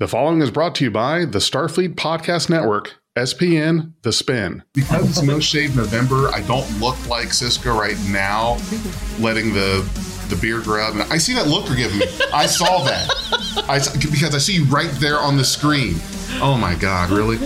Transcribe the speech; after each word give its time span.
The 0.00 0.06
following 0.06 0.40
is 0.42 0.52
brought 0.52 0.76
to 0.76 0.84
you 0.84 0.92
by 0.92 1.24
the 1.24 1.40
Starfleet 1.40 1.96
Podcast 1.96 2.48
Network, 2.48 3.00
SPN, 3.16 3.94
The 4.02 4.12
Spin. 4.12 4.62
Because 4.72 5.10
it's 5.10 5.22
No 5.22 5.40
Shave 5.40 5.74
November, 5.74 6.28
I 6.28 6.42
don't 6.42 6.70
look 6.78 6.94
like 7.08 7.30
Sisko 7.30 7.76
right 7.76 7.98
now, 8.08 8.58
letting 9.18 9.52
the 9.52 9.84
the 10.28 10.36
beard 10.36 10.62
grow 10.62 10.84
out. 10.84 10.92
And 10.92 11.02
I 11.12 11.18
see 11.18 11.34
that 11.34 11.48
look 11.48 11.66
you're 11.66 11.74
giving 11.74 11.98
me. 11.98 12.06
I 12.32 12.46
saw 12.46 12.84
that. 12.84 13.10
I 13.68 13.80
because 13.98 14.36
I 14.36 14.38
see 14.38 14.54
you 14.54 14.66
right 14.66 14.90
there 15.00 15.18
on 15.18 15.36
the 15.36 15.42
screen. 15.42 15.96
Oh 16.40 16.56
my 16.56 16.76
God, 16.76 17.10
really? 17.10 17.38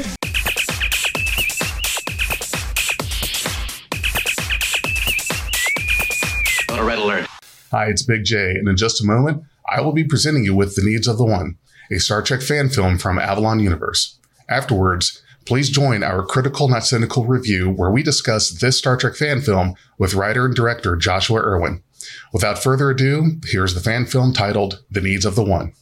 A 6.68 6.84
red 6.84 6.98
alert. 6.98 7.26
Hi, 7.70 7.86
it's 7.86 8.02
Big 8.02 8.24
J, 8.24 8.50
and 8.50 8.68
in 8.68 8.76
just 8.76 9.02
a 9.02 9.06
moment, 9.06 9.42
I 9.74 9.80
will 9.80 9.94
be 9.94 10.04
presenting 10.04 10.44
you 10.44 10.54
with 10.54 10.76
The 10.76 10.82
Needs 10.82 11.08
of 11.08 11.16
the 11.16 11.24
One, 11.24 11.56
a 11.90 11.98
Star 11.98 12.22
Trek 12.22 12.42
fan 12.42 12.68
film 12.68 12.98
from 12.98 13.18
Avalon 13.18 13.60
Universe. 13.60 14.18
Afterwards, 14.48 15.22
please 15.44 15.70
join 15.70 16.02
our 16.02 16.24
critical, 16.24 16.68
not 16.68 16.84
cynical 16.84 17.24
review 17.24 17.70
where 17.70 17.90
we 17.90 18.02
discuss 18.02 18.50
this 18.50 18.78
Star 18.78 18.96
Trek 18.96 19.14
fan 19.14 19.40
film 19.40 19.74
with 19.98 20.14
writer 20.14 20.46
and 20.46 20.54
director 20.54 20.96
Joshua 20.96 21.40
Irwin. 21.40 21.82
Without 22.32 22.62
further 22.62 22.90
ado, 22.90 23.40
here's 23.46 23.74
the 23.74 23.80
fan 23.80 24.06
film 24.06 24.32
titled 24.32 24.82
The 24.90 25.00
Needs 25.00 25.24
of 25.24 25.34
the 25.34 25.44
One. 25.44 25.72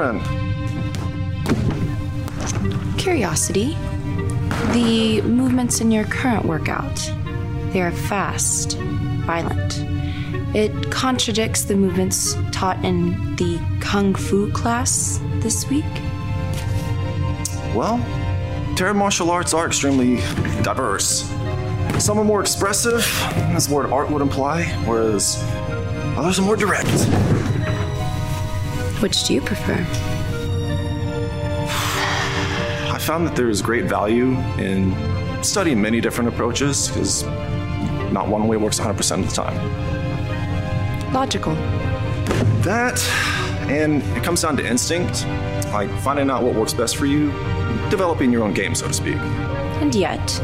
I 0.00 0.12
can 0.12 0.20
help 0.20 0.30
you 0.30 0.78
with 0.82 2.48
to 2.48 2.58
print. 2.58 2.98
Curiosity. 2.98 3.76
The 4.72 5.22
movements 5.22 5.80
in 5.80 5.90
your 5.90 6.04
current 6.04 6.44
workout. 6.44 7.12
They 7.72 7.82
are 7.82 7.90
fast, 7.90 8.78
violent. 9.26 9.84
It 10.54 10.90
contradicts 10.90 11.62
the 11.62 11.74
movements 11.74 12.34
taught 12.52 12.84
in 12.84 13.36
the 13.36 13.60
Kung 13.80 14.14
Fu 14.14 14.50
class 14.52 15.20
this 15.40 15.68
week. 15.68 15.84
Well, 17.74 17.98
Terran 18.76 18.96
martial 18.96 19.30
arts 19.30 19.52
are 19.52 19.66
extremely 19.66 20.16
diverse. 20.62 21.28
Some 21.98 22.18
are 22.18 22.24
more 22.24 22.40
expressive, 22.40 23.04
as 23.54 23.66
the 23.66 23.74
word 23.74 23.90
art 23.90 24.10
would 24.10 24.22
imply, 24.22 24.64
whereas 24.86 25.42
others 26.16 26.38
are 26.38 26.42
more 26.42 26.56
direct. 26.56 26.86
Which 29.00 29.24
do 29.24 29.34
you 29.34 29.40
prefer? 29.40 29.86
I 32.92 32.98
found 33.00 33.26
that 33.28 33.36
there 33.36 33.48
is 33.48 33.62
great 33.62 33.84
value 33.84 34.36
in 34.58 34.92
studying 35.44 35.80
many 35.80 36.00
different 36.00 36.28
approaches 36.28 36.88
because 36.88 37.22
not 38.12 38.26
one 38.26 38.48
way 38.48 38.56
works 38.56 38.80
100% 38.80 39.20
of 39.20 39.28
the 39.28 39.34
time. 39.34 41.12
Logical. 41.12 41.54
That, 42.62 43.00
and 43.68 44.02
it 44.16 44.24
comes 44.24 44.42
down 44.42 44.56
to 44.56 44.66
instinct, 44.66 45.24
like 45.72 45.90
finding 46.00 46.28
out 46.28 46.42
what 46.42 46.56
works 46.56 46.72
best 46.72 46.96
for 46.96 47.06
you, 47.06 47.30
developing 47.90 48.32
your 48.32 48.42
own 48.42 48.52
game, 48.52 48.74
so 48.74 48.88
to 48.88 48.92
speak. 48.92 49.16
And 49.80 49.94
yet, 49.94 50.42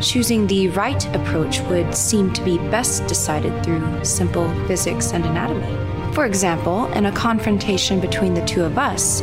choosing 0.00 0.46
the 0.46 0.68
right 0.68 1.04
approach 1.14 1.60
would 1.62 1.92
seem 1.92 2.32
to 2.34 2.44
be 2.44 2.58
best 2.70 3.06
decided 3.08 3.64
through 3.64 4.04
simple 4.04 4.48
physics 4.66 5.12
and 5.12 5.24
anatomy. 5.24 5.95
For 6.16 6.24
example, 6.24 6.86
in 6.94 7.04
a 7.04 7.12
confrontation 7.12 8.00
between 8.00 8.32
the 8.32 8.42
two 8.46 8.64
of 8.64 8.78
us, 8.78 9.20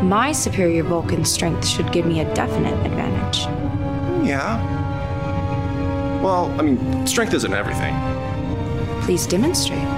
my 0.00 0.30
superior 0.30 0.84
Vulcan 0.84 1.24
strength 1.24 1.66
should 1.66 1.90
give 1.90 2.06
me 2.06 2.20
a 2.20 2.34
definite 2.34 2.86
advantage. 2.86 3.40
Yeah. 4.24 4.62
Well, 6.22 6.54
I 6.56 6.62
mean, 6.62 7.04
strength 7.04 7.34
isn't 7.34 7.52
everything. 7.52 7.96
Please 9.02 9.26
demonstrate. 9.26 9.95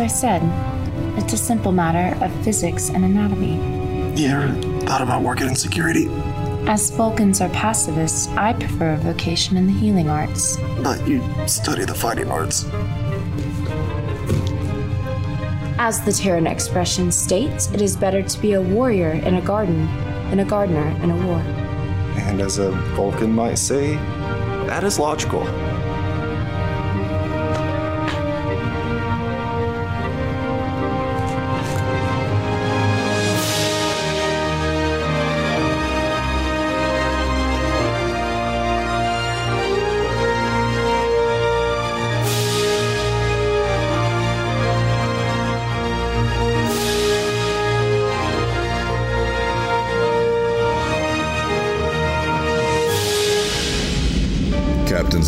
I 0.00 0.06
said, 0.06 0.42
it's 1.18 1.34
a 1.34 1.36
simple 1.36 1.72
matter 1.72 2.16
of 2.24 2.32
physics 2.42 2.88
and 2.88 3.04
anatomy. 3.04 3.56
You 4.18 4.28
ever 4.28 4.48
thought 4.86 5.02
about 5.02 5.22
working 5.22 5.46
in 5.46 5.54
security? 5.54 6.08
As 6.66 6.90
Vulcans 6.90 7.42
are 7.42 7.50
pacifists, 7.50 8.28
I 8.28 8.54
prefer 8.54 8.94
a 8.94 8.96
vocation 8.96 9.58
in 9.58 9.66
the 9.66 9.72
healing 9.74 10.08
arts. 10.08 10.56
But 10.82 11.06
you 11.06 11.22
study 11.46 11.84
the 11.84 11.94
fighting 11.94 12.30
arts. 12.30 12.64
As 15.78 16.00
the 16.02 16.12
Terran 16.12 16.46
expression 16.46 17.12
states, 17.12 17.70
it 17.72 17.82
is 17.82 17.94
better 17.94 18.22
to 18.22 18.40
be 18.40 18.54
a 18.54 18.62
warrior 18.62 19.12
in 19.12 19.34
a 19.34 19.42
garden 19.42 19.86
than 20.30 20.40
a 20.40 20.44
gardener 20.46 20.88
in 21.02 21.10
a 21.10 21.26
war. 21.26 21.40
And 22.26 22.40
as 22.40 22.58
a 22.58 22.70
Vulcan 22.96 23.32
might 23.32 23.56
say, 23.56 23.96
that 24.66 24.82
is 24.82 24.98
logical. 24.98 25.44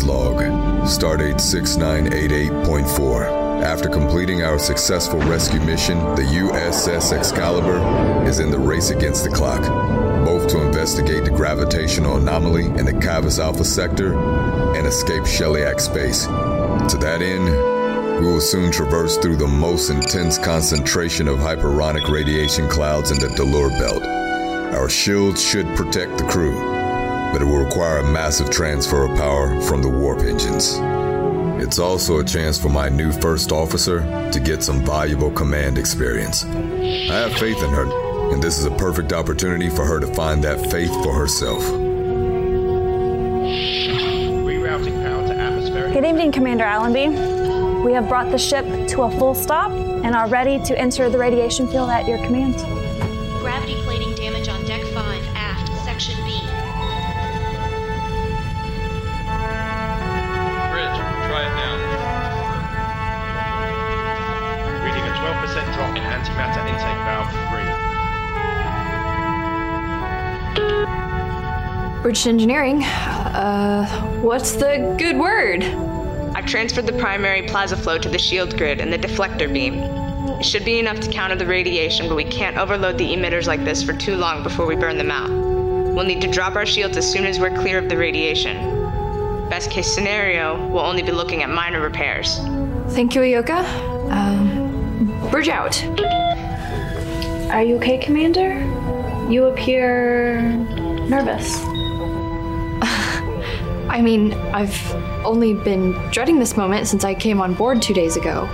Captain's 0.03 0.05
Log, 0.05 0.35
Stardate 0.83 1.39
6988.4. 1.39 3.63
After 3.63 3.89
completing 3.89 4.43
our 4.43 4.59
successful 4.59 5.19
rescue 5.21 5.61
mission, 5.61 5.97
the 6.15 6.23
USS 6.23 7.13
Excalibur 7.13 7.79
is 8.27 8.39
in 8.39 8.51
the 8.51 8.59
race 8.59 8.89
against 8.89 9.23
the 9.23 9.29
clock, 9.29 9.61
both 10.25 10.49
to 10.49 10.61
investigate 10.61 11.23
the 11.23 11.31
gravitational 11.31 12.17
anomaly 12.17 12.65
in 12.65 12.85
the 12.85 12.93
Cavus 12.93 13.39
Alpha 13.39 13.63
sector 13.63 14.17
and 14.75 14.85
escape 14.85 15.23
Sheliak 15.23 15.79
space. 15.79 16.25
To 16.25 16.97
that 16.99 17.21
end, 17.21 17.45
we 18.23 18.31
will 18.31 18.41
soon 18.41 18.71
traverse 18.71 19.17
through 19.17 19.37
the 19.37 19.47
most 19.47 19.89
intense 19.89 20.37
concentration 20.37 21.27
of 21.27 21.39
hyperonic 21.39 22.07
radiation 22.09 22.67
clouds 22.67 23.11
in 23.11 23.19
the 23.19 23.29
Delure 23.35 23.69
Belt. 23.79 24.03
Our 24.75 24.89
shields 24.89 25.41
should 25.41 25.67
protect 25.75 26.17
the 26.17 26.25
crew, 26.25 26.72
but 27.33 27.41
it 27.41 27.45
will 27.45 27.57
require 27.57 27.97
a 27.97 28.11
massive 28.11 28.51
transfer 28.51 29.05
of 29.05 29.17
power 29.17 29.59
from 29.61 29.81
the 29.81 29.89
warp 29.89 30.19
engines. 30.19 30.77
It's 31.63 31.79
also 31.79 32.19
a 32.19 32.23
chance 32.23 32.59
for 32.59 32.69
my 32.69 32.89
new 32.89 33.11
first 33.11 33.51
officer 33.51 34.01
to 34.31 34.39
get 34.39 34.61
some 34.61 34.85
valuable 34.85 35.31
command 35.31 35.79
experience. 35.79 36.45
I 36.45 37.15
have 37.15 37.33
faith 37.33 37.57
in 37.63 37.71
her, 37.71 38.31
and 38.31 38.43
this 38.43 38.59
is 38.59 38.65
a 38.65 38.71
perfect 38.71 39.13
opportunity 39.13 39.69
for 39.69 39.83
her 39.83 39.99
to 39.99 40.05
find 40.13 40.43
that 40.43 40.69
faith 40.69 40.91
for 41.03 41.11
herself. 41.11 41.63
Rerouting 44.43 45.03
power 45.03 45.27
to 45.27 45.33
atmospheric. 45.33 45.93
Good 45.93 46.05
evening, 46.05 46.31
Commander 46.31 46.65
Allenby. 46.65 47.09
We 47.83 47.93
have 47.93 48.07
brought 48.07 48.29
the 48.29 48.37
ship 48.37 48.65
to 48.89 49.01
a 49.01 49.11
full 49.17 49.33
stop 49.33 49.71
and 49.71 50.13
are 50.15 50.27
ready 50.27 50.63
to 50.65 50.77
enter 50.77 51.09
the 51.09 51.17
radiation 51.17 51.67
field 51.67 51.89
at 51.89 52.07
your 52.07 52.19
command. 52.19 52.82
3. 72.23 72.31
Engineering. 72.31 72.83
Uh, 72.83 73.85
what's 74.21 74.53
the 74.53 74.95
good 74.97 75.17
word? 75.17 75.61
I've 76.35 76.45
transferred 76.45 76.85
the 76.85 76.93
primary 76.93 77.41
plasma 77.43 77.77
flow 77.77 77.97
to 77.97 78.07
the 78.07 78.17
shield 78.17 78.57
grid 78.57 78.79
and 78.79 78.93
the 78.93 78.97
deflector 78.97 79.51
beam. 79.51 79.79
It 80.39 80.45
should 80.45 80.63
be 80.63 80.79
enough 80.79 81.01
to 81.01 81.11
counter 81.11 81.35
the 81.35 81.45
radiation, 81.45 82.07
but 82.07 82.15
we 82.15 82.23
can't 82.23 82.57
overload 82.57 82.97
the 82.97 83.09
emitters 83.09 83.45
like 83.45 83.65
this 83.65 83.83
for 83.83 83.93
too 83.93 84.15
long 84.15 84.41
before 84.41 84.65
we 84.65 84.75
burn 84.75 84.97
them 84.97 85.11
out. 85.11 85.29
We'll 85.29 86.05
need 86.05 86.21
to 86.21 86.31
drop 86.31 86.55
our 86.55 86.65
shields 86.65 86.95
as 86.95 87.09
soon 87.09 87.25
as 87.25 87.39
we're 87.39 87.55
clear 87.57 87.77
of 87.77 87.89
the 87.89 87.97
radiation. 87.97 88.57
Best 89.49 89.69
case 89.69 89.93
scenario, 89.93 90.65
we'll 90.69 90.85
only 90.85 91.03
be 91.03 91.11
looking 91.11 91.43
at 91.43 91.49
minor 91.49 91.81
repairs. 91.81 92.37
Thank 92.95 93.15
you, 93.15 93.21
Ayoka. 93.21 93.63
Um, 94.11 95.29
bridge 95.29 95.49
out. 95.49 95.83
Are 97.51 97.63
you 97.63 97.75
okay, 97.75 97.97
Commander? 97.97 98.59
You 99.29 99.45
appear 99.45 100.41
nervous. 101.09 101.72
I 103.93 104.01
mean, 104.01 104.33
I've 104.33 104.91
only 105.23 105.53
been 105.53 105.91
dreading 106.09 106.39
this 106.39 106.57
moment 106.57 106.87
since 106.87 107.03
I 107.03 107.13
came 107.13 107.39
on 107.39 107.53
board 107.53 107.79
two 107.79 107.93
days 107.93 108.17
ago. 108.17 108.47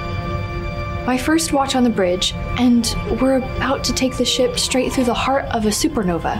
My 1.07 1.17
first 1.17 1.53
watch 1.53 1.77
on 1.77 1.85
the 1.85 1.89
bridge, 1.89 2.33
and 2.57 2.93
we're 3.21 3.37
about 3.37 3.85
to 3.85 3.93
take 3.93 4.17
the 4.17 4.25
ship 4.25 4.59
straight 4.59 4.91
through 4.91 5.05
the 5.05 5.13
heart 5.13 5.45
of 5.45 5.65
a 5.65 5.69
supernova. 5.69 6.35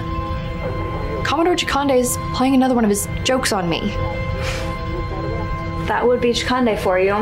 Commodore 1.23 1.55
Chakande 1.55 1.95
is 1.95 2.17
playing 2.33 2.55
another 2.55 2.75
one 2.75 2.83
of 2.83 2.89
his 2.89 3.07
jokes 3.23 3.53
on 3.53 3.69
me. 3.69 3.79
That 5.87 6.05
would 6.05 6.19
be 6.19 6.31
Chikande 6.31 6.77
for 6.77 6.99
you. 6.99 7.15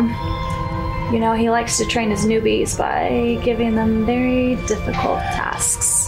You 1.14 1.20
know, 1.20 1.34
he 1.34 1.52
likes 1.52 1.78
to 1.78 1.86
train 1.86 2.10
his 2.10 2.26
newbies 2.26 2.76
by 2.76 3.40
giving 3.44 3.76
them 3.76 4.04
very 4.04 4.56
difficult 4.66 5.20
tasks. 5.20 6.08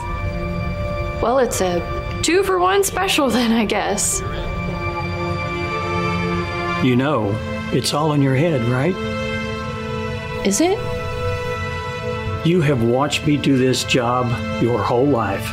Well, 1.22 1.38
it's 1.38 1.62
a 1.62 1.80
two 2.24 2.42
for 2.42 2.58
one 2.58 2.84
special 2.84 3.30
then, 3.30 3.52
I 3.52 3.66
guess. 3.66 4.24
You 6.84 6.96
know, 6.96 7.38
it's 7.74 7.94
all 7.94 8.14
in 8.14 8.22
your 8.22 8.36
head, 8.36 8.62
right? 8.70 8.96
Is 10.46 10.62
it? 10.62 10.80
You 12.48 12.62
have 12.62 12.82
watched 12.84 13.28
me 13.28 13.36
do 13.36 13.58
this 13.58 13.84
job 13.84 14.28
your 14.62 14.82
whole 14.82 15.06
life. 15.06 15.46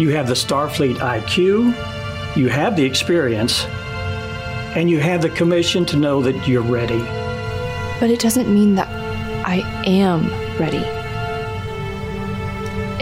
You 0.00 0.08
have 0.10 0.26
the 0.26 0.34
Starfleet 0.34 0.96
IQ, 0.96 2.36
you 2.36 2.48
have 2.48 2.76
the 2.76 2.84
experience, 2.84 3.66
and 4.74 4.90
you 4.90 5.00
have 5.00 5.20
the 5.20 5.28
commission 5.28 5.84
to 5.86 5.98
know 5.98 6.22
that 6.22 6.48
you're 6.48 6.62
ready. 6.62 6.98
But 8.00 8.10
it 8.10 8.20
doesn't 8.20 8.52
mean 8.52 8.76
that 8.76 8.88
I 9.46 9.58
am 9.84 10.30
ready. 10.58 10.82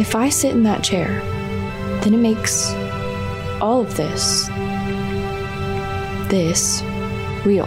If 0.02 0.16
I 0.16 0.30
sit 0.30 0.52
in 0.52 0.64
that 0.64 0.82
chair, 0.82 1.20
then 2.02 2.12
it 2.12 2.18
makes 2.18 2.72
all 3.60 3.82
of 3.82 3.96
this, 3.96 4.48
this, 6.32 6.82
real. 7.44 7.66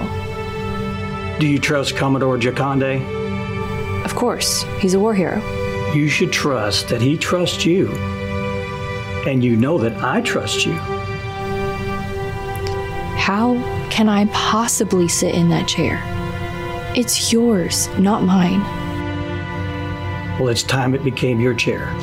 Do 1.40 1.46
you 1.46 1.60
trust 1.60 1.96
Commodore 1.96 2.40
Jakande? 2.40 3.00
Of 4.04 4.16
course, 4.16 4.64
he's 4.80 4.96
a 4.96 5.00
war 5.00 5.14
hero. 5.14 5.40
You 5.94 6.10
should 6.10 6.32
trust 6.32 6.90
that 6.90 7.00
he 7.00 7.16
trusts 7.16 7.64
you. 7.64 7.92
And 9.28 9.44
you 9.44 9.56
know 9.56 9.78
that 9.78 10.04
I 10.04 10.22
trust 10.22 10.66
you. 10.66 10.74
How 13.14 13.54
can 13.92 14.10
I 14.10 14.26
possibly 14.34 15.08
sit 15.08 15.36
in 15.36 15.48
that 15.50 15.68
chair? 15.68 16.02
It's 16.96 17.32
yours, 17.32 17.88
not 18.00 18.24
mine. 18.24 18.62
Well, 20.40 20.50
it's 20.50 20.64
time 20.64 20.96
it 20.96 21.04
became 21.04 21.40
your 21.40 21.54
chair. 21.54 21.94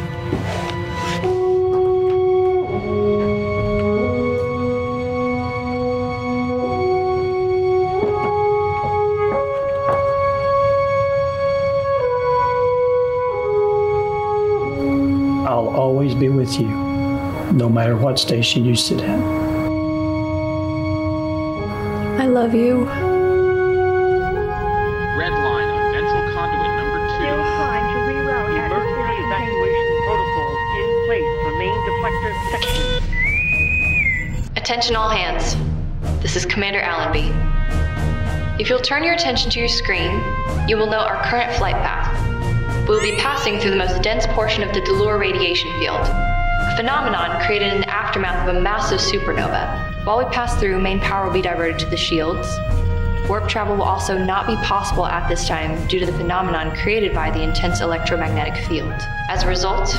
With 16.42 16.58
you, 16.58 16.66
no 17.52 17.68
matter 17.68 17.96
what 17.96 18.18
station 18.18 18.64
you 18.64 18.74
sit 18.74 19.00
at. 19.00 19.20
I 22.18 22.26
love 22.26 22.52
you. 22.52 22.82
Red 25.14 25.30
line 25.30 25.70
on 25.70 25.92
ventral 25.94 26.24
conduit 26.34 26.72
number 26.80 26.98
2. 26.98 27.30
Incline 27.30 27.86
to 27.92 27.98
reroute 28.10 28.58
Emergency 28.58 29.22
evacuation 29.22 29.96
protocols 30.02 30.58
in 30.82 30.88
place 31.06 31.30
for 31.42 31.52
main 31.62 31.78
deflector 31.86 32.32
section. 32.50 32.82
Attention 34.56 34.96
all 34.96 35.10
hands. 35.10 35.54
This 36.22 36.34
is 36.34 36.44
Commander 36.44 36.80
Allenby. 36.80 37.30
If 38.60 38.68
you'll 38.68 38.80
turn 38.80 39.04
your 39.04 39.14
attention 39.14 39.48
to 39.52 39.60
your 39.60 39.68
screen, 39.68 40.10
you 40.66 40.76
will 40.76 40.90
note 40.90 41.06
our 41.06 41.22
current 41.22 41.52
flight 41.52 41.76
path. 41.76 42.32
We 42.88 42.96
will 42.96 43.00
be 43.00 43.16
passing 43.18 43.60
through 43.60 43.70
the 43.70 43.76
most 43.76 44.02
dense 44.02 44.26
portion 44.26 44.64
of 44.64 44.74
the 44.74 44.80
Delure 44.80 45.16
radiation 45.16 45.70
field, 45.78 46.00
a 46.00 46.31
phenomenon 46.76 47.40
created 47.44 47.72
in 47.72 47.80
the 47.80 47.90
aftermath 47.90 48.48
of 48.48 48.56
a 48.56 48.60
massive 48.60 49.00
supernova. 49.00 50.04
While 50.04 50.18
we 50.18 50.24
pass 50.26 50.58
through, 50.58 50.80
main 50.80 51.00
power 51.00 51.26
will 51.26 51.32
be 51.32 51.42
diverted 51.42 51.78
to 51.80 51.86
the 51.86 51.96
shields. 51.96 52.48
Warp 53.28 53.48
travel 53.48 53.76
will 53.76 53.84
also 53.84 54.18
not 54.18 54.46
be 54.46 54.56
possible 54.56 55.06
at 55.06 55.28
this 55.28 55.46
time 55.46 55.86
due 55.86 56.00
to 56.00 56.06
the 56.06 56.12
phenomenon 56.12 56.74
created 56.76 57.14
by 57.14 57.30
the 57.30 57.40
intense 57.40 57.80
electromagnetic 57.80 58.66
field. 58.66 58.92
As 59.28 59.44
a 59.44 59.48
result, 59.48 59.94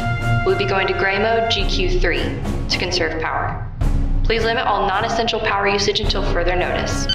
we'll 0.46 0.58
be 0.58 0.66
going 0.66 0.88
to 0.88 0.94
gray 0.94 1.18
mode 1.18 1.52
GQ3 1.52 2.70
to 2.70 2.78
conserve 2.78 3.22
power. 3.22 3.70
Please 4.24 4.44
limit 4.44 4.66
all 4.66 4.88
non 4.88 5.06
essential 5.06 5.40
power 5.40 5.68
usage 5.68 6.00
until 6.00 6.24
further 6.34 6.56
notice. 6.56 7.06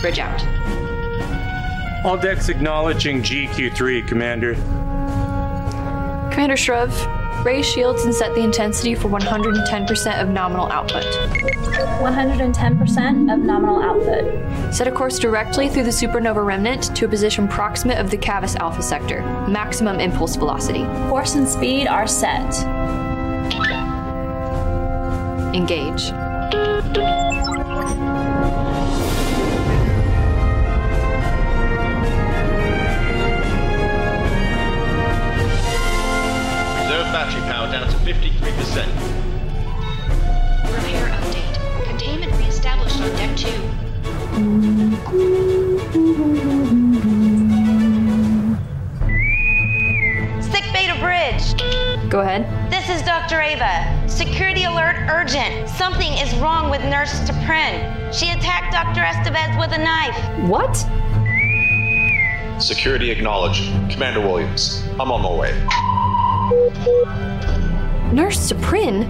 Bridge 0.00 0.18
out. 0.18 0.44
All 2.04 2.16
decks 2.16 2.48
acknowledging 2.48 3.22
GQ3, 3.22 4.06
Commander. 4.06 4.54
Commander 6.30 6.56
Shruv, 6.56 6.90
raise 7.46 7.64
shields 7.64 8.04
and 8.04 8.12
set 8.12 8.34
the 8.34 8.42
intensity 8.42 8.96
for 8.96 9.08
110% 9.08 10.20
of 10.20 10.28
nominal 10.28 10.66
output. 10.72 11.04
110% 12.02 13.32
of 13.32 13.38
nominal 13.38 13.80
output. 13.80 14.74
Set 14.74 14.88
a 14.88 14.90
course 14.90 15.20
directly 15.20 15.68
through 15.68 15.84
the 15.84 15.90
supernova 15.90 16.44
remnant 16.44 16.94
to 16.96 17.04
a 17.04 17.08
position 17.08 17.46
proximate 17.46 17.98
of 17.98 18.10
the 18.10 18.18
Cavus 18.18 18.56
Alpha 18.56 18.82
sector. 18.82 19.22
Maximum 19.48 20.00
impulse 20.00 20.34
velocity. 20.34 20.84
Force 21.08 21.36
and 21.36 21.48
speed 21.48 21.86
are 21.86 22.08
set. 22.08 22.52
Engage. 25.54 26.10
53%. 38.06 38.86
Repair 40.70 41.10
update. 41.10 41.54
Containment 41.86 42.32
reestablished 42.38 43.00
on 43.00 43.10
deck 43.16 43.36
2. 43.36 43.48
Sick 50.40 50.62
Bay 50.72 50.86
to 50.86 50.94
Bridge. 51.00 51.56
Go 52.08 52.20
ahead. 52.20 52.46
This 52.70 52.88
is 52.88 53.02
Dr. 53.02 53.40
Ava. 53.40 54.08
Security 54.08 54.62
alert 54.62 54.94
urgent. 55.10 55.68
Something 55.68 56.12
is 56.12 56.32
wrong 56.36 56.70
with 56.70 56.84
Nurse 56.84 57.18
T'Pren. 57.28 58.14
She 58.14 58.30
attacked 58.30 58.72
Dr. 58.72 59.00
Estevez 59.00 59.58
with 59.58 59.72
a 59.72 59.78
knife. 59.82 60.16
What? 60.48 60.76
Security 62.62 63.10
acknowledged. 63.10 63.64
Commander 63.90 64.20
Williams, 64.20 64.84
I'm 65.00 65.10
on 65.10 65.22
my 65.22 65.34
way. 65.34 65.52
Nurse 68.16 68.50
T'Pren? 68.50 69.06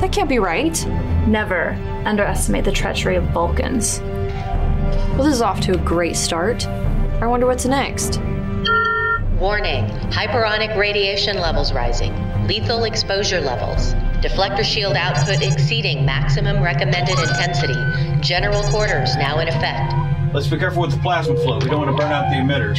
That 0.00 0.12
can't 0.12 0.28
be 0.28 0.38
right. 0.38 0.86
Never 1.26 1.70
underestimate 2.06 2.64
the 2.64 2.70
treachery 2.70 3.16
of 3.16 3.24
Vulcans. 3.30 3.98
Well, 3.98 5.24
this 5.24 5.34
is 5.34 5.42
off 5.42 5.60
to 5.62 5.72
a 5.72 5.78
great 5.78 6.14
start. 6.14 6.64
I 7.20 7.26
wonder 7.26 7.46
what's 7.46 7.66
next. 7.66 8.18
Warning 9.40 9.84
hyperonic 10.12 10.76
radiation 10.76 11.38
levels 11.40 11.72
rising, 11.72 12.14
lethal 12.46 12.84
exposure 12.84 13.40
levels, 13.40 13.94
deflector 14.22 14.62
shield 14.62 14.94
output 14.94 15.42
exceeding 15.42 16.04
maximum 16.04 16.62
recommended 16.62 17.18
intensity, 17.18 17.74
general 18.20 18.62
quarters 18.70 19.16
now 19.16 19.40
in 19.40 19.48
effect. 19.48 19.92
Let's 20.32 20.46
be 20.46 20.56
careful 20.56 20.82
with 20.82 20.92
the 20.92 20.98
plasma 20.98 21.34
flow. 21.34 21.58
We 21.58 21.68
don't 21.68 21.80
want 21.80 21.90
to 21.90 22.00
burn 22.00 22.12
out 22.12 22.30
the 22.30 22.36
emitters. 22.36 22.78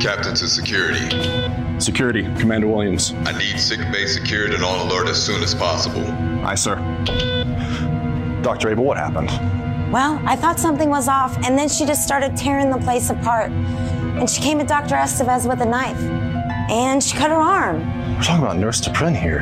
Captain 0.00 0.36
to 0.36 0.46
security. 0.46 1.71
Security, 1.82 2.22
Commander 2.38 2.68
Williams. 2.68 3.12
I 3.24 3.36
need 3.36 3.58
sick 3.58 3.80
bay 3.92 4.06
secured 4.06 4.52
and 4.52 4.62
on 4.62 4.86
alert 4.86 5.08
as 5.08 5.20
soon 5.20 5.42
as 5.42 5.52
possible. 5.52 6.06
Aye, 6.46 6.54
sir. 6.54 6.76
Dr. 8.42 8.70
Abel, 8.70 8.84
what 8.84 8.96
happened? 8.96 9.30
Well, 9.92 10.20
I 10.24 10.36
thought 10.36 10.60
something 10.60 10.88
was 10.88 11.08
off, 11.08 11.36
and 11.44 11.58
then 11.58 11.68
she 11.68 11.84
just 11.84 12.04
started 12.04 12.36
tearing 12.36 12.70
the 12.70 12.78
place 12.78 13.10
apart. 13.10 13.50
and 13.50 14.30
she 14.30 14.40
came 14.40 14.60
at 14.60 14.68
Dr. 14.68 14.94
Estevez 14.94 15.48
with 15.48 15.60
a 15.60 15.66
knife. 15.66 15.98
And 16.70 17.02
she 17.02 17.16
cut 17.16 17.30
her 17.30 17.36
arm. 17.36 17.80
We're 18.14 18.22
talking 18.22 18.44
about 18.44 18.58
Nurse 18.58 18.80
T'Pren 18.80 19.16
here. 19.20 19.40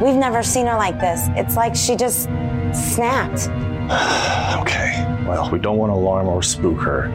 We've 0.00 0.14
never 0.14 0.42
seen 0.42 0.66
her 0.66 0.76
like 0.76 1.00
this. 1.00 1.22
It's 1.30 1.56
like 1.56 1.74
she 1.74 1.96
just 1.96 2.24
snapped. 2.72 3.48
okay. 4.62 5.04
Well, 5.26 5.50
we 5.50 5.58
don't 5.58 5.78
want 5.78 5.90
to 5.90 5.94
alarm 5.94 6.28
or 6.28 6.42
spook 6.42 6.78
her. 6.80 7.08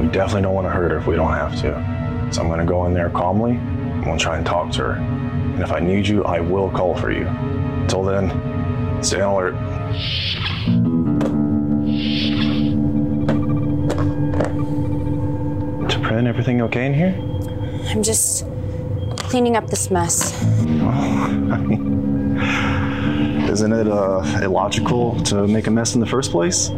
We 0.00 0.08
definitely 0.08 0.42
don't 0.42 0.54
want 0.54 0.66
to 0.66 0.70
hurt 0.70 0.90
her 0.90 0.98
if 0.98 1.06
we 1.06 1.16
don't 1.16 1.32
have 1.32 1.54
to. 1.60 2.30
So 2.32 2.40
I'm 2.40 2.48
going 2.48 2.60
to 2.60 2.66
go 2.66 2.86
in 2.86 2.94
there 2.94 3.10
calmly. 3.10 3.60
And 4.04 4.12
we'll 4.12 4.20
try 4.20 4.36
and 4.36 4.44
talk 4.44 4.70
to 4.72 4.82
her. 4.82 4.92
And 4.92 5.62
if 5.62 5.72
I 5.72 5.80
need 5.80 6.06
you, 6.06 6.24
I 6.24 6.38
will 6.38 6.68
call 6.70 6.94
for 6.94 7.10
you. 7.10 7.26
Until 7.26 8.02
then, 8.02 8.28
stay 9.02 9.22
on 9.22 9.32
alert. 9.32 9.54
T'Pren, 15.88 16.26
everything 16.26 16.60
okay 16.60 16.84
in 16.84 16.92
here? 16.92 17.14
I'm 17.88 18.02
just 18.02 18.44
cleaning 19.16 19.56
up 19.56 19.68
this 19.68 19.90
mess. 19.90 20.34
Isn't 23.50 23.72
it 23.72 23.88
uh, 23.88 24.40
illogical 24.42 25.18
to 25.22 25.46
make 25.48 25.66
a 25.66 25.70
mess 25.70 25.94
in 25.94 26.00
the 26.00 26.06
first 26.06 26.30
place? 26.30 26.68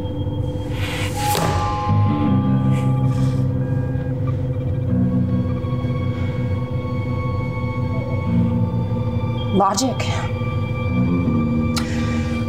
Logic. 9.57 9.97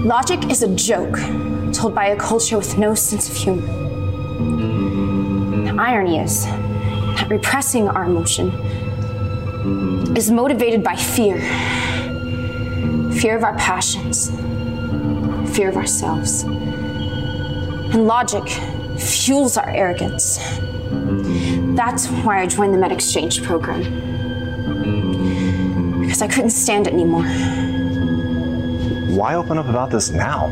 Logic 0.04 0.52
is 0.52 0.62
a 0.62 0.76
joke 0.76 1.18
told 1.72 1.96
by 1.96 2.08
a 2.08 2.18
culture 2.18 2.58
with 2.58 2.78
no 2.78 2.94
sense 2.96 3.30
of 3.30 3.36
humor. 3.38 3.66
The 5.64 5.74
irony 5.80 6.20
is 6.20 6.44
that 6.44 7.28
repressing 7.30 7.88
our 7.88 8.04
emotion 8.04 8.50
is 10.18 10.30
motivated 10.30 10.84
by 10.84 10.98
fear 10.98 11.40
fear 13.14 13.38
of 13.38 13.46
our 13.46 13.56
passions, 13.56 14.30
fear 15.56 15.70
of 15.70 15.78
ourselves. 15.78 16.44
And 16.44 18.06
logic 18.06 18.50
fuels 19.00 19.56
our 19.56 19.70
arrogance. 19.70 20.40
That's 21.78 22.08
why 22.08 22.42
I 22.42 22.48
joined 22.48 22.74
the 22.74 22.78
Med 22.78 22.92
Exchange 22.92 23.44
program. 23.44 24.17
Because 26.18 26.32
I 26.32 26.34
couldn't 26.34 26.50
stand 26.50 26.88
it 26.88 26.94
anymore. 26.94 27.22
Why 29.16 29.36
open 29.36 29.60
up 29.60 29.68
about 29.68 29.92
this 29.92 30.10
now? 30.10 30.48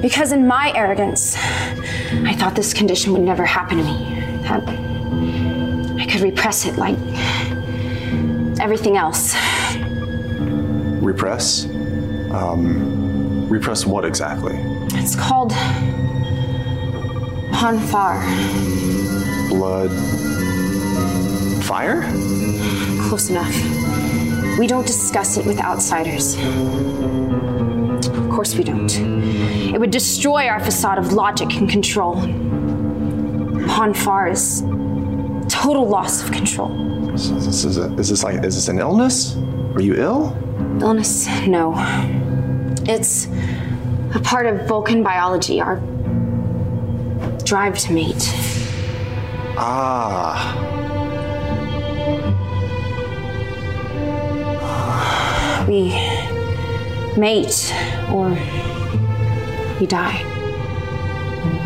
Because 0.00 0.30
in 0.30 0.46
my 0.46 0.72
arrogance, 0.76 1.36
I 2.24 2.36
thought 2.38 2.54
this 2.54 2.72
condition 2.72 3.12
would 3.12 3.22
never 3.22 3.44
happen 3.44 3.78
to 3.78 3.82
me. 3.82 4.38
That 4.42 4.62
I 5.98 6.06
could 6.06 6.20
repress 6.20 6.66
it 6.66 6.76
like 6.76 6.96
everything 8.60 8.96
else. 8.96 9.34
Repress? 11.02 11.64
Um, 12.30 13.48
repress 13.48 13.84
what 13.84 14.04
exactly? 14.04 14.54
It's 15.00 15.16
called 15.16 15.50
Pon 17.50 17.80
Farr. 17.80 18.20
Blood. 19.48 19.90
Fire? 21.64 22.02
Close 23.08 23.30
enough. 23.30 23.91
We 24.58 24.66
don't 24.66 24.86
discuss 24.86 25.36
it 25.38 25.46
with 25.46 25.58
outsiders. 25.58 26.36
Of 28.06 28.30
course 28.30 28.54
we 28.54 28.64
don't. 28.64 28.92
It 29.74 29.80
would 29.80 29.90
destroy 29.90 30.46
our 30.46 30.60
facade 30.60 30.98
of 30.98 31.12
logic 31.12 31.54
and 31.56 31.68
control. 31.68 32.14
Pon 33.66 33.94
Farr 33.94 34.28
is 34.28 34.62
total 35.48 35.88
loss 35.88 36.22
of 36.22 36.32
control. 36.32 36.68
So 37.16 37.34
this 37.34 37.64
is, 37.64 37.78
a, 37.78 37.92
is 37.94 38.08
this 38.10 38.22
like 38.22 38.44
is 38.44 38.54
this 38.54 38.68
an 38.68 38.78
illness? 38.78 39.36
Are 39.74 39.82
you 39.82 39.94
ill? 39.94 40.36
Illness? 40.80 41.26
No. 41.46 41.74
It's 42.86 43.26
a 44.14 44.20
part 44.22 44.46
of 44.46 44.66
Vulcan 44.68 45.02
biology, 45.02 45.60
our 45.60 45.76
drive 47.44 47.78
to 47.78 47.92
mate. 47.92 48.30
Ah. 49.56 50.71
We 55.72 55.88
mate 57.16 57.72
or 58.12 58.28
we 59.80 59.86
die. 59.86 60.22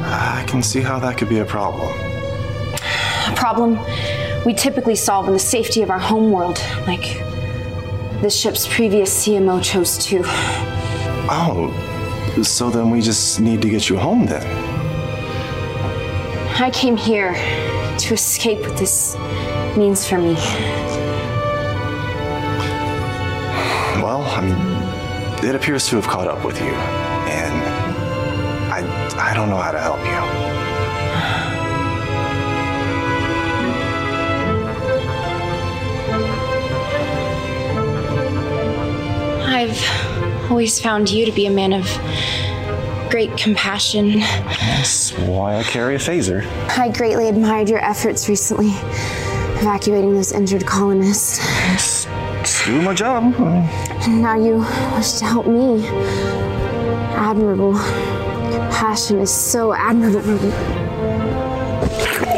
I 0.04 0.44
can 0.46 0.62
see 0.62 0.80
how 0.80 1.00
that 1.00 1.18
could 1.18 1.28
be 1.28 1.40
a 1.40 1.44
problem. 1.44 1.88
A 3.26 3.34
problem 3.34 3.80
we 4.44 4.54
typically 4.54 4.94
solve 4.94 5.26
in 5.26 5.32
the 5.32 5.40
safety 5.40 5.82
of 5.82 5.90
our 5.90 5.98
home 5.98 6.30
world, 6.30 6.62
like 6.86 7.18
this 8.22 8.38
ship's 8.38 8.68
previous 8.68 9.26
CMO 9.26 9.60
chose 9.60 9.98
to. 10.06 10.22
Oh, 11.28 11.72
so 12.44 12.70
then 12.70 12.90
we 12.90 13.00
just 13.00 13.40
need 13.40 13.60
to 13.62 13.68
get 13.68 13.88
you 13.88 13.96
home 13.96 14.24
then. 14.26 14.46
I 16.62 16.70
came 16.70 16.96
here 16.96 17.34
to 17.98 18.14
escape 18.14 18.60
what 18.60 18.76
this 18.76 19.16
means 19.76 20.06
for 20.06 20.18
me. 20.18 20.36
I 24.36 24.42
mean, 24.42 25.48
it 25.48 25.54
appears 25.54 25.88
to 25.88 25.96
have 25.96 26.06
caught 26.06 26.28
up 26.28 26.44
with 26.44 26.60
you, 26.60 26.66
and 26.66 27.54
I 28.70 29.30
I 29.30 29.32
don't 29.32 29.48
know 29.48 29.56
how 29.56 29.72
to 29.72 29.80
help 29.80 29.98
you. 30.00 30.12
I've 39.48 40.50
always 40.50 40.78
found 40.78 41.08
you 41.08 41.24
to 41.24 41.32
be 41.32 41.46
a 41.46 41.50
man 41.50 41.72
of 41.72 41.88
great 43.08 43.34
compassion. 43.38 44.18
That's 44.18 45.12
why 45.12 45.56
I 45.56 45.62
carry 45.62 45.94
a 45.94 45.98
phaser. 45.98 46.44
I 46.76 46.90
greatly 46.90 47.30
admired 47.30 47.70
your 47.70 47.82
efforts 47.82 48.28
recently 48.28 48.72
evacuating 49.58 50.14
those 50.14 50.32
injured 50.32 50.66
colonists. 50.66 52.06
Do 52.66 52.82
my 52.82 52.92
job. 52.92 53.34
And 54.06 54.22
now 54.22 54.36
you 54.36 54.58
wish 54.94 55.12
to 55.14 55.24
help 55.24 55.46
me. 55.46 55.84
Admirable. 57.16 57.74
Passion 58.70 59.18
is 59.18 59.32
so 59.34 59.72
admirable. 59.72 60.38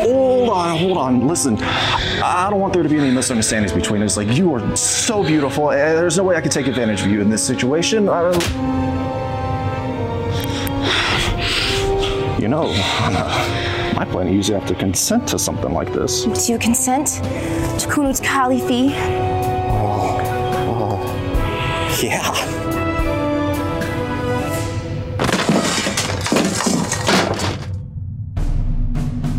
Hold 0.03 0.49
on, 0.49 0.79
hold 0.79 0.97
on. 0.97 1.29
Listen, 1.29 1.59
I 1.63 2.49
don't 2.49 2.61
want 2.61 2.73
there 2.73 2.83
to 2.83 2.89
be 2.89 2.99
any 2.99 3.11
misunderstandings 3.11 3.73
between 3.73 4.03
us. 4.03 4.17
Like, 4.17 4.29
you 4.35 4.55
are 4.55 4.77
so 4.77 5.23
beautiful. 5.23 5.71
Eh, 5.71 5.93
there's 5.95 6.17
no 6.17 6.25
way 6.25 6.37
I 6.37 6.41
could 6.41 6.53
take 6.53 6.69
advantage 6.69 7.03
of 7.03 7.09
you 7.09 7.21
in 7.21 7.29
this 7.29 7.47
situation. 7.47 8.05
You 12.41 12.49
know, 12.49 12.69
on 13.03 13.13
my 13.95 14.07
plan, 14.11 14.29
you 14.29 14.35
usually 14.35 14.59
have 14.59 14.69
to 14.69 14.75
consent 14.75 15.29
to 15.29 15.39
something 15.39 15.73
like 15.75 15.93
this. 15.93 16.25
Do 16.25 16.53
you 16.53 16.59
consent 16.59 17.09
to 17.09 17.89
Kunut's 17.89 18.21
Khalifi? 18.21 18.95
Oh, 19.71 20.28
yeah. 22.03 22.31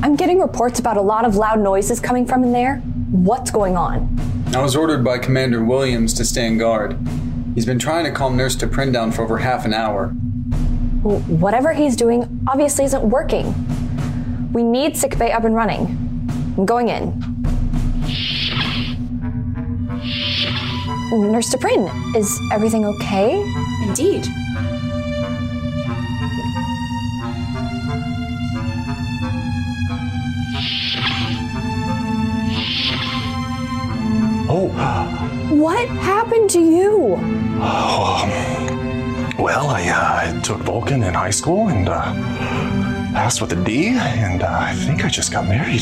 I'm 0.01 0.15
getting 0.15 0.39
reports 0.39 0.79
about 0.79 0.97
a 0.97 1.01
lot 1.01 1.25
of 1.25 1.35
loud 1.35 1.59
noises 1.59 1.99
coming 1.99 2.25
from 2.25 2.43
in 2.43 2.51
there. 2.51 2.77
What's 3.11 3.51
going 3.51 3.77
on? 3.77 4.15
I 4.55 4.61
was 4.61 4.75
ordered 4.75 5.03
by 5.03 5.19
Commander 5.19 5.63
Williams 5.63 6.13
to 6.15 6.25
stand 6.25 6.59
guard. 6.59 6.97
He's 7.55 7.65
been 7.65 7.79
trying 7.79 8.05
to 8.05 8.11
calm 8.11 8.35
Nurse 8.35 8.55
T'Pren 8.55 8.91
down 8.91 9.11
for 9.11 9.23
over 9.23 9.37
half 9.37 9.65
an 9.65 9.73
hour. 9.73 10.13
Well, 11.03 11.19
whatever 11.19 11.73
he's 11.73 11.95
doing 11.95 12.43
obviously 12.47 12.85
isn't 12.85 13.03
working. 13.03 13.53
We 14.51 14.63
need 14.63 14.97
sickbay 14.97 15.31
up 15.31 15.43
and 15.43 15.55
running. 15.55 15.85
I'm 16.57 16.65
going 16.65 16.89
in. 16.89 17.38
Nurse 21.11 21.49
T'Pren, 21.49 22.15
is 22.15 22.39
everything 22.51 22.85
okay? 22.85 23.41
Indeed. 23.81 24.27
Oh. 34.51 34.67
What 35.49 35.87
happened 35.89 36.49
to 36.51 36.59
you? 36.59 37.15
Oh, 37.59 39.35
well, 39.39 39.67
I, 39.67 39.89
uh, 39.89 40.37
I 40.37 40.41
took 40.41 40.59
Vulcan 40.59 41.01
in 41.01 41.15
high 41.15 41.31
school 41.31 41.69
and 41.69 41.89
uh, 41.89 42.13
passed 43.13 43.41
with 43.41 43.51
a 43.53 43.55
D, 43.55 43.87
and 43.97 44.43
uh, 44.43 44.57
I 44.59 44.75
think 44.75 45.03
I 45.03 45.09
just 45.09 45.31
got 45.31 45.47
married. 45.47 45.81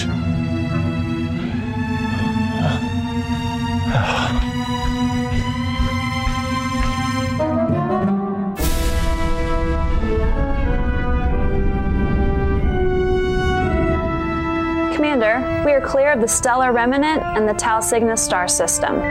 We 15.67 15.73
are 15.73 15.81
clear 15.81 16.13
of 16.13 16.21
the 16.21 16.27
stellar 16.29 16.71
remnant 16.71 17.21
and 17.21 17.45
the 17.45 17.53
Tau 17.53 17.81
Cygnus 17.81 18.23
star 18.23 18.47
system. 18.47 19.01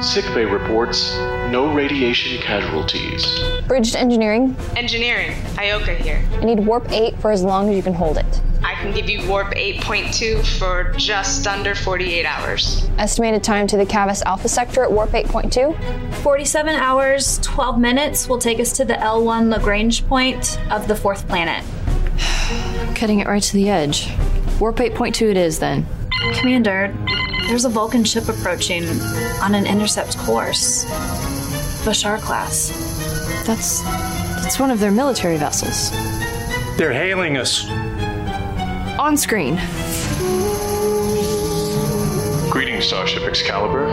Sickbay 0.00 0.46
reports 0.50 1.14
no 1.52 1.70
radiation 1.74 2.40
casualties. 2.40 3.26
Bridged 3.66 3.94
engineering. 3.94 4.56
Engineering, 4.74 5.32
Ioka 5.56 5.98
here. 5.98 6.26
I 6.32 6.44
need 6.44 6.60
warp 6.60 6.90
8 6.90 7.18
for 7.18 7.30
as 7.30 7.42
long 7.42 7.68
as 7.68 7.76
you 7.76 7.82
can 7.82 7.92
hold 7.92 8.16
it. 8.16 8.40
I 8.64 8.72
can 8.76 8.94
give 8.94 9.10
you 9.10 9.28
warp 9.28 9.48
8.2 9.48 10.58
for 10.58 10.94
just 10.94 11.46
under 11.46 11.74
48 11.74 12.24
hours. 12.24 12.88
Estimated 12.96 13.44
time 13.44 13.66
to 13.66 13.76
the 13.76 13.84
Cavus 13.84 14.22
Alpha 14.22 14.48
sector 14.48 14.82
at 14.82 14.90
warp 14.90 15.10
8.2. 15.10 16.14
47 16.22 16.74
hours, 16.74 17.38
12 17.42 17.78
minutes 17.78 18.30
will 18.30 18.38
take 18.38 18.60
us 18.60 18.72
to 18.78 18.84
the 18.86 18.94
L1 18.94 19.50
Lagrange 19.50 20.06
point 20.08 20.58
of 20.70 20.88
the 20.88 20.94
fourth 20.94 21.28
planet. 21.28 21.62
Cutting 22.94 23.20
it 23.20 23.26
right 23.26 23.42
to 23.42 23.52
the 23.52 23.68
edge. 23.68 24.08
Warp 24.60 24.76
8.2 24.76 25.30
it 25.30 25.36
is 25.36 25.60
then. 25.60 25.86
Commander, 26.34 26.92
there's 27.46 27.64
a 27.64 27.68
Vulcan 27.68 28.02
ship 28.02 28.28
approaching 28.28 28.84
on 29.40 29.54
an 29.54 29.66
intercept 29.66 30.18
course. 30.18 30.84
Bashar 31.84 32.18
class. 32.18 32.70
That's 33.46 33.82
that's 34.42 34.58
one 34.58 34.72
of 34.72 34.80
their 34.80 34.90
military 34.90 35.36
vessels. 35.36 35.90
They're 36.76 36.92
hailing 36.92 37.36
us. 37.36 37.68
On 38.98 39.16
screen. 39.16 39.56
Greetings, 42.50 42.86
Starship 42.86 43.22
Excalibur. 43.22 43.86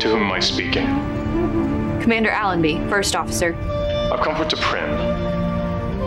To 0.00 0.08
whom 0.08 0.24
am 0.24 0.32
I 0.32 0.40
speaking? 0.40 0.86
Commander 2.02 2.30
Allenby, 2.30 2.78
first 2.88 3.14
officer. 3.14 3.54
I've 4.12 4.20
come 4.20 4.34
for 4.34 4.44
T'Pren. 4.44 5.19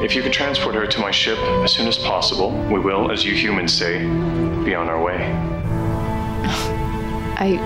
If 0.03 0.15
you 0.15 0.21
can 0.21 0.33
transport 0.33 0.75
her 0.75 0.85
to 0.85 0.99
my 0.99 1.11
ship 1.11 1.37
as 1.63 1.71
soon 1.71 1.87
as 1.87 1.97
possible, 1.97 2.51
we 2.69 2.77
will, 2.77 3.09
as 3.09 3.23
you 3.23 3.33
humans 3.33 3.71
say, 3.71 3.99
be 4.65 4.75
on 4.75 4.89
our 4.89 5.01
way. 5.01 5.15
I, 7.39 7.57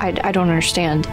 I, 0.00 0.16
I 0.24 0.32
don't 0.32 0.48
understand. 0.48 1.06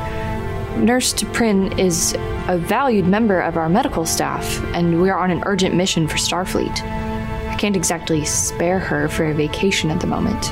Nurse 0.84 1.14
T'Pren 1.14 1.78
is 1.78 2.16
a 2.48 2.58
valued 2.58 3.06
member 3.06 3.40
of 3.40 3.56
our 3.56 3.70
medical 3.70 4.04
staff, 4.04 4.60
and 4.74 5.00
we 5.00 5.12
are 5.12 5.20
on 5.20 5.30
an 5.30 5.44
urgent 5.46 5.76
mission 5.76 6.08
for 6.08 6.18
Starfleet. 6.18 6.82
I 7.48 7.56
can't 7.60 7.76
exactly 7.76 8.26
spare 8.26 8.80
her 8.80 9.10
for 9.10 9.26
a 9.26 9.34
vacation 9.36 9.92
at 9.92 10.02
the 10.02 10.08
moment. 10.08 10.52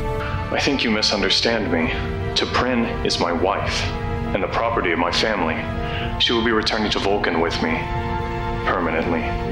I 0.51 0.59
think 0.59 0.83
you 0.83 0.91
misunderstand 0.91 1.71
me. 1.71 1.87
T'Pren 2.35 3.03
is 3.03 3.19
my 3.19 3.31
wife, 3.31 3.83
and 4.35 4.43
the 4.43 4.49
property 4.49 4.91
of 4.91 4.99
my 4.99 5.11
family. 5.11 5.55
She 6.21 6.31
will 6.31 6.45
be 6.45 6.51
returning 6.51 6.91
to 6.91 6.99
Vulcan 6.99 7.39
with 7.39 7.59
me, 7.63 7.71
permanently. 8.67 9.46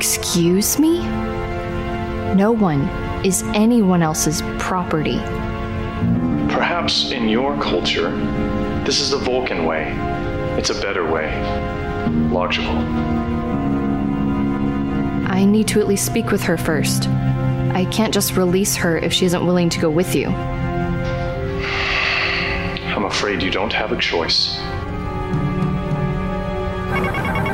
Excuse 0.00 0.78
me? 0.78 1.00
No 2.34 2.52
one 2.52 2.88
is 3.22 3.42
anyone 3.52 4.02
else's 4.02 4.40
property. 4.58 5.18
Perhaps 6.48 7.10
in 7.12 7.28
your 7.28 7.54
culture, 7.60 8.10
this 8.86 8.98
is 8.98 9.10
the 9.10 9.18
Vulcan 9.18 9.66
way. 9.66 9.92
It's 10.56 10.70
a 10.70 10.80
better 10.80 11.04
way. 11.04 11.38
Logical. 12.30 12.78
I 15.28 15.44
need 15.44 15.68
to 15.68 15.80
at 15.80 15.86
least 15.86 16.06
speak 16.06 16.30
with 16.30 16.44
her 16.44 16.56
first. 16.56 17.06
I 17.06 17.86
can't 17.92 18.14
just 18.14 18.38
release 18.38 18.74
her 18.76 18.96
if 18.96 19.12
she 19.12 19.26
isn't 19.26 19.44
willing 19.44 19.68
to 19.68 19.80
go 19.80 19.90
with 19.90 20.14
you. 20.14 20.28
I'm 22.88 23.04
afraid 23.04 23.42
you 23.42 23.50
don't 23.50 23.74
have 23.74 23.92
a 23.92 23.98
choice. 23.98 24.58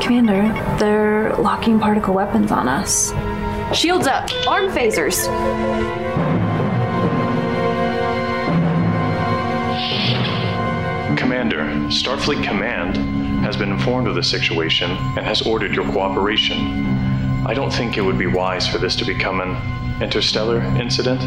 Commander, 0.07 0.53
they're 0.79 1.35
locking 1.35 1.81
particle 1.81 2.13
weapons 2.13 2.49
on 2.49 2.69
us. 2.69 3.11
Shields 3.77 4.07
up! 4.07 4.29
Arm 4.47 4.71
phasers! 4.71 5.25
Commander, 11.17 11.65
Starfleet 11.89 12.41
Command 12.41 12.95
has 13.43 13.57
been 13.57 13.69
informed 13.69 14.07
of 14.07 14.15
the 14.15 14.23
situation 14.23 14.91
and 14.91 15.25
has 15.25 15.41
ordered 15.41 15.75
your 15.75 15.83
cooperation. 15.91 16.85
I 17.45 17.53
don't 17.53 17.73
think 17.73 17.97
it 17.97 18.01
would 18.01 18.17
be 18.17 18.27
wise 18.27 18.65
for 18.65 18.77
this 18.77 18.95
to 18.95 19.05
become 19.05 19.41
an 19.41 20.01
interstellar 20.01 20.61
incident. 20.79 21.19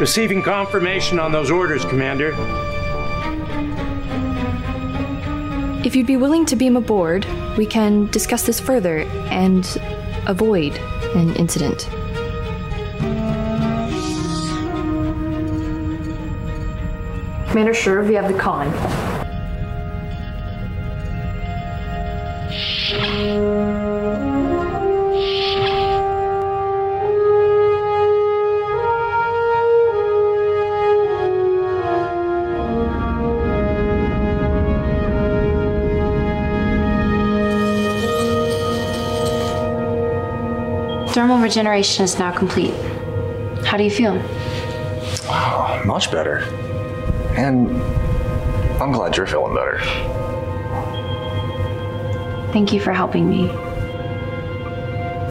Receiving 0.00 0.42
confirmation 0.42 1.18
on 1.18 1.32
those 1.32 1.50
orders, 1.50 1.84
Commander. 1.84 2.32
If 5.84 5.96
you'd 5.96 6.06
be 6.06 6.16
willing 6.16 6.46
to 6.46 6.54
beam 6.54 6.76
aboard, 6.76 7.26
we 7.56 7.66
can 7.66 8.06
discuss 8.06 8.46
this 8.46 8.60
further 8.60 8.98
and 9.30 9.66
avoid 10.26 10.76
an 11.16 11.34
incident. 11.34 11.88
Commander 17.48 17.72
Sherv, 17.72 18.06
we 18.06 18.14
have 18.14 18.32
the 18.32 18.38
con. 18.38 19.07
Regeneration 41.48 42.04
is 42.04 42.18
now 42.18 42.30
complete. 42.30 42.74
How 43.64 43.78
do 43.78 43.82
you 43.82 43.90
feel? 43.90 44.22
Oh, 45.30 45.82
much 45.86 46.12
better. 46.12 46.40
And 47.38 47.70
I'm 48.82 48.92
glad 48.92 49.16
you're 49.16 49.26
feeling 49.26 49.54
better. 49.54 49.78
Thank 52.52 52.74
you 52.74 52.80
for 52.80 52.92
helping 52.92 53.30
me. 53.30 53.46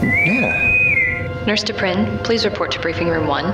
Yeah. 0.01 1.43
Nurse 1.45 1.63
T'Pren, 1.63 2.23
please 2.23 2.45
report 2.45 2.71
to 2.71 2.79
briefing 2.79 3.09
room 3.09 3.27
one. 3.27 3.53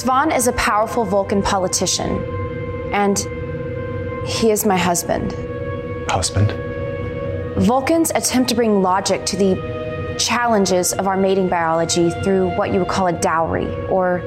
Svan 0.00 0.32
is 0.32 0.46
a 0.46 0.52
powerful 0.52 1.04
Vulcan 1.04 1.42
politician, 1.42 2.24
and 2.90 3.18
he 4.26 4.50
is 4.50 4.64
my 4.64 4.78
husband. 4.78 5.34
Husband? 6.08 6.50
Vulcans 7.58 8.10
attempt 8.14 8.48
to 8.48 8.54
bring 8.54 8.80
logic 8.80 9.26
to 9.26 9.36
the 9.36 10.16
challenges 10.18 10.94
of 10.94 11.06
our 11.06 11.18
mating 11.18 11.50
biology 11.50 12.08
through 12.22 12.48
what 12.56 12.72
you 12.72 12.78
would 12.78 12.88
call 12.88 13.08
a 13.08 13.12
dowry 13.12 13.68
or 13.88 14.22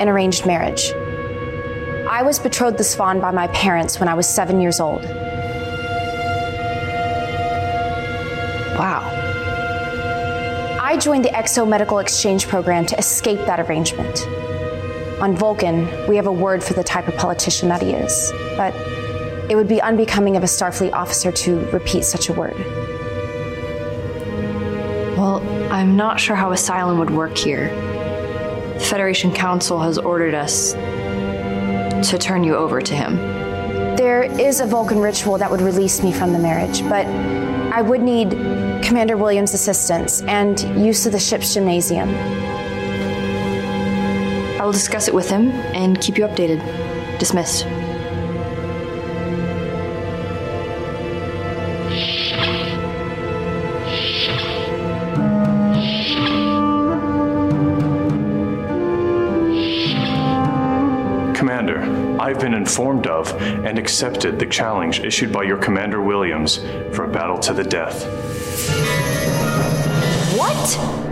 an 0.00 0.08
arranged 0.08 0.46
marriage. 0.46 0.90
I 2.08 2.22
was 2.22 2.38
betrothed 2.38 2.78
to 2.78 2.84
Svan 2.84 3.20
by 3.20 3.30
my 3.30 3.48
parents 3.48 4.00
when 4.00 4.08
I 4.08 4.14
was 4.14 4.26
seven 4.26 4.58
years 4.58 4.80
old. 4.80 5.04
Wow. 8.78 9.02
I 10.80 10.96
joined 10.98 11.26
the 11.26 11.30
EXO 11.36 11.68
Medical 11.68 11.98
Exchange 11.98 12.48
Program 12.48 12.86
to 12.86 12.96
escape 12.96 13.40
that 13.40 13.60
arrangement. 13.60 14.26
On 15.20 15.34
Vulcan, 15.34 16.06
we 16.06 16.14
have 16.14 16.28
a 16.28 16.32
word 16.32 16.62
for 16.62 16.74
the 16.74 16.84
type 16.84 17.08
of 17.08 17.16
politician 17.16 17.68
that 17.70 17.82
he 17.82 17.90
is, 17.90 18.32
but 18.56 18.72
it 19.50 19.56
would 19.56 19.66
be 19.66 19.82
unbecoming 19.82 20.36
of 20.36 20.44
a 20.44 20.46
Starfleet 20.46 20.92
officer 20.92 21.32
to 21.32 21.58
repeat 21.70 22.04
such 22.04 22.28
a 22.28 22.32
word. 22.32 22.56
Well, 25.16 25.42
I'm 25.72 25.96
not 25.96 26.20
sure 26.20 26.36
how 26.36 26.52
asylum 26.52 26.98
would 26.98 27.10
work 27.10 27.36
here. 27.36 27.68
The 28.74 28.84
Federation 28.84 29.32
Council 29.32 29.80
has 29.80 29.98
ordered 29.98 30.34
us 30.34 30.74
to 32.10 32.16
turn 32.16 32.44
you 32.44 32.54
over 32.54 32.80
to 32.80 32.94
him. 32.94 33.16
There 33.96 34.22
is 34.22 34.60
a 34.60 34.66
Vulcan 34.66 35.00
ritual 35.00 35.36
that 35.38 35.50
would 35.50 35.60
release 35.60 36.00
me 36.00 36.12
from 36.12 36.32
the 36.32 36.38
marriage, 36.38 36.82
but 36.82 37.06
I 37.74 37.82
would 37.82 38.02
need 38.02 38.30
Commander 38.84 39.16
Williams' 39.16 39.52
assistance 39.52 40.22
and 40.22 40.60
use 40.80 41.04
of 41.06 41.12
the 41.12 41.18
ship's 41.18 41.54
gymnasium. 41.54 42.08
I 44.68 44.70
will 44.70 44.74
discuss 44.74 45.08
it 45.08 45.14
with 45.14 45.30
him 45.30 45.50
and 45.72 45.98
keep 45.98 46.18
you 46.18 46.26
updated. 46.26 46.58
Dismissed. 47.18 47.62
Commander, 61.34 61.80
I've 62.20 62.38
been 62.38 62.52
informed 62.52 63.06
of 63.06 63.32
and 63.40 63.78
accepted 63.78 64.38
the 64.38 64.44
challenge 64.44 65.00
issued 65.00 65.32
by 65.32 65.44
your 65.44 65.56
Commander 65.56 66.02
Williams 66.02 66.58
for 66.92 67.04
a 67.04 67.08
battle 67.08 67.38
to 67.38 67.54
the 67.54 67.64
death. 67.64 68.04
What? 70.36 71.07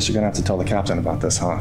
Guess 0.00 0.08
you're 0.08 0.14
gonna 0.14 0.28
have 0.28 0.36
to 0.36 0.42
tell 0.42 0.56
the 0.56 0.64
captain 0.64 0.98
about 0.98 1.20
this, 1.20 1.36
huh? 1.36 1.60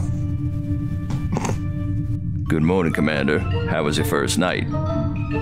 Good 2.48 2.64
morning, 2.64 2.94
Commander. 2.94 3.40
How 3.40 3.84
was 3.84 3.98
your 3.98 4.06
first 4.06 4.38
night? 4.38 4.66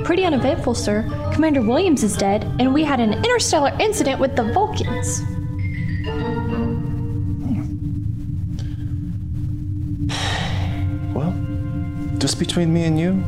Pretty 0.04 0.26
uneventful, 0.26 0.74
sir. 0.74 1.04
Commander 1.32 1.62
Williams 1.62 2.02
is 2.02 2.18
dead, 2.18 2.46
and 2.60 2.74
we 2.74 2.84
had 2.84 3.00
an 3.00 3.14
interstellar 3.24 3.72
incident 3.80 4.20
with 4.20 4.36
the 4.36 4.46
Vulcans. 4.52 5.22
Well, 11.14 11.36
just 12.18 12.40
between 12.40 12.74
me 12.74 12.86
and 12.86 13.00
you, 13.00 13.24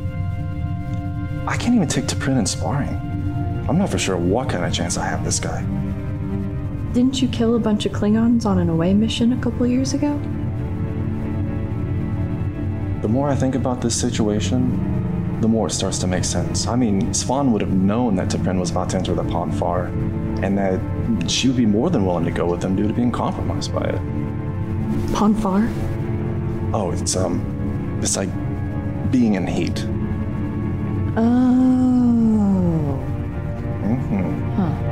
I 1.47 1.58
can't 1.58 1.75
even 1.75 1.88
take 1.88 2.05
T'Pren 2.05 2.39
and 2.39 2.49
sparring. 2.49 2.95
I'm 3.69 3.77
not 3.77 3.91
for 3.91 3.99
sure 3.99 4.17
what 4.17 4.49
kind 4.49 4.65
of 4.65 4.73
chance 4.73 4.97
I 4.97 5.05
have 5.05 5.23
this 5.23 5.39
guy. 5.39 5.63
Didn't 6.93 7.21
you 7.21 7.28
kill 7.28 7.56
a 7.56 7.60
bunch 7.60 7.86
of 7.86 7.91
Klingons 7.91 8.45
on 8.45 8.58
an 8.58 8.67
away 8.67 8.93
mission 8.95 9.32
a 9.34 9.38
couple 9.38 9.67
years 9.67 9.93
ago? 9.93 10.17
The 13.02 13.08
more 13.08 13.30
I 13.30 13.36
think 13.36 13.54
about 13.56 13.80
this 13.80 13.99
situation, 13.99 15.39
the 15.39 15.47
more 15.47 15.67
it 15.67 15.71
starts 15.71 15.99
to 15.99 16.08
make 16.08 16.25
sense. 16.25 16.65
I 16.67 16.75
mean, 16.75 17.13
Svan 17.13 17.52
would 17.52 17.62
have 17.62 17.71
known 17.73 18.15
that 18.15 18.30
T'Pren 18.30 18.60
was 18.60 18.71
about 18.71 18.89
to 18.89 18.97
enter 18.97 19.13
the 19.13 19.23
Pon 19.23 19.52
Farr, 19.52 19.86
and 20.43 20.58
that 20.58 20.80
she 21.30 21.47
would 21.47 21.58
be 21.58 21.65
more 21.65 21.89
than 21.91 22.06
willing 22.06 22.25
to 22.25 22.32
go 22.32 22.45
with 22.47 22.63
him 22.63 22.75
due 22.75 22.88
to 22.88 22.93
being 22.93 23.12
compromised 23.12 23.73
by 23.73 23.84
it. 23.86 24.02
Pon 25.13 25.36
Farr? 25.36 25.69
Oh, 26.73 26.91
it's 26.91 27.15
um, 27.15 27.99
it's 28.02 28.17
like 28.17 28.30
being 29.12 29.36
in 29.36 29.45
heat. 29.47 29.86
Oh. 31.15 32.99
Mm-hmm. 33.84 34.52
Huh. 34.52 34.88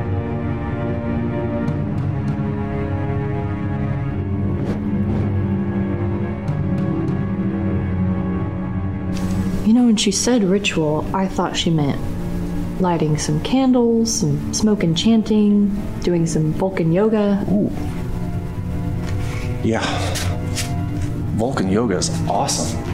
You 9.68 9.74
know, 9.74 9.84
when 9.84 9.98
she 9.98 10.14
said 10.14 10.46
ritual, 10.46 11.06
I 11.14 11.28
thought 11.28 11.58
she 11.58 11.70
meant 11.70 12.00
lighting 12.80 13.18
some 13.18 13.42
candles, 13.42 14.22
some 14.22 14.54
smoke 14.54 14.82
and 14.82 14.98
chanting, 14.98 15.76
doing 16.04 16.26
some 16.26 16.54
Vulcan 16.54 16.94
yoga. 16.94 17.46
Ooh. 17.52 17.70
Yeah. 19.66 19.84
Vulcan 21.36 21.70
yoga 21.70 21.98
is 21.98 22.10
awesome. 22.30 22.87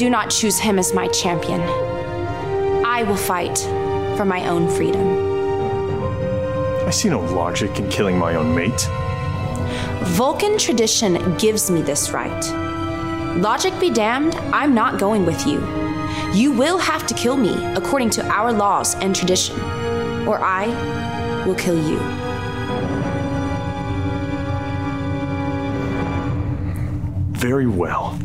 Do 0.00 0.08
not 0.08 0.30
choose 0.30 0.58
him 0.58 0.78
as 0.78 0.94
my 0.94 1.06
champion. 1.08 1.60
I 2.86 3.02
will 3.02 3.18
fight 3.18 3.58
for 4.16 4.24
my 4.24 4.48
own 4.48 4.66
freedom. 4.66 5.06
I 6.86 6.90
see 6.90 7.10
no 7.10 7.20
logic 7.20 7.78
in 7.78 7.90
killing 7.90 8.16
my 8.16 8.34
own 8.34 8.54
mate. 8.54 8.88
Vulcan 10.16 10.56
tradition 10.56 11.36
gives 11.36 11.70
me 11.70 11.82
this 11.82 12.12
right. 12.12 12.44
Logic 13.36 13.78
be 13.78 13.90
damned, 13.90 14.36
I'm 14.54 14.74
not 14.74 14.98
going 14.98 15.26
with 15.26 15.46
you. 15.46 15.58
You 16.32 16.50
will 16.52 16.78
have 16.78 17.06
to 17.06 17.12
kill 17.12 17.36
me 17.36 17.54
according 17.74 18.08
to 18.16 18.26
our 18.26 18.54
laws 18.54 18.94
and 19.02 19.14
tradition, 19.14 19.60
or 20.26 20.38
I 20.40 20.64
will 21.44 21.56
kill 21.56 21.76
you. 21.76 21.98
Very 27.32 27.66
well. 27.66 28.18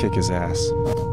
Kick 0.00 0.14
his 0.14 0.30
ass. 0.30 1.09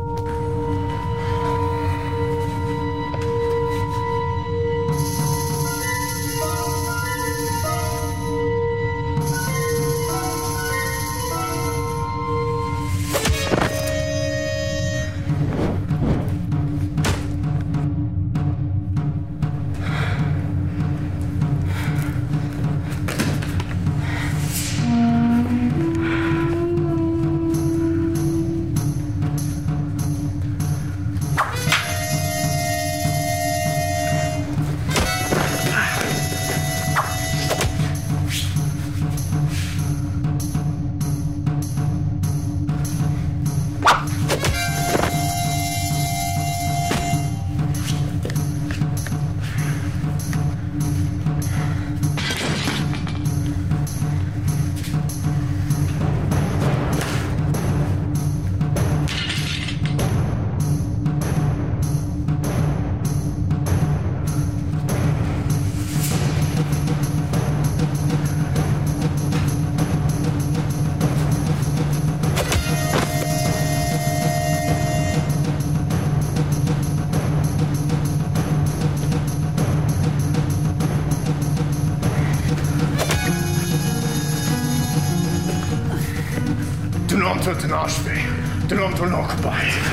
ten 87.68 87.74
Arsch 87.74 88.06
weh. 88.06 88.68
Den 88.70 88.80
Arm. 89.14 89.87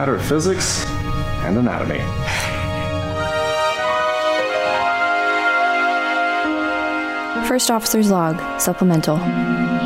Matter 0.00 0.14
of 0.14 0.24
physics 0.24 0.82
and 1.44 1.58
anatomy. 1.58 1.98
First 7.46 7.70
Officer's 7.70 8.10
Log, 8.10 8.40
Supplemental. 8.58 9.18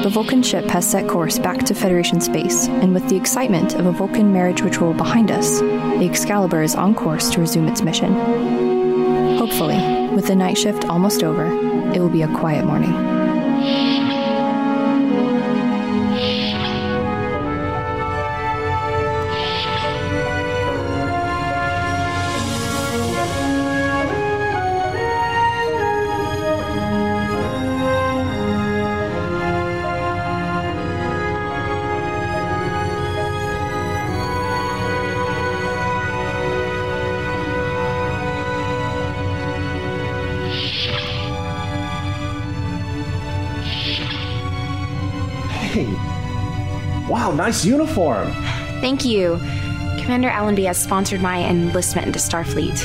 The 0.05 0.11
Vulcan 0.13 0.45
ship 0.45 0.67
has 0.67 0.89
set 0.89 1.09
course 1.09 1.41
back 1.41 1.65
to 1.65 1.75
Federation 1.75 2.21
space, 2.21 2.69
and 2.69 2.95
with 2.95 3.09
the 3.09 3.17
excitement 3.17 3.75
of 3.75 3.87
a 3.87 3.91
Vulcan 3.91 4.33
marriage 4.33 4.61
ritual 4.61 4.95
behind 4.95 5.33
us, 5.33 5.59
the 5.59 6.09
Excalibur 6.09 6.63
is 6.63 6.77
on 6.77 6.95
course 6.95 7.29
to 7.31 7.41
resume 7.41 7.67
its 7.67 7.83
mission. 7.83 8.15
Hopefully, 9.37 9.81
with 10.15 10.29
the 10.29 10.37
night 10.37 10.57
shift 10.57 10.85
almost 10.85 11.25
over, 11.25 11.47
it 11.93 11.99
will 11.99 12.09
be 12.09 12.23
a 12.23 12.29
quiet 12.37 12.65
morning. 12.65 13.24
Nice 47.35 47.65
uniform. 47.65 48.33
Thank 48.81 49.05
you. 49.05 49.39
Commander 49.99 50.29
Allenby 50.29 50.65
has 50.65 50.77
sponsored 50.77 51.23
my 51.23 51.43
enlistment 51.45 52.07
into 52.07 52.19
Starfleet. 52.19 52.79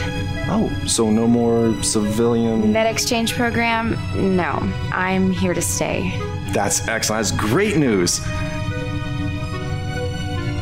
Oh, 0.47 0.69
so 0.87 1.09
no 1.09 1.27
more 1.27 1.81
civilian. 1.83 2.71
Med 2.71 2.87
exchange 2.87 3.33
program? 3.33 3.97
No, 4.15 4.51
I'm 4.91 5.31
here 5.31 5.53
to 5.53 5.61
stay. 5.61 6.17
That's 6.53 6.87
excellent. 6.87 7.27
That's 7.27 7.39
great 7.39 7.77
news. 7.77 8.21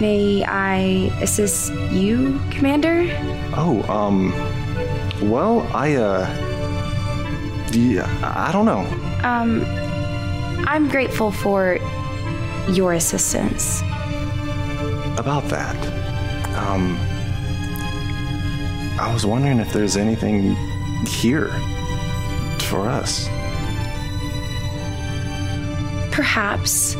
May 0.02 0.44
I 0.46 1.12
assist 1.22 1.74
you, 1.92 2.42
Commander? 2.52 3.06
Oh, 3.56 3.84
um, 3.88 4.32
well, 5.30 5.62
I, 5.74 5.96
uh, 5.96 6.28
yeah, 7.72 8.08
I 8.22 8.52
don't 8.52 8.66
know. 8.66 8.86
Um, 9.24 9.64
I'm 10.68 10.90
grateful 10.90 11.32
for 11.32 11.77
your 12.70 12.94
assistance. 12.94 13.82
About 15.18 15.44
that, 15.46 15.76
um, 16.56 16.98
I 19.00 19.12
was 19.14 19.26
wondering 19.26 19.60
if 19.60 19.72
there's 19.74 19.98
anything 19.98 20.56
here 21.06 21.50
for 22.60 22.88
us. 22.88 23.28
Perhaps. 26.12 26.96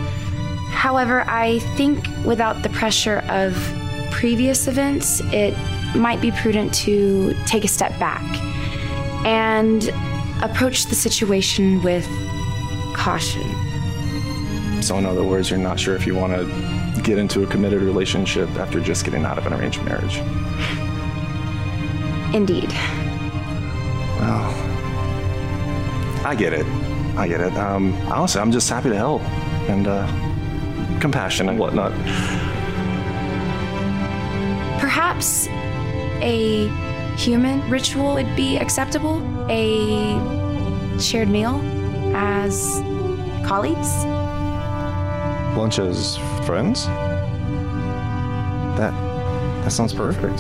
However, 0.70 1.24
I 1.28 1.60
think 1.76 2.08
without 2.24 2.64
the 2.64 2.70
pressure 2.70 3.24
of 3.30 3.54
previous 4.12 4.68
events, 4.68 5.22
it 5.34 5.56
might 5.96 6.22
be 6.22 6.32
prudent 6.32 6.74
to 6.74 7.36
take 7.46 7.64
a 7.64 7.68
step 7.68 7.98
back 8.00 8.24
and 9.26 9.90
approach 10.44 10.86
the 10.86 10.96
situation 10.96 11.82
with 11.82 12.08
caution. 12.96 13.67
So, 14.88 14.98
in 14.98 15.06
other 15.06 15.22
words, 15.26 15.50
you're 15.50 15.60
not 15.60 15.78
sure 15.78 15.98
if 15.98 16.08
you 16.08 16.16
want 16.16 16.32
to 16.32 17.02
get 17.02 17.18
into 17.18 17.44
a 17.44 17.48
committed 17.48 17.82
relationship 17.82 18.48
after 18.52 18.80
just 18.80 19.04
getting 19.04 19.26
out 19.26 19.38
of 19.38 19.46
an 19.46 19.52
arranged 19.52 19.84
marriage. 19.84 20.20
Indeed. 22.34 22.70
Well, 24.18 24.50
I 26.26 26.36
get 26.38 26.54
it. 26.54 26.66
I 27.18 27.28
get 27.28 27.42
it. 27.42 27.54
Um, 27.58 27.96
honestly, 28.08 28.40
I'm 28.40 28.50
just 28.50 28.70
happy 28.70 28.88
to 28.88 28.96
help 28.96 29.22
and 29.68 29.88
uh, 29.90 30.08
compassion 31.02 31.50
and 31.50 31.60
whatnot. 31.60 31.92
Perhaps 34.80 35.48
a 36.22 36.70
human 37.18 37.70
ritual 37.70 38.14
would 38.14 38.34
be 38.38 38.56
acceptable? 38.56 39.22
A 39.50 40.98
shared 40.98 41.28
meal 41.28 41.60
as 42.16 42.82
colleagues? 43.46 44.06
Lunch 45.58 45.80
as 45.80 46.18
friends? 46.46 46.86
That 48.78 48.94
that 49.64 49.72
sounds 49.72 49.92
perfect. 49.92 50.40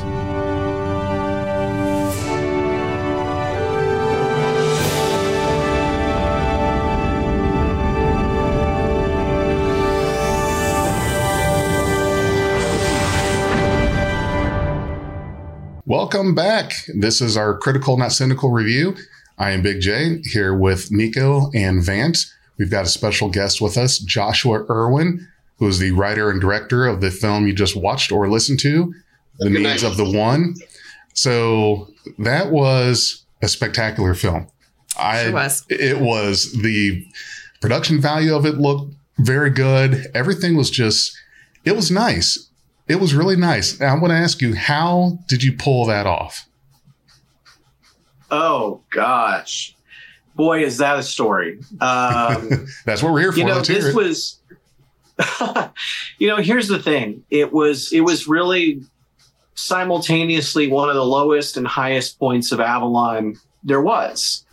Welcome 15.87 16.35
back. 16.35 16.73
This 16.93 17.21
is 17.21 17.35
our 17.35 17.57
critical, 17.57 17.97
not 17.97 18.11
cynical 18.11 18.51
review. 18.51 18.95
I 19.39 19.49
am 19.49 19.63
Big 19.63 19.81
J 19.81 20.21
here 20.23 20.53
with 20.55 20.91
Nico 20.91 21.49
and 21.55 21.83
Vance. 21.83 22.36
We've 22.57 22.71
got 22.71 22.85
a 22.85 22.89
special 22.89 23.29
guest 23.29 23.61
with 23.61 23.77
us, 23.77 23.99
Joshua 23.99 24.65
Irwin, 24.69 25.27
who 25.57 25.67
is 25.67 25.79
the 25.79 25.91
writer 25.91 26.29
and 26.29 26.41
director 26.41 26.85
of 26.85 27.01
the 27.01 27.11
film 27.11 27.47
you 27.47 27.53
just 27.53 27.75
watched 27.75 28.11
or 28.11 28.29
listened 28.29 28.59
to, 28.61 28.93
The 29.39 29.49
Good 29.49 29.61
Needs 29.61 29.83
night. 29.83 29.91
of 29.91 29.97
the 29.97 30.09
One. 30.09 30.55
So 31.13 31.89
that 32.19 32.51
was 32.51 33.25
a 33.41 33.47
spectacular 33.47 34.13
film. 34.13 34.47
I, 34.97 35.23
Sure 35.25 35.33
was. 35.33 35.65
It 35.69 35.99
was 35.99 36.51
the 36.53 37.05
production 37.61 38.01
value 38.01 38.35
of 38.35 38.45
it 38.45 38.55
looked 38.57 38.93
very 39.19 39.49
good. 39.49 40.07
Everything 40.13 40.55
was 40.55 40.69
just, 40.69 41.15
it 41.65 41.75
was 41.75 41.91
nice. 41.91 42.49
It 42.87 42.99
was 42.99 43.13
really 43.13 43.35
nice. 43.35 43.79
Now, 43.79 43.95
I 43.95 43.99
want 43.99 44.11
to 44.11 44.17
ask 44.17 44.41
you, 44.41 44.55
how 44.55 45.19
did 45.27 45.43
you 45.43 45.53
pull 45.53 45.85
that 45.85 46.07
off? 46.07 46.47
Oh 48.29 48.81
gosh, 48.89 49.75
boy, 50.37 50.63
is 50.63 50.77
that 50.77 50.97
a 50.97 51.03
story. 51.03 51.59
Um, 51.81 52.67
That's 52.85 53.03
what 53.03 53.11
we're 53.11 53.19
here 53.19 53.31
for. 53.33 53.39
you 53.39 53.45
know, 53.45 53.55
hear 53.55 53.63
this 53.63 53.85
it. 53.85 53.95
was. 53.95 54.39
you 56.19 56.27
know, 56.27 56.37
here's 56.37 56.67
the 56.67 56.79
thing. 56.79 57.25
It 57.29 57.51
was. 57.51 57.91
It 57.91 58.01
was 58.01 58.27
really 58.27 58.83
simultaneously 59.55 60.67
one 60.67 60.87
of 60.87 60.95
the 60.95 61.03
lowest 61.03 61.57
and 61.57 61.67
highest 61.67 62.19
points 62.19 62.51
of 62.51 62.59
Avalon 62.59 63.35
there 63.63 63.81
was. 63.81 64.45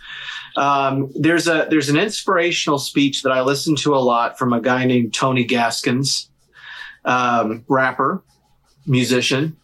Um, 0.57 1.12
there's 1.14 1.47
a 1.47 1.66
there's 1.68 1.88
an 1.88 1.97
inspirational 1.97 2.79
speech 2.79 3.23
that 3.23 3.31
I 3.31 3.42
listen 3.42 3.77
to 3.77 3.94
a 3.94 3.99
lot 3.99 4.38
from 4.38 4.53
a 4.53 4.61
guy 4.61 4.85
named 4.85 5.12
Tony 5.12 5.44
Gaskins, 5.44 6.31
um, 7.05 7.64
rapper, 7.68 8.23
musician, 8.87 9.57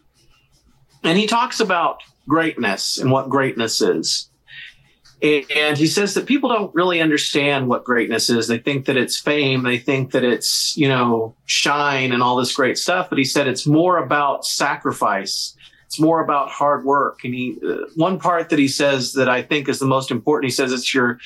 and 1.02 1.16
he 1.16 1.26
talks 1.26 1.60
about 1.60 2.02
greatness 2.28 2.98
and 2.98 3.10
what 3.10 3.28
greatness 3.28 3.80
is. 3.80 4.29
And 5.22 5.76
he 5.76 5.86
says 5.86 6.14
that 6.14 6.24
people 6.24 6.48
don't 6.48 6.74
really 6.74 7.00
understand 7.00 7.68
what 7.68 7.84
greatness 7.84 8.30
is. 8.30 8.48
They 8.48 8.58
think 8.58 8.86
that 8.86 8.96
it's 8.96 9.18
fame. 9.18 9.64
They 9.64 9.78
think 9.78 10.12
that 10.12 10.24
it's, 10.24 10.74
you 10.78 10.88
know, 10.88 11.34
shine 11.44 12.12
and 12.12 12.22
all 12.22 12.36
this 12.36 12.54
great 12.54 12.78
stuff. 12.78 13.10
But 13.10 13.18
he 13.18 13.24
said 13.24 13.46
it's 13.46 13.66
more 13.66 13.98
about 13.98 14.46
sacrifice. 14.46 15.54
It's 15.84 16.00
more 16.00 16.24
about 16.24 16.48
hard 16.48 16.84
work. 16.84 17.20
And 17.24 17.34
he, 17.34 17.58
uh, 17.68 17.88
one 17.96 18.18
part 18.18 18.48
that 18.48 18.58
he 18.58 18.68
says 18.68 19.12
that 19.12 19.28
I 19.28 19.42
think 19.42 19.68
is 19.68 19.78
the 19.78 19.86
most 19.86 20.10
important, 20.10 20.50
he 20.50 20.54
says 20.54 20.72
it's 20.72 20.94
your, 20.94 21.18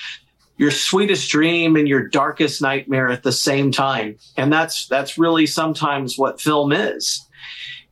your 0.57 0.73
sweetest 0.73 1.31
dream 1.31 1.77
and 1.77 1.87
your 1.87 2.09
darkest 2.09 2.61
nightmare 2.61 3.11
at 3.11 3.23
the 3.23 3.33
same 3.33 3.71
time. 3.71 4.17
And 4.37 4.53
that's, 4.53 4.89
that's 4.89 5.19
really 5.19 5.47
sometimes 5.47 6.19
what 6.19 6.41
film 6.41 6.73
is. 6.73 7.29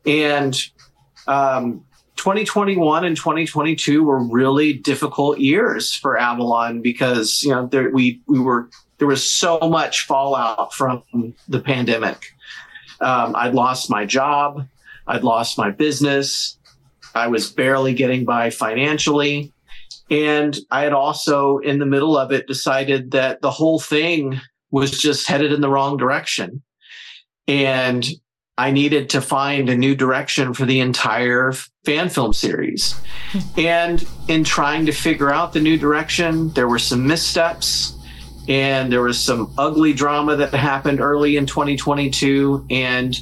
And, 0.04 0.60
um, 1.28 1.84
2021 2.22 3.04
and 3.04 3.16
2022 3.16 4.04
were 4.04 4.22
really 4.22 4.74
difficult 4.74 5.40
years 5.40 5.92
for 5.92 6.16
Avalon 6.16 6.80
because 6.80 7.42
you 7.42 7.50
know 7.50 7.66
there, 7.66 7.90
we 7.90 8.20
we 8.28 8.38
were 8.38 8.70
there 8.98 9.08
was 9.08 9.28
so 9.28 9.58
much 9.58 10.06
fallout 10.06 10.72
from 10.72 11.02
the 11.48 11.58
pandemic. 11.58 12.26
Um, 13.00 13.34
I'd 13.34 13.54
lost 13.54 13.90
my 13.90 14.06
job, 14.06 14.68
I'd 15.08 15.24
lost 15.24 15.58
my 15.58 15.72
business, 15.72 16.56
I 17.12 17.26
was 17.26 17.50
barely 17.50 17.92
getting 17.92 18.24
by 18.24 18.50
financially, 18.50 19.52
and 20.08 20.56
I 20.70 20.82
had 20.82 20.92
also 20.92 21.58
in 21.58 21.80
the 21.80 21.86
middle 21.86 22.16
of 22.16 22.30
it 22.30 22.46
decided 22.46 23.10
that 23.10 23.40
the 23.40 23.50
whole 23.50 23.80
thing 23.80 24.40
was 24.70 24.92
just 24.92 25.26
headed 25.26 25.52
in 25.52 25.60
the 25.60 25.68
wrong 25.68 25.96
direction, 25.96 26.62
and 27.48 28.08
I 28.62 28.70
needed 28.70 29.10
to 29.10 29.20
find 29.20 29.68
a 29.68 29.76
new 29.76 29.96
direction 29.96 30.54
for 30.54 30.64
the 30.64 30.78
entire 30.78 31.52
fan 31.84 32.08
film 32.08 32.32
series. 32.32 32.94
and 33.56 34.06
in 34.28 34.44
trying 34.44 34.86
to 34.86 34.92
figure 34.92 35.32
out 35.32 35.52
the 35.52 35.58
new 35.60 35.76
direction, 35.76 36.50
there 36.50 36.68
were 36.68 36.78
some 36.78 37.04
missteps 37.04 37.98
and 38.46 38.92
there 38.92 39.02
was 39.02 39.18
some 39.18 39.52
ugly 39.58 39.92
drama 39.92 40.36
that 40.36 40.54
happened 40.54 41.00
early 41.00 41.36
in 41.36 41.44
2022. 41.44 42.64
And 42.70 43.16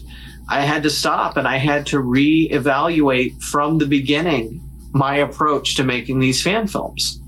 I 0.50 0.60
had 0.60 0.82
to 0.82 0.90
stop 0.90 1.38
and 1.38 1.48
I 1.48 1.56
had 1.56 1.86
to 1.86 2.02
reevaluate 2.02 3.42
from 3.42 3.78
the 3.78 3.86
beginning 3.86 4.60
my 4.92 5.16
approach 5.16 5.74
to 5.76 5.84
making 5.84 6.18
these 6.18 6.42
fan 6.42 6.66
films. 6.66 7.18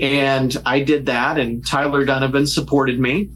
And 0.00 0.56
I 0.64 0.80
did 0.80 1.04
that, 1.04 1.38
and 1.38 1.66
Tyler 1.66 2.06
Donovan 2.06 2.46
supported 2.46 2.98
me. 2.98 3.28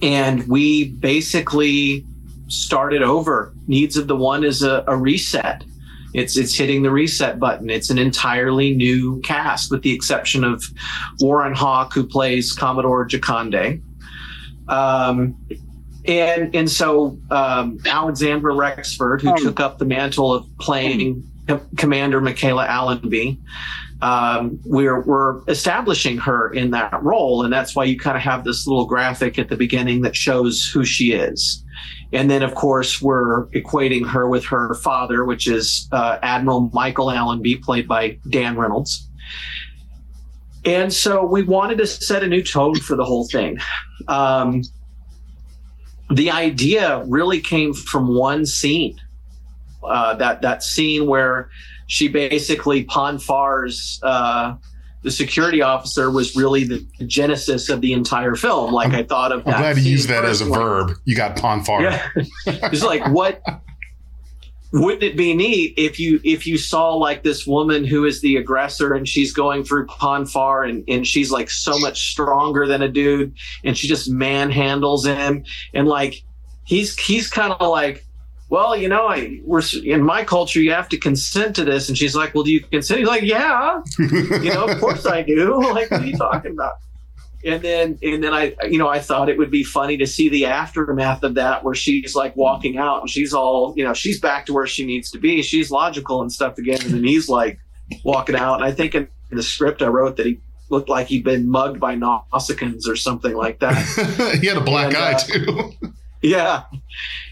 And 0.00 0.48
we 0.48 0.88
basically 0.88 2.06
started 2.52 3.02
over. 3.02 3.54
Needs 3.66 3.96
of 3.96 4.06
the 4.06 4.16
One 4.16 4.44
is 4.44 4.62
a, 4.62 4.84
a 4.86 4.96
reset. 4.96 5.64
It's 6.14 6.36
it's 6.36 6.54
hitting 6.54 6.82
the 6.82 6.90
reset 6.90 7.40
button. 7.40 7.70
It's 7.70 7.88
an 7.88 7.98
entirely 7.98 8.74
new 8.74 9.20
cast, 9.22 9.70
with 9.70 9.82
the 9.82 9.92
exception 9.92 10.44
of 10.44 10.62
Warren 11.20 11.54
Hawk, 11.54 11.94
who 11.94 12.06
plays 12.06 12.52
Commodore 12.52 13.08
Jakande. 13.08 13.80
Um, 14.68 15.36
and 16.06 16.54
and 16.54 16.70
so 16.70 17.18
um, 17.30 17.78
Alexandra 17.86 18.54
Rexford, 18.54 19.22
who 19.22 19.34
took 19.38 19.58
up 19.58 19.78
the 19.78 19.86
mantle 19.86 20.34
of 20.34 20.46
playing 20.58 21.26
Commander 21.78 22.20
Michaela 22.20 22.66
Allenby, 22.66 23.38
um, 24.02 24.60
we're 24.64 25.00
we're 25.00 25.42
establishing 25.48 26.18
her 26.18 26.52
in 26.52 26.72
that 26.72 27.02
role, 27.02 27.44
and 27.44 27.52
that's 27.52 27.74
why 27.74 27.84
you 27.84 27.98
kind 27.98 28.16
of 28.16 28.22
have 28.22 28.44
this 28.44 28.66
little 28.66 28.84
graphic 28.84 29.38
at 29.38 29.48
the 29.48 29.56
beginning 29.56 30.02
that 30.02 30.14
shows 30.14 30.66
who 30.66 30.84
she 30.84 31.12
is. 31.12 31.64
And 32.12 32.30
then, 32.30 32.42
of 32.42 32.54
course, 32.54 33.00
we're 33.00 33.46
equating 33.48 34.06
her 34.06 34.28
with 34.28 34.44
her 34.46 34.74
father, 34.74 35.24
which 35.24 35.48
is 35.48 35.88
uh, 35.92 36.18
Admiral 36.22 36.70
Michael 36.72 37.10
Allenby, 37.10 37.56
played 37.56 37.88
by 37.88 38.18
Dan 38.28 38.56
Reynolds. 38.56 39.08
And 40.64 40.92
so 40.92 41.24
we 41.24 41.42
wanted 41.42 41.78
to 41.78 41.86
set 41.86 42.22
a 42.22 42.28
new 42.28 42.42
tone 42.42 42.76
for 42.76 42.96
the 42.96 43.04
whole 43.04 43.26
thing. 43.26 43.58
Um, 44.08 44.62
the 46.10 46.30
idea 46.30 47.02
really 47.06 47.40
came 47.40 47.72
from 47.72 48.14
one 48.14 48.46
scene. 48.46 49.00
Uh, 49.82 50.14
that 50.14 50.42
that 50.42 50.62
scene 50.62 51.06
where 51.06 51.50
she 51.88 52.06
basically 52.06 52.84
Pon 52.84 53.18
farrs 53.18 53.98
uh, 54.04 54.54
the 55.02 55.10
security 55.10 55.62
officer 55.62 56.10
was 56.10 56.36
really 56.36 56.64
the 56.64 56.86
genesis 57.06 57.68
of 57.68 57.80
the 57.80 57.92
entire 57.92 58.36
film. 58.36 58.72
Like 58.72 58.88
I'm, 58.88 58.94
I 58.94 59.02
thought 59.02 59.32
of. 59.32 59.46
I'm 59.46 59.60
glad 59.60 59.78
you 59.78 59.90
used 59.90 60.08
that 60.08 60.24
as 60.24 60.40
a 60.40 60.44
verb. 60.44 60.92
You 61.04 61.16
got 61.16 61.36
Pon 61.36 61.64
farr. 61.64 61.82
Yeah, 61.82 62.08
it's 62.46 62.84
like 62.84 63.06
what. 63.08 63.42
Wouldn't 64.74 65.02
it 65.02 65.18
be 65.18 65.34
neat 65.34 65.74
if 65.76 66.00
you 66.00 66.18
if 66.24 66.46
you 66.46 66.56
saw 66.56 66.94
like 66.94 67.22
this 67.22 67.46
woman 67.46 67.84
who 67.84 68.06
is 68.06 68.22
the 68.22 68.36
aggressor 68.36 68.94
and 68.94 69.06
she's 69.06 69.30
going 69.30 69.64
through 69.64 69.86
Pon 69.86 70.24
farr 70.24 70.64
and, 70.64 70.82
and 70.88 71.06
she's 71.06 71.30
like 71.30 71.50
so 71.50 71.78
much 71.78 72.10
stronger 72.10 72.66
than 72.66 72.80
a 72.80 72.88
dude 72.88 73.34
and 73.64 73.76
she 73.76 73.86
just 73.86 74.10
manhandles 74.10 75.04
him 75.04 75.44
and 75.74 75.88
like 75.88 76.22
he's 76.64 76.96
he's 76.96 77.28
kind 77.28 77.52
of 77.52 77.68
like 77.68 78.06
well, 78.52 78.76
you 78.76 78.86
know, 78.86 79.06
I 79.08 79.40
we're 79.44 79.62
in 79.82 80.02
my 80.02 80.24
culture, 80.24 80.60
you 80.60 80.72
have 80.72 80.86
to 80.90 80.98
consent 80.98 81.56
to 81.56 81.64
this. 81.64 81.88
And 81.88 81.96
she's 81.96 82.14
like, 82.14 82.34
well, 82.34 82.44
do 82.44 82.52
you 82.52 82.60
consent? 82.60 82.98
He's 83.00 83.08
like, 83.08 83.22
yeah, 83.22 83.80
you 83.98 84.52
know, 84.52 84.66
of 84.66 84.78
course 84.78 85.06
I 85.06 85.22
do. 85.22 85.58
Like, 85.72 85.90
what 85.90 86.02
are 86.02 86.04
you 86.04 86.18
talking 86.18 86.52
about? 86.52 86.74
And 87.46 87.62
then, 87.62 87.98
and 88.02 88.22
then 88.22 88.34
I, 88.34 88.54
you 88.68 88.76
know, 88.76 88.88
I 88.88 88.98
thought 88.98 89.30
it 89.30 89.38
would 89.38 89.50
be 89.50 89.64
funny 89.64 89.96
to 89.96 90.06
see 90.06 90.28
the 90.28 90.44
aftermath 90.44 91.22
of 91.22 91.32
that, 91.36 91.64
where 91.64 91.74
she's 91.74 92.14
like 92.14 92.36
walking 92.36 92.76
out 92.76 93.00
and 93.00 93.08
she's 93.08 93.32
all, 93.32 93.72
you 93.74 93.84
know, 93.84 93.94
she's 93.94 94.20
back 94.20 94.44
to 94.46 94.52
where 94.52 94.66
she 94.66 94.84
needs 94.84 95.10
to 95.12 95.18
be. 95.18 95.40
She's 95.40 95.70
logical 95.70 96.20
and 96.20 96.30
stuff 96.30 96.58
again. 96.58 96.82
And 96.82 96.92
then 96.92 97.04
he's 97.04 97.30
like 97.30 97.58
walking 98.04 98.36
out. 98.36 98.56
And 98.56 98.64
I 98.64 98.72
think 98.72 98.94
in, 98.94 99.08
the 99.30 99.42
script 99.42 99.80
I 99.80 99.86
wrote 99.86 100.18
that 100.18 100.26
he 100.26 100.40
looked 100.68 100.90
like 100.90 101.06
he'd 101.06 101.24
been 101.24 101.48
mugged 101.48 101.80
by 101.80 101.96
Nausicaans 101.96 102.86
or 102.86 102.96
something 102.96 103.34
like 103.34 103.60
that. 103.60 104.38
he 104.42 104.46
had 104.46 104.58
a 104.58 104.60
black 104.60 104.88
And, 104.88 104.96
eye 104.96 105.12
uh, 105.14 105.18
too. 105.18 105.72
Yeah. 106.22 106.62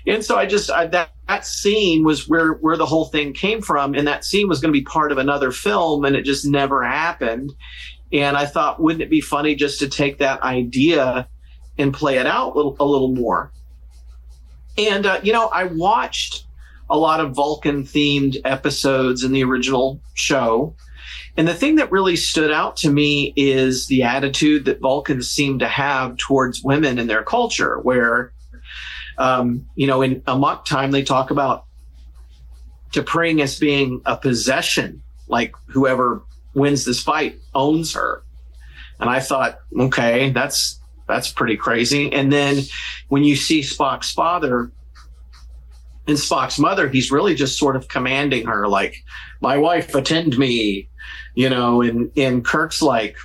And 0.07 0.25
so 0.25 0.37
I 0.37 0.47
just 0.47 0.71
I, 0.71 0.87
that 0.89 1.11
that 1.29 1.47
scene 1.47 2.05
was 2.05 2.29
where 2.29 2.55
where 2.55 2.77
the 2.77 2.87
whole 2.87 3.07
thing 3.07 3.33
came 3.33 3.61
from, 3.61 3.95
and 3.95 4.07
that 4.07 4.25
scene 4.25 4.49
was 4.49 4.61
going 4.61 4.73
to 4.73 4.79
be 4.79 4.85
part 4.85 5.13
of 5.13 5.19
another 5.19 5.53
film, 5.53 6.05
and 6.05 6.17
it 6.17 6.23
just 6.23 6.47
never 6.47 6.83
happened. 6.83 7.53
And 8.13 8.37
I 8.37 8.47
thought, 8.47 8.81
wouldn't 8.81 9.03
it 9.03 9.11
be 9.11 9.21
funny 9.21 9.55
just 9.55 9.79
to 9.81 9.89
take 9.89 10.19
that 10.19 10.43
idea 10.43 11.29
and 11.79 11.95
play 11.95 12.19
it 12.19 12.27
out 12.27 12.55
a 12.55 12.57
little, 12.57 12.77
a 12.81 12.85
little 12.85 13.15
more? 13.15 13.53
And 14.77 15.07
uh, 15.07 15.21
you 15.23 15.33
know, 15.33 15.49
I 15.49 15.65
watched 15.65 16.47
a 16.89 16.99
lot 16.99 17.21
of 17.21 17.35
Vulcan 17.35 17.85
themed 17.85 18.37
episodes 18.45 19.23
in 19.23 19.33
the 19.33 19.45
original 19.45 20.01
show. 20.15 20.75
And 21.37 21.47
the 21.47 21.55
thing 21.55 21.77
that 21.77 21.93
really 21.93 22.17
stood 22.17 22.51
out 22.51 22.77
to 22.79 22.91
me 22.91 23.33
is 23.37 23.87
the 23.87 24.03
attitude 24.03 24.65
that 24.65 24.81
Vulcans 24.81 25.31
seem 25.31 25.61
to 25.61 25.69
have 25.69 26.17
towards 26.17 26.65
women 26.65 26.99
in 26.99 27.07
their 27.07 27.23
culture, 27.23 27.79
where 27.79 28.33
um, 29.21 29.67
you 29.75 29.87
know, 29.87 30.01
in 30.01 30.23
Amok 30.27 30.65
time, 30.65 30.91
they 30.91 31.03
talk 31.03 31.31
about 31.31 31.67
T'Pring 32.91 33.43
as 33.43 33.59
being 33.59 34.01
a 34.07 34.17
possession, 34.17 35.03
like 35.29 35.55
whoever 35.67 36.23
wins 36.55 36.87
this 36.87 37.03
fight 37.03 37.37
owns 37.55 37.95
her. 37.95 38.25
And 38.99 39.11
I 39.11 39.21
thought, 39.21 39.61
okay, 39.79 40.31
that's 40.31 40.81
that's 41.07 41.31
pretty 41.31 41.57
crazy. 41.57 42.11
And 42.13 42.33
then 42.33 42.63
when 43.09 43.23
you 43.23 43.37
see 43.37 43.61
Spock's 43.61 44.11
father 44.11 44.73
and 46.07 46.17
Spock's 46.17 46.59
mother, 46.59 46.89
he's 46.89 47.11
really 47.11 47.35
just 47.35 47.59
sort 47.59 47.77
of 47.77 47.89
commanding 47.89 48.47
her, 48.47 48.69
like, 48.69 48.95
"My 49.43 49.59
wife, 49.59 49.95
attend 49.95 50.39
me," 50.39 50.89
you 51.35 51.51
know. 51.51 51.83
And 51.83 52.11
and 52.17 52.43
Kirk's 52.43 52.81
like, 52.81 53.17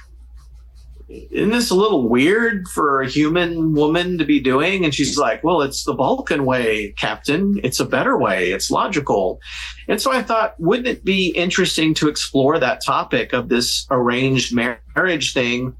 isn't 1.07 1.51
this 1.51 1.69
a 1.69 1.75
little 1.75 2.09
weird 2.09 2.67
for 2.67 3.01
a 3.01 3.07
human 3.07 3.73
woman 3.73 4.17
to 4.17 4.25
be 4.25 4.39
doing? 4.39 4.83
And 4.83 4.93
she's 4.93 5.17
like, 5.17 5.43
well, 5.43 5.61
it's 5.61 5.83
the 5.83 5.93
Vulcan 5.93 6.45
way, 6.45 6.93
Captain. 6.97 7.59
It's 7.63 7.79
a 7.79 7.85
better 7.85 8.17
way. 8.17 8.51
It's 8.51 8.71
logical. 8.71 9.39
And 9.87 10.01
so 10.01 10.11
I 10.11 10.23
thought, 10.23 10.59
wouldn't 10.59 10.87
it 10.87 11.05
be 11.05 11.27
interesting 11.29 11.93
to 11.95 12.07
explore 12.07 12.57
that 12.59 12.83
topic 12.83 13.33
of 13.33 13.49
this 13.49 13.85
arranged 13.91 14.55
marriage 14.55 15.33
thing 15.33 15.75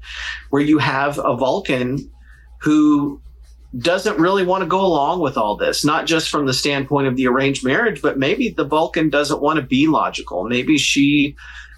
where 0.50 0.62
you 0.62 0.78
have 0.78 1.18
a 1.18 1.36
Vulcan 1.36 2.10
who 2.60 3.20
doesn't 3.78 4.18
really 4.18 4.44
want 4.44 4.62
to 4.62 4.68
go 4.68 4.80
along 4.80 5.20
with 5.20 5.36
all 5.36 5.56
this, 5.56 5.84
not 5.84 6.06
just 6.06 6.30
from 6.30 6.46
the 6.46 6.54
standpoint 6.54 7.08
of 7.08 7.16
the 7.16 7.26
arranged 7.26 7.64
marriage, 7.64 8.00
but 8.00 8.18
maybe 8.18 8.50
the 8.50 8.64
Vulcan 8.64 9.10
doesn't 9.10 9.42
want 9.42 9.58
to 9.58 9.62
be 9.62 9.86
logical. 9.88 10.44
Maybe 10.44 10.78
she 10.78 11.36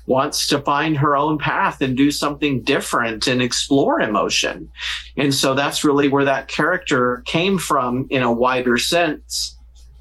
wants 0.09 0.47
to 0.49 0.59
find 0.63 0.97
her 0.97 1.15
own 1.15 1.37
path 1.39 1.83
and 1.83 1.97
do 1.97 2.11
something 2.11 2.63
different 2.63 3.27
and 3.27 3.43
explore 3.43 4.01
emotion. 4.01 4.71
And 5.19 5.35
so 5.35 5.55
that's 5.55 5.85
really 5.85 6.09
where 6.09 6.25
that 6.25 6.49
character 6.49 7.23
came 7.27 7.59
from 7.59 8.07
in 8.09 8.23
a 8.23 8.33
wider 8.33 8.79
sense. 8.79 9.55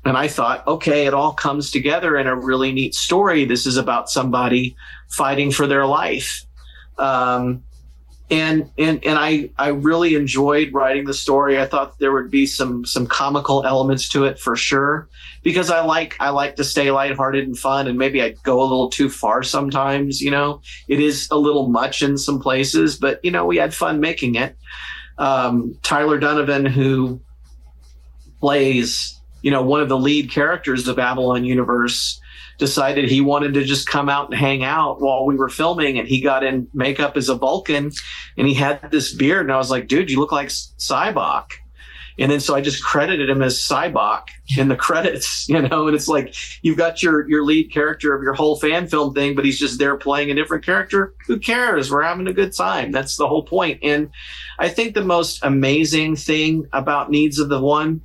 And 0.05 0.17
I 0.17 0.29
thought, 0.29 0.65
okay, 0.65 1.07
it 1.07 1.13
all 1.13 1.33
comes 1.33 1.71
together 1.71 2.15
in 2.15 2.27
a 2.27 2.35
really 2.35 2.71
neat 2.71 2.95
story. 2.95 3.43
This 3.43 3.65
is 3.65 3.75
about 3.75 4.09
somebody 4.09 4.77
fighting 5.09 5.51
for 5.51 5.67
their 5.67 5.85
life. 5.85 6.45
Um, 6.97 7.63
and 8.29 8.69
and 8.77 9.03
and 9.05 9.17
I 9.17 9.49
I 9.57 9.69
really 9.69 10.15
enjoyed 10.15 10.73
writing 10.73 11.05
the 11.05 11.13
story. 11.13 11.59
I 11.59 11.65
thought 11.65 11.97
there 11.99 12.11
would 12.11 12.29
be 12.29 12.45
some 12.45 12.85
some 12.85 13.07
comical 13.07 13.65
elements 13.65 14.09
to 14.09 14.25
it 14.25 14.37
for 14.37 14.55
sure 14.55 15.07
because 15.43 15.69
I 15.69 15.81
like 15.85 16.17
I 16.19 16.29
like 16.29 16.57
to 16.57 16.63
stay 16.63 16.91
lighthearted 16.91 17.47
and 17.47 17.57
fun 17.57 17.87
and 17.87 17.97
maybe 17.97 18.21
I 18.21 18.31
go 18.43 18.59
a 18.61 18.63
little 18.63 18.89
too 18.89 19.09
far 19.09 19.43
sometimes, 19.43 20.21
you 20.21 20.29
know. 20.29 20.61
It 20.89 20.99
is 20.99 21.29
a 21.31 21.37
little 21.37 21.69
much 21.69 22.01
in 22.01 22.17
some 22.17 22.39
places, 22.39 22.97
but 22.97 23.23
you 23.23 23.31
know, 23.31 23.45
we 23.45 23.57
had 23.57 23.73
fun 23.73 24.01
making 24.01 24.35
it. 24.35 24.57
Um, 25.17 25.77
Tyler 25.81 26.19
Donovan 26.19 26.65
who 26.65 27.21
plays, 28.41 29.19
you 29.41 29.51
know, 29.51 29.61
one 29.61 29.81
of 29.81 29.87
the 29.87 29.97
lead 29.97 30.31
characters 30.31 30.87
of 30.89 30.99
Avalon 30.99 31.45
Universe 31.45 32.19
decided 32.57 33.09
he 33.09 33.21
wanted 33.21 33.53
to 33.53 33.63
just 33.63 33.87
come 33.87 34.09
out 34.09 34.29
and 34.29 34.39
hang 34.39 34.63
out 34.63 35.01
while 35.01 35.25
we 35.25 35.35
were 35.35 35.49
filming 35.49 35.99
and 35.99 36.07
he 36.07 36.19
got 36.21 36.43
in 36.43 36.67
makeup 36.73 37.15
as 37.15 37.29
a 37.29 37.35
Vulcan 37.35 37.91
and 38.35 38.47
he 38.47 38.53
had 38.53 38.91
this 38.91 39.13
beard 39.13 39.45
and 39.45 39.51
I 39.51 39.57
was 39.57 39.69
like, 39.71 39.87
dude, 39.87 40.09
you 40.09 40.19
look 40.19 40.31
like 40.31 40.49
Sybok. 40.49 41.51
And 42.19 42.31
then 42.31 42.39
so 42.39 42.55
I 42.55 42.61
just 42.61 42.83
credited 42.83 43.29
him 43.29 43.43
as 43.43 43.59
Sybok 43.59 44.29
in 44.57 44.69
the 44.69 44.75
credits, 44.87 45.47
you 45.47 45.61
know, 45.61 45.87
and 45.87 45.95
it's 45.95 46.07
like 46.07 46.33
you've 46.63 46.77
got 46.77 47.03
your 47.03 47.29
your 47.29 47.43
lead 47.43 47.71
character 47.71 48.15
of 48.15 48.23
your 48.23 48.33
whole 48.33 48.55
fan 48.55 48.87
film 48.87 49.13
thing, 49.13 49.35
but 49.35 49.45
he's 49.45 49.59
just 49.59 49.77
there 49.77 49.95
playing 49.95 50.31
a 50.31 50.35
different 50.35 50.65
character. 50.65 51.13
Who 51.27 51.37
cares? 51.37 51.91
We're 51.91 52.01
having 52.01 52.27
a 52.27 52.33
good 52.33 52.55
time. 52.55 52.91
That's 52.91 53.17
the 53.17 53.27
whole 53.27 53.43
point. 53.43 53.79
And 53.83 54.09
I 54.57 54.69
think 54.69 54.95
the 54.95 55.05
most 55.05 55.43
amazing 55.43 56.15
thing 56.15 56.67
about 56.73 57.11
Needs 57.11 57.37
of 57.37 57.49
the 57.49 57.61
One 57.61 58.01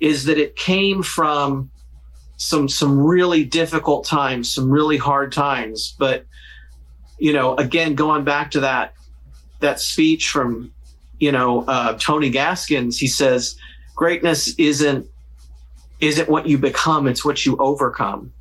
is 0.00 0.26
that 0.26 0.36
it 0.36 0.54
came 0.56 1.02
from 1.02 1.70
some 2.36 2.68
some 2.68 2.98
really 2.98 3.44
difficult 3.44 4.04
times, 4.04 4.52
some 4.52 4.70
really 4.70 4.96
hard 4.96 5.32
times. 5.32 5.94
But 5.98 6.26
you 7.18 7.32
know, 7.32 7.54
again, 7.56 7.94
going 7.94 8.24
back 8.24 8.50
to 8.52 8.60
that 8.60 8.94
that 9.60 9.80
speech 9.80 10.28
from 10.28 10.72
you 11.18 11.32
know 11.32 11.64
uh, 11.66 11.96
Tony 11.98 12.30
Gaskins, 12.30 12.98
he 12.98 13.06
says, 13.06 13.56
"Greatness 13.94 14.54
isn't 14.58 15.06
isn't 16.00 16.28
what 16.28 16.46
you 16.46 16.58
become; 16.58 17.06
it's 17.06 17.24
what 17.24 17.46
you 17.46 17.56
overcome." 17.58 18.32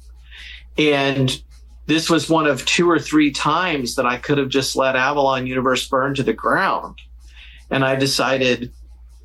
And 0.78 1.41
this 1.86 2.10
was 2.10 2.30
one 2.30 2.48
of 2.48 2.66
two 2.66 2.89
or 2.89 2.98
three 2.98 3.30
times 3.30 3.96
that 3.96 4.06
I 4.06 4.18
could 4.18 4.38
have 4.38 4.50
just 4.50 4.76
let 4.76 4.96
Avalon 4.96 5.46
Universe 5.46 5.88
burn 5.88 6.16
to 6.16 6.24
the 6.24 6.34
ground, 6.34 7.00
and 7.70 7.86
I 7.86 7.96
decided 7.96 8.72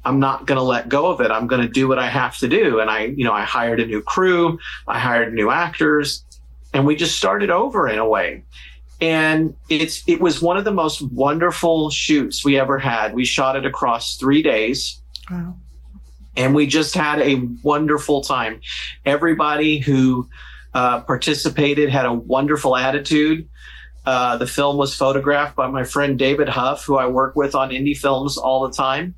I'm 0.09 0.21
not 0.21 0.47
going 0.47 0.57
to 0.57 0.63
let 0.63 0.89
go 0.89 1.11
of 1.11 1.21
it. 1.21 1.31
I'm 1.31 1.47
going 1.47 1.61
to 1.61 1.69
do 1.69 1.87
what 1.87 1.99
I 1.99 2.09
have 2.09 2.39
to 2.39 2.49
do. 2.49 2.81
And 2.81 2.91
I, 2.91 3.05
you 3.05 3.25
know, 3.25 3.33
I 3.35 3.43
hired 3.43 3.79
a 3.79 3.87
new 3.87 4.01
crew, 4.01 4.59
I 4.87 4.99
hired 4.99 5.35
new 5.35 5.51
actors, 5.51 6.25
and 6.73 6.87
we 6.87 6.97
just 6.97 7.19
started 7.19 7.51
over 7.51 7.87
in 7.87 7.99
a 7.99 8.09
way. 8.09 8.43
And 9.03 9.55
it's 9.69 10.03
it 10.09 10.19
was 10.19 10.41
one 10.41 10.57
of 10.57 10.65
the 10.65 10.73
most 10.73 11.03
wonderful 11.03 11.91
shoots 11.91 12.43
we 12.43 12.59
ever 12.59 12.79
had. 12.79 13.13
We 13.13 13.27
shot 13.27 13.55
it 13.55 13.67
across 13.67 14.17
three 14.17 14.43
days. 14.43 15.01
Wow. 15.31 15.57
And 16.39 16.55
we 16.55 16.67
just 16.67 16.95
had 16.95 17.21
a 17.21 17.43
wonderful 17.63 18.23
time. 18.23 18.63
Everybody 19.05 19.79
who 19.79 20.27
uh, 20.73 21.03
participated 21.03 21.91
had 21.91 22.07
a 22.07 22.13
wonderful 22.15 22.77
attitude. 22.77 23.47
Uh, 24.07 24.39
the 24.39 24.47
film 24.47 24.79
was 24.79 24.95
photographed 24.95 25.55
by 25.55 25.67
my 25.67 25.85
friend 25.85 26.19
David 26.19 26.49
Huff, 26.49 26.85
who 26.87 26.97
I 26.97 27.07
work 27.09 27.37
with 27.37 27.55
on 27.55 27.71
indie 27.71 27.97
films 27.97 28.39
all 28.39 28.67
the 28.67 28.75
time. 28.75 29.15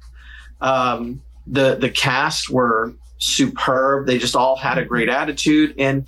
Um, 0.60 1.22
the 1.46 1.76
the 1.76 1.90
cast 1.90 2.50
were 2.50 2.94
superb. 3.18 4.06
They 4.06 4.18
just 4.18 4.36
all 4.36 4.56
had 4.56 4.78
a 4.78 4.84
great 4.84 5.08
attitude, 5.08 5.74
and 5.78 6.06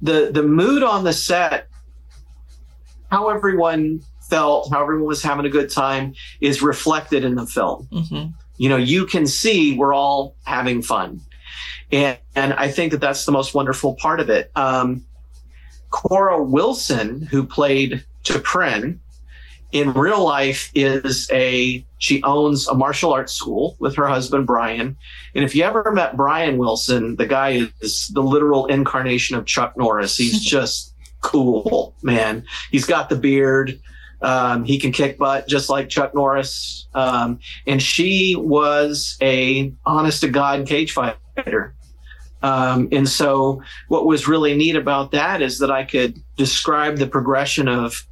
the 0.00 0.30
the 0.32 0.42
mood 0.42 0.82
on 0.82 1.04
the 1.04 1.12
set, 1.12 1.68
how 3.10 3.28
everyone 3.28 4.02
felt, 4.28 4.70
how 4.72 4.82
everyone 4.82 5.06
was 5.06 5.22
having 5.22 5.46
a 5.46 5.50
good 5.50 5.70
time, 5.70 6.14
is 6.40 6.62
reflected 6.62 7.24
in 7.24 7.34
the 7.34 7.46
film. 7.46 7.88
Mm-hmm. 7.92 8.30
You 8.56 8.68
know, 8.68 8.76
you 8.76 9.06
can 9.06 9.26
see 9.26 9.76
we're 9.76 9.94
all 9.94 10.36
having 10.44 10.82
fun, 10.82 11.20
and 11.90 12.18
and 12.36 12.52
I 12.54 12.68
think 12.68 12.92
that 12.92 13.00
that's 13.00 13.24
the 13.24 13.32
most 13.32 13.54
wonderful 13.54 13.94
part 13.94 14.20
of 14.20 14.30
it. 14.30 14.50
Um, 14.54 15.04
Cora 15.90 16.42
Wilson, 16.42 17.22
who 17.22 17.46
played 17.46 18.04
T'Pren, 18.24 18.98
in 19.74 19.92
real 19.92 20.24
life 20.24 20.70
is 20.76 21.28
a 21.32 21.84
she 21.98 22.22
owns 22.22 22.68
a 22.68 22.74
martial 22.74 23.12
arts 23.12 23.34
school 23.34 23.76
with 23.80 23.96
her 23.96 24.06
husband 24.06 24.46
Brian. 24.46 24.96
And 25.34 25.44
if 25.44 25.54
you 25.54 25.64
ever 25.64 25.90
met 25.90 26.16
Brian 26.16 26.58
Wilson, 26.58 27.16
the 27.16 27.26
guy 27.26 27.68
is 27.80 28.08
the 28.14 28.22
literal 28.22 28.66
incarnation 28.66 29.36
of 29.36 29.46
Chuck 29.46 29.76
Norris. 29.76 30.16
He's 30.16 30.40
just 30.44 30.94
cool, 31.22 31.92
man. 32.02 32.44
He's 32.70 32.84
got 32.84 33.08
the 33.08 33.16
beard. 33.16 33.80
Um, 34.22 34.64
he 34.64 34.78
can 34.78 34.92
kick 34.92 35.18
butt 35.18 35.48
just 35.48 35.68
like 35.68 35.88
Chuck 35.88 36.14
Norris. 36.14 36.86
Um, 36.94 37.40
and 37.66 37.82
she 37.82 38.36
was 38.38 39.18
a 39.20 39.72
honest 39.84 40.20
to 40.20 40.28
God 40.28 40.68
cage 40.68 40.92
fighter. 40.92 41.74
Um, 42.42 42.88
and 42.92 43.08
so 43.08 43.60
what 43.88 44.06
was 44.06 44.28
really 44.28 44.56
neat 44.56 44.76
about 44.76 45.10
that 45.10 45.42
is 45.42 45.58
that 45.58 45.72
I 45.72 45.82
could 45.82 46.22
describe 46.36 46.98
the 46.98 47.08
progression 47.08 47.66
of 47.66 48.06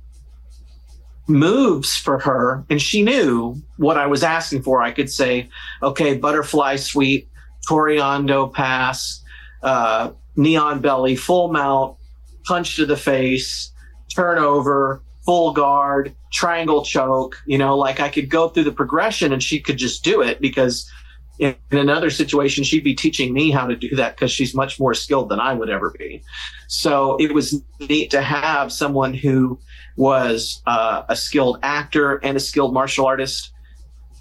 moves 1.28 1.96
for 1.96 2.18
her 2.18 2.64
and 2.68 2.80
she 2.80 3.02
knew 3.02 3.60
what 3.76 3.96
I 3.96 4.06
was 4.06 4.22
asking 4.22 4.62
for. 4.62 4.82
I 4.82 4.90
could 4.90 5.10
say, 5.10 5.48
okay, 5.82 6.16
butterfly 6.16 6.76
sweep, 6.76 7.28
Toreando 7.68 8.52
pass, 8.52 9.22
uh, 9.62 10.10
knee 10.36 10.56
on 10.56 10.80
belly, 10.80 11.16
full 11.16 11.52
mount, 11.52 11.96
punch 12.44 12.76
to 12.76 12.86
the 12.86 12.96
face, 12.96 13.70
turnover, 14.14 15.02
full 15.24 15.52
guard, 15.52 16.14
triangle 16.32 16.84
choke. 16.84 17.36
You 17.46 17.58
know, 17.58 17.76
like 17.76 18.00
I 18.00 18.08
could 18.08 18.28
go 18.28 18.48
through 18.48 18.64
the 18.64 18.72
progression 18.72 19.32
and 19.32 19.42
she 19.42 19.60
could 19.60 19.76
just 19.76 20.02
do 20.02 20.22
it 20.22 20.40
because 20.40 20.90
in, 21.38 21.54
in 21.70 21.78
another 21.78 22.10
situation, 22.10 22.64
she'd 22.64 22.84
be 22.84 22.94
teaching 22.94 23.32
me 23.32 23.50
how 23.50 23.66
to 23.66 23.76
do 23.76 23.94
that 23.96 24.16
because 24.16 24.30
she's 24.30 24.54
much 24.54 24.78
more 24.80 24.94
skilled 24.94 25.28
than 25.28 25.40
I 25.40 25.54
would 25.54 25.70
ever 25.70 25.94
be. 25.98 26.22
So 26.68 27.16
it 27.18 27.32
was 27.32 27.62
neat 27.80 28.10
to 28.10 28.22
have 28.22 28.72
someone 28.72 29.14
who 29.14 29.58
was 29.96 30.62
uh, 30.66 31.02
a 31.08 31.16
skilled 31.16 31.58
actor 31.62 32.16
and 32.16 32.36
a 32.36 32.40
skilled 32.40 32.72
martial 32.72 33.06
artist. 33.06 33.52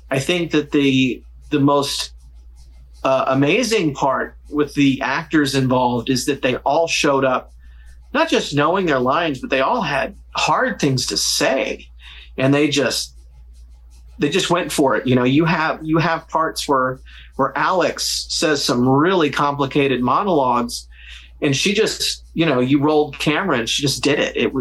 I 0.09 0.19
think 0.19 0.51
that 0.51 0.71
the 0.71 1.23
the 1.49 1.59
most 1.59 2.13
uh, 3.03 3.25
amazing 3.27 3.93
part 3.93 4.35
with 4.49 4.73
the 4.73 5.01
actors 5.01 5.55
involved 5.55 6.09
is 6.09 6.25
that 6.25 6.41
they 6.41 6.55
all 6.57 6.87
showed 6.87 7.25
up, 7.25 7.51
not 8.13 8.29
just 8.29 8.55
knowing 8.55 8.85
their 8.85 8.99
lines, 8.99 9.39
but 9.39 9.49
they 9.49 9.61
all 9.61 9.81
had 9.81 10.15
hard 10.35 10.79
things 10.79 11.05
to 11.07 11.17
say, 11.17 11.87
and 12.37 12.53
they 12.53 12.67
just 12.67 13.15
they 14.19 14.29
just 14.29 14.49
went 14.49 14.71
for 14.71 14.95
it. 14.95 15.07
You 15.07 15.15
know, 15.15 15.23
you 15.23 15.45
have 15.45 15.79
you 15.83 15.97
have 15.97 16.27
parts 16.27 16.67
where 16.67 16.99
where 17.37 17.57
Alex 17.57 18.27
says 18.29 18.63
some 18.63 18.87
really 18.87 19.29
complicated 19.29 20.01
monologues, 20.01 20.87
and 21.41 21.55
she 21.55 21.73
just 21.73 22.23
you 22.33 22.45
know 22.45 22.59
you 22.59 22.79
rolled 22.79 23.17
camera 23.17 23.57
and 23.57 23.69
she 23.69 23.81
just 23.81 24.03
did 24.03 24.19
it. 24.19 24.35
It 24.37 24.53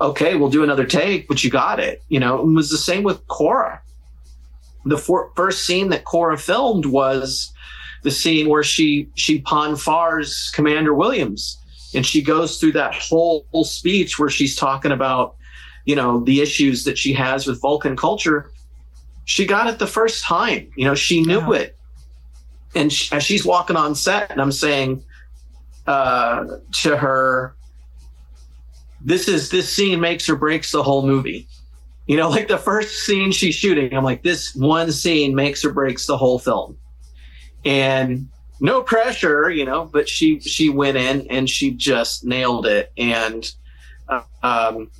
okay, 0.00 0.36
we'll 0.36 0.50
do 0.50 0.62
another 0.62 0.84
take, 0.84 1.28
but 1.28 1.42
you 1.42 1.50
got 1.50 1.80
it. 1.80 2.02
You 2.08 2.20
know, 2.20 2.38
it 2.40 2.46
was 2.46 2.70
the 2.70 2.78
same 2.78 3.02
with 3.02 3.26
Cora. 3.28 3.80
The 4.84 4.98
for- 4.98 5.30
first 5.36 5.66
scene 5.66 5.88
that 5.90 6.04
Cora 6.04 6.38
filmed 6.38 6.86
was 6.86 7.52
the 8.02 8.10
scene 8.10 8.48
where 8.48 8.62
she 8.62 9.08
she 9.14 9.40
pon 9.40 9.76
fars 9.76 10.50
Commander 10.54 10.94
Williams, 10.94 11.58
and 11.94 12.06
she 12.06 12.22
goes 12.22 12.58
through 12.58 12.72
that 12.72 12.94
whole, 12.94 13.46
whole 13.52 13.64
speech 13.64 14.18
where 14.18 14.30
she's 14.30 14.54
talking 14.54 14.92
about, 14.92 15.36
you 15.84 15.96
know, 15.96 16.20
the 16.20 16.40
issues 16.40 16.84
that 16.84 16.96
she 16.96 17.12
has 17.12 17.46
with 17.46 17.60
Vulcan 17.60 17.96
culture. 17.96 18.50
She 19.24 19.46
got 19.46 19.66
it 19.66 19.78
the 19.78 19.86
first 19.86 20.24
time. 20.24 20.70
You 20.76 20.86
know, 20.86 20.94
she 20.94 21.22
knew 21.22 21.52
it, 21.52 21.76
and 22.74 22.92
she, 22.92 23.14
as 23.14 23.24
she's 23.24 23.44
walking 23.44 23.76
on 23.76 23.94
set, 23.94 24.30
and 24.30 24.40
I'm 24.40 24.52
saying 24.52 25.04
uh, 25.86 26.44
to 26.82 26.96
her, 26.96 27.54
this 29.08 29.26
is 29.26 29.48
this 29.48 29.74
scene 29.74 30.00
makes 30.00 30.28
or 30.28 30.36
breaks 30.36 30.70
the 30.70 30.82
whole 30.82 31.06
movie. 31.06 31.48
You 32.06 32.18
know, 32.18 32.28
like 32.28 32.46
the 32.46 32.58
first 32.58 33.06
scene 33.06 33.32
she's 33.32 33.54
shooting, 33.54 33.94
I'm 33.94 34.04
like, 34.04 34.22
this 34.22 34.54
one 34.54 34.92
scene 34.92 35.34
makes 35.34 35.64
or 35.64 35.72
breaks 35.72 36.06
the 36.06 36.16
whole 36.16 36.38
film. 36.38 36.76
And 37.64 38.28
no 38.60 38.82
pressure, 38.82 39.50
you 39.50 39.64
know, 39.64 39.86
but 39.86 40.08
she 40.08 40.40
she 40.40 40.68
went 40.68 40.98
in 40.98 41.26
and 41.30 41.48
she 41.48 41.70
just 41.70 42.24
nailed 42.24 42.66
it. 42.66 42.92
And 42.98 43.50
uh, 44.10 44.22
um, 44.42 44.90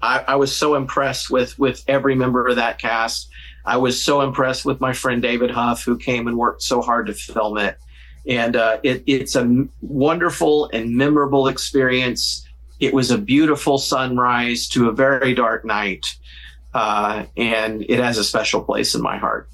I, 0.00 0.24
I 0.28 0.36
was 0.36 0.54
so 0.56 0.74
impressed 0.74 1.28
with 1.30 1.58
with 1.58 1.84
every 1.86 2.14
member 2.14 2.46
of 2.48 2.56
that 2.56 2.78
cast. 2.78 3.28
I 3.66 3.76
was 3.76 4.02
so 4.02 4.22
impressed 4.22 4.64
with 4.64 4.80
my 4.80 4.94
friend 4.94 5.20
David 5.20 5.50
Huff, 5.50 5.84
who 5.84 5.98
came 5.98 6.28
and 6.28 6.38
worked 6.38 6.62
so 6.62 6.80
hard 6.80 7.06
to 7.08 7.12
film 7.12 7.58
it. 7.58 7.76
And 8.26 8.56
uh, 8.56 8.78
it, 8.82 9.04
it's 9.06 9.36
a 9.36 9.66
wonderful 9.82 10.70
and 10.72 10.96
memorable 10.96 11.48
experience 11.48 12.47
it 12.80 12.94
was 12.94 13.10
a 13.10 13.18
beautiful 13.18 13.78
sunrise 13.78 14.68
to 14.68 14.88
a 14.88 14.92
very 14.92 15.34
dark 15.34 15.64
night, 15.64 16.06
uh, 16.74 17.24
and 17.36 17.82
it 17.88 18.00
has 18.00 18.18
a 18.18 18.24
special 18.24 18.62
place 18.62 18.94
in 18.94 19.02
my 19.02 19.16
heart. 19.16 19.48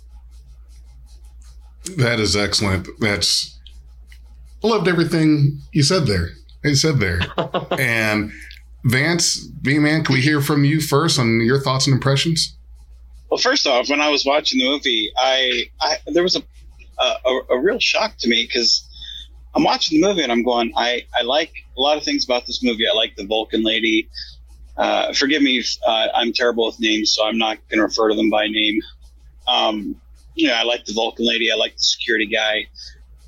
That 1.97 2.20
is 2.20 2.37
excellent. 2.37 2.89
That's 3.01 3.59
I 4.62 4.68
loved 4.68 4.89
everything 4.89 5.61
you 5.72 5.83
said 5.83 6.07
there. 6.07 6.31
You 6.62 6.75
said 6.75 6.99
there, 6.99 7.20
and 7.79 8.33
Vance, 8.85 9.37
V 9.61 9.79
man, 9.79 10.05
can 10.05 10.14
we 10.14 10.20
hear 10.20 10.41
from 10.41 10.64
you 10.64 10.81
first 10.81 11.18
on 11.18 11.41
your 11.41 11.61
thoughts 11.61 11.87
and 11.87 11.95
impressions? 11.95 12.57
Well, 13.31 13.39
first 13.39 13.66
off, 13.66 13.91
when 13.91 14.01
I 14.01 14.09
was 14.09 14.25
watching 14.25 14.59
the 14.61 14.66
movie, 14.66 15.11
I, 15.18 15.64
I 15.81 15.97
there 16.07 16.22
was 16.22 16.37
a 16.37 16.43
a, 16.99 17.41
a 17.51 17.59
real 17.59 17.79
shock 17.79 18.16
to 18.18 18.29
me 18.29 18.45
because 18.47 18.85
I'm 19.55 19.62
watching 19.62 20.00
the 20.00 20.07
movie 20.07 20.22
and 20.22 20.32
I'm 20.32 20.42
going, 20.42 20.72
I, 20.76 21.07
I 21.16 21.22
like 21.22 21.52
a 21.76 21.80
lot 21.80 21.96
of 21.96 22.05
things 22.05 22.24
about 22.24 22.46
this 22.46 22.62
movie. 22.62 22.86
I 22.88 22.94
like 22.94 23.16
the 23.16 23.24
Vulcan 23.24 23.62
lady. 23.62 24.09
Uh, 24.76 25.12
forgive 25.12 25.42
me 25.42 25.59
if 25.59 25.76
uh, 25.86 26.09
I'm 26.14 26.32
terrible 26.32 26.66
with 26.66 26.80
names, 26.80 27.12
so 27.12 27.24
I'm 27.24 27.38
not 27.38 27.59
going 27.68 27.78
to 27.78 27.84
refer 27.84 28.09
to 28.09 28.16
them 28.16 28.30
by 28.30 28.48
name. 28.48 28.80
Um, 29.46 29.96
you 30.34 30.48
know, 30.48 30.55
I 30.55 30.64
like 30.64 30.84
the 30.84 30.92
Vulcan 30.92 31.26
lady. 31.26 31.52
I 31.52 31.55
like 31.55 31.76
the 31.76 31.82
security 31.82 32.26
guy. 32.26 32.66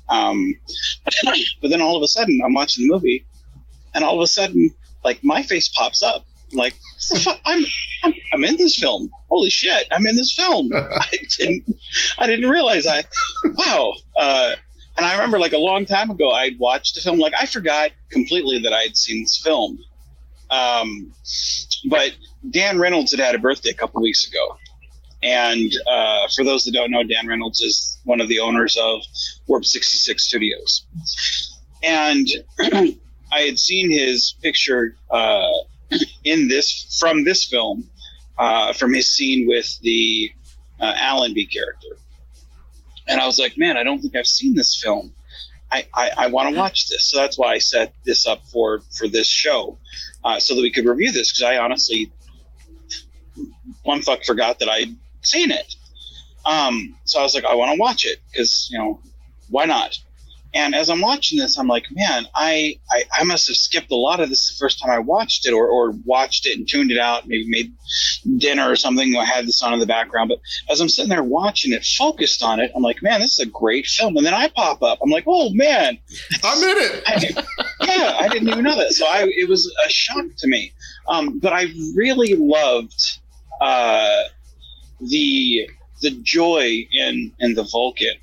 Um, 0.09 0.53
but 1.61 1.69
then 1.69 1.81
all 1.81 1.95
of 1.95 2.03
a 2.03 2.07
sudden, 2.07 2.41
I'm 2.43 2.53
watching 2.53 2.85
the 2.87 2.93
movie, 2.93 3.25
and 3.93 4.03
all 4.03 4.15
of 4.15 4.21
a 4.21 4.27
sudden, 4.27 4.69
like 5.05 5.23
my 5.23 5.43
face 5.43 5.69
pops 5.69 6.03
up. 6.03 6.25
like, 6.53 6.75
I'm, 7.45 7.63
I'm, 8.03 8.13
I'm 8.33 8.43
in 8.43 8.57
this 8.57 8.77
film. 8.77 9.09
Holy 9.29 9.49
shit, 9.49 9.87
I'm 9.91 10.05
in 10.05 10.15
this 10.15 10.33
film. 10.33 10.69
I 10.75 11.07
didn't 11.37 11.63
I 12.17 12.27
didn't 12.27 12.49
realize 12.49 12.85
I. 12.85 13.03
Wow. 13.45 13.93
Uh, 14.17 14.55
and 14.97 15.05
I 15.05 15.13
remember 15.13 15.39
like 15.39 15.53
a 15.53 15.59
long 15.59 15.85
time 15.85 16.09
ago, 16.09 16.31
I'd 16.31 16.57
watched 16.57 16.95
the 16.95 17.01
film. 17.01 17.19
Like 17.19 17.33
I 17.39 17.45
forgot 17.45 17.91
completely 18.09 18.59
that 18.59 18.73
I 18.73 18.81
had 18.81 18.97
seen 18.97 19.23
this 19.23 19.37
film. 19.37 19.79
Um, 20.49 21.13
but 21.89 22.15
Dan 22.49 22.79
Reynolds 22.79 23.11
had 23.11 23.19
had 23.19 23.35
a 23.35 23.39
birthday 23.39 23.69
a 23.69 23.75
couple 23.75 24.01
weeks 24.01 24.27
ago. 24.27 24.57
And 25.21 25.71
uh, 25.89 26.27
for 26.35 26.43
those 26.43 26.63
that 26.65 26.71
don't 26.71 26.91
know, 26.91 27.03
Dan 27.03 27.27
Reynolds 27.27 27.59
is 27.59 27.99
one 28.05 28.21
of 28.21 28.27
the 28.27 28.39
owners 28.39 28.77
of 28.77 29.01
Warp 29.47 29.65
66 29.65 30.23
Studios. 30.23 30.85
And 31.83 32.27
I 32.59 33.39
had 33.39 33.59
seen 33.59 33.91
his 33.91 34.35
picture 34.41 34.95
uh, 35.11 35.51
in 36.23 36.47
this 36.47 36.97
from 36.99 37.23
this 37.23 37.45
film, 37.45 37.87
uh, 38.37 38.73
from 38.73 38.93
his 38.93 39.13
scene 39.13 39.47
with 39.47 39.79
the 39.81 40.31
uh, 40.79 40.93
Allenby 40.97 41.45
character 41.45 41.97
and 43.07 43.19
I 43.19 43.25
was 43.25 43.39
like, 43.39 43.57
man, 43.57 43.77
I 43.77 43.83
don't 43.83 43.99
think 43.99 44.15
I've 44.15 44.27
seen 44.27 44.55
this 44.55 44.79
film. 44.81 45.13
I, 45.71 45.85
I, 45.93 46.11
I 46.17 46.27
want 46.27 46.53
to 46.53 46.57
watch 46.57 46.89
this. 46.89 47.03
So 47.05 47.17
that's 47.17 47.37
why 47.37 47.53
I 47.53 47.57
set 47.57 47.93
this 48.05 48.25
up 48.25 48.45
for, 48.47 48.81
for 48.97 49.07
this 49.07 49.27
show, 49.27 49.77
uh, 50.23 50.39
so 50.39 50.55
that 50.55 50.61
we 50.61 50.71
could 50.71 50.85
review 50.85 51.11
this. 51.11 51.31
Cause 51.31 51.43
I 51.43 51.57
honestly, 51.57 52.11
one 53.83 54.01
fuck 54.01 54.23
forgot 54.23 54.59
that 54.59 54.69
I'd 54.69 54.95
seen 55.21 55.51
it. 55.51 55.75
Um, 56.45 56.95
so 57.03 57.19
I 57.19 57.23
was 57.23 57.35
like, 57.35 57.43
I 57.43 57.55
want 57.55 57.75
to 57.75 57.79
watch 57.79 58.05
it 58.05 58.19
because 58.31 58.69
you 58.71 58.77
know, 58.77 59.01
why 59.49 59.65
not? 59.65 59.97
And 60.53 60.73
as 60.73 60.89
I'm 60.89 61.01
watching 61.01 61.39
this, 61.39 61.57
I'm 61.57 61.67
like, 61.67 61.85
man, 61.91 62.25
I, 62.33 62.79
I, 62.89 63.03
I 63.19 63.23
must 63.23 63.47
have 63.47 63.57
skipped 63.57 63.91
a 63.91 63.95
lot 63.95 64.19
of 64.19 64.29
this 64.29 64.49
the 64.49 64.57
first 64.57 64.79
time 64.79 64.89
I 64.89 64.99
watched 64.99 65.45
it, 65.45 65.51
or, 65.51 65.67
or 65.67 65.91
watched 66.05 66.45
it 66.45 66.57
and 66.57 66.67
tuned 66.67 66.91
it 66.91 66.97
out, 66.97 67.27
maybe 67.27 67.47
made 67.47 67.73
dinner 68.37 68.69
or 68.69 68.75
something. 68.75 69.15
I 69.15 69.25
had 69.25 69.45
this 69.45 69.61
on 69.61 69.73
in 69.73 69.79
the 69.79 69.85
background, 69.85 70.29
but 70.29 70.39
as 70.69 70.79
I'm 70.79 70.89
sitting 70.89 71.09
there 71.09 71.23
watching 71.23 71.73
it, 71.73 71.85
focused 71.85 72.41
on 72.43 72.59
it, 72.59 72.71
I'm 72.75 72.81
like, 72.81 73.03
man, 73.03 73.19
this 73.19 73.33
is 73.37 73.45
a 73.45 73.49
great 73.49 73.85
film. 73.85 74.17
And 74.17 74.25
then 74.25 74.33
I 74.33 74.47
pop 74.49 74.81
up, 74.81 74.99
I'm 75.01 75.09
like, 75.09 75.25
oh 75.27 75.51
man, 75.53 75.97
I'm 76.43 76.63
in 76.63 76.77
it. 76.77 77.03
I, 77.07 77.43
yeah, 77.81 78.17
I 78.19 78.27
didn't 78.27 78.49
even 78.49 78.63
know 78.63 78.77
that. 78.77 78.93
So 78.93 79.05
I, 79.05 79.29
it 79.35 79.47
was 79.49 79.71
a 79.85 79.89
shock 79.89 80.25
to 80.37 80.47
me. 80.47 80.71
Um, 81.07 81.39
but 81.39 81.53
I 81.53 81.67
really 81.95 82.35
loved 82.35 83.19
uh, 83.61 84.23
the 84.99 85.69
the 86.01 86.11
joy 86.21 86.87
in 86.91 87.31
in 87.39 87.53
the 87.53 87.63
Vulcan. 87.63 88.15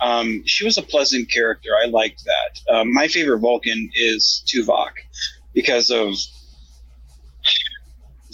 Um, 0.00 0.42
she 0.46 0.64
was 0.64 0.78
a 0.78 0.82
pleasant 0.82 1.30
character. 1.30 1.70
I 1.80 1.86
liked 1.86 2.24
that. 2.24 2.74
Um, 2.74 2.92
my 2.92 3.08
favorite 3.08 3.38
Vulcan 3.40 3.90
is 3.94 4.42
Tuvok 4.46 4.92
because 5.52 5.90
of, 5.90 6.14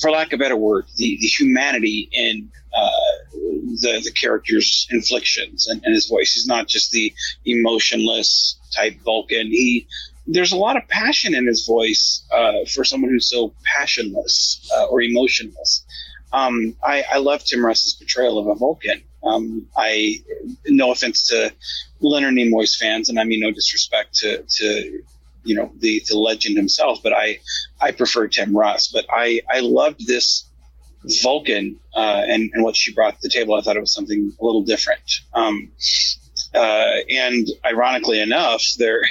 for 0.00 0.10
lack 0.10 0.28
of 0.32 0.40
a 0.40 0.42
better 0.42 0.56
word, 0.56 0.86
the, 0.96 1.18
the 1.20 1.26
humanity 1.26 2.08
in 2.12 2.50
uh, 2.76 2.90
the 3.32 4.00
the 4.04 4.12
character's 4.12 4.86
inflictions 4.90 5.66
and, 5.66 5.82
and 5.84 5.94
his 5.94 6.06
voice. 6.06 6.32
He's 6.34 6.46
not 6.46 6.68
just 6.68 6.90
the 6.90 7.12
emotionless 7.44 8.58
type 8.74 9.00
Vulcan. 9.04 9.46
He 9.46 9.86
there's 10.26 10.52
a 10.52 10.56
lot 10.56 10.76
of 10.76 10.86
passion 10.88 11.34
in 11.34 11.46
his 11.46 11.66
voice 11.66 12.26
uh, 12.34 12.64
for 12.74 12.84
someone 12.84 13.10
who's 13.10 13.30
so 13.30 13.54
passionless 13.64 14.68
uh, 14.76 14.86
or 14.86 15.00
emotionless. 15.00 15.84
Um, 16.32 16.74
I, 16.82 17.04
I 17.10 17.18
love 17.18 17.44
Tim 17.44 17.64
Russ's 17.64 17.94
portrayal 17.94 18.38
of 18.38 18.48
a 18.48 18.54
Vulcan. 18.54 19.02
Um, 19.26 19.66
I, 19.76 20.22
no 20.66 20.92
offense 20.92 21.26
to 21.28 21.52
Leonard 22.00 22.34
Nimoy's 22.34 22.76
fans, 22.76 23.08
and 23.08 23.18
I 23.18 23.24
mean 23.24 23.40
no 23.40 23.50
disrespect 23.50 24.14
to, 24.18 24.42
to 24.42 25.02
you 25.44 25.54
know 25.54 25.72
the 25.78 26.02
the 26.08 26.18
legend 26.18 26.56
himself, 26.56 27.00
but 27.02 27.12
I 27.12 27.38
I 27.80 27.92
prefer 27.92 28.28
Tim 28.28 28.56
Russ. 28.56 28.88
But 28.88 29.06
I 29.10 29.40
I 29.50 29.60
loved 29.60 30.06
this 30.06 30.44
Vulcan 31.22 31.78
uh, 31.94 32.22
and 32.28 32.50
and 32.52 32.62
what 32.62 32.76
she 32.76 32.92
brought 32.92 33.14
to 33.14 33.20
the 33.22 33.28
table. 33.28 33.54
I 33.54 33.60
thought 33.62 33.76
it 33.76 33.80
was 33.80 33.92
something 33.92 34.32
a 34.40 34.44
little 34.44 34.62
different. 34.62 35.20
Um, 35.34 35.70
uh, 36.54 36.98
and 37.10 37.48
ironically 37.64 38.20
enough, 38.20 38.62
there 38.78 39.02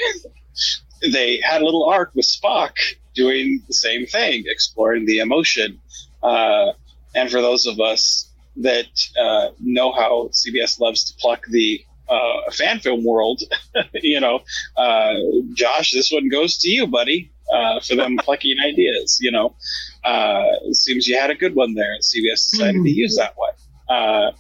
they 1.12 1.40
had 1.42 1.62
a 1.62 1.66
little 1.66 1.86
arc 1.86 2.14
with 2.16 2.26
Spock 2.26 2.72
doing 3.14 3.62
the 3.68 3.74
same 3.74 4.06
thing, 4.06 4.44
exploring 4.48 5.06
the 5.06 5.20
emotion. 5.20 5.80
Uh, 6.22 6.74
and 7.16 7.32
for 7.32 7.42
those 7.42 7.66
of 7.66 7.80
us 7.80 8.30
that 8.58 8.88
uh, 9.22 9.50
know 9.60 9.92
how 9.92 10.30
CBS 10.32 10.80
loves 10.80 11.04
to 11.06 11.18
pluck 11.20 11.46
the 11.50 11.84
uh, 12.08 12.52
fan 12.52 12.80
film 12.80 13.04
world, 13.04 13.42
you 13.94 14.20
know, 14.20 14.42
uh, 14.78 15.14
Josh, 15.54 15.92
this 15.92 16.12
one 16.12 16.30
goes 16.30 16.58
to 16.60 16.70
you, 16.70 16.88
buddy, 16.88 17.32
uh, 17.54 17.80
for 17.80 17.96
them 17.96 18.18
plucking 18.20 18.58
ideas. 18.60 19.20
You 19.22 19.32
know, 19.32 19.56
uh, 20.04 20.46
it 20.64 20.76
seems 20.76 21.08
you 21.08 21.18
had 21.18 21.30
a 21.30 21.36
good 21.36 21.56
one 21.56 21.74
there. 21.74 21.94
and 21.94 22.02
CBS 22.02 22.52
decided 22.52 22.76
mm-hmm. 22.76 22.84
to 22.84 22.92
use 22.92 23.16
that 23.18 23.34
one. 23.36 23.54
Uh, 23.90 24.32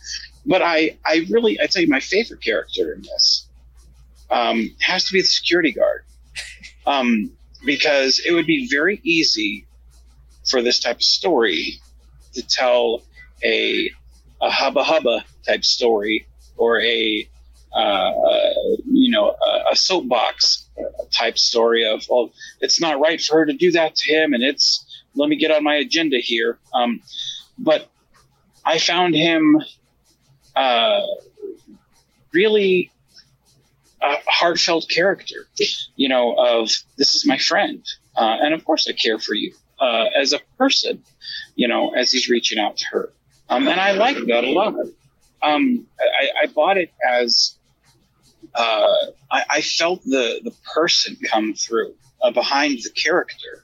but 0.45 0.61
I, 0.61 0.97
I 1.05 1.25
really, 1.29 1.59
I 1.59 1.65
tell 1.65 1.81
you, 1.81 1.87
my 1.87 1.99
favorite 1.99 2.41
character 2.41 2.93
in 2.93 3.01
this 3.01 3.47
um, 4.29 4.75
has 4.81 5.05
to 5.05 5.13
be 5.13 5.21
the 5.21 5.27
security 5.27 5.71
guard, 5.71 6.03
um, 6.85 7.31
because 7.65 8.21
it 8.25 8.31
would 8.31 8.45
be 8.45 8.67
very 8.71 9.01
easy 9.03 9.65
for 10.49 10.61
this 10.61 10.79
type 10.79 10.97
of 10.97 11.03
story 11.03 11.79
to 12.33 12.45
tell 12.47 13.01
a 13.43 13.89
a 14.41 14.49
hubba 14.49 14.83
hubba 14.83 15.25
type 15.45 15.63
story 15.63 16.27
or 16.57 16.81
a 16.81 17.27
uh, 17.73 18.11
you 18.85 19.11
know 19.11 19.35
a, 19.45 19.71
a, 19.71 19.75
soapbox 19.75 20.69
type 21.11 21.37
story 21.37 21.85
of 21.85 22.05
well 22.09 22.31
it's 22.61 22.79
not 22.79 22.99
right 22.99 23.21
for 23.21 23.39
her 23.39 23.45
to 23.45 23.53
do 23.53 23.71
that 23.71 23.95
to 23.95 24.13
him 24.13 24.33
and 24.33 24.43
it's 24.43 25.03
let 25.15 25.27
me 25.27 25.35
get 25.35 25.51
on 25.51 25.63
my 25.63 25.75
agenda 25.75 26.17
here 26.17 26.57
um, 26.73 27.01
but 27.57 27.89
I 28.63 28.79
found 28.79 29.13
him 29.13 29.61
uh, 30.55 31.01
really 32.31 32.91
a 34.01 34.15
heartfelt 34.27 34.87
character 34.89 35.47
you 35.95 36.07
know 36.07 36.35
of 36.37 36.69
this 36.97 37.15
is 37.15 37.25
my 37.25 37.37
friend 37.37 37.85
uh, 38.15 38.37
and 38.41 38.53
of 38.53 38.63
course 38.63 38.87
I 38.87 38.93
care 38.93 39.19
for 39.19 39.33
you 39.33 39.53
uh, 39.81 40.05
as 40.17 40.31
a 40.31 40.39
person 40.57 41.03
you 41.55 41.67
know, 41.67 41.93
as 41.93 42.11
he's 42.11 42.29
reaching 42.29 42.59
out 42.59 42.77
to 42.77 42.85
her. 42.91 43.13
Um, 43.49 43.67
and 43.67 43.79
I 43.79 43.91
like 43.91 44.17
that 44.27 44.43
a 44.43 44.51
lot. 44.51 44.75
Um, 45.41 45.85
I, 45.99 46.43
I, 46.43 46.47
bought 46.47 46.77
it 46.77 46.91
as 47.07 47.55
uh, 48.55 48.95
I, 49.31 49.43
I, 49.49 49.61
felt 49.61 50.03
the 50.03 50.41
the 50.43 50.53
person 50.73 51.17
come 51.23 51.53
through 51.53 51.93
uh, 52.23 52.31
behind 52.31 52.79
the 52.79 52.89
character. 52.89 53.63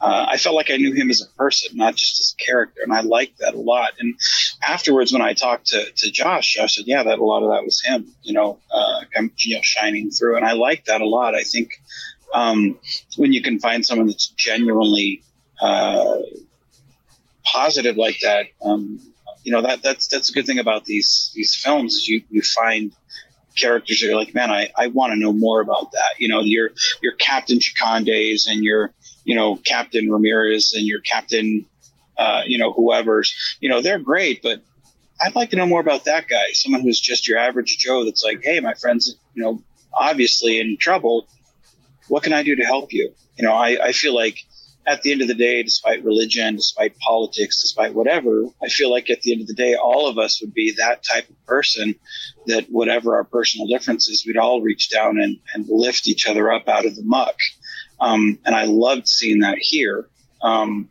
Uh, 0.00 0.26
I 0.28 0.36
felt 0.36 0.56
like 0.56 0.70
I 0.70 0.76
knew 0.76 0.92
him 0.92 1.10
as 1.10 1.22
a 1.22 1.36
person, 1.38 1.76
not 1.76 1.94
just 1.94 2.20
as 2.20 2.34
a 2.38 2.44
character, 2.44 2.82
and 2.82 2.92
I 2.92 3.00
liked 3.00 3.38
that 3.38 3.54
a 3.54 3.58
lot. 3.58 3.92
And 4.00 4.18
afterwards, 4.66 5.12
when 5.12 5.22
I 5.22 5.32
talked 5.32 5.68
to, 5.68 5.90
to 5.90 6.10
Josh, 6.10 6.58
I 6.60 6.66
said, 6.66 6.86
"Yeah, 6.86 7.04
that 7.04 7.18
a 7.18 7.24
lot 7.24 7.42
of 7.42 7.50
that 7.50 7.64
was 7.64 7.80
him, 7.80 8.12
you 8.22 8.34
know, 8.34 8.58
uh, 8.70 9.02
you 9.38 9.54
know, 9.54 9.62
shining 9.62 10.10
through." 10.10 10.36
And 10.36 10.44
I 10.44 10.52
liked 10.52 10.86
that 10.86 11.00
a 11.00 11.06
lot. 11.06 11.34
I 11.34 11.44
think 11.44 11.80
um, 12.34 12.78
when 13.16 13.32
you 13.32 13.42
can 13.42 13.60
find 13.60 13.86
someone 13.86 14.08
that's 14.08 14.26
genuinely 14.26 15.22
uh, 15.60 16.18
positive 17.44 17.96
like 17.96 18.18
that, 18.22 18.46
um, 18.62 19.00
you 19.44 19.52
know 19.52 19.62
that 19.62 19.82
that's 19.82 20.08
that's 20.08 20.30
a 20.30 20.32
good 20.32 20.46
thing 20.46 20.58
about 20.58 20.84
these 20.84 21.32
these 21.34 21.54
films 21.54 21.94
is 21.94 22.08
you 22.08 22.22
you 22.30 22.42
find 22.42 22.92
characters 23.56 24.00
that 24.00 24.10
are 24.10 24.16
like, 24.16 24.34
man, 24.34 24.50
I, 24.50 24.70
I 24.76 24.88
want 24.88 25.12
to 25.12 25.18
know 25.18 25.32
more 25.32 25.60
about 25.60 25.92
that. 25.92 26.18
You 26.18 26.28
know, 26.28 26.40
your 26.40 26.70
your 27.02 27.12
Captain 27.12 27.58
Chikandes 27.58 28.46
and 28.48 28.62
your 28.62 28.92
you 29.24 29.34
know 29.34 29.56
Captain 29.56 30.10
Ramirez 30.10 30.72
and 30.74 30.86
your 30.86 31.00
Captain 31.00 31.66
uh, 32.16 32.42
you 32.46 32.58
know 32.58 32.72
whoever's 32.72 33.56
you 33.60 33.68
know 33.68 33.80
they're 33.80 33.98
great, 33.98 34.42
but 34.42 34.62
I'd 35.20 35.34
like 35.34 35.50
to 35.50 35.56
know 35.56 35.66
more 35.66 35.80
about 35.80 36.04
that 36.04 36.28
guy. 36.28 36.52
Someone 36.52 36.82
who's 36.82 37.00
just 37.00 37.28
your 37.28 37.38
average 37.38 37.78
Joe 37.78 38.04
that's 38.04 38.24
like, 38.24 38.42
hey, 38.42 38.60
my 38.60 38.74
friend's 38.74 39.16
you 39.34 39.42
know 39.42 39.62
obviously 39.92 40.60
in 40.60 40.76
trouble. 40.78 41.26
What 42.08 42.22
can 42.22 42.32
I 42.32 42.42
do 42.42 42.56
to 42.56 42.64
help 42.64 42.92
you? 42.92 43.14
You 43.36 43.44
know, 43.44 43.54
I, 43.54 43.78
I 43.82 43.92
feel 43.92 44.14
like 44.14 44.44
at 44.86 45.02
the 45.02 45.12
end 45.12 45.22
of 45.22 45.28
the 45.28 45.34
day, 45.34 45.62
despite 45.62 46.04
religion, 46.04 46.56
despite 46.56 46.98
politics, 46.98 47.60
despite 47.60 47.94
whatever, 47.94 48.46
I 48.62 48.68
feel 48.68 48.90
like 48.90 49.10
at 49.10 49.22
the 49.22 49.32
end 49.32 49.42
of 49.42 49.46
the 49.46 49.54
day, 49.54 49.74
all 49.74 50.08
of 50.08 50.18
us 50.18 50.40
would 50.40 50.52
be 50.52 50.72
that 50.78 51.04
type 51.04 51.28
of 51.28 51.46
person 51.46 51.94
that 52.46 52.66
whatever 52.68 53.14
our 53.14 53.24
personal 53.24 53.66
differences, 53.68 54.24
we'd 54.26 54.36
all 54.36 54.60
reach 54.60 54.90
down 54.90 55.20
and, 55.20 55.38
and 55.54 55.66
lift 55.68 56.08
each 56.08 56.26
other 56.26 56.50
up 56.50 56.68
out 56.68 56.84
of 56.84 56.96
the 56.96 57.04
muck. 57.04 57.36
Um, 58.00 58.38
and 58.44 58.54
I 58.54 58.64
loved 58.64 59.06
seeing 59.06 59.40
that 59.40 59.58
here. 59.58 60.08
Um, 60.42 60.88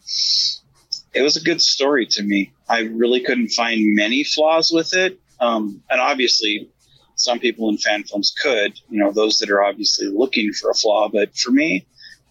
it 1.14 1.22
was 1.22 1.36
a 1.36 1.44
good 1.44 1.62
story 1.62 2.06
to 2.06 2.24
me. 2.24 2.54
I 2.70 2.82
really 2.82 3.20
couldn't 3.20 3.50
find 3.50 3.96
many 3.96 4.24
flaws 4.24 4.72
with 4.74 4.94
it. 4.94 5.20
Um, 5.42 5.84
and 5.89 6.00
obviously, 6.00 6.70
some 7.16 7.39
people 7.39 7.70
in 7.70 7.78
fan 7.78 8.04
films 8.04 8.34
could, 8.42 8.80
you 8.89 9.00
know, 9.00 9.12
those 9.12 9.39
that 9.39 9.50
are 9.50 9.62
obviously 9.62 10.08
looking 10.08 10.54
for 10.54 10.70
a 10.70 10.74
flaw. 10.74 11.10
But 11.10 11.36
for 11.36 11.52
me, 11.52 11.86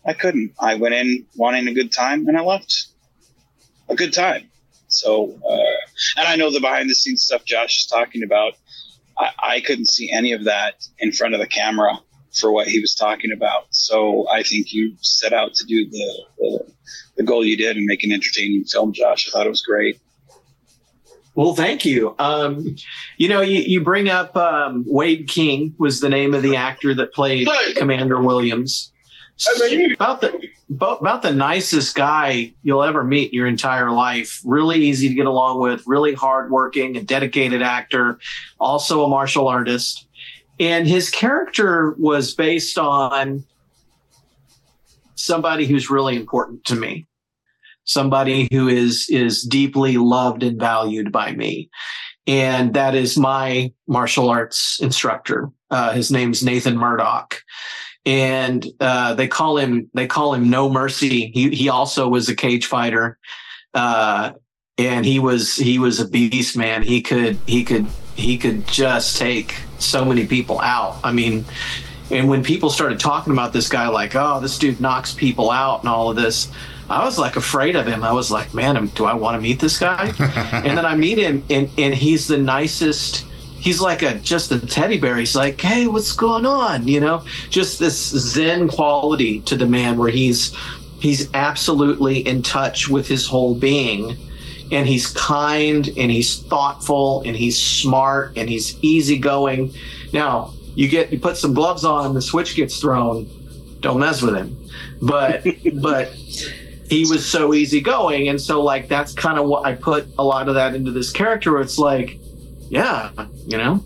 I 0.04 0.14
couldn't. 0.14 0.52
I 0.58 0.74
went 0.74 0.94
in 0.94 1.26
wanting 1.36 1.68
a 1.68 1.74
good 1.74 1.92
time, 1.92 2.26
and 2.28 2.36
I 2.36 2.42
left 2.42 2.86
a 3.88 3.94
good 3.94 4.12
time. 4.12 4.48
So, 4.88 5.38
uh, 5.48 6.18
and 6.20 6.26
I 6.26 6.36
know 6.36 6.50
the 6.50 6.60
behind 6.60 6.88
the 6.90 6.94
scenes 6.94 7.22
stuff 7.22 7.44
Josh 7.44 7.78
is 7.78 7.86
talking 7.86 8.22
about. 8.22 8.54
I, 9.18 9.30
I 9.42 9.60
couldn't 9.60 9.88
see 9.88 10.10
any 10.10 10.32
of 10.32 10.44
that 10.44 10.84
in 10.98 11.12
front 11.12 11.34
of 11.34 11.40
the 11.40 11.46
camera 11.46 11.98
for 12.32 12.50
what 12.50 12.68
he 12.68 12.80
was 12.80 12.94
talking 12.94 13.32
about. 13.32 13.66
So 13.70 14.28
I 14.28 14.42
think 14.42 14.72
you 14.72 14.96
set 15.00 15.32
out 15.32 15.54
to 15.54 15.64
do 15.64 15.88
the, 15.88 16.24
the, 16.38 16.72
the 17.18 17.22
goal 17.22 17.44
you 17.44 17.56
did 17.56 17.76
and 17.76 17.86
make 17.86 18.04
an 18.04 18.12
entertaining 18.12 18.64
film, 18.64 18.92
Josh. 18.92 19.28
I 19.28 19.30
thought 19.32 19.46
it 19.46 19.50
was 19.50 19.62
great. 19.62 20.00
Well, 21.34 21.54
thank 21.54 21.84
you. 21.84 22.14
Um, 22.18 22.76
you 23.16 23.28
know, 23.28 23.40
you, 23.40 23.60
you 23.62 23.80
bring 23.80 24.08
up 24.08 24.36
um, 24.36 24.84
Wade 24.86 25.28
King 25.28 25.74
was 25.78 26.00
the 26.00 26.08
name 26.08 26.34
of 26.34 26.42
the 26.42 26.56
actor 26.56 26.94
that 26.94 27.12
played 27.12 27.48
Commander 27.76 28.20
Williams 28.20 28.92
about 29.94 30.20
the 30.20 30.48
about 30.70 31.22
the 31.22 31.32
nicest 31.32 31.94
guy 31.94 32.52
you'll 32.62 32.84
ever 32.84 33.02
meet 33.02 33.32
in 33.32 33.34
your 33.34 33.46
entire 33.46 33.90
life. 33.90 34.40
Really 34.44 34.80
easy 34.80 35.08
to 35.08 35.14
get 35.14 35.26
along 35.26 35.60
with, 35.60 35.82
really 35.86 36.14
hardworking, 36.14 36.96
a 36.96 37.02
dedicated 37.02 37.62
actor, 37.62 38.18
also 38.58 39.04
a 39.04 39.08
martial 39.08 39.48
artist. 39.48 40.06
And 40.58 40.86
his 40.86 41.10
character 41.10 41.94
was 41.98 42.34
based 42.34 42.78
on 42.78 43.44
somebody 45.14 45.66
who's 45.66 45.90
really 45.90 46.16
important 46.16 46.64
to 46.66 46.76
me. 46.76 47.06
Somebody 47.84 48.48
who 48.52 48.68
is 48.68 49.08
is 49.08 49.42
deeply 49.42 49.96
loved 49.96 50.42
and 50.42 50.58
valued 50.60 51.10
by 51.10 51.32
me. 51.32 51.70
And 52.26 52.74
that 52.74 52.94
is 52.94 53.18
my 53.18 53.72
martial 53.88 54.28
arts 54.28 54.78
instructor. 54.80 55.50
Uh, 55.70 55.92
his 55.92 56.10
name's 56.10 56.44
Nathan 56.44 56.76
Murdoch 56.76 57.42
and 58.06 58.66
uh, 58.80 59.14
they 59.14 59.28
call 59.28 59.58
him 59.58 59.90
they 59.94 60.06
call 60.06 60.34
him 60.34 60.50
No 60.50 60.70
Mercy. 60.70 61.30
He 61.32 61.50
he 61.50 61.68
also 61.68 62.08
was 62.08 62.28
a 62.28 62.34
cage 62.34 62.66
fighter, 62.66 63.18
uh, 63.74 64.32
and 64.78 65.04
he 65.04 65.18
was 65.18 65.56
he 65.56 65.78
was 65.78 66.00
a 66.00 66.08
beast 66.08 66.56
man. 66.56 66.82
He 66.82 67.02
could 67.02 67.38
he 67.46 67.64
could 67.64 67.86
he 68.16 68.38
could 68.38 68.66
just 68.66 69.16
take 69.16 69.56
so 69.78 70.04
many 70.04 70.26
people 70.26 70.60
out. 70.60 70.98
I 71.04 71.12
mean, 71.12 71.44
and 72.10 72.28
when 72.28 72.42
people 72.42 72.70
started 72.70 72.98
talking 72.98 73.32
about 73.32 73.52
this 73.52 73.68
guy, 73.68 73.88
like, 73.88 74.14
oh, 74.16 74.40
this 74.40 74.58
dude 74.58 74.80
knocks 74.80 75.14
people 75.14 75.50
out 75.50 75.80
and 75.80 75.88
all 75.88 76.10
of 76.10 76.16
this, 76.16 76.50
I 76.88 77.04
was 77.04 77.18
like 77.18 77.36
afraid 77.36 77.76
of 77.76 77.86
him. 77.86 78.02
I 78.02 78.12
was 78.12 78.30
like, 78.30 78.52
man, 78.52 78.86
do 78.88 79.04
I 79.04 79.14
want 79.14 79.36
to 79.36 79.40
meet 79.40 79.60
this 79.60 79.78
guy? 79.78 80.12
and 80.18 80.76
then 80.76 80.84
I 80.84 80.96
meet 80.96 81.18
him, 81.18 81.44
and, 81.48 81.70
and 81.78 81.94
he's 81.94 82.26
the 82.26 82.38
nicest. 82.38 83.26
He's 83.60 83.80
like 83.80 84.02
a 84.02 84.14
just 84.14 84.50
a 84.52 84.58
teddy 84.58 84.98
bear. 84.98 85.16
He's 85.16 85.36
like, 85.36 85.60
hey, 85.60 85.86
what's 85.86 86.12
going 86.12 86.46
on? 86.46 86.88
You 86.88 87.00
know, 87.00 87.24
just 87.50 87.78
this 87.78 87.96
zen 87.96 88.68
quality 88.68 89.40
to 89.42 89.56
the 89.56 89.66
man 89.66 89.98
where 89.98 90.10
he's 90.10 90.56
he's 91.00 91.32
absolutely 91.34 92.26
in 92.26 92.42
touch 92.42 92.88
with 92.88 93.06
his 93.06 93.26
whole 93.26 93.54
being 93.54 94.16
and 94.72 94.86
he's 94.86 95.08
kind 95.08 95.88
and 95.96 96.10
he's 96.10 96.40
thoughtful 96.42 97.22
and 97.26 97.36
he's 97.36 97.60
smart 97.60 98.36
and 98.36 98.48
he's 98.48 98.78
easygoing. 98.82 99.74
Now, 100.12 100.52
you 100.74 100.88
get 100.88 101.12
you 101.12 101.18
put 101.18 101.36
some 101.36 101.54
gloves 101.54 101.84
on, 101.84 102.14
the 102.14 102.22
switch 102.22 102.56
gets 102.56 102.80
thrown. 102.80 103.28
Don't 103.80 103.98
mess 103.98 104.22
with 104.22 104.36
him. 104.36 104.56
But 105.02 105.44
but 105.80 106.08
he 106.08 107.06
was 107.08 107.28
so 107.28 107.54
easygoing, 107.54 108.28
and 108.28 108.40
so 108.40 108.62
like 108.62 108.88
that's 108.88 109.12
kind 109.12 109.38
of 109.38 109.46
what 109.46 109.64
I 109.64 109.74
put 109.74 110.06
a 110.18 110.24
lot 110.24 110.48
of 110.48 110.54
that 110.54 110.74
into 110.74 110.92
this 110.92 111.10
character. 111.10 111.52
Where 111.52 111.62
it's 111.62 111.78
like, 111.78 112.19
yeah, 112.70 113.10
you 113.46 113.58
know, 113.58 113.84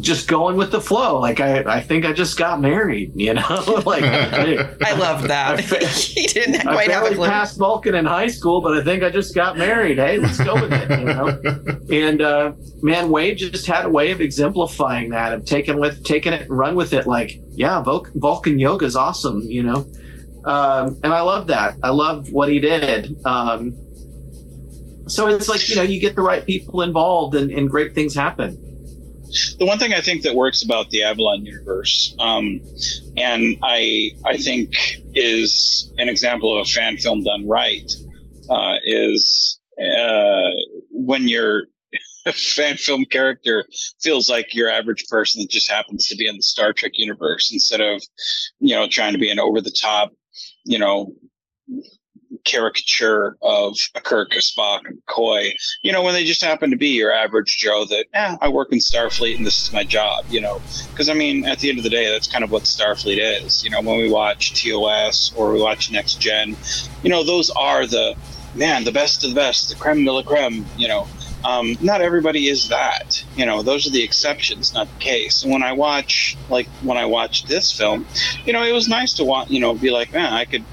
just 0.00 0.28
going 0.28 0.56
with 0.56 0.70
the 0.70 0.80
flow. 0.80 1.20
Like 1.20 1.40
I, 1.40 1.58
I 1.76 1.80
think 1.80 2.06
I 2.06 2.12
just 2.12 2.38
got 2.38 2.60
married. 2.60 3.12
You 3.20 3.34
know, 3.34 3.82
like 3.86 4.02
I 4.02 4.92
love 4.96 5.28
that. 5.28 5.58
I, 5.58 5.62
fa- 5.62 5.86
he 5.86 6.26
didn't 6.26 6.66
I 6.66 6.72
quite 6.72 6.90
have 6.90 7.02
a 7.02 7.04
barely 7.04 7.16
clue. 7.16 7.26
passed 7.28 7.58
Vulcan 7.58 7.94
in 7.94 8.06
high 8.06 8.28
school, 8.28 8.62
but 8.62 8.76
I 8.78 8.82
think 8.82 9.02
I 9.02 9.10
just 9.10 9.34
got 9.34 9.58
married. 9.58 9.98
Hey, 9.98 10.16
let's 10.18 10.42
go 10.42 10.54
with 10.54 10.72
it. 10.72 10.90
You 10.90 11.04
know, 11.04 11.40
and 11.90 12.22
uh, 12.22 12.52
man, 12.82 13.10
Wade 13.10 13.36
just 13.36 13.66
had 13.66 13.84
a 13.84 13.90
way 13.90 14.10
of 14.10 14.20
exemplifying 14.22 15.10
that, 15.10 15.34
of 15.34 15.44
taking 15.44 15.78
with 15.78 16.02
taking 16.04 16.32
it 16.32 16.42
and 16.42 16.50
run 16.58 16.76
with 16.76 16.94
it. 16.94 17.06
Like, 17.06 17.40
yeah, 17.50 17.82
Vul- 17.82 18.06
Vulcan 18.14 18.58
yoga 18.58 18.86
is 18.86 18.96
awesome. 18.96 19.42
You 19.42 19.64
know, 19.64 19.86
um, 20.44 20.98
and 21.04 21.12
I 21.12 21.20
love 21.20 21.46
that. 21.48 21.74
I 21.82 21.90
love 21.90 22.32
what 22.32 22.48
he 22.48 22.58
did. 22.58 23.16
Um, 23.26 23.76
so 25.10 25.26
it's 25.26 25.48
like 25.48 25.68
you 25.68 25.76
know, 25.76 25.82
you 25.82 26.00
get 26.00 26.14
the 26.14 26.22
right 26.22 26.44
people 26.46 26.82
involved, 26.82 27.34
and, 27.34 27.50
and 27.50 27.68
great 27.68 27.94
things 27.94 28.14
happen. 28.14 28.56
the 29.58 29.66
one 29.66 29.78
thing 29.78 29.92
I 29.92 30.00
think 30.00 30.22
that 30.22 30.34
works 30.34 30.62
about 30.62 30.90
the 30.90 31.02
Avalon 31.02 31.44
universe, 31.44 32.14
um, 32.18 32.60
and 33.16 33.56
I 33.62 34.12
I 34.24 34.36
think 34.36 35.02
is 35.14 35.92
an 35.98 36.08
example 36.08 36.56
of 36.56 36.66
a 36.66 36.70
fan 36.70 36.96
film 36.96 37.24
done 37.24 37.46
right, 37.48 37.90
uh, 38.48 38.76
is 38.84 39.60
uh, 39.80 40.50
when 40.90 41.26
your 41.28 41.64
fan 42.32 42.76
film 42.76 43.04
character 43.04 43.66
feels 44.00 44.30
like 44.30 44.54
your 44.54 44.70
average 44.70 45.06
person 45.08 45.42
that 45.42 45.50
just 45.50 45.70
happens 45.70 46.06
to 46.06 46.16
be 46.16 46.28
in 46.28 46.36
the 46.36 46.42
Star 46.42 46.72
Trek 46.72 46.92
universe 46.94 47.50
instead 47.52 47.80
of 47.80 48.02
you 48.60 48.74
know 48.74 48.86
trying 48.88 49.12
to 49.12 49.18
be 49.18 49.30
an 49.30 49.40
over 49.40 49.60
the 49.60 49.72
top, 49.72 50.12
you 50.64 50.78
know 50.78 51.12
caricature 52.44 53.36
of 53.42 53.76
a 53.94 54.00
Kirk, 54.00 54.32
a 54.34 54.38
Spock, 54.38 54.80
a 54.88 54.92
McCoy, 54.92 55.52
you 55.82 55.92
know, 55.92 56.02
when 56.02 56.14
they 56.14 56.24
just 56.24 56.42
happen 56.42 56.70
to 56.70 56.76
be 56.76 56.88
your 56.88 57.12
average 57.12 57.56
Joe 57.58 57.84
that, 57.86 58.06
eh, 58.14 58.36
I 58.40 58.48
work 58.48 58.72
in 58.72 58.78
Starfleet 58.78 59.36
and 59.36 59.46
this 59.46 59.62
is 59.62 59.72
my 59.72 59.84
job, 59.84 60.24
you 60.28 60.40
know. 60.40 60.60
Because, 60.90 61.08
I 61.08 61.14
mean, 61.14 61.44
at 61.46 61.58
the 61.58 61.68
end 61.68 61.78
of 61.78 61.84
the 61.84 61.90
day, 61.90 62.10
that's 62.10 62.28
kind 62.28 62.44
of 62.44 62.50
what 62.50 62.64
Starfleet 62.64 63.18
is. 63.44 63.64
You 63.64 63.70
know, 63.70 63.80
when 63.80 63.98
we 63.98 64.10
watch 64.10 64.62
TOS 64.62 65.32
or 65.36 65.52
we 65.52 65.60
watch 65.60 65.90
Next 65.90 66.20
Gen, 66.20 66.56
you 67.02 67.10
know, 67.10 67.24
those 67.24 67.50
are 67.50 67.86
the, 67.86 68.14
man, 68.54 68.84
the 68.84 68.92
best 68.92 69.24
of 69.24 69.30
the 69.30 69.36
best, 69.36 69.68
the 69.68 69.74
creme 69.76 70.04
de 70.04 70.12
la 70.12 70.22
creme, 70.22 70.66
you 70.76 70.88
know. 70.88 71.06
Um, 71.42 71.78
not 71.80 72.02
everybody 72.02 72.48
is 72.48 72.68
that. 72.68 73.24
You 73.34 73.46
know, 73.46 73.62
those 73.62 73.86
are 73.86 73.90
the 73.90 74.02
exceptions, 74.02 74.74
not 74.74 74.88
the 74.92 74.98
case. 74.98 75.42
And 75.42 75.50
when 75.50 75.62
I 75.62 75.72
watch, 75.72 76.36
like, 76.50 76.68
when 76.82 76.98
I 76.98 77.06
watched 77.06 77.48
this 77.48 77.72
film, 77.72 78.06
you 78.44 78.52
know, 78.52 78.62
it 78.62 78.72
was 78.72 78.88
nice 78.88 79.14
to 79.14 79.24
watch, 79.24 79.48
you 79.48 79.60
know, 79.60 79.74
be 79.74 79.90
like, 79.90 80.12
man, 80.12 80.32
I 80.32 80.44
could 80.44 80.64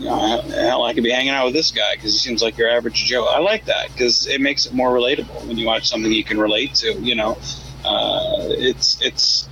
you 0.00 0.06
know, 0.06 0.40
hell, 0.40 0.84
I 0.84 0.94
could 0.94 1.04
be 1.04 1.10
hanging 1.10 1.30
out 1.30 1.44
with 1.44 1.54
this 1.54 1.70
guy 1.70 1.94
because 1.94 2.12
he 2.12 2.18
seems 2.18 2.42
like 2.42 2.56
your 2.56 2.70
average 2.70 3.04
Joe. 3.04 3.26
I 3.26 3.38
like 3.38 3.66
that 3.66 3.92
because 3.92 4.26
it 4.26 4.40
makes 4.40 4.64
it 4.64 4.72
more 4.72 4.90
relatable 4.92 5.44
when 5.46 5.58
you 5.58 5.66
watch 5.66 5.88
something 5.88 6.10
you 6.10 6.24
can 6.24 6.38
relate 6.40 6.74
to. 6.76 6.94
You 6.94 7.16
know, 7.16 7.38
uh, 7.84 8.46
it's 8.48 8.98
it's 9.02 9.46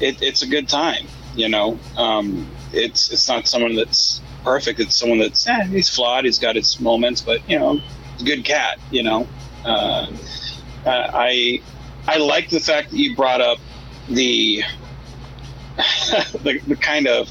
it, 0.00 0.20
it's 0.20 0.42
a 0.42 0.46
good 0.48 0.68
time. 0.68 1.06
You 1.36 1.48
know, 1.48 1.78
um, 1.96 2.50
it's 2.72 3.12
it's 3.12 3.28
not 3.28 3.46
someone 3.46 3.76
that's 3.76 4.20
perfect. 4.42 4.80
It's 4.80 4.98
someone 4.98 5.18
that's 5.18 5.46
eh, 5.46 5.66
he's 5.66 5.88
flawed. 5.88 6.24
He's 6.24 6.40
got 6.40 6.56
his 6.56 6.80
moments, 6.80 7.20
but 7.20 7.48
you 7.48 7.60
know, 7.60 7.80
good 8.24 8.44
cat. 8.44 8.78
You 8.90 9.04
know, 9.04 9.28
uh, 9.64 10.08
uh, 10.84 11.10
I 11.14 11.62
I 12.08 12.16
like 12.16 12.50
the 12.50 12.60
fact 12.60 12.90
that 12.90 12.96
you 12.96 13.14
brought 13.14 13.40
up 13.40 13.58
the 14.08 14.64
the, 15.76 16.60
the 16.66 16.76
kind 16.76 17.06
of 17.06 17.30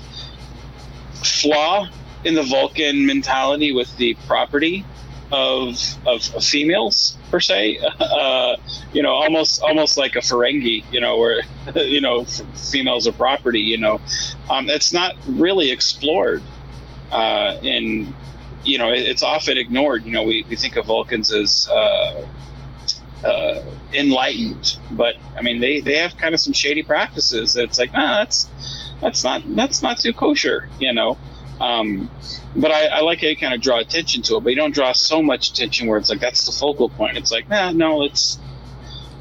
flaw 1.21 1.85
in 2.23 2.35
the 2.35 2.43
Vulcan 2.43 3.05
mentality 3.05 3.71
with 3.71 3.95
the 3.97 4.15
property 4.27 4.85
of 5.31 5.77
of, 6.05 6.35
of 6.35 6.43
females 6.43 7.17
per 7.29 7.39
se. 7.39 7.79
Uh, 8.11 8.57
you 8.93 9.01
know, 9.01 9.13
almost 9.13 9.61
almost 9.61 9.97
like 9.97 10.15
a 10.15 10.19
Ferengi. 10.19 10.83
You 10.91 10.99
know, 10.99 11.17
where 11.17 11.41
you 11.75 12.01
know 12.01 12.25
females 12.25 13.07
are 13.07 13.13
property. 13.13 13.61
You 13.61 13.77
know, 13.77 14.01
um, 14.49 14.69
it's 14.69 14.91
not 14.93 15.15
really 15.27 15.71
explored. 15.71 16.43
Uh, 17.11 17.57
and 17.63 18.13
you 18.63 18.77
know, 18.77 18.91
it, 18.91 18.99
it's 18.99 19.23
often 19.23 19.57
ignored. 19.57 20.05
You 20.05 20.11
know, 20.11 20.23
we, 20.23 20.45
we 20.49 20.55
think 20.55 20.75
of 20.75 20.85
Vulcans 20.85 21.31
as 21.31 21.67
uh, 21.69 22.27
uh, 23.23 23.63
enlightened, 23.93 24.77
but 24.91 25.15
I 25.37 25.41
mean, 25.41 25.59
they, 25.59 25.79
they 25.79 25.97
have 25.97 26.17
kind 26.17 26.33
of 26.33 26.39
some 26.39 26.53
shady 26.53 26.83
practices. 26.83 27.55
It's 27.55 27.79
like, 27.79 27.93
nah, 27.93 28.19
that's 28.19 28.49
that's 29.01 29.23
not 29.23 29.43
that's 29.55 29.81
not 29.81 29.99
too 29.99 30.13
kosher. 30.13 30.69
You 30.79 30.93
know. 30.93 31.17
Um, 31.61 32.09
but 32.55 32.71
I, 32.71 32.87
I 32.87 33.01
like 33.01 33.21
how 33.21 33.27
you 33.27 33.37
kind 33.37 33.53
of 33.53 33.61
draw 33.61 33.79
attention 33.79 34.23
to 34.23 34.37
it, 34.37 34.41
but 34.41 34.49
you 34.49 34.55
don't 34.55 34.73
draw 34.73 34.93
so 34.93 35.21
much 35.21 35.51
attention 35.51 35.87
where 35.87 35.99
it's 35.99 36.09
like 36.09 36.19
that's 36.19 36.45
the 36.45 36.51
focal 36.51 36.89
point. 36.89 37.17
It's 37.17 37.31
like, 37.31 37.47
nah, 37.49 37.71
no, 37.71 38.03
it's 38.03 38.39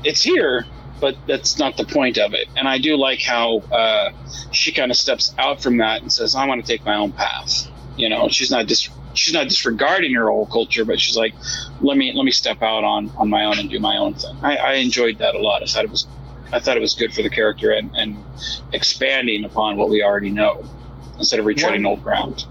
it's 0.04 0.22
here, 0.22 0.64
but 1.00 1.16
that's 1.26 1.58
not 1.58 1.76
the 1.76 1.84
point 1.84 2.16
of 2.16 2.32
it. 2.32 2.48
And 2.56 2.66
I 2.66 2.78
do 2.78 2.96
like 2.96 3.22
how 3.22 3.58
uh, 3.70 4.10
she 4.52 4.72
kind 4.72 4.90
of 4.90 4.96
steps 4.96 5.34
out 5.36 5.62
from 5.62 5.76
that 5.78 6.00
and 6.00 6.10
says, 6.10 6.34
I 6.34 6.46
want 6.46 6.64
to 6.64 6.66
take 6.66 6.84
my 6.84 6.96
own 6.96 7.12
path. 7.12 7.68
You 7.98 8.08
know, 8.08 8.28
she's 8.30 8.50
not 8.50 8.66
dis- 8.66 8.88
she's 9.12 9.34
not 9.34 9.48
disregarding 9.48 10.14
her 10.14 10.30
whole 10.30 10.46
culture, 10.46 10.86
but 10.86 10.98
she's 10.98 11.18
like, 11.18 11.34
let 11.82 11.98
me 11.98 12.12
let 12.14 12.24
me 12.24 12.32
step 12.32 12.62
out 12.62 12.84
on 12.84 13.10
on 13.18 13.28
my 13.28 13.44
own 13.44 13.58
and 13.58 13.68
do 13.68 13.78
my 13.80 13.98
own 13.98 14.14
thing. 14.14 14.34
I, 14.42 14.56
I 14.56 14.72
enjoyed 14.74 15.18
that 15.18 15.34
a 15.34 15.38
lot. 15.38 15.62
I 15.62 15.66
thought 15.66 15.84
it 15.84 15.90
was 15.90 16.06
I 16.54 16.58
thought 16.58 16.78
it 16.78 16.80
was 16.80 16.94
good 16.94 17.12
for 17.12 17.20
the 17.20 17.30
character 17.30 17.70
and, 17.70 17.94
and 17.94 18.16
expanding 18.72 19.44
upon 19.44 19.76
what 19.76 19.90
we 19.90 20.02
already 20.02 20.30
know 20.30 20.64
instead 21.20 21.38
of 21.38 21.46
retreading 21.46 21.86
old 21.86 22.02
ground. 22.02 22.46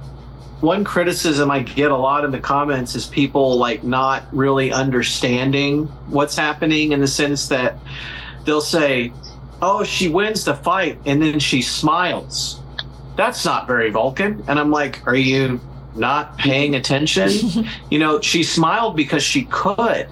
one 0.62 0.84
criticism 0.84 1.52
I 1.52 1.60
get 1.60 1.92
a 1.92 1.98
lot 1.98 2.24
in 2.24 2.32
the 2.32 2.40
comments 2.40 2.96
is 2.96 3.08
people 3.08 3.58
like 3.58 3.84
not 3.84 4.24
really 4.32 4.72
understanding 4.72 5.86
what's 6.08 6.38
happening 6.38 6.92
in 6.92 7.02
the 7.02 7.08
sense 7.08 7.48
that 7.50 7.78
they'll 8.46 8.62
say, 8.62 9.12
"Oh, 9.62 9.84
she 9.84 10.08
wins 10.08 10.46
the 10.46 10.56
fight 10.56 10.98
and 11.06 11.22
then 11.22 11.40
she 11.40 11.62
smiles." 11.62 12.62
That's 13.18 13.44
not 13.44 13.68
very 13.68 13.90
Vulcan. 13.90 14.44
And 14.48 14.60
I'm 14.60 14.72
like, 14.72 15.06
"Are 15.08 15.16
you 15.16 15.60
not 15.96 16.38
paying 16.38 16.76
attention?" 16.76 17.66
you 17.90 18.00
know, 18.00 18.22
she 18.22 18.44
smiled 18.44 18.96
because 18.96 19.24
she 19.24 19.44
could. 19.46 20.08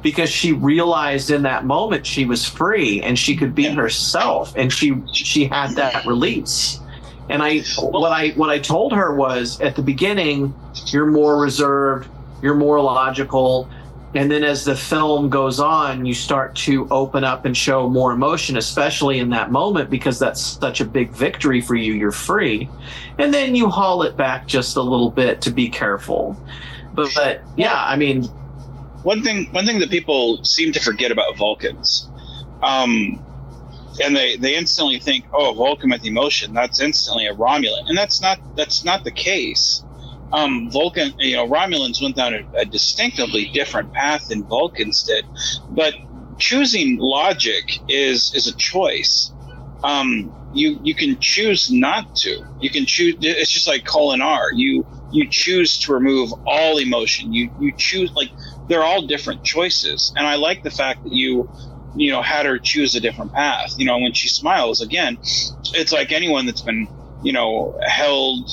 Because 0.00 0.30
she 0.30 0.52
realized 0.52 1.28
in 1.32 1.42
that 1.42 1.64
moment 1.64 2.06
she 2.06 2.24
was 2.24 2.44
free 2.44 3.02
and 3.02 3.18
she 3.18 3.34
could 3.36 3.52
be 3.52 3.64
herself 3.64 4.54
and 4.56 4.72
she 4.72 4.94
she 5.12 5.46
had 5.46 5.72
that 5.72 6.06
release. 6.06 6.78
And 7.28 7.42
I 7.42 7.60
what 7.78 8.10
I 8.10 8.30
what 8.30 8.50
I 8.50 8.58
told 8.58 8.92
her 8.92 9.14
was 9.14 9.60
at 9.60 9.76
the 9.76 9.82
beginning, 9.82 10.54
you're 10.86 11.06
more 11.06 11.40
reserved, 11.40 12.08
you're 12.42 12.54
more 12.54 12.80
logical, 12.80 13.68
and 14.14 14.30
then 14.30 14.42
as 14.42 14.64
the 14.64 14.74
film 14.74 15.28
goes 15.28 15.60
on, 15.60 16.06
you 16.06 16.14
start 16.14 16.54
to 16.56 16.88
open 16.90 17.24
up 17.24 17.44
and 17.44 17.54
show 17.54 17.88
more 17.88 18.12
emotion, 18.12 18.56
especially 18.56 19.18
in 19.18 19.28
that 19.30 19.50
moment 19.50 19.90
because 19.90 20.18
that's 20.18 20.40
such 20.40 20.80
a 20.80 20.84
big 20.84 21.10
victory 21.10 21.60
for 21.60 21.74
you. 21.74 21.92
You're 21.92 22.10
free, 22.10 22.68
and 23.18 23.34
then 23.34 23.54
you 23.54 23.68
haul 23.68 24.02
it 24.02 24.16
back 24.16 24.46
just 24.46 24.76
a 24.76 24.82
little 24.82 25.10
bit 25.10 25.42
to 25.42 25.50
be 25.50 25.68
careful. 25.68 26.40
But, 26.94 27.12
but 27.14 27.42
yeah, 27.56 27.84
I 27.84 27.96
mean, 27.96 28.24
one 29.02 29.22
thing 29.22 29.52
one 29.52 29.66
thing 29.66 29.78
that 29.80 29.90
people 29.90 30.42
seem 30.42 30.72
to 30.72 30.80
forget 30.80 31.12
about 31.12 31.36
Vulcans, 31.36 32.08
um, 32.62 33.22
and 34.00 34.16
they 34.16 34.36
they 34.36 34.56
instantly 34.56 34.98
think, 35.00 35.26
oh, 35.32 35.54
Vulcan 35.54 35.90
with 35.90 36.04
emotion, 36.04 36.52
that's 36.54 36.80
instantly 36.80 37.26
a 37.26 37.34
Romulan, 37.34 37.84
and 37.88 37.96
that's 37.98 38.20
not 38.22 38.38
that's 38.56 38.84
not 38.84 39.04
the 39.04 39.12
case. 39.12 39.84
Um, 40.32 40.70
Vulcan, 40.70 41.14
you 41.18 41.36
know, 41.36 41.48
Romulans 41.48 42.02
went 42.02 42.16
down 42.16 42.34
a, 42.34 42.40
a 42.60 42.64
distinctively 42.66 43.50
different 43.54 43.92
path 43.92 44.26
than 44.28 44.46
Vulcans 44.46 45.02
did, 45.04 45.26
but 45.70 45.94
choosing 46.38 46.98
logic 47.00 47.64
is 47.88 48.32
is 48.34 48.46
a 48.46 48.54
choice. 48.54 49.32
Um, 49.84 50.34
you 50.52 50.78
you 50.82 50.94
can 50.94 51.18
choose 51.20 51.70
not 51.70 52.06
to. 52.16 52.42
You 52.60 52.70
can 52.70 52.86
choose. 52.86 53.16
It's 53.20 53.50
just 53.52 53.68
like 53.68 53.84
Kolinahr. 53.84 54.48
You 54.54 54.86
you 55.10 55.26
choose 55.30 55.78
to 55.80 55.94
remove 55.94 56.32
all 56.46 56.78
emotion. 56.78 57.32
You 57.32 57.50
you 57.58 57.72
choose 57.76 58.12
like 58.16 58.30
they're 58.68 58.84
all 58.84 59.06
different 59.06 59.42
choices, 59.44 60.12
and 60.16 60.26
I 60.26 60.36
like 60.36 60.62
the 60.62 60.70
fact 60.70 61.04
that 61.04 61.12
you 61.12 61.50
you 61.98 62.10
know, 62.10 62.22
had 62.22 62.46
her 62.46 62.58
choose 62.58 62.94
a 62.94 63.00
different 63.00 63.32
path. 63.32 63.74
You 63.76 63.86
know, 63.86 63.98
when 63.98 64.12
she 64.12 64.28
smiles 64.28 64.80
again, 64.80 65.18
it's 65.74 65.92
like 65.92 66.12
anyone 66.12 66.46
that's 66.46 66.62
been, 66.62 66.88
you 67.22 67.32
know, 67.32 67.78
held 67.86 68.48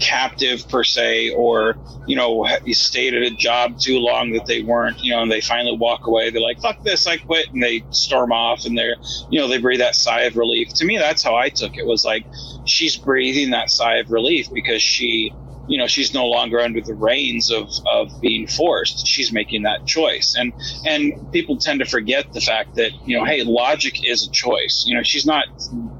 captive 0.00 0.66
per 0.68 0.82
se 0.82 1.30
or 1.30 1.76
you 2.06 2.16
know 2.16 2.46
stayed 2.68 3.14
at 3.14 3.22
a 3.22 3.30
job 3.30 3.78
too 3.78 3.98
long 3.98 4.30
that 4.32 4.46
they 4.46 4.62
weren't 4.62 4.98
you 5.04 5.12
know 5.12 5.20
and 5.20 5.30
they 5.30 5.42
finally 5.42 5.76
walk 5.76 6.06
away 6.06 6.30
they're 6.30 6.40
like 6.40 6.58
fuck 6.58 6.80
this 6.82 7.06
i 7.06 7.18
quit 7.18 7.46
and 7.52 7.62
they 7.62 7.84
storm 7.90 8.32
off 8.32 8.64
and 8.64 8.78
they're 8.78 8.96
you 9.28 9.38
know 9.38 9.46
they 9.46 9.58
breathe 9.58 9.78
that 9.78 9.94
sigh 9.94 10.22
of 10.22 10.36
relief 10.36 10.72
to 10.72 10.86
me 10.86 10.96
that's 10.96 11.22
how 11.22 11.36
i 11.36 11.50
took 11.50 11.76
it 11.76 11.86
was 11.86 12.02
like 12.02 12.24
she's 12.64 12.96
breathing 12.96 13.50
that 13.50 13.70
sigh 13.70 13.96
of 13.96 14.10
relief 14.10 14.48
because 14.52 14.82
she 14.82 15.32
you 15.70 15.78
know 15.78 15.86
she's 15.86 16.12
no 16.12 16.26
longer 16.26 16.60
under 16.60 16.80
the 16.80 16.94
reins 16.94 17.50
of 17.50 17.70
of 17.86 18.20
being 18.20 18.48
forced. 18.48 19.06
She's 19.06 19.32
making 19.32 19.62
that 19.62 19.86
choice. 19.86 20.34
And 20.36 20.52
and 20.84 21.30
people 21.30 21.56
tend 21.58 21.78
to 21.78 21.86
forget 21.86 22.32
the 22.32 22.40
fact 22.40 22.74
that 22.74 22.90
you 23.06 23.16
know 23.16 23.24
hey 23.24 23.44
logic 23.44 24.04
is 24.04 24.26
a 24.26 24.30
choice. 24.30 24.84
You 24.86 24.96
know 24.96 25.04
she's 25.04 25.24
not 25.24 25.44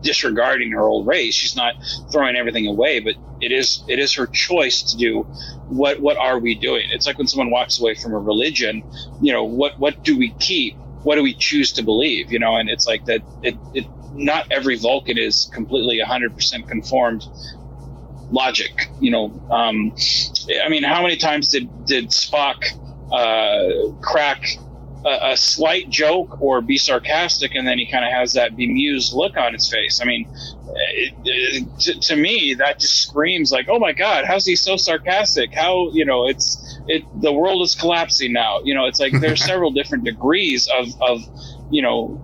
disregarding 0.03 0.73
her 0.73 0.83
old 0.83 1.07
race 1.07 1.35
she's 1.35 1.55
not 1.55 1.75
throwing 2.11 2.35
everything 2.35 2.67
away 2.67 2.99
but 2.99 3.15
it 3.41 3.53
is 3.53 3.85
it 3.87 3.99
is 4.01 4.13
her 4.15 4.27
choice 4.27 4.83
to 4.83 4.97
do 4.97 5.23
what 5.69 6.01
what 6.01 6.17
are 6.17 6.41
we 6.41 6.57
doing? 6.57 6.87
It's 6.91 7.07
like 7.07 7.17
when 7.17 7.29
someone 7.29 7.51
walks 7.51 7.81
away 7.81 7.95
from 7.95 8.13
a 8.13 8.19
religion 8.19 8.83
you 9.23 9.33
know 9.33 9.45
what 9.45 9.79
what 9.79 10.03
do 10.03 10.19
we 10.19 10.31
keep? 10.41 10.75
What 11.05 11.15
do 11.15 11.23
we 11.23 11.33
choose 11.33 11.73
to 11.75 11.83
believe? 11.85 12.33
You 12.33 12.41
know 12.41 12.57
and 12.57 12.69
it's 12.69 12.89
like 12.89 13.05
that 13.05 13.23
it, 13.43 13.57
it 13.73 13.87
not 14.13 14.51
every 14.51 14.77
vulcan 14.77 15.17
is 15.17 15.49
completely 15.53 16.01
100% 16.05 16.69
conformed 16.69 17.25
logic. 18.31 18.89
You 19.01 19.11
know, 19.11 19.25
um, 19.51 19.95
I 20.65 20.69
mean, 20.69 20.83
how 20.83 21.03
many 21.03 21.17
times 21.17 21.49
did 21.49 21.87
did 21.87 22.11
Spock 22.11 22.65
uh, 23.13 23.93
crack 24.01 24.45
a, 25.05 25.33
a, 25.33 25.37
slight 25.37 25.89
joke 25.89 26.41
or 26.41 26.61
be 26.61 26.79
sarcastic, 26.79 27.55
and 27.55 27.67
then 27.67 27.79
he 27.79 27.91
kind 27.91 28.05
of 28.05 28.13
has 28.13 28.35
that 28.35 28.57
bemused 28.57 29.15
look 29.15 29.37
on 29.37 29.53
his 29.53 29.69
face? 29.69 30.01
I 30.01 30.05
mean, 30.05 30.29
it, 30.77 31.15
it, 31.25 31.81
to, 31.81 32.01
to, 32.01 32.17
me, 32.17 32.55
that 32.55 32.79
just 32.79 33.03
screams 33.03 33.51
like, 33.53 33.69
"Oh 33.69 33.79
my 33.79 33.93
God, 33.93 34.25
how's 34.25 34.47
he 34.47 34.57
so 34.57 34.77
sarcastic? 34.77 35.53
How 35.55 35.91
you 35.93 36.05
know 36.05 36.27
it's 36.27 36.79
it? 36.87 37.05
The 37.21 37.33
world 37.33 37.63
is 37.63 37.75
collapsing 37.75 38.33
now. 38.33 38.61
You 38.63 38.75
know, 38.75 38.87
it's 38.87 39.01
like 39.01 39.19
there's 39.21 39.45
several 39.53 39.71
different 39.71 40.05
degrees 40.05 40.69
of 40.69 40.89
of 41.01 41.21
you 41.71 41.83
know 41.83 42.21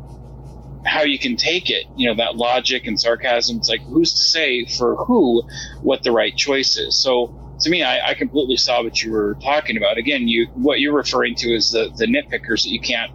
how 0.86 1.02
you 1.02 1.18
can 1.18 1.36
take 1.36 1.68
it, 1.70 1.86
you 1.96 2.08
know, 2.08 2.14
that 2.14 2.36
logic 2.36 2.86
and 2.86 2.98
sarcasm. 2.98 3.58
It's 3.58 3.68
like, 3.68 3.82
who's 3.82 4.12
to 4.12 4.22
say 4.22 4.64
for 4.64 4.96
who 4.96 5.42
what 5.82 6.02
the 6.02 6.12
right 6.12 6.36
choice 6.36 6.76
is? 6.76 7.00
So 7.00 7.34
to 7.60 7.70
me, 7.70 7.82
I, 7.82 8.10
I 8.10 8.14
completely 8.14 8.56
saw 8.56 8.82
what 8.82 9.02
you 9.02 9.12
were 9.12 9.36
talking 9.42 9.76
about. 9.76 9.98
Again, 9.98 10.28
you 10.28 10.46
what 10.54 10.80
you're 10.80 10.94
referring 10.94 11.34
to 11.36 11.54
is 11.54 11.70
the, 11.70 11.90
the 11.96 12.06
nitpickers 12.06 12.64
that 12.64 12.70
you 12.70 12.80
can't, 12.80 13.12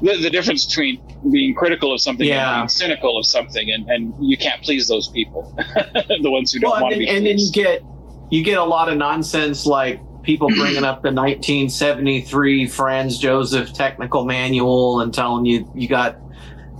the, 0.00 0.18
the 0.20 0.30
difference 0.30 0.66
between 0.66 1.02
being 1.30 1.54
critical 1.54 1.92
of 1.92 2.00
something 2.00 2.26
yeah. 2.26 2.52
and 2.52 2.60
being 2.62 2.68
cynical 2.68 3.18
of 3.18 3.26
something, 3.26 3.70
and, 3.70 3.88
and 3.88 4.14
you 4.20 4.36
can't 4.36 4.62
please 4.62 4.88
those 4.88 5.08
people, 5.08 5.54
the 5.56 6.30
ones 6.30 6.52
who 6.52 6.60
don't 6.60 6.72
well, 6.72 6.82
want 6.82 6.92
to 6.94 6.98
be. 6.98 7.08
And 7.08 7.24
pleased. 7.24 7.54
then 7.54 7.64
you 7.64 7.70
get 7.70 7.84
you 8.30 8.44
get 8.44 8.58
a 8.58 8.64
lot 8.64 8.88
of 8.88 8.96
nonsense 8.96 9.66
like 9.66 10.00
people 10.22 10.48
bringing 10.56 10.84
up 10.84 11.02
the 11.02 11.12
1973 11.12 12.66
Franz 12.68 13.18
Joseph 13.18 13.72
technical 13.72 14.24
manual 14.24 15.00
and 15.00 15.12
telling 15.12 15.46
you 15.46 15.70
you 15.74 15.88
got 15.88 16.16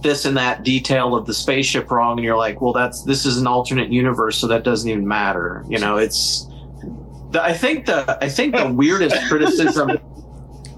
this 0.03 0.25
and 0.25 0.37
that 0.37 0.63
detail 0.63 1.15
of 1.15 1.27
the 1.27 1.35
spaceship 1.35 1.91
wrong 1.91 2.19
and 2.19 2.25
you're 2.25 2.37
like 2.37 2.61
well 2.61 2.73
that's 2.73 3.03
this 3.05 3.25
is 3.25 3.39
an 3.39 3.47
alternate 3.47 3.91
universe 3.91 4.39
so 4.39 4.47
that 4.47 4.65
doesn't 4.65 4.91
even 4.91 5.07
matter 5.07 5.65
you 5.69 5.79
know? 5.79 5.97
It's 5.97 6.47
the, 7.31 7.43
i 7.43 7.53
think 7.53 7.87
the 7.87 8.19
i 8.23 8.29
think 8.29 8.55
the 8.55 8.71
weirdest 8.71 9.17
criticism 9.29 9.91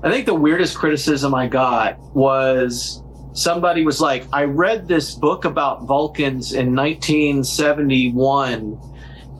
i 0.02 0.10
think 0.10 0.26
the 0.26 0.34
weirdest 0.34 0.76
criticism 0.76 1.34
i 1.34 1.46
got 1.46 1.98
was 2.14 3.02
somebody 3.32 3.84
was 3.84 4.00
like 4.00 4.24
i 4.32 4.44
read 4.44 4.86
this 4.86 5.14
book 5.14 5.44
about 5.44 5.82
vulcans 5.82 6.52
in 6.52 6.74
1971 6.74 8.80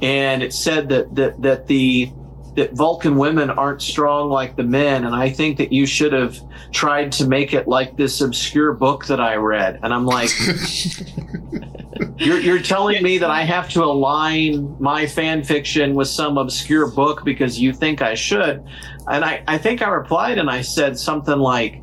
and 0.03 0.43
it 0.43 0.53
said 0.53 0.89
that 0.89 1.15
that, 1.15 1.41
that 1.41 1.67
the 1.67 2.11
that 2.57 2.73
Vulcan 2.73 3.17
women 3.17 3.51
aren't 3.51 3.83
strong 3.83 4.31
like 4.31 4.57
the 4.57 4.63
men, 4.63 5.05
and 5.05 5.15
I 5.15 5.31
think 5.31 5.59
that 5.59 5.73
you 5.73 5.87
should 5.87 6.13
have 6.13 6.39
tried 6.73 7.13
to 7.13 7.27
make 7.27 7.53
it 7.53 7.67
like 7.67 7.97
this 7.97 8.21
obscure 8.21 8.73
book 8.73 9.07
that 9.07 9.21
I 9.21 9.37
read. 9.37 9.81
And 9.83 9.93
I'm 9.93 10.07
like, 10.07 10.31
you're, 12.17 12.39
you're 12.39 12.63
telling 12.63 13.03
me 13.03 13.19
that 13.19 13.31
I 13.31 13.43
have 13.43 13.69
to 13.71 13.83
align 13.83 14.77
my 14.79 15.07
fan 15.07 15.43
fiction 15.43 15.95
with 15.95 16.09
some 16.09 16.39
obscure 16.39 16.91
book 16.91 17.25
because 17.25 17.59
you 17.59 17.73
think 17.73 18.03
I 18.03 18.15
should. 18.15 18.65
And 19.09 19.25
I, 19.25 19.43
I 19.49 19.59
think 19.59 19.83
I 19.83 19.89
replied 19.89 20.39
and 20.39 20.49
I 20.49 20.63
said 20.63 20.99
something 20.99 21.39
like, 21.39 21.81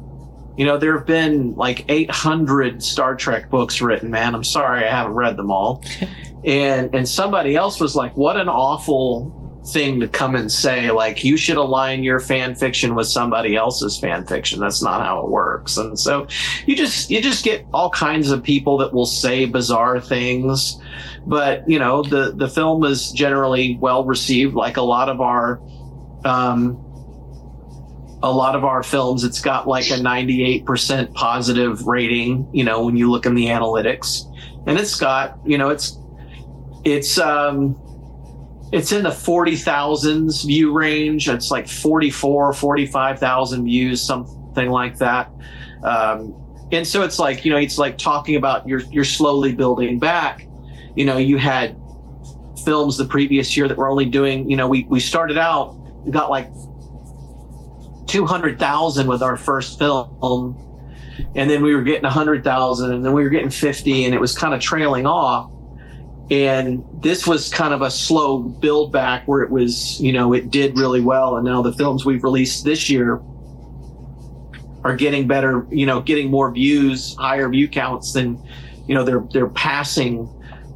you 0.58 0.66
know, 0.66 0.78
there 0.78 0.98
have 0.98 1.08
been 1.08 1.56
like 1.56 1.86
800 1.90 2.84
Star 2.84 3.16
Trek 3.16 3.50
books 3.50 3.82
written, 3.82 4.10
man. 4.12 4.36
I'm 4.36 4.44
sorry 4.44 4.86
I 4.86 4.92
haven't 4.92 5.14
read 5.14 5.38
them 5.38 5.52
all. 5.52 5.84
And 6.44 6.96
and 6.96 7.08
somebody 7.08 7.56
else 7.56 7.80
was 7.80 7.96
like, 7.96 8.18
what 8.18 8.36
an 8.36 8.50
awful 8.50 9.41
thing 9.66 10.00
to 10.00 10.08
come 10.08 10.36
and 10.36 10.52
say 10.52 10.90
like 10.90 11.24
you 11.24 11.38
should 11.38 11.58
align 11.58 12.04
your 12.04 12.20
fan 12.20 12.56
fiction 12.56 12.96
with 12.96 13.08
somebody 13.08 13.56
else's 13.56 14.00
fan 14.00 14.26
fiction. 14.26 14.60
That's 14.60 14.82
not 14.82 15.06
how 15.06 15.24
it 15.24 15.30
works. 15.30 15.78
And 15.78 16.00
so 16.00 16.28
you 16.66 16.76
just 16.76 17.12
you 17.12 17.22
just 17.22 17.44
get 17.44 17.66
all 17.74 17.90
kinds 17.92 18.32
of 18.32 18.42
people 18.42 18.78
that 18.80 18.94
will 18.94 19.06
say 19.06 19.46
bizarre 19.46 20.00
things. 20.00 20.80
But 21.26 21.70
you 21.70 21.78
know 21.78 22.02
the 22.02 22.32
the 22.36 22.50
film 22.50 22.84
is 22.84 23.12
generally 23.12 23.78
well 23.80 24.04
received 24.04 24.56
like 24.56 24.78
a 24.78 24.82
lot 24.82 25.10
of 25.10 25.22
our 25.22 25.62
um 26.26 26.88
a 28.24 28.32
lot 28.32 28.56
of 28.56 28.64
our 28.64 28.84
films 28.84 29.24
it's 29.24 29.42
got 29.42 29.68
like 29.68 29.90
a 29.90 29.96
98% 29.96 31.12
positive 31.16 31.88
rating 31.88 32.48
you 32.54 32.64
know 32.64 32.86
when 32.86 32.96
you 32.96 33.12
look 33.12 33.26
in 33.26 33.36
the 33.36 33.46
analytics. 33.46 34.24
And 34.66 34.80
it's 34.80 34.96
got 34.96 35.38
you 35.46 35.60
know 35.60 35.70
it's 35.70 36.00
it's 36.84 37.20
um 37.20 37.76
it's 38.72 38.92
in 38.94 39.04
the 39.04 39.10
40,000s 39.10 40.46
view 40.46 40.72
range. 40.72 41.28
It's 41.28 41.52
like 41.52 41.68
44, 41.68 42.54
45,000 42.54 43.66
views, 43.66 44.02
something 44.02 44.70
like 44.70 44.98
that. 44.98 45.30
Um, 45.84 46.36
and 46.72 46.88
so 46.88 47.04
it's 47.04 47.20
like, 47.20 47.44
you 47.44 47.52
know, 47.52 47.58
it's 47.58 47.78
like 47.78 47.98
talking 47.98 48.36
about 48.36 48.66
you're, 48.66 48.80
you're 48.92 49.04
slowly 49.04 49.54
building 49.54 50.00
back. 50.00 50.48
You 50.96 51.06
know, 51.06 51.18
you 51.18 51.38
had 51.38 51.76
films 52.64 52.98
the 52.98 53.06
previous 53.06 53.58
year 53.58 53.68
that 53.68 53.78
were 53.78 53.90
only 53.90 54.06
doing, 54.06 54.50
you 54.50 54.56
know, 54.56 54.70
we, 54.70 54.86
we 54.86 55.02
started 55.02 55.38
out, 55.38 55.76
we 56.06 56.12
got 56.12 56.30
like 56.30 56.50
200,000 58.08 59.08
with 59.08 59.22
our 59.22 59.36
first 59.36 59.80
film. 59.80 60.58
And 61.36 61.50
then 61.50 61.62
we 61.62 61.76
were 61.76 61.84
getting 61.84 62.04
100,000 62.04 62.94
and 62.94 63.06
then 63.06 63.12
we 63.12 63.24
were 63.24 63.30
getting 63.30 63.50
50 63.50 64.06
and 64.06 64.16
it 64.16 64.22
was 64.22 64.38
kind 64.38 64.54
of 64.54 64.62
trailing 64.62 65.06
off 65.06 65.51
and 66.30 66.84
this 67.02 67.28
was 67.28 67.50
kind 67.50 67.74
of 67.74 67.82
a 67.82 67.92
slow 67.92 68.40
build 68.40 68.92
back 68.92 69.28
where 69.28 69.42
it 69.42 69.50
was 69.50 70.00
you 70.00 70.14
know 70.14 70.34
it 70.34 70.52
did 70.52 70.78
really 70.78 71.02
well. 71.02 71.36
And 71.38 71.46
now 71.46 71.62
the 71.62 71.74
films 71.74 72.06
we've 72.06 72.24
released 72.24 72.64
this 72.64 72.90
year 72.90 73.22
are 74.84 74.96
getting 74.96 75.28
better 75.28 75.68
you 75.70 75.86
know 75.86 76.02
getting 76.02 76.32
more 76.32 76.52
views 76.52 77.16
higher 77.16 77.48
view 77.50 77.68
counts 77.68 78.14
than 78.14 78.42
you 78.88 78.96
know 78.96 79.04
they're 79.04 79.24
they're 79.32 79.50
passing 79.50 80.28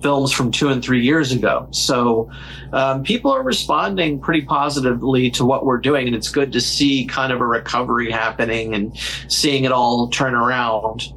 films 0.06 0.32
from 0.32 0.52
two 0.52 0.70
and 0.70 0.84
three 0.84 1.02
years 1.02 1.32
ago. 1.32 1.68
So 1.72 2.30
um, 2.74 3.02
people 3.02 3.32
are 3.32 3.41
responding 3.41 4.20
pretty 4.20 4.43
positively 4.43 5.32
to 5.32 5.43
what 5.43 5.66
we're 5.66 5.80
doing. 5.80 6.06
And 6.06 6.16
it's 6.16 6.30
good 6.30 6.52
to 6.52 6.62
see 6.62 7.06
kind 7.08 7.34
of 7.34 7.41
a 7.41 7.46
recovery 7.46 8.12
happening 8.12 8.76
and 8.76 8.96
seeing 9.28 9.64
it 9.64 9.72
all 9.72 10.08
turn 10.10 10.36
around 10.36 11.12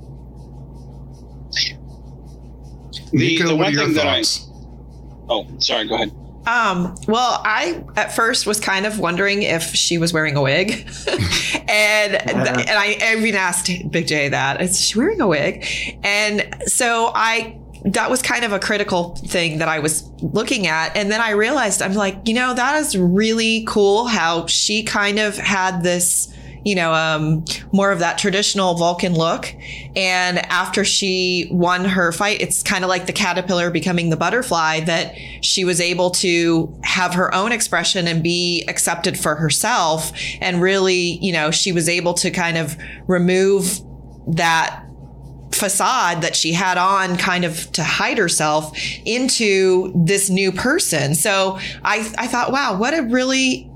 the, 3.11 3.19
Nico, 3.19 3.49
the 3.49 3.57
one 3.57 3.75
thing 3.75 3.95
that 3.95 4.07
I. 4.07 4.23
Oh, 5.29 5.47
sorry. 5.59 5.87
Go 5.87 5.95
ahead. 5.95 6.13
Um, 6.47 6.97
well, 7.07 7.43
I 7.45 7.85
at 7.97 8.15
first 8.15 8.47
was 8.47 8.59
kind 8.59 8.87
of 8.87 8.99
wondering 8.99 9.43
if 9.43 9.65
she 9.75 9.99
was 9.99 10.15
wearing 10.15 10.35
a 10.37 10.41
wig, 10.41 10.71
and 11.69 12.13
yeah. 12.13 12.23
and 12.25 12.71
I, 12.71 12.97
I 13.03 13.17
even 13.17 13.35
asked 13.35 13.71
Big 13.91 14.07
J 14.07 14.31
that 14.31 14.63
is 14.63 14.81
she 14.81 14.99
wearing 14.99 15.21
a 15.21 15.27
wig, 15.27 15.67
and 16.03 16.49
so 16.67 17.13
I 17.15 17.59
that 17.85 18.11
was 18.11 18.23
kind 18.23 18.45
of 18.45 18.53
a 18.53 18.59
critical 18.59 19.15
thing 19.17 19.59
that 19.59 19.69
I 19.69 19.79
was 19.79 20.09
looking 20.23 20.67
at. 20.67 20.97
And 20.97 21.11
then 21.11 21.21
I 21.21 21.31
realized 21.31 21.83
I'm 21.83 21.95
like, 21.95 22.17
you 22.27 22.35
know, 22.35 22.55
that 22.55 22.77
is 22.77 22.97
really 22.97 23.65
cool 23.67 24.07
how 24.07 24.47
she 24.47 24.83
kind 24.83 25.19
of 25.19 25.37
had 25.37 25.83
this 25.83 26.35
you 26.65 26.75
know, 26.75 26.93
um, 26.93 27.45
more 27.73 27.91
of 27.91 27.99
that 28.01 28.19
traditional 28.19 28.75
Vulcan 28.75 29.15
look. 29.15 29.55
And 29.97 30.39
after 30.51 30.85
she 30.85 31.49
won 31.51 31.85
her 31.85 32.13
fight, 32.13 32.41
it's 32.41 32.63
kind 32.63 32.85
of 32.85 32.89
like 32.89 33.07
the 33.07 33.13
caterpillar 33.13 33.71
becoming 33.71 34.11
the 34.11 34.17
butterfly 34.17 34.81
that 34.81 35.15
she 35.43 35.65
was 35.65 35.81
able 35.81 36.11
to 36.11 36.75
have 36.83 37.15
her 37.15 37.35
own 37.35 37.53
expression 37.53 38.07
and 38.09 38.23
be 38.23 38.65
accepted 38.69 39.19
for 39.19 39.35
herself. 39.35 40.13
And 40.41 40.61
really, 40.61 41.19
you 41.21 41.33
know, 41.33 41.51
she 41.51 41.73
was 41.73 41.89
able 41.89 42.15
to 42.15 42.31
kind 42.31 42.57
of 42.57 42.77
remove 43.07 43.81
that 44.29 44.85
facade 45.53 46.23
that 46.23 46.37
she 46.37 46.53
had 46.53 46.79
on 46.79 47.17
kind 47.17 47.45
of 47.45 47.71
to 47.73 47.83
hide 47.83 48.19
herself 48.19 48.79
into 49.05 49.93
this 49.95 50.31
new 50.31 50.53
person. 50.53 51.15
So 51.15 51.59
I, 51.85 52.13
I 52.19 52.27
thought, 52.27 52.53
wow, 52.53 52.77
what 52.79 52.95
a 52.95 53.03
really 53.03 53.68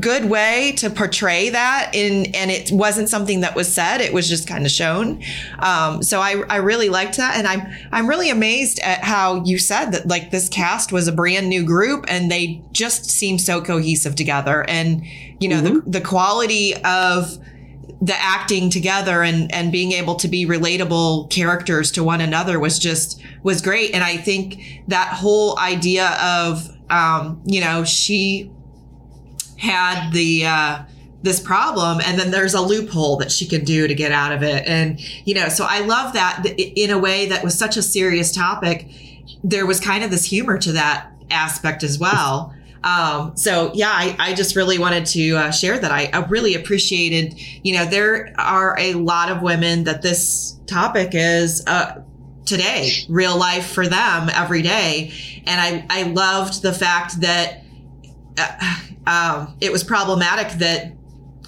good 0.00 0.24
way 0.24 0.72
to 0.78 0.90
portray 0.90 1.50
that 1.50 1.90
in 1.94 2.34
and 2.34 2.50
it 2.50 2.70
wasn't 2.72 3.08
something 3.08 3.40
that 3.40 3.54
was 3.54 3.72
said 3.72 4.00
it 4.00 4.12
was 4.12 4.28
just 4.28 4.48
kind 4.48 4.66
of 4.66 4.72
shown. 4.72 5.22
Um, 5.60 6.02
so 6.02 6.20
I, 6.20 6.42
I 6.48 6.56
really 6.56 6.88
liked 6.88 7.16
that 7.16 7.36
and 7.36 7.46
i'm 7.46 7.62
i'm 7.92 8.08
really 8.08 8.30
amazed 8.30 8.78
at 8.80 9.04
how 9.04 9.42
you 9.44 9.58
said 9.58 9.90
that 9.90 10.06
like 10.06 10.30
this 10.30 10.48
cast 10.48 10.92
was 10.92 11.08
a 11.08 11.12
brand 11.12 11.48
new 11.48 11.64
group 11.64 12.04
and 12.08 12.30
they 12.30 12.62
just 12.72 13.06
seem 13.10 13.38
so 13.38 13.60
cohesive 13.60 14.14
together 14.14 14.64
and 14.68 15.04
you 15.40 15.48
know 15.48 15.60
the, 15.60 15.82
the 15.86 16.00
quality 16.00 16.74
of 16.84 17.38
the 18.00 18.14
acting 18.14 18.70
together 18.70 19.22
and 19.22 19.52
and 19.54 19.72
being 19.72 19.92
able 19.92 20.14
to 20.16 20.28
be 20.28 20.46
relatable 20.46 21.30
characters 21.30 21.90
to 21.90 22.04
one 22.04 22.20
another 22.20 22.58
was 22.58 22.78
just 22.78 23.20
was 23.42 23.62
great 23.62 23.94
and 23.94 24.04
i 24.04 24.16
think 24.16 24.82
that 24.88 25.08
whole 25.08 25.58
idea 25.58 26.10
of 26.22 26.68
um, 26.88 27.42
you 27.44 27.60
know 27.60 27.84
she 27.84 28.50
had 29.56 30.10
the 30.12 30.46
uh, 30.46 30.82
this 31.26 31.40
problem 31.40 32.00
and 32.04 32.18
then 32.18 32.30
there's 32.30 32.54
a 32.54 32.60
loophole 32.60 33.16
that 33.16 33.30
she 33.30 33.46
can 33.46 33.64
do 33.64 33.86
to 33.86 33.94
get 33.94 34.12
out 34.12 34.32
of 34.32 34.42
it. 34.42 34.66
And 34.66 34.98
you 35.26 35.34
know 35.34 35.48
so 35.48 35.66
i 35.68 35.80
love 35.80 36.14
that 36.14 36.44
in 36.56 36.90
a 36.90 36.98
way 36.98 37.26
that 37.26 37.44
was 37.44 37.58
such 37.58 37.76
a 37.76 37.82
serious 37.82 38.32
topic 38.32 38.88
there 39.42 39.66
was 39.66 39.80
kind 39.80 40.02
of 40.04 40.10
this 40.10 40.24
humor 40.24 40.56
to 40.58 40.72
that 40.72 41.10
aspect 41.30 41.82
as 41.82 41.98
well. 41.98 42.54
Um, 42.84 43.36
so 43.36 43.72
yeah 43.74 43.90
I, 43.90 44.16
I 44.18 44.34
just 44.34 44.54
really 44.56 44.78
wanted 44.78 45.04
to 45.06 45.36
uh, 45.36 45.50
share 45.50 45.78
that. 45.78 45.90
I, 45.90 46.08
I 46.12 46.24
really 46.26 46.54
appreciated 46.54 47.34
you 47.64 47.74
know 47.74 47.84
there 47.84 48.32
are 48.38 48.78
a 48.78 48.94
lot 48.94 49.30
of 49.30 49.42
women 49.42 49.84
that 49.84 50.02
this 50.02 50.58
topic 50.66 51.10
is 51.12 51.64
uh, 51.66 52.02
today 52.44 52.90
real 53.08 53.36
life 53.36 53.66
for 53.72 53.88
them 53.88 54.30
every 54.32 54.62
day. 54.62 55.12
And 55.46 55.60
i 55.60 56.00
i 56.00 56.02
loved 56.04 56.62
the 56.62 56.72
fact 56.72 57.20
that 57.22 57.62
uh, 58.38 58.76
um, 59.06 59.56
it 59.60 59.72
was 59.72 59.84
problematic 59.84 60.58
that 60.58 60.92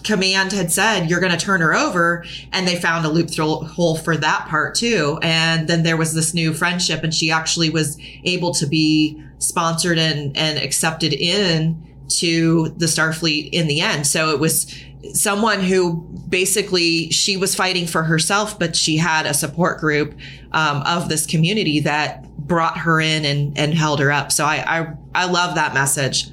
command 0.04 0.52
had 0.52 0.72
said 0.72 1.06
you're 1.10 1.20
going 1.20 1.36
to 1.36 1.44
turn 1.44 1.60
her 1.60 1.74
over 1.74 2.24
and 2.52 2.66
they 2.66 2.76
found 2.76 3.04
a 3.04 3.08
loophole 3.08 3.96
for 3.96 4.16
that 4.16 4.46
part 4.48 4.74
too. 4.74 5.18
And 5.22 5.68
then 5.68 5.82
there 5.82 5.96
was 5.96 6.14
this 6.14 6.34
new 6.34 6.54
friendship 6.54 7.02
and 7.02 7.12
she 7.12 7.30
actually 7.30 7.70
was 7.70 7.98
able 8.24 8.54
to 8.54 8.66
be 8.66 9.22
sponsored 9.38 9.98
and 9.98 10.36
and 10.36 10.58
accepted 10.58 11.12
in 11.12 11.84
to 12.08 12.70
the 12.70 12.86
starfleet 12.86 13.50
in 13.52 13.68
the 13.68 13.80
end. 13.80 14.06
So 14.06 14.30
it 14.30 14.40
was 14.40 14.74
someone 15.12 15.60
who 15.60 15.96
basically 16.28 17.10
she 17.10 17.36
was 17.36 17.54
fighting 17.54 17.86
for 17.86 18.02
herself 18.02 18.58
but 18.58 18.74
she 18.74 18.96
had 18.96 19.26
a 19.26 19.34
support 19.34 19.78
group 19.78 20.14
um, 20.52 20.82
of 20.82 21.08
this 21.08 21.24
community 21.24 21.80
that 21.80 22.24
brought 22.36 22.78
her 22.78 23.00
in 23.00 23.24
and 23.24 23.58
and 23.58 23.74
held 23.74 24.00
her 24.00 24.10
up. 24.10 24.32
So 24.32 24.44
i 24.44 24.64
i, 24.80 24.94
I 25.14 25.30
love 25.30 25.54
that 25.56 25.74
message 25.74 26.30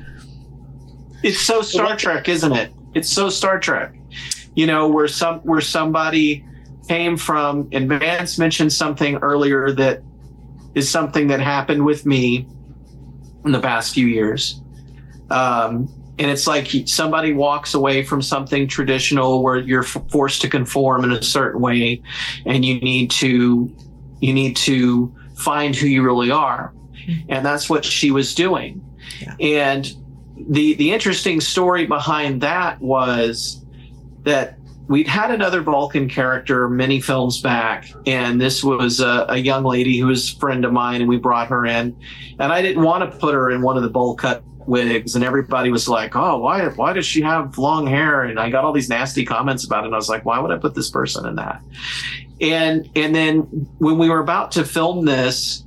it's 1.24 1.39
so 1.39 1.61
Star 1.61 1.95
Trek, 1.95 2.30
isn't 2.30 2.53
it? 2.53 2.72
It's 2.93 3.09
so 3.09 3.30
Star 3.30 3.59
Trek. 3.59 3.93
You 4.55 4.68
know, 4.68 4.88
where 4.88 5.07
some 5.07 5.39
where 5.39 5.61
somebody 5.61 6.45
came 6.88 7.18
from 7.18 7.68
and 7.72 7.89
Vance 7.89 8.38
mentioned 8.38 8.72
something 8.72 9.18
earlier 9.18 9.72
that 9.74 10.01
is 10.76 10.89
something 10.89 11.28
that 11.28 11.39
happened 11.39 11.84
with 11.84 12.05
me 12.05 12.47
in 13.43 13.51
the 13.51 13.59
past 13.59 13.93
few 13.93 14.07
years. 14.07 14.61
Um, 15.30 15.89
and 16.18 16.32
it's 16.32 16.47
like 16.47 16.68
somebody 16.86 17.34
walks 17.34 17.74
away 17.74 18.03
from 18.03 18.22
something 18.22 18.68
traditional 18.68 19.43
where 19.43 19.57
you're 19.57 19.84
forced 19.84 20.41
to 20.41 20.49
conform 20.49 21.03
in 21.03 21.11
a 21.11 21.22
certain 21.22 21.61
way 21.61 22.01
and 22.45 22.63
you 22.63 22.80
need 22.80 23.11
to 23.11 23.74
you 24.22 24.34
need 24.34 24.55
to 24.55 25.13
find 25.36 25.76
who 25.76 25.88
you 25.88 26.01
really 26.03 26.32
are 26.32 26.74
and 27.28 27.45
that's 27.45 27.70
what 27.70 27.84
she 27.84 28.11
was 28.11 28.34
doing 28.34 28.82
yeah. 29.20 29.36
and 29.41 29.95
the 30.38 30.73
the 30.75 30.91
interesting 30.91 31.39
story 31.41 31.86
behind 31.86 32.41
that 32.41 32.79
was 32.81 33.65
that 34.23 34.57
we'd 34.88 35.07
had 35.07 35.31
another 35.31 35.61
Vulcan 35.61 36.09
character 36.09 36.69
many 36.69 36.99
films 36.99 37.41
back, 37.41 37.91
and 38.05 38.39
this 38.39 38.63
was 38.63 38.99
a, 38.99 39.25
a, 39.29 39.38
young 39.38 39.63
lady 39.63 39.97
who 39.97 40.07
was 40.07 40.31
a 40.31 40.36
friend 40.38 40.65
of 40.65 40.71
mine, 40.71 41.01
and 41.01 41.09
we 41.09 41.17
brought 41.17 41.47
her 41.47 41.65
in. 41.65 41.95
And 42.39 42.51
I 42.51 42.61
didn't 42.61 42.83
want 42.83 43.09
to 43.09 43.17
put 43.17 43.33
her 43.33 43.49
in 43.49 43.61
one 43.61 43.77
of 43.77 43.83
the 43.83 43.89
bowl 43.89 44.15
cut 44.15 44.43
wigs, 44.67 45.15
and 45.15 45.23
everybody 45.23 45.71
was 45.71 45.88
like, 45.88 46.15
"Oh, 46.15 46.39
why 46.39 46.67
why 46.69 46.93
does 46.93 47.05
she 47.05 47.21
have 47.21 47.57
long 47.57 47.88
hair?" 47.88 48.23
And 48.23 48.39
I 48.39 48.49
got 48.49 48.63
all 48.63 48.73
these 48.73 48.89
nasty 48.89 49.25
comments 49.25 49.65
about 49.65 49.83
it. 49.83 49.88
And 49.88 49.95
I 49.95 49.97
was 49.97 50.09
like, 50.09 50.25
"Why 50.25 50.39
would 50.39 50.51
I 50.51 50.57
put 50.57 50.75
this 50.75 50.89
person 50.89 51.25
in 51.25 51.36
that?" 51.36 51.61
And 52.41 52.89
and 52.95 53.15
then 53.15 53.39
when 53.79 53.97
we 53.97 54.09
were 54.09 54.19
about 54.19 54.51
to 54.53 54.65
film 54.65 55.05
this, 55.05 55.63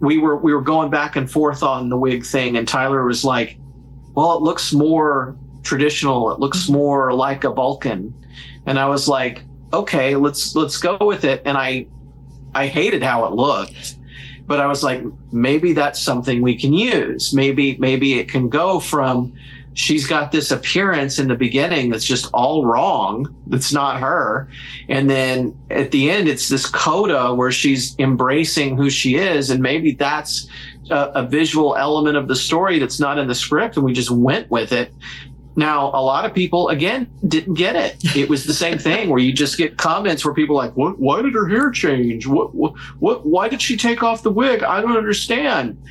we 0.00 0.18
were 0.18 0.36
we 0.36 0.54
were 0.54 0.62
going 0.62 0.90
back 0.90 1.16
and 1.16 1.30
forth 1.30 1.62
on 1.62 1.88
the 1.88 1.96
wig 1.96 2.24
thing, 2.24 2.56
and 2.56 2.66
Tyler 2.66 3.04
was 3.04 3.24
like 3.24 3.58
well, 4.16 4.36
it 4.36 4.42
looks 4.42 4.72
more 4.72 5.36
traditional. 5.62 6.32
It 6.32 6.40
looks 6.40 6.68
more 6.68 7.12
like 7.12 7.44
a 7.44 7.50
Vulcan. 7.50 8.14
And 8.64 8.78
I 8.78 8.86
was 8.86 9.08
like, 9.08 9.44
okay, 9.72 10.16
let's 10.16 10.56
let's 10.56 10.78
go 10.78 10.96
with 11.00 11.24
it. 11.24 11.42
And 11.44 11.56
I 11.56 11.86
I 12.54 12.66
hated 12.66 13.02
how 13.02 13.26
it 13.26 13.32
looked. 13.32 13.96
But 14.46 14.60
I 14.60 14.66
was 14.66 14.82
like, 14.82 15.02
maybe 15.32 15.72
that's 15.74 16.00
something 16.00 16.40
we 16.40 16.58
can 16.58 16.72
use. 16.72 17.34
Maybe 17.34 17.76
maybe 17.76 18.18
it 18.18 18.28
can 18.28 18.48
go 18.48 18.80
from 18.80 19.34
she's 19.76 20.06
got 20.06 20.32
this 20.32 20.50
appearance 20.50 21.18
in 21.18 21.28
the 21.28 21.34
beginning 21.34 21.90
that's 21.90 22.04
just 22.04 22.30
all 22.32 22.64
wrong. 22.64 23.34
That's 23.46 23.74
not 23.74 24.00
her. 24.00 24.48
And 24.88 25.08
then 25.10 25.56
at 25.70 25.90
the 25.90 26.10
end, 26.10 26.28
it's 26.28 26.48
this 26.48 26.64
coda 26.64 27.34
where 27.34 27.52
she's 27.52 27.94
embracing 27.98 28.78
who 28.78 28.88
she 28.88 29.16
is. 29.16 29.50
And 29.50 29.62
maybe 29.62 29.92
that's 29.92 30.48
a, 30.90 31.10
a 31.14 31.22
visual 31.26 31.76
element 31.76 32.16
of 32.16 32.28
the 32.28 32.36
story 32.36 32.78
that's 32.78 33.00
not 33.00 33.18
in 33.18 33.28
the 33.28 33.34
script. 33.34 33.76
And 33.76 33.84
we 33.84 33.92
just 33.92 34.10
went 34.10 34.50
with 34.50 34.72
it. 34.72 34.92
Now, 35.58 35.86
a 35.88 36.02
lot 36.02 36.26
of 36.26 36.34
people, 36.34 36.68
again, 36.68 37.10
didn't 37.26 37.54
get 37.54 37.76
it. 37.76 37.96
It 38.14 38.28
was 38.28 38.44
the 38.44 38.52
same 38.52 38.76
thing 38.78 39.08
where 39.08 39.18
you 39.18 39.32
just 39.32 39.56
get 39.56 39.78
comments 39.78 40.22
where 40.24 40.34
people 40.34 40.54
like, 40.54 40.76
what, 40.76 40.98
why 40.98 41.22
did 41.22 41.32
her 41.32 41.48
hair 41.48 41.70
change? 41.70 42.26
What, 42.26 42.54
what, 42.54 42.76
what, 42.98 43.24
why 43.24 43.48
did 43.48 43.62
she 43.62 43.76
take 43.76 44.02
off 44.02 44.22
the 44.22 44.30
wig? 44.30 44.62
I 44.62 44.82
don't 44.82 44.96
understand. 44.96 45.82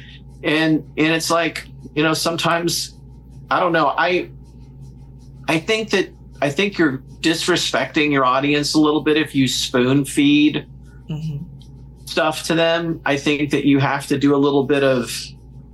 And, 0.43 0.83
and 0.97 1.07
it's 1.07 1.31
like, 1.31 1.67
you 1.95 2.03
know, 2.03 2.13
sometimes 2.13 2.95
I 3.49 3.59
don't 3.59 3.71
know. 3.71 3.87
I 3.87 4.29
I 5.47 5.59
think 5.59 5.91
that 5.91 6.09
I 6.41 6.49
think 6.49 6.77
you're 6.77 6.99
disrespecting 7.21 8.11
your 8.11 8.25
audience 8.25 8.73
a 8.73 8.79
little 8.79 9.01
bit 9.01 9.17
if 9.17 9.33
you 9.35 9.47
spoon 9.47 10.05
feed 10.05 10.65
mm-hmm. 11.09 11.54
Stuff 12.05 12.43
to 12.43 12.55
them. 12.55 13.01
I 13.05 13.17
think 13.17 13.51
that 13.51 13.65
you 13.65 13.79
have 13.79 14.07
to 14.07 14.17
do 14.17 14.35
a 14.35 14.37
little 14.37 14.63
bit 14.63 14.83
of 14.83 15.11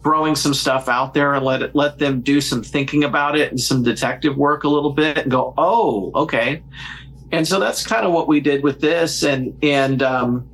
throwing 0.04 0.36
some 0.36 0.54
stuff 0.54 0.90
out 0.90 1.14
there 1.14 1.34
and 1.34 1.46
let 1.46 1.62
it 1.62 1.76
let 1.76 2.00
them 2.00 2.22
do 2.22 2.42
some 2.42 2.64
thinking 2.64 3.04
about 3.04 3.38
it 3.38 3.52
and 3.52 3.60
some 3.60 3.84
detective 3.84 4.36
work 4.36 4.64
a 4.64 4.68
little 4.68 4.92
bit 4.92 5.18
and 5.20 5.30
go, 5.30 5.54
oh, 5.58 6.12
okay. 6.16 6.64
And 7.32 7.48
so 7.48 7.60
that's 7.60 7.86
kind 7.86 8.06
of 8.06 8.12
what 8.12 8.28
we 8.28 8.40
did 8.40 8.64
with 8.64 8.82
this. 8.82 9.24
And 9.24 9.58
and 9.64 10.02
um, 10.02 10.50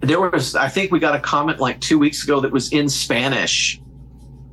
there 0.00 0.20
was 0.20 0.54
I 0.54 0.68
think 0.68 0.92
we 0.92 1.00
got 1.00 1.14
a 1.14 1.20
comment 1.20 1.58
like 1.58 1.80
two 1.80 1.98
weeks 1.98 2.22
ago 2.24 2.40
that 2.40 2.52
was 2.52 2.72
in 2.72 2.88
Spanish. 2.88 3.80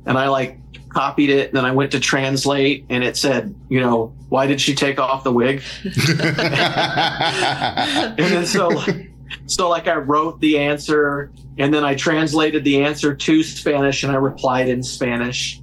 And 0.06 0.16
I 0.16 0.28
like 0.28 0.60
copied 0.96 1.30
it, 1.30 1.48
and 1.48 1.56
then 1.56 1.64
I 1.66 1.72
went 1.72 1.92
to 1.92 2.00
translate, 2.00 2.86
and 2.88 3.04
it 3.04 3.18
said, 3.18 3.54
you 3.68 3.80
know, 3.80 4.14
why 4.30 4.46
did 4.46 4.60
she 4.60 4.74
take 4.74 4.98
off 4.98 5.24
the 5.24 5.32
wig? 5.32 5.62
and 5.84 5.94
then 8.16 8.46
so, 8.46 8.70
so 9.46 9.68
like 9.68 9.88
I 9.88 9.96
wrote 9.96 10.40
the 10.40 10.58
answer, 10.58 11.32
and 11.58 11.72
then 11.72 11.84
I 11.84 11.94
translated 11.94 12.64
the 12.64 12.82
answer 12.84 13.14
to 13.14 13.42
Spanish, 13.42 14.02
and 14.02 14.12
I 14.12 14.16
replied 14.16 14.68
in 14.68 14.82
Spanish. 14.82 15.60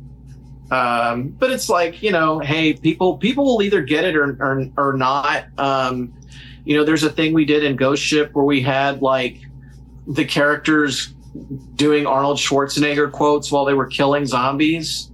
Um, 0.71 1.29
but 1.29 1.51
it's 1.51 1.69
like 1.69 2.01
you 2.01 2.11
know, 2.11 2.39
hey, 2.39 2.73
people 2.73 3.17
people 3.17 3.45
will 3.45 3.61
either 3.61 3.81
get 3.81 4.03
it 4.03 4.15
or 4.15 4.37
or, 4.39 4.65
or 4.77 4.93
not. 4.93 5.45
Um, 5.57 6.13
you 6.65 6.77
know, 6.77 6.83
there's 6.83 7.03
a 7.03 7.09
thing 7.09 7.33
we 7.33 7.45
did 7.45 7.63
in 7.63 7.75
Ghost 7.75 8.01
Ship 8.01 8.33
where 8.33 8.45
we 8.45 8.61
had 8.61 9.01
like 9.01 9.41
the 10.07 10.25
characters 10.25 11.13
doing 11.75 12.05
Arnold 12.05 12.37
Schwarzenegger 12.37 13.11
quotes 13.11 13.51
while 13.51 13.65
they 13.65 13.73
were 13.73 13.87
killing 13.87 14.25
zombies 14.25 15.11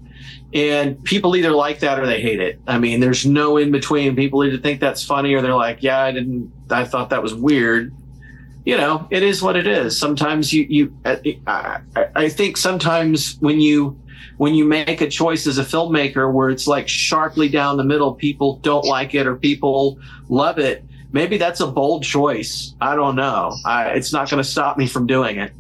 and 0.54 1.02
people 1.04 1.36
either 1.36 1.52
like 1.52 1.80
that 1.80 2.00
or 2.00 2.08
they 2.08 2.22
hate 2.22 2.40
it. 2.40 2.60
I 2.68 2.80
mean, 2.80 3.00
there's 3.00 3.26
no 3.26 3.58
in 3.58 3.72
between. 3.72 4.16
People 4.16 4.44
either 4.44 4.58
think 4.58 4.80
that's 4.80 5.04
funny 5.04 5.34
or 5.34 5.42
they're 5.42 5.56
like, 5.56 5.84
"Yeah, 5.84 6.00
I 6.00 6.12
didn't. 6.12 6.52
I 6.70 6.86
thought 6.86 7.12
that 7.12 7.22
was 7.22 7.34
weird." 7.36 7.94
You 8.70 8.78
know, 8.78 9.08
it 9.10 9.24
is 9.24 9.42
what 9.42 9.56
it 9.56 9.66
is. 9.66 10.00
Sometimes 10.00 10.54
you 10.54 10.64
you 10.70 10.96
I, 11.04 11.82
I 12.16 12.30
think 12.30 12.56
sometimes 12.56 13.36
when 13.40 13.60
you 13.60 14.00
when 14.38 14.54
you 14.54 14.64
make 14.64 15.02
a 15.02 15.10
choice 15.10 15.48
as 15.48 15.58
a 15.58 15.64
filmmaker 15.64 16.32
where 16.32 16.52
it's 16.52 16.68
like 16.68 16.88
sharply 16.88 17.50
down 17.50 17.78
the 17.78 17.84
middle, 17.84 18.14
people 18.14 18.58
don't 18.58 18.86
like 18.86 19.16
it 19.16 19.26
or 19.26 19.36
people 19.36 19.98
love 20.30 20.60
it. 20.60 20.84
Maybe 21.12 21.40
that's 21.40 21.62
a 21.62 21.66
bold 21.66 22.04
choice. 22.04 22.76
I 22.80 22.96
don't 22.96 23.16
know. 23.16 23.56
I, 23.66 23.88
it's 23.90 24.14
not 24.14 24.30
going 24.30 24.42
to 24.42 24.48
stop 24.48 24.78
me 24.78 24.86
from 24.86 25.08
doing 25.08 25.40
it. 25.40 25.52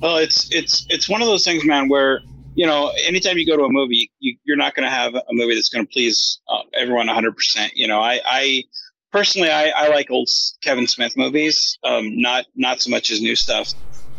Well, 0.00 0.16
it's 0.16 0.48
it's 0.50 0.86
it's 0.88 1.10
one 1.10 1.20
of 1.20 1.28
those 1.28 1.44
things, 1.44 1.66
man, 1.66 1.90
where 1.90 2.22
you 2.54 2.66
know, 2.66 2.90
anytime 3.06 3.36
you 3.36 3.46
go 3.46 3.58
to 3.58 3.64
a 3.64 3.70
movie, 3.70 4.10
you, 4.18 4.36
are 4.50 4.56
not 4.56 4.74
going 4.74 4.88
to 4.88 4.94
have 4.94 5.14
a 5.14 5.22
movie 5.32 5.54
that's 5.54 5.68
going 5.68 5.86
to 5.86 5.92
please 5.92 6.40
uh, 6.48 6.62
everyone 6.74 7.06
100%. 7.06 7.70
You 7.74 7.86
know, 7.86 8.00
I, 8.00 8.20
I 8.24 8.64
personally, 9.12 9.50
I, 9.50 9.72
I, 9.76 9.88
like 9.88 10.10
old 10.10 10.28
Kevin 10.62 10.86
Smith 10.86 11.16
movies, 11.16 11.78
um, 11.84 12.20
not 12.20 12.46
not 12.56 12.80
so 12.80 12.90
much 12.90 13.08
his 13.08 13.20
new 13.20 13.36
stuff. 13.36 13.72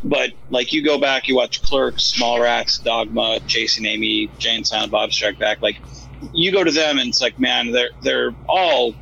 But 0.03 0.31
like 0.49 0.73
you 0.73 0.83
go 0.83 0.99
back, 0.99 1.27
you 1.27 1.35
watch 1.35 1.61
Clerks, 1.61 2.13
Mallrats, 2.19 2.81
Dogma, 2.81 3.39
Chasing 3.45 3.85
Amy, 3.85 4.31
Jay 4.39 4.55
and 4.55 4.65
Silent 4.65 4.91
Bob 4.91 5.11
Strike 5.11 5.37
Back. 5.37 5.61
Like 5.61 5.77
you 6.33 6.51
go 6.51 6.63
to 6.63 6.71
them 6.71 6.97
and 6.97 7.09
it's 7.09 7.21
like, 7.21 7.37
man, 7.39 7.71
they're 7.71 7.91
they're 8.01 8.31
all, 8.49 8.95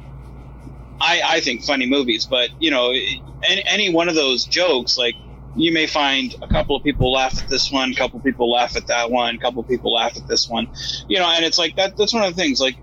I 0.99 1.21
I 1.25 1.39
think 1.39 1.63
funny 1.63 1.85
movies, 1.85 2.27
but 2.29 2.49
you 2.59 2.69
know, 2.69 2.91
any, 2.91 3.63
any 3.65 3.93
one 3.93 4.09
of 4.09 4.15
those 4.15 4.45
jokes, 4.45 4.97
like 4.97 5.15
you 5.55 5.73
may 5.73 5.87
find 5.87 6.35
a 6.41 6.47
couple 6.47 6.75
of 6.75 6.83
people 6.83 7.13
laugh 7.13 7.41
at 7.41 7.47
this 7.49 7.71
one, 7.71 7.91
a 7.91 7.95
couple 7.95 8.17
of 8.17 8.23
people 8.25 8.51
laugh 8.51 8.75
at 8.75 8.87
that 8.87 9.09
one, 9.09 9.35
a 9.35 9.39
couple 9.39 9.61
of 9.61 9.67
people 9.67 9.93
laugh 9.93 10.17
at 10.17 10.27
this 10.27 10.49
one, 10.49 10.67
you 11.07 11.17
know, 11.17 11.27
and 11.27 11.45
it's 11.45 11.57
like 11.57 11.75
that. 11.77 11.95
That's 11.97 12.13
one 12.13 12.23
of 12.23 12.35
the 12.35 12.41
things. 12.41 12.59
Like 12.59 12.75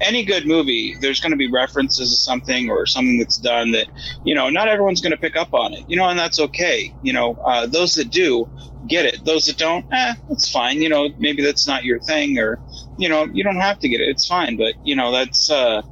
any 0.00 0.24
good 0.24 0.46
movie, 0.46 0.94
there's 1.00 1.20
going 1.20 1.32
to 1.32 1.36
be 1.36 1.50
references 1.50 2.10
to 2.10 2.16
something 2.16 2.70
or 2.70 2.86
something 2.86 3.18
that's 3.18 3.36
done 3.36 3.70
that, 3.72 3.88
you 4.22 4.34
know, 4.34 4.48
not 4.50 4.68
everyone's 4.68 5.00
going 5.00 5.12
to 5.12 5.18
pick 5.18 5.36
up 5.36 5.52
on 5.52 5.72
it, 5.72 5.84
you 5.86 5.96
know, 5.96 6.08
and 6.08 6.18
that's 6.18 6.38
okay. 6.38 6.94
You 7.02 7.12
know, 7.12 7.36
uh, 7.46 7.66
those 7.66 7.94
that 7.94 8.10
do 8.10 8.48
get 8.86 9.06
it. 9.06 9.24
Those 9.24 9.46
that 9.46 9.58
don't, 9.58 9.84
eh, 9.92 10.14
that's 10.28 10.50
fine. 10.50 10.82
You 10.82 10.88
know, 10.88 11.08
maybe 11.18 11.42
that's 11.42 11.66
not 11.66 11.84
your 11.84 12.00
thing, 12.00 12.38
or 12.38 12.60
you 12.96 13.08
know, 13.08 13.26
you 13.32 13.42
don't 13.42 13.56
have 13.56 13.78
to 13.80 13.88
get 13.88 14.00
it. 14.00 14.08
It's 14.08 14.26
fine. 14.26 14.56
But 14.56 14.74
you 14.82 14.94
know, 14.96 15.10
that's 15.12 15.50
uh, 15.50 15.82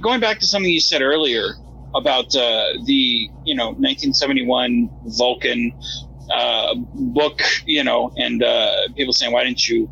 going 0.00 0.20
back 0.20 0.38
to 0.40 0.46
something 0.46 0.70
you 0.70 0.80
said 0.80 1.02
earlier 1.02 1.54
about 1.94 2.34
uh, 2.34 2.64
the 2.84 3.30
you 3.44 3.54
know 3.54 3.68
1971 3.68 4.90
Vulcan 5.04 5.72
uh, 6.32 6.74
book, 6.94 7.40
you 7.66 7.84
know, 7.84 8.10
and 8.16 8.42
uh, 8.42 8.70
people 8.96 9.12
saying, 9.12 9.32
why 9.32 9.44
didn't 9.44 9.66
you 9.68 9.90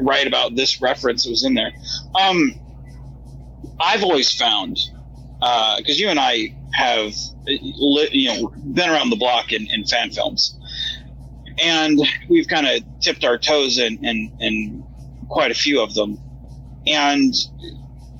write 0.00 0.26
about 0.26 0.54
this 0.54 0.80
reference 0.80 1.24
that 1.24 1.30
was 1.30 1.44
in 1.44 1.54
there? 1.54 1.72
Um, 2.14 2.54
I've 3.80 4.02
always 4.02 4.32
found 4.32 4.76
because 5.40 5.96
uh, 5.98 6.02
you 6.02 6.08
and 6.08 6.20
I 6.20 6.54
have 6.72 7.14
you 7.46 8.28
know 8.28 8.48
been 8.72 8.88
around 8.88 9.10
the 9.10 9.16
block 9.16 9.52
in, 9.52 9.66
in 9.70 9.84
fan 9.84 10.10
films, 10.10 10.58
and 11.58 12.00
we've 12.28 12.48
kind 12.48 12.66
of 12.66 12.82
tipped 13.00 13.24
our 13.24 13.38
toes 13.38 13.78
in, 13.78 14.04
in, 14.04 14.32
in 14.40 14.84
quite 15.28 15.50
a 15.50 15.54
few 15.54 15.80
of 15.80 15.94
them. 15.94 16.18
And 16.86 17.34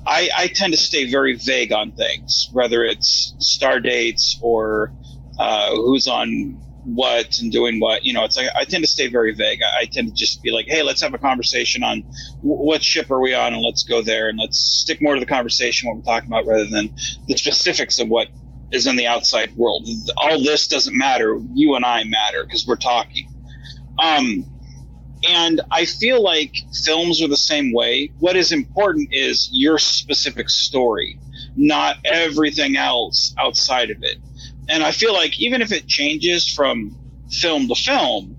I, 0.05 0.29
I, 0.35 0.47
tend 0.47 0.73
to 0.73 0.79
stay 0.79 1.09
very 1.09 1.35
vague 1.35 1.71
on 1.71 1.91
things, 1.91 2.49
whether 2.51 2.83
it's 2.83 3.35
star 3.39 3.79
dates 3.79 4.37
or 4.41 4.93
uh, 5.37 5.75
who's 5.75 6.07
on 6.07 6.61
what 6.83 7.37
and 7.39 7.51
doing 7.51 7.79
what. 7.79 8.05
You 8.05 8.13
know, 8.13 8.23
it's 8.23 8.37
like 8.37 8.49
I 8.55 8.65
tend 8.65 8.83
to 8.83 8.89
stay 8.89 9.07
very 9.07 9.33
vague. 9.33 9.59
I, 9.81 9.85
tend 9.85 10.07
to 10.07 10.13
just 10.13 10.41
be 10.41 10.51
like, 10.51 10.65
hey, 10.67 10.83
let's 10.83 11.01
have 11.01 11.13
a 11.13 11.19
conversation 11.19 11.83
on 11.83 12.03
w- 12.41 12.63
what 12.63 12.83
ship 12.83 13.11
are 13.11 13.21
we 13.21 13.33
on, 13.33 13.53
and 13.53 13.61
let's 13.61 13.83
go 13.83 14.01
there, 14.01 14.29
and 14.29 14.39
let's 14.39 14.57
stick 14.57 15.01
more 15.01 15.13
to 15.15 15.19
the 15.19 15.25
conversation 15.25 15.87
what 15.89 15.97
we're 15.97 16.03
talking 16.03 16.31
about 16.31 16.45
rather 16.45 16.65
than 16.65 16.91
the 17.27 17.37
specifics 17.37 17.99
of 17.99 18.09
what 18.09 18.29
is 18.71 18.87
in 18.87 18.95
the 18.95 19.07
outside 19.07 19.55
world. 19.55 19.87
All 20.17 20.41
this 20.41 20.67
doesn't 20.67 20.97
matter. 20.97 21.39
You 21.53 21.75
and 21.75 21.85
I 21.85 22.03
matter 22.03 22.43
because 22.43 22.65
we're 22.67 22.75
talking. 22.75 23.25
Um, 23.99 24.45
and 25.27 25.61
I 25.71 25.85
feel 25.85 26.21
like 26.21 26.53
films 26.83 27.21
are 27.21 27.27
the 27.27 27.37
same 27.37 27.73
way. 27.73 28.11
What 28.19 28.35
is 28.35 28.51
important 28.51 29.09
is 29.11 29.49
your 29.51 29.77
specific 29.79 30.49
story, 30.49 31.19
not 31.55 31.97
everything 32.05 32.75
else 32.75 33.33
outside 33.39 33.91
of 33.91 33.97
it. 34.01 34.17
And 34.69 34.83
I 34.83 34.91
feel 34.91 35.13
like 35.13 35.39
even 35.39 35.61
if 35.61 35.71
it 35.71 35.87
changes 35.87 36.47
from 36.47 36.95
film 37.29 37.67
to 37.67 37.75
film, 37.75 38.35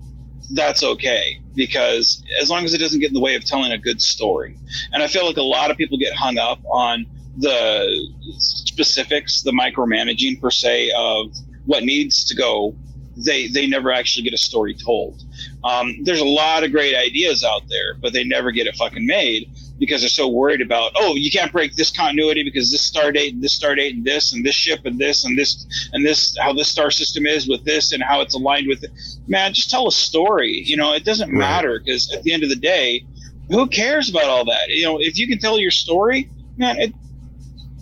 that's 0.51 0.83
okay 0.83 1.39
because 1.55 2.23
as 2.41 2.49
long 2.49 2.65
as 2.65 2.73
it 2.73 2.79
doesn't 2.79 2.99
get 2.99 3.07
in 3.07 3.13
the 3.13 3.19
way 3.19 3.35
of 3.35 3.45
telling 3.45 3.71
a 3.71 3.77
good 3.77 4.01
story. 4.01 4.57
And 4.91 5.01
I 5.01 5.07
feel 5.07 5.25
like 5.25 5.37
a 5.37 5.43
lot 5.43 5.71
of 5.71 5.77
people 5.77 5.97
get 5.97 6.13
hung 6.13 6.37
up 6.37 6.59
on 6.65 7.05
the 7.37 8.09
specifics, 8.37 9.41
the 9.41 9.51
micromanaging 9.51 10.41
per 10.41 10.51
se 10.51 10.91
of 10.95 11.33
what 11.65 11.83
needs 11.83 12.25
to 12.25 12.35
go. 12.35 12.75
They 13.17 13.47
they 13.47 13.65
never 13.65 13.93
actually 13.93 14.23
get 14.23 14.33
a 14.33 14.37
story 14.37 14.75
told. 14.75 15.23
Um, 15.63 16.03
there's 16.03 16.19
a 16.19 16.25
lot 16.25 16.63
of 16.65 16.71
great 16.71 16.95
ideas 16.95 17.45
out 17.45 17.61
there, 17.69 17.95
but 18.01 18.11
they 18.11 18.25
never 18.25 18.51
get 18.51 18.67
it 18.67 18.75
fucking 18.75 19.05
made 19.05 19.49
because 19.77 20.01
they're 20.01 20.09
so 20.09 20.27
worried 20.27 20.61
about 20.61 20.91
oh 20.95 21.15
you 21.15 21.29
can't 21.29 21.51
break 21.51 21.75
this 21.75 21.91
continuity 21.91 22.43
because 22.43 22.71
this 22.71 22.85
star 22.85 23.11
date 23.11 23.33
and 23.33 23.43
this 23.43 23.53
star 23.53 23.75
date 23.75 23.93
and 23.93 24.05
this 24.05 24.33
and 24.33 24.45
this 24.45 24.55
ship 24.55 24.81
and 24.85 24.97
this 24.97 25.25
and 25.25 25.37
this 25.37 25.89
and 25.93 26.05
this 26.05 26.35
how 26.39 26.53
this 26.53 26.67
star 26.67 26.89
system 26.89 27.25
is 27.25 27.47
with 27.47 27.63
this 27.65 27.91
and 27.91 28.01
how 28.01 28.21
it's 28.21 28.35
aligned 28.35 28.67
with 28.67 28.83
it. 28.83 28.91
Man, 29.27 29.53
just 29.53 29.69
tell 29.69 29.87
a 29.87 29.91
story. 29.91 30.63
You 30.65 30.77
know, 30.77 30.93
it 30.93 31.03
doesn't 31.03 31.29
right. 31.29 31.37
matter 31.37 31.79
because 31.79 32.11
at 32.13 32.23
the 32.23 32.33
end 32.33 32.43
of 32.43 32.49
the 32.49 32.55
day, 32.55 33.05
who 33.49 33.67
cares 33.67 34.09
about 34.09 34.25
all 34.25 34.45
that? 34.45 34.69
You 34.69 34.83
know, 34.83 34.99
if 34.99 35.17
you 35.17 35.27
can 35.27 35.39
tell 35.39 35.59
your 35.59 35.71
story, 35.71 36.29
man, 36.57 36.79
it, 36.79 36.93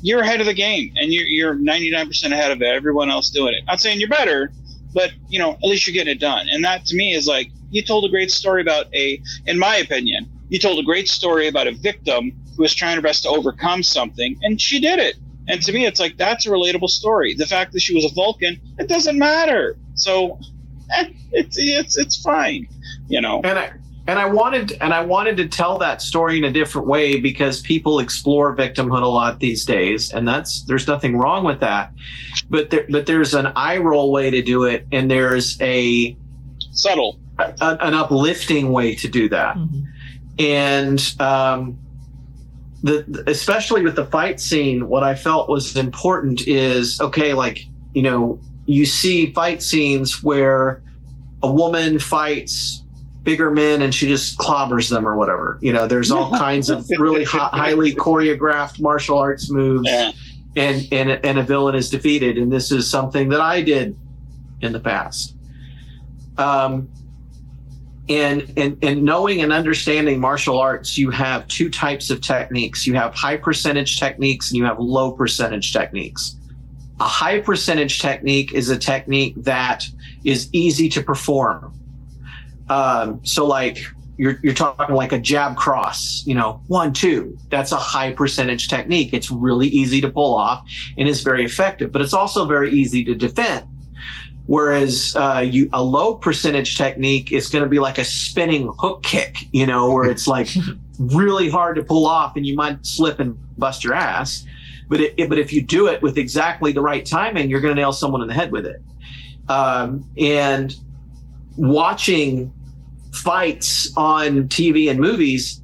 you're 0.01 0.21
ahead 0.21 0.41
of 0.41 0.47
the 0.47 0.53
game 0.53 0.93
and 0.97 1.13
you're, 1.13 1.25
you're 1.25 1.55
99% 1.55 2.31
ahead 2.31 2.51
of 2.51 2.61
everyone 2.61 3.09
else 3.09 3.29
doing 3.29 3.53
it. 3.53 3.63
Not 3.65 3.79
saying 3.79 3.99
you're 3.99 4.09
better, 4.09 4.51
but 4.93 5.11
you 5.29 5.39
know, 5.39 5.51
at 5.51 5.63
least 5.63 5.87
you're 5.87 5.93
getting 5.93 6.11
it 6.11 6.19
done. 6.19 6.47
And 6.51 6.63
that 6.65 6.85
to 6.87 6.95
me 6.95 7.13
is 7.13 7.25
like, 7.25 7.49
you 7.71 7.81
told 7.81 8.05
a 8.05 8.09
great 8.09 8.29
story 8.29 8.61
about 8.61 8.93
a, 8.93 9.21
in 9.47 9.57
my 9.57 9.77
opinion, 9.77 10.29
you 10.49 10.59
told 10.59 10.79
a 10.79 10.83
great 10.83 11.07
story 11.07 11.47
about 11.47 11.67
a 11.67 11.73
victim 11.73 12.31
who 12.55 12.63
was 12.63 12.73
trying 12.73 12.95
her 12.95 13.01
best 13.01 13.23
to 13.23 13.29
overcome 13.29 13.83
something 13.83 14.37
and 14.43 14.59
she 14.59 14.79
did 14.79 14.99
it. 14.99 15.15
And 15.47 15.61
to 15.63 15.73
me, 15.73 15.85
it's 15.85 15.99
like, 15.99 16.17
that's 16.17 16.45
a 16.45 16.49
relatable 16.49 16.89
story. 16.89 17.33
The 17.33 17.45
fact 17.45 17.73
that 17.73 17.81
she 17.81 17.93
was 17.93 18.05
a 18.05 18.13
Vulcan, 18.13 18.59
it 18.79 18.87
doesn't 18.87 19.17
matter. 19.17 19.77
So 19.95 20.39
eh, 20.93 21.09
it's, 21.31 21.57
it's, 21.57 21.97
it's 21.97 22.21
fine, 22.21 22.67
you 23.07 23.19
know? 23.19 23.41
And 23.43 23.59
I, 23.59 23.73
and 24.05 24.19
I 24.19 24.25
wanted 24.25 24.73
and 24.81 24.93
I 24.93 25.03
wanted 25.03 25.37
to 25.37 25.47
tell 25.47 25.77
that 25.77 26.01
story 26.01 26.37
in 26.37 26.43
a 26.43 26.51
different 26.51 26.87
way 26.87 27.19
because 27.19 27.61
people 27.61 27.99
explore 27.99 28.55
victimhood 28.55 29.01
a 29.01 29.07
lot 29.07 29.39
these 29.39 29.65
days, 29.65 30.11
and 30.11 30.27
that's 30.27 30.63
there's 30.63 30.87
nothing 30.87 31.17
wrong 31.17 31.45
with 31.45 31.61
that. 31.61 31.93
But 32.49 32.69
there, 32.69 32.85
but 32.89 33.05
there's 33.05 33.33
an 33.33 33.47
eye 33.55 33.77
roll 33.77 34.11
way 34.11 34.29
to 34.29 34.41
do 34.41 34.65
it, 34.65 34.85
and 34.91 35.09
there's 35.09 35.59
a 35.61 36.17
subtle, 36.71 37.17
a, 37.39 37.53
an 37.61 37.93
uplifting 37.93 38.73
way 38.73 38.93
to 38.95 39.07
do 39.07 39.29
that, 39.29 39.55
mm-hmm. 39.55 39.83
And 40.39 41.15
um, 41.19 41.77
the 42.81 43.23
especially 43.27 43.81
with 43.81 43.95
the 43.95 44.05
fight 44.05 44.39
scene, 44.39 44.87
what 44.87 45.03
I 45.03 45.15
felt 45.15 45.49
was 45.49 45.75
important 45.75 46.47
is 46.47 46.99
okay, 46.99 47.33
like 47.33 47.65
you 47.93 48.01
know, 48.01 48.39
you 48.65 48.85
see 48.85 49.31
fight 49.31 49.61
scenes 49.61 50.23
where 50.23 50.81
a 51.41 51.51
woman 51.51 51.99
fights 51.99 52.83
bigger 53.23 53.51
men 53.51 53.81
and 53.81 53.95
she 53.95 54.07
just 54.07 54.37
clobbers 54.37 54.89
them 54.89 55.07
or 55.07 55.15
whatever. 55.15 55.57
You 55.61 55.71
know, 55.73 55.87
there's 55.87 56.11
all 56.11 56.31
kinds 56.37 56.69
of 56.69 56.85
really 56.97 57.23
highly 57.23 57.93
choreographed 57.93 58.81
martial 58.81 59.17
arts 59.17 59.49
moves, 59.49 59.87
yeah. 59.87 60.11
and 60.55 60.87
and 60.91 61.11
and 61.25 61.39
a 61.39 61.43
villain 61.43 61.75
is 61.75 61.89
defeated. 61.89 62.37
And 62.37 62.51
this 62.51 62.71
is 62.71 62.89
something 62.89 63.29
that 63.29 63.41
I 63.41 63.61
did 63.61 63.97
in 64.61 64.73
the 64.73 64.79
past. 64.79 65.35
Um, 66.37 66.89
and 68.09 68.41
in, 68.57 68.77
and 68.81 69.03
knowing 69.03 69.41
and 69.41 69.53
understanding 69.53 70.19
martial 70.19 70.59
arts, 70.59 70.97
you 70.97 71.09
have 71.09 71.47
two 71.47 71.69
types 71.69 72.09
of 72.09 72.21
techniques. 72.21 72.85
You 72.85 72.95
have 72.95 73.13
high 73.13 73.37
percentage 73.37 73.99
techniques 73.99 74.51
and 74.51 74.57
you 74.57 74.65
have 74.65 74.79
low 74.79 75.11
percentage 75.11 75.71
techniques. 75.71 76.35
A 76.99 77.05
high 77.05 77.39
percentage 77.39 77.99
technique 77.99 78.53
is 78.53 78.69
a 78.69 78.77
technique 78.77 79.35
that 79.37 79.85
is 80.23 80.49
easy 80.51 80.89
to 80.89 81.01
perform 81.01 81.73
um, 82.69 83.19
so 83.23 83.45
like 83.45 83.79
you're, 84.17 84.39
you're 84.43 84.53
talking 84.53 84.95
like 84.95 85.11
a 85.11 85.19
jab 85.19 85.57
cross, 85.57 86.23
you 86.25 86.35
know, 86.35 86.61
one, 86.67 86.93
two. 86.93 87.37
That's 87.49 87.71
a 87.71 87.77
high 87.77 88.13
percentage 88.13 88.67
technique. 88.67 89.13
It's 89.13 89.31
really 89.31 89.67
easy 89.67 90.01
to 90.01 90.09
pull 90.09 90.35
off 90.35 90.67
and 90.97 91.07
it's 91.07 91.21
very 91.21 91.43
effective, 91.43 91.91
but 91.91 92.01
it's 92.01 92.13
also 92.13 92.45
very 92.45 92.71
easy 92.71 93.03
to 93.05 93.15
defend. 93.15 93.67
Whereas 94.45 95.15
uh, 95.15 95.39
you 95.39 95.69
a 95.71 95.81
low 95.81 96.15
percentage 96.15 96.77
technique 96.77 97.31
is 97.31 97.47
going 97.49 97.63
to 97.63 97.69
be 97.69 97.79
like 97.79 97.97
a 97.97 98.03
spinning 98.03 98.73
hook 98.77 99.01
kick, 99.03 99.37
you 99.53 99.65
know, 99.65 99.91
where 99.91 100.09
it's 100.09 100.27
like 100.27 100.49
really 100.99 101.49
hard 101.49 101.77
to 101.77 101.83
pull 101.83 102.05
off 102.05 102.35
and 102.35 102.45
you 102.45 102.55
might 102.55 102.85
slip 102.85 103.19
and 103.19 103.37
bust 103.57 103.83
your 103.83 103.93
ass. 103.93 104.45
But 104.89 104.99
it, 104.99 105.29
but 105.29 105.39
if 105.39 105.53
you 105.53 105.61
do 105.61 105.87
it 105.87 106.01
with 106.01 106.17
exactly 106.17 106.73
the 106.73 106.81
right 106.81 107.05
timing, 107.05 107.49
you're 107.49 107.61
going 107.61 107.73
to 107.73 107.81
nail 107.81 107.93
someone 107.93 108.21
in 108.21 108.27
the 108.27 108.33
head 108.33 108.51
with 108.51 108.65
it. 108.65 108.81
Um, 109.47 110.09
and 110.17 110.75
watching 111.55 112.53
fights 113.13 113.95
on 113.95 114.49
TV 114.49 114.89
and 114.89 114.99
movies, 114.99 115.61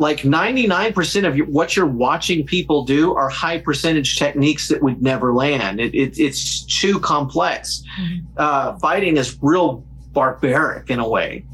like 0.00 0.20
99% 0.20 1.28
of 1.28 1.36
your, 1.36 1.46
what 1.46 1.76
you're 1.76 1.84
watching 1.84 2.46
people 2.46 2.84
do 2.84 3.14
are 3.14 3.28
high 3.28 3.58
percentage 3.58 4.16
techniques 4.16 4.68
that 4.68 4.82
would 4.82 5.02
never 5.02 5.34
land. 5.34 5.78
It, 5.78 5.94
it, 5.94 6.18
it's 6.18 6.62
too 6.62 6.98
complex. 7.00 7.82
Mm-hmm. 8.00 8.26
Uh, 8.38 8.78
fighting 8.78 9.18
is 9.18 9.38
real 9.42 9.84
barbaric 10.12 10.88
in 10.88 11.00
a 11.00 11.08
way. 11.08 11.44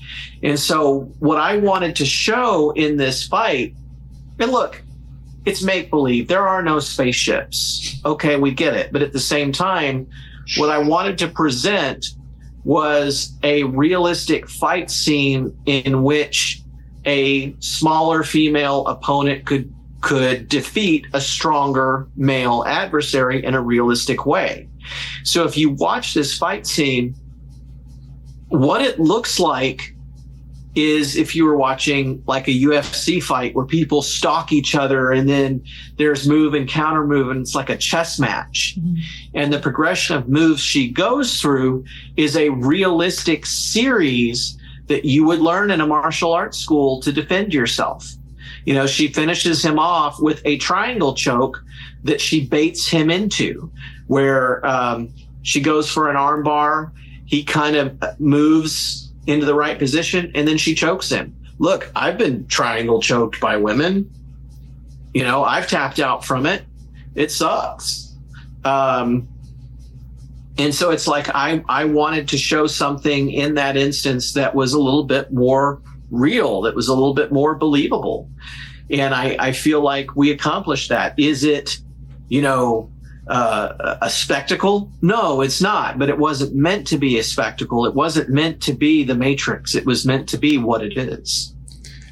And 0.45 0.59
so, 0.59 1.01
what 1.19 1.39
I 1.39 1.57
wanted 1.57 1.97
to 1.97 2.07
show 2.07 2.71
in 2.71 2.97
this 2.97 3.27
fight, 3.27 3.75
and 4.39 4.53
look, 4.53 4.81
it's 5.45 5.65
make 5.65 5.91
believe. 5.91 6.29
There 6.29 6.47
are 6.47 6.63
no 6.63 6.79
spaceships. 6.79 8.01
Okay, 8.05 8.37
we 8.37 8.53
get 8.53 8.75
it. 8.75 8.93
But 8.93 9.03
at 9.03 9.13
the 9.13 9.19
same 9.19 9.51
time, 9.51 10.07
what 10.57 10.71
I 10.71 10.79
wanted 10.79 11.19
to 11.19 11.29
present 11.29 12.07
was 12.63 13.37
a 13.43 13.65
realistic 13.65 14.49
fight 14.49 14.89
scene 14.89 15.57
in 15.67 16.05
which 16.05 16.63
a 17.07 17.55
smaller 17.61 18.23
female 18.23 18.87
opponent 18.87 19.47
could 19.47 19.73
could 20.03 20.49
defeat 20.49 21.07
a 21.15 21.21
stronger 21.21 22.07
male 22.17 22.63
adversary 22.67 23.45
in 23.45 23.55
a 23.55 23.63
realistic 23.63 24.27
way. 24.27 24.69
So 25.25 25.45
if 25.45 25.57
you 25.57 25.71
watch 25.71 26.15
this 26.15 26.37
fight 26.37 26.67
scene, 26.67 27.15
what 28.49 28.83
it 28.83 29.01
looks 29.01 29.41
like 29.41 29.97
is 30.77 31.17
if 31.17 31.35
you 31.35 31.47
were 31.47 31.57
watching 31.57 32.23
like 32.27 32.47
a 32.47 32.53
UFC 32.53 33.21
fight 33.21 33.55
where 33.55 33.65
people 33.65 34.03
stalk 34.03 34.53
each 34.53 34.75
other 34.75 35.11
and 35.11 35.29
then 35.29 35.65
there's 35.97 36.29
move 36.29 36.53
and 36.53 36.69
counter 36.69 37.07
move 37.07 37.31
and 37.31 37.41
it's 37.41 37.55
like 37.55 37.71
a 37.71 37.77
chess 37.77 38.21
match. 38.21 38.77
Mm-hmm. 38.79 39.01
And 39.35 39.53
the 39.53 39.59
progression 39.59 40.17
of 40.17 40.29
moves 40.29 40.61
she 40.61 40.89
goes 40.89 41.41
through 41.41 41.85
is 42.17 42.37
a 42.37 42.51
realistic 42.51 43.47
series 43.47 44.59
that 44.89 45.05
you 45.05 45.25
would 45.25 45.41
learn 45.41 45.71
in 45.71 45.81
a 45.81 45.87
martial 45.87 46.33
arts 46.33 46.59
school 46.59 47.01
to 47.03 47.13
defend 47.13 47.53
yourself. 47.53 48.09
You 48.65 48.75
know, 48.75 48.87
she 48.87 49.09
finishes 49.09 49.65
him 49.65 49.79
off 49.79 50.21
with 50.21 50.43
a 50.45 50.59
triangle 50.59 51.15
choke 51.15 51.63
that 52.05 52.21
she 52.21 52.47
baits 52.47 52.89
him 52.89 53.11
into, 53.11 53.71
where 54.07 54.65
um, 54.67 55.13
she 55.43 55.61
goes 55.61 55.91
for 55.91 56.11
an 56.11 56.17
armbar. 56.17 56.91
He 57.27 57.45
kind 57.45 57.77
of 57.77 58.21
moves 58.21 59.13
into 59.27 59.47
the 59.47 59.55
right 59.55 59.79
position 59.79 60.31
and 60.35 60.47
then 60.47 60.59
she 60.59 60.75
chokes 60.75 61.09
him. 61.11 61.35
Look, 61.59 61.91
I've 61.97 62.19
been 62.19 62.47
triangle 62.47 63.01
choked 63.01 63.41
by 63.41 63.57
women. 63.57 64.11
You 65.15 65.25
know, 65.25 65.43
I've 65.43 65.69
tapped 65.69 65.99
out 65.99 66.25
from 66.25 66.47
it. 66.47 66.63
It 67.15 67.31
sucks. 67.31 68.15
Um, 68.65 69.29
and 70.59 70.75
so 70.75 70.91
it's 70.91 71.07
like 71.07 71.29
I, 71.35 71.63
I 71.69 71.85
wanted 71.85 72.29
to 72.29 72.39
show 72.39 72.67
something 72.67 73.31
in 73.31 73.55
that 73.55 73.77
instance 73.77 74.33
that 74.33 74.55
was 74.55 74.73
a 74.73 74.81
little 74.81 75.05
bit 75.05 75.33
more 75.33 75.83
real, 76.11 76.63
that 76.63 76.75
was 76.75 76.89
a 76.89 76.95
little 76.95 77.15
bit 77.15 77.31
more 77.31 77.55
believable. 77.55 78.31
And 78.91 79.15
I, 79.15 79.37
I 79.39 79.53
feel 79.53 79.81
like 79.81 80.17
we 80.17 80.31
accomplished 80.31 80.89
that. 80.89 81.19
Is 81.19 81.45
it, 81.45 81.79
you 82.29 82.41
know, 82.41 82.91
uh, 83.27 83.97
a 84.01 84.09
spectacle? 84.09 84.91
No, 85.03 85.41
it's 85.41 85.61
not. 85.61 85.99
But 85.99 86.09
it 86.09 86.19
wasn't 86.19 86.55
meant 86.55 86.87
to 86.89 86.99
be 86.99 87.19
a 87.19 87.23
spectacle. 87.25 87.85
It 87.85 87.95
wasn't 87.95 88.31
meant 88.31 88.63
to 88.63 88.73
be 88.73 89.05
the 89.05 89.17
Matrix. 89.17 89.75
It 89.75 89.85
was 89.85 90.07
meant 90.07 90.29
to 90.31 90.39
be 90.39 90.57
what 90.57 90.83
it 90.83 90.97
is. 90.97 91.53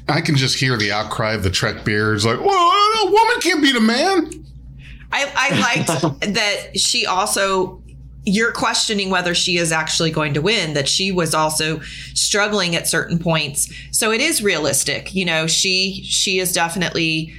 I 0.07 0.21
can 0.21 0.35
just 0.35 0.59
hear 0.59 0.77
the 0.77 0.91
outcry 0.91 1.33
of 1.33 1.41
the 1.41 1.49
Trek 1.49 1.83
beards, 1.83 2.25
like, 2.25 2.39
"Well, 2.39 3.07
a 3.07 3.11
woman 3.11 3.41
can't 3.41 3.59
beat 3.59 3.75
a 3.75 3.79
man." 3.79 4.45
I, 5.11 5.31
I 5.35 5.59
liked 5.59 6.19
that 6.35 6.77
she 6.77 7.07
also 7.07 7.81
you're 8.25 8.51
questioning 8.51 9.09
whether 9.09 9.35
she 9.35 9.57
is 9.57 9.71
actually 9.71 10.11
going 10.11 10.33
to 10.33 10.41
win 10.41 10.73
that 10.73 10.87
she 10.89 11.11
was 11.11 11.33
also 11.33 11.79
struggling 12.13 12.75
at 12.75 12.87
certain 12.87 13.19
points. 13.19 13.71
So 13.91 14.11
it 14.11 14.21
is 14.21 14.43
realistic 14.43 15.13
you 15.13 15.25
know 15.25 15.47
she 15.47 16.03
she 16.03 16.39
is 16.39 16.51
definitely 16.51 17.33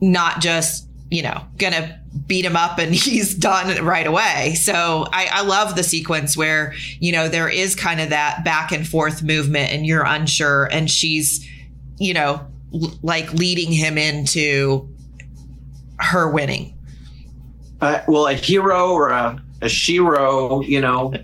not 0.00 0.40
just 0.40 0.86
you 1.10 1.22
know 1.22 1.46
gonna 1.58 1.98
beat 2.26 2.44
him 2.44 2.56
up 2.56 2.78
and 2.78 2.94
he's 2.94 3.34
done 3.34 3.84
right 3.84 4.06
away. 4.06 4.54
So 4.54 5.06
I, 5.12 5.28
I 5.30 5.42
love 5.42 5.76
the 5.76 5.82
sequence 5.82 6.36
where 6.36 6.74
you 7.00 7.12
know 7.12 7.28
there 7.28 7.48
is 7.48 7.74
kind 7.74 8.00
of 8.00 8.10
that 8.10 8.44
back 8.44 8.72
and 8.72 8.86
forth 8.86 9.22
movement 9.22 9.72
and 9.72 9.86
you're 9.86 10.04
unsure 10.04 10.64
and 10.66 10.90
she's 10.90 11.48
you 11.98 12.14
know 12.14 12.46
l- 12.74 12.98
like 13.02 13.32
leading 13.32 13.72
him 13.72 13.96
into 13.96 14.88
her 15.98 16.30
winning. 16.30 16.78
Uh, 17.80 18.00
well, 18.06 18.28
a 18.28 18.34
hero 18.34 18.92
or 18.92 19.08
a, 19.08 19.42
a 19.62 19.68
shiro, 19.68 20.60
you 20.60 20.80
know, 20.80 21.14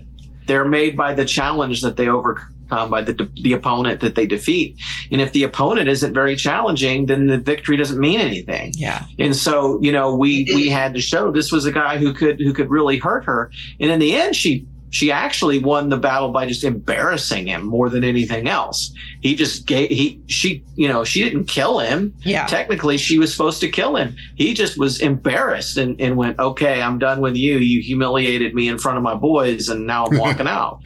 they're 0.47 0.65
made 0.65 0.97
by 0.97 1.13
the 1.13 1.25
challenge 1.25 1.81
that 1.81 1.95
they 1.97 2.07
overcome 2.07 2.55
by 2.69 3.01
the 3.01 3.29
the 3.41 3.53
opponent 3.53 3.99
that 4.01 4.15
they 4.15 4.27
defeat. 4.27 4.77
And 5.11 5.21
if 5.21 5.33
the 5.33 5.43
opponent 5.43 5.89
isn't 5.89 6.13
very 6.13 6.35
challenging, 6.35 7.07
then 7.07 7.27
the 7.27 7.37
victory 7.37 7.77
doesn't 7.77 7.99
mean 7.99 8.19
anything. 8.19 8.73
Yeah. 8.75 9.05
And 9.17 9.35
so, 9.35 9.79
you 9.81 9.91
know, 9.91 10.15
we 10.15 10.49
we 10.53 10.69
had 10.69 10.93
to 10.93 11.01
show 11.01 11.31
this 11.31 11.51
was 11.51 11.65
a 11.65 11.71
guy 11.71 11.97
who 11.97 12.13
could 12.13 12.39
who 12.39 12.53
could 12.53 12.69
really 12.69 12.97
hurt 12.97 13.25
her. 13.25 13.51
And 13.79 13.91
in 13.91 13.99
the 13.99 14.15
end, 14.15 14.35
she 14.35 14.67
she 14.91 15.11
actually 15.11 15.59
won 15.59 15.89
the 15.89 15.97
battle 15.97 16.31
by 16.31 16.47
just 16.47 16.63
embarrassing 16.63 17.47
him 17.47 17.65
more 17.65 17.89
than 17.89 18.03
anything 18.03 18.47
else. 18.47 18.93
He 19.21 19.35
just 19.35 19.65
gave 19.65 19.89
he 19.89 20.21
she 20.27 20.63
you 20.75 20.87
know 20.87 21.03
she 21.03 21.23
didn't 21.23 21.45
kill 21.45 21.79
him. 21.79 22.13
Yeah. 22.23 22.45
Technically, 22.45 22.97
she 22.97 23.19
was 23.19 23.31
supposed 23.31 23.61
to 23.61 23.69
kill 23.69 23.95
him. 23.95 24.15
He 24.35 24.53
just 24.53 24.77
was 24.77 24.99
embarrassed 25.01 25.77
and, 25.77 25.99
and 26.01 26.17
went, 26.17 26.39
"Okay, 26.39 26.81
I'm 26.81 26.99
done 26.99 27.21
with 27.21 27.35
you. 27.35 27.57
You 27.57 27.81
humiliated 27.81 28.53
me 28.55 28.67
in 28.67 28.77
front 28.77 28.97
of 28.97 29.03
my 29.03 29.15
boys, 29.15 29.69
and 29.69 29.85
now 29.85 30.05
I'm 30.05 30.17
walking 30.25 30.47
out." 30.47 30.81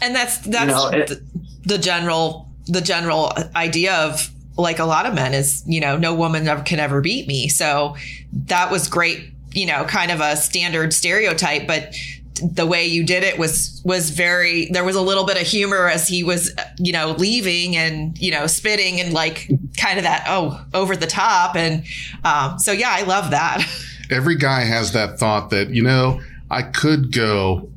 and 0.00 0.14
that's 0.14 0.38
that's 0.38 0.70
know, 0.70 0.88
it- 0.88 1.08
the, 1.08 1.22
the 1.64 1.78
general 1.78 2.48
the 2.66 2.80
general 2.80 3.32
idea 3.56 3.94
of 3.94 4.30
like 4.56 4.78
a 4.78 4.84
lot 4.84 5.06
of 5.06 5.14
men 5.14 5.34
is 5.34 5.62
you 5.66 5.80
know 5.80 5.96
no 5.96 6.14
woman 6.14 6.46
ever, 6.46 6.62
can 6.62 6.78
ever 6.78 7.00
beat 7.00 7.26
me 7.26 7.48
so 7.48 7.96
that 8.32 8.70
was 8.70 8.88
great 8.88 9.30
you 9.52 9.66
know 9.66 9.84
kind 9.84 10.10
of 10.10 10.20
a 10.20 10.36
standard 10.36 10.92
stereotype 10.92 11.66
but 11.66 11.94
the 12.40 12.66
way 12.66 12.86
you 12.86 13.04
did 13.04 13.22
it 13.22 13.38
was 13.38 13.80
was 13.84 14.10
very 14.10 14.66
there 14.70 14.84
was 14.84 14.96
a 14.96 15.02
little 15.02 15.24
bit 15.24 15.40
of 15.40 15.46
humor 15.46 15.88
as 15.88 16.08
he 16.08 16.22
was 16.22 16.52
you 16.78 16.92
know 16.92 17.12
leaving 17.18 17.76
and 17.76 18.18
you 18.18 18.30
know 18.30 18.46
spitting 18.46 19.00
and 19.00 19.12
like 19.12 19.50
kind 19.76 19.98
of 19.98 20.04
that 20.04 20.24
oh 20.28 20.64
over 20.74 20.96
the 20.96 21.06
top 21.06 21.56
and 21.56 21.84
um, 22.24 22.58
so 22.58 22.72
yeah 22.72 22.90
i 22.90 23.02
love 23.02 23.30
that 23.30 23.64
Every 24.10 24.36
guy 24.36 24.60
has 24.62 24.92
that 24.92 25.18
thought 25.18 25.50
that 25.50 25.70
you 25.70 25.82
know 25.82 26.20
I 26.50 26.62
could 26.62 27.12
go 27.12 27.70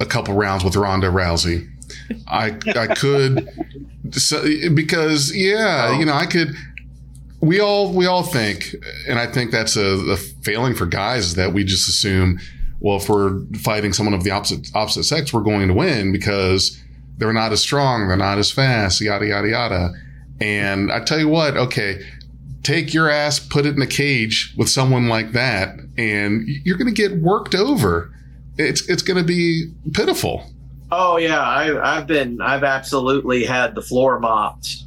a 0.00 0.06
couple 0.06 0.34
rounds 0.34 0.64
with 0.64 0.76
Ronda 0.76 1.08
Rousey. 1.08 1.68
I 2.26 2.56
I 2.74 2.94
could 2.94 3.48
so, 4.12 4.42
because 4.74 5.34
yeah, 5.34 5.98
you 5.98 6.06
know 6.06 6.14
I 6.14 6.26
could. 6.26 6.54
We 7.40 7.60
all 7.60 7.92
we 7.92 8.06
all 8.06 8.22
think, 8.22 8.74
and 9.06 9.18
I 9.18 9.26
think 9.26 9.50
that's 9.50 9.76
a, 9.76 9.84
a 10.10 10.16
failing 10.16 10.74
for 10.74 10.86
guys 10.86 11.26
is 11.26 11.34
that 11.34 11.52
we 11.52 11.64
just 11.64 11.88
assume, 11.88 12.40
well, 12.80 12.96
if 12.96 13.08
we're 13.08 13.44
fighting 13.54 13.92
someone 13.92 14.14
of 14.14 14.24
the 14.24 14.30
opposite 14.30 14.70
opposite 14.74 15.04
sex, 15.04 15.32
we're 15.32 15.42
going 15.42 15.68
to 15.68 15.74
win 15.74 16.12
because 16.12 16.80
they're 17.18 17.32
not 17.32 17.52
as 17.52 17.60
strong, 17.60 18.08
they're 18.08 18.16
not 18.16 18.38
as 18.38 18.50
fast, 18.50 19.00
yada 19.00 19.26
yada 19.26 19.48
yada. 19.48 19.90
And 20.40 20.92
I 20.92 21.00
tell 21.00 21.18
you 21.18 21.28
what, 21.28 21.56
okay, 21.56 21.98
take 22.62 22.92
your 22.92 23.08
ass, 23.08 23.38
put 23.38 23.64
it 23.64 23.74
in 23.74 23.82
a 23.82 23.86
cage 23.86 24.54
with 24.56 24.68
someone 24.68 25.08
like 25.08 25.32
that, 25.32 25.76
and 25.96 26.46
you're 26.46 26.76
going 26.76 26.92
to 26.92 26.94
get 26.94 27.18
worked 27.18 27.54
over. 27.54 28.12
It's 28.58 28.88
it's 28.88 29.02
going 29.02 29.18
to 29.18 29.24
be 29.24 29.72
pitiful. 29.94 30.44
Oh 30.90 31.16
yeah, 31.16 31.40
I, 31.40 31.96
I've 31.96 32.06
been, 32.06 32.40
I've 32.40 32.62
absolutely 32.64 33.44
had 33.44 33.74
the 33.74 33.82
floor 33.82 34.20
mopped 34.20 34.84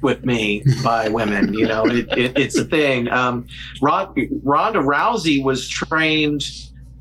with 0.00 0.24
me 0.24 0.64
by 0.84 1.08
women. 1.08 1.54
You 1.54 1.66
know, 1.66 1.86
it, 1.86 2.06
it, 2.16 2.38
it's 2.38 2.56
a 2.56 2.64
thing. 2.64 3.08
Um, 3.08 3.46
Ron, 3.80 4.14
Ronda 4.42 4.80
Rousey 4.80 5.42
was 5.42 5.68
trained 5.68 6.44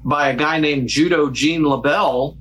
by 0.03 0.29
a 0.29 0.35
guy 0.35 0.59
named 0.59 0.89
Judo 0.89 1.29
Gene 1.29 1.61
LeBell. 1.61 2.37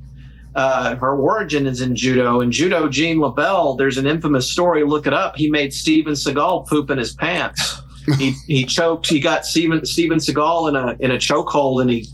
Uh, 0.55 0.97
her 0.97 1.15
origin 1.17 1.67
is 1.67 1.81
in 1.81 1.95
judo. 1.95 2.41
And 2.41 2.51
judo 2.53 2.89
Gene 2.89 3.19
LeBell, 3.19 3.79
there's 3.79 3.99
an 3.99 4.07
infamous 4.07 4.51
story. 4.51 4.83
Look 4.85 5.07
it 5.07 5.15
up. 5.15 5.37
He 5.37 5.49
made 5.49 5.73
Steven 5.73 6.15
Seagal 6.15 6.67
poop 6.69 6.91
in 6.91 6.99
his 6.99 7.15
pants. 7.15 7.81
he 8.19 8.33
he 8.47 8.65
choked. 8.65 9.07
He 9.09 9.21
got 9.21 9.47
Steven 9.47 9.85
Steven 9.87 10.19
Seagal 10.19 10.69
in 10.71 10.77
a 10.77 10.97
in 11.05 11.11
a 11.13 11.17
chokehold, 11.19 11.83
and 11.83 11.91
he 11.91 12.09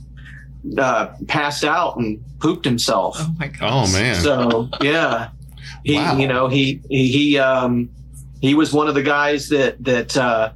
uh, 0.76 1.14
passed 1.28 1.64
out 1.64 1.96
and 1.96 2.22
pooped 2.40 2.64
himself. 2.66 3.16
Oh 3.18 3.34
my 3.38 3.46
god! 3.48 3.88
Oh 3.88 3.92
man. 3.92 4.20
So 4.22 4.68
yeah, 4.82 5.30
he 5.84 5.94
Wow. 5.94 6.18
you 6.18 6.28
know 6.28 6.48
he 6.48 6.82
he 6.90 7.08
he, 7.10 7.38
um, 7.38 7.88
he 8.42 8.54
was 8.54 8.72
one 8.72 8.86
of 8.88 8.94
the 8.94 9.02
guys 9.02 9.48
that 9.48 9.82
that 9.82 10.14
uh, 10.16 10.52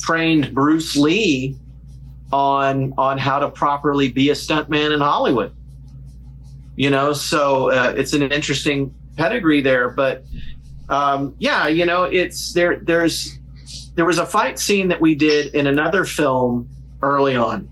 trained 0.00 0.52
Bruce 0.52 0.96
Lee 0.96 1.56
on 2.32 2.92
on 2.98 3.18
how 3.18 3.38
to 3.38 3.50
properly 3.50 4.10
be 4.10 4.30
a 4.30 4.34
stuntman 4.34 4.92
in 4.92 5.00
Hollywood. 5.00 5.54
You 6.76 6.90
know, 6.90 7.12
so 7.12 7.70
uh, 7.70 7.94
it's 7.96 8.12
an 8.12 8.22
interesting 8.22 8.94
pedigree 9.16 9.60
there, 9.60 9.90
but 9.90 10.24
um, 10.88 11.34
yeah, 11.38 11.66
you 11.66 11.84
know, 11.84 12.04
it's 12.04 12.52
there. 12.52 12.78
There's 12.80 13.38
there 13.94 14.04
was 14.04 14.18
a 14.18 14.26
fight 14.26 14.58
scene 14.58 14.88
that 14.88 15.00
we 15.00 15.14
did 15.14 15.54
in 15.54 15.66
another 15.66 16.04
film 16.04 16.68
early 17.02 17.34
on, 17.34 17.68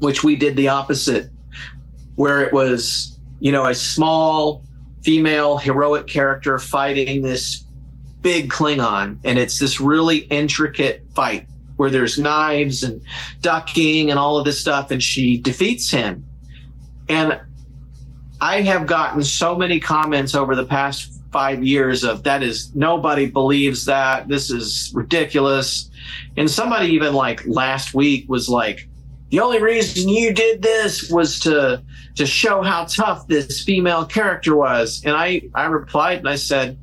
which 0.00 0.24
we 0.24 0.36
did 0.36 0.56
the 0.56 0.68
opposite, 0.68 1.30
where 2.16 2.42
it 2.42 2.52
was 2.52 3.18
you 3.38 3.52
know 3.52 3.66
a 3.66 3.74
small 3.74 4.64
female 5.02 5.56
heroic 5.56 6.08
character 6.08 6.58
fighting 6.58 7.22
this 7.22 7.64
big 8.20 8.50
Klingon, 8.50 9.18
and 9.24 9.38
it's 9.38 9.60
this 9.60 9.80
really 9.80 10.18
intricate 10.18 11.04
fight 11.14 11.46
where 11.76 11.90
there's 11.90 12.18
knives 12.18 12.82
and 12.82 13.02
ducking 13.40 14.10
and 14.10 14.18
all 14.18 14.38
of 14.38 14.44
this 14.44 14.60
stuff, 14.60 14.90
and 14.90 15.02
she 15.02 15.38
defeats 15.38 15.90
him. 15.90 16.24
And 17.08 17.40
I 18.40 18.60
have 18.62 18.86
gotten 18.86 19.22
so 19.22 19.54
many 19.56 19.80
comments 19.80 20.34
over 20.34 20.54
the 20.54 20.64
past 20.64 21.20
five 21.32 21.62
years 21.62 22.04
of 22.04 22.22
that 22.22 22.42
is 22.42 22.74
nobody 22.74 23.26
believes 23.26 23.84
that 23.84 24.28
this 24.28 24.50
is 24.50 24.90
ridiculous. 24.94 25.90
And 26.36 26.50
somebody 26.50 26.88
even 26.88 27.14
like 27.14 27.46
last 27.46 27.94
week 27.94 28.28
was 28.28 28.48
like, 28.48 28.88
the 29.30 29.40
only 29.40 29.60
reason 29.60 30.08
you 30.08 30.32
did 30.32 30.62
this 30.62 31.10
was 31.10 31.40
to 31.40 31.82
to 32.14 32.24
show 32.24 32.62
how 32.62 32.84
tough 32.84 33.26
this 33.26 33.64
female 33.64 34.06
character 34.06 34.56
was. 34.56 35.02
And 35.04 35.14
I 35.16 35.42
I 35.54 35.66
replied 35.66 36.18
and 36.18 36.28
I 36.28 36.36
said, 36.36 36.78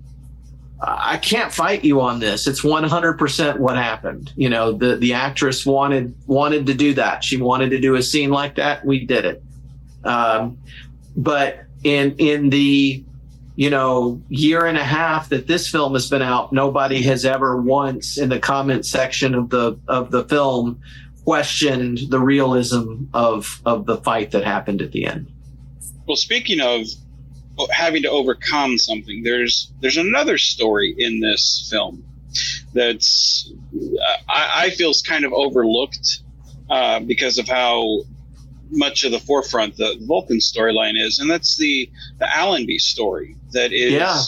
I 0.85 1.17
can't 1.17 1.51
fight 1.51 1.83
you 1.85 2.01
on 2.01 2.19
this. 2.19 2.47
It's 2.47 2.61
100% 2.61 3.59
what 3.59 3.77
happened. 3.77 4.33
You 4.35 4.49
know, 4.49 4.73
the 4.73 4.97
the 4.97 5.13
actress 5.13 5.65
wanted 5.65 6.15
wanted 6.27 6.65
to 6.67 6.73
do 6.73 6.93
that. 6.95 7.23
She 7.23 7.37
wanted 7.37 7.69
to 7.69 7.79
do 7.79 7.95
a 7.95 8.03
scene 8.03 8.31
like 8.31 8.55
that. 8.55 8.85
We 8.85 9.05
did 9.05 9.25
it. 9.25 9.43
Um, 10.03 10.57
but 11.15 11.65
in 11.83 12.15
in 12.17 12.49
the 12.49 13.03
you 13.55 13.69
know, 13.69 14.19
year 14.29 14.65
and 14.65 14.77
a 14.77 14.83
half 14.83 15.29
that 15.29 15.45
this 15.47 15.69
film 15.69 15.93
has 15.93 16.09
been 16.09 16.23
out, 16.23 16.51
nobody 16.51 17.03
has 17.03 17.23
ever 17.23 17.61
once 17.61 18.17
in 18.17 18.29
the 18.29 18.39
comment 18.39 18.85
section 18.85 19.35
of 19.35 19.49
the 19.49 19.77
of 19.87 20.11
the 20.11 20.23
film 20.25 20.81
questioned 21.23 21.99
the 22.09 22.19
realism 22.19 23.05
of 23.13 23.61
of 23.65 23.85
the 23.85 23.97
fight 23.97 24.31
that 24.31 24.43
happened 24.43 24.81
at 24.81 24.91
the 24.91 25.05
end. 25.05 25.31
Well, 26.07 26.17
speaking 26.17 26.59
of 26.59 26.87
having 27.71 28.03
to 28.03 28.09
overcome 28.09 28.77
something, 28.77 29.23
there's 29.23 29.71
there's 29.81 29.97
another 29.97 30.37
story 30.37 30.93
in 30.97 31.19
this 31.19 31.67
film 31.69 32.03
that's 32.73 33.51
uh, 33.75 34.17
I, 34.29 34.65
I 34.65 34.69
feel 34.71 34.89
is 34.89 35.01
kind 35.01 35.25
of 35.25 35.33
overlooked 35.33 36.19
uh, 36.69 36.99
because 36.99 37.37
of 37.37 37.47
how 37.47 38.01
much 38.71 39.03
of 39.03 39.11
the 39.11 39.19
forefront 39.19 39.77
the, 39.77 39.95
the 39.99 40.05
Vulcan 40.05 40.37
storyline 40.37 40.99
is, 40.99 41.19
and 41.19 41.29
that's 41.29 41.57
the 41.57 41.89
the 42.19 42.37
Allenby 42.37 42.79
story. 42.79 43.35
That 43.51 43.71
is, 43.71 43.93
Yeah. 43.93 44.19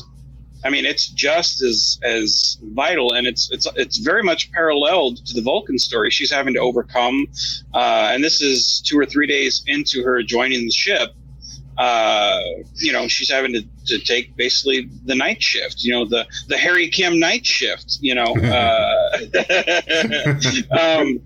I 0.64 0.69
mean, 0.69 0.85
it's 0.85 1.07
just 1.10 1.61
as 1.61 1.99
as 2.03 2.57
vital, 2.61 3.14
and 3.14 3.27
it's 3.27 3.52
it's 3.52 3.68
it's 3.76 3.97
very 3.97 4.23
much 4.23 4.52
paralleled 4.52 5.23
to 5.27 5.34
the 5.35 5.41
Vulcan 5.41 5.77
story. 5.77 6.10
She's 6.10 6.31
having 6.31 6.56
to 6.56 6.60
overcome, 6.60 7.27
uh, 7.73 8.10
and 8.11 8.23
this 8.23 8.41
is 8.41 8.81
two 8.81 8.97
or 8.97 9.06
three 9.06 9.27
days 9.27 9.64
into 9.68 10.03
her 10.03 10.23
joining 10.23 10.65
the 10.65 10.72
ship. 10.72 11.14
Uh, 11.77 12.39
you 12.76 12.91
know, 12.93 13.07
she's 13.07 13.30
having 13.30 13.53
to, 13.53 13.64
to 13.85 13.99
take 13.99 14.35
basically 14.35 14.89
the 15.06 15.15
night 15.15 15.41
shift. 15.41 15.84
You 15.84 15.93
know, 15.93 16.06
the 16.06 16.26
the 16.47 16.57
Harry 16.57 16.88
Kim 16.89 17.19
night 17.19 17.45
shift. 17.45 17.97
You 18.02 18.15
know, 18.15 18.23
uh, 18.43 19.18
um, 20.80 21.22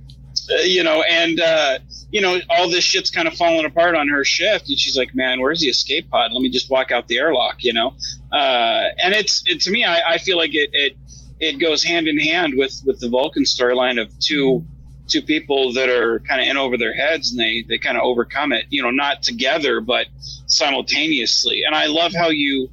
you 0.64 0.84
know, 0.84 1.04
and 1.04 1.40
uh, 1.40 1.80
you 2.12 2.22
know, 2.22 2.40
all 2.50 2.70
this 2.70 2.84
shit's 2.84 3.12
kind 3.12 3.28
of 3.28 3.36
falling 3.36 3.66
apart 3.66 3.96
on 3.96 4.08
her 4.08 4.24
shift, 4.26 4.70
and 4.70 4.80
she's 4.80 4.98
like, 4.98 5.14
"Man, 5.14 5.40
where's 5.40 5.60
the 5.60 5.68
escape 5.68 6.10
pod? 6.10 6.32
Let 6.34 6.42
me 6.42 6.50
just 6.50 6.70
walk 6.70 6.92
out 6.92 7.08
the 7.08 7.20
airlock." 7.20 7.64
You 7.64 7.74
know, 7.74 7.96
uh, 8.32 8.86
and 9.04 9.14
it's 9.14 9.44
it, 9.46 9.62
to 9.62 9.72
me, 9.72 9.84
I, 9.84 10.14
I 10.14 10.18
feel 10.18 10.38
like 10.38 10.56
it 10.56 10.70
it 10.74 10.98
it 11.40 11.60
goes 11.60 11.84
hand 11.84 12.08
in 12.08 12.18
hand 12.18 12.54
with 12.56 12.82
with 12.86 13.00
the 13.00 13.10
Vulcan 13.10 13.44
storyline 13.44 14.02
of 14.02 14.18
two 14.20 14.66
two 15.10 15.22
people 15.22 15.74
that 15.74 15.90
are 15.90 16.20
kind 16.20 16.42
of 16.42 16.48
in 16.48 16.58
over 16.58 16.78
their 16.78 16.94
heads 16.94 17.32
and 17.32 17.40
they 17.40 17.64
they 17.68 17.78
kind 17.78 17.98
of 17.98 18.04
overcome 18.04 18.54
it. 18.54 18.66
You 18.70 18.84
know, 18.84 18.92
not 18.92 19.24
together 19.24 19.82
but 19.82 20.08
simultaneously. 20.48 21.64
And 21.66 21.76
I 21.76 21.88
love 21.88 22.14
how 22.14 22.30
you. 22.30 22.70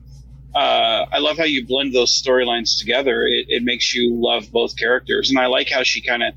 Uh, 0.55 1.05
I 1.13 1.19
love 1.19 1.37
how 1.37 1.45
you 1.45 1.67
blend 1.67 1.95
those 1.95 2.11
storylines 2.11 2.79
together. 2.79 3.27
It, 3.27 3.45
it 3.51 3.63
makes 3.63 3.95
you 3.95 4.15
love 4.15 4.51
both 4.51 4.75
characters, 4.75 5.29
and 5.29 5.39
I 5.39 5.49
like 5.49 5.69
how 5.69 5.83
she 5.83 6.01
kind 6.01 6.23
of 6.23 6.33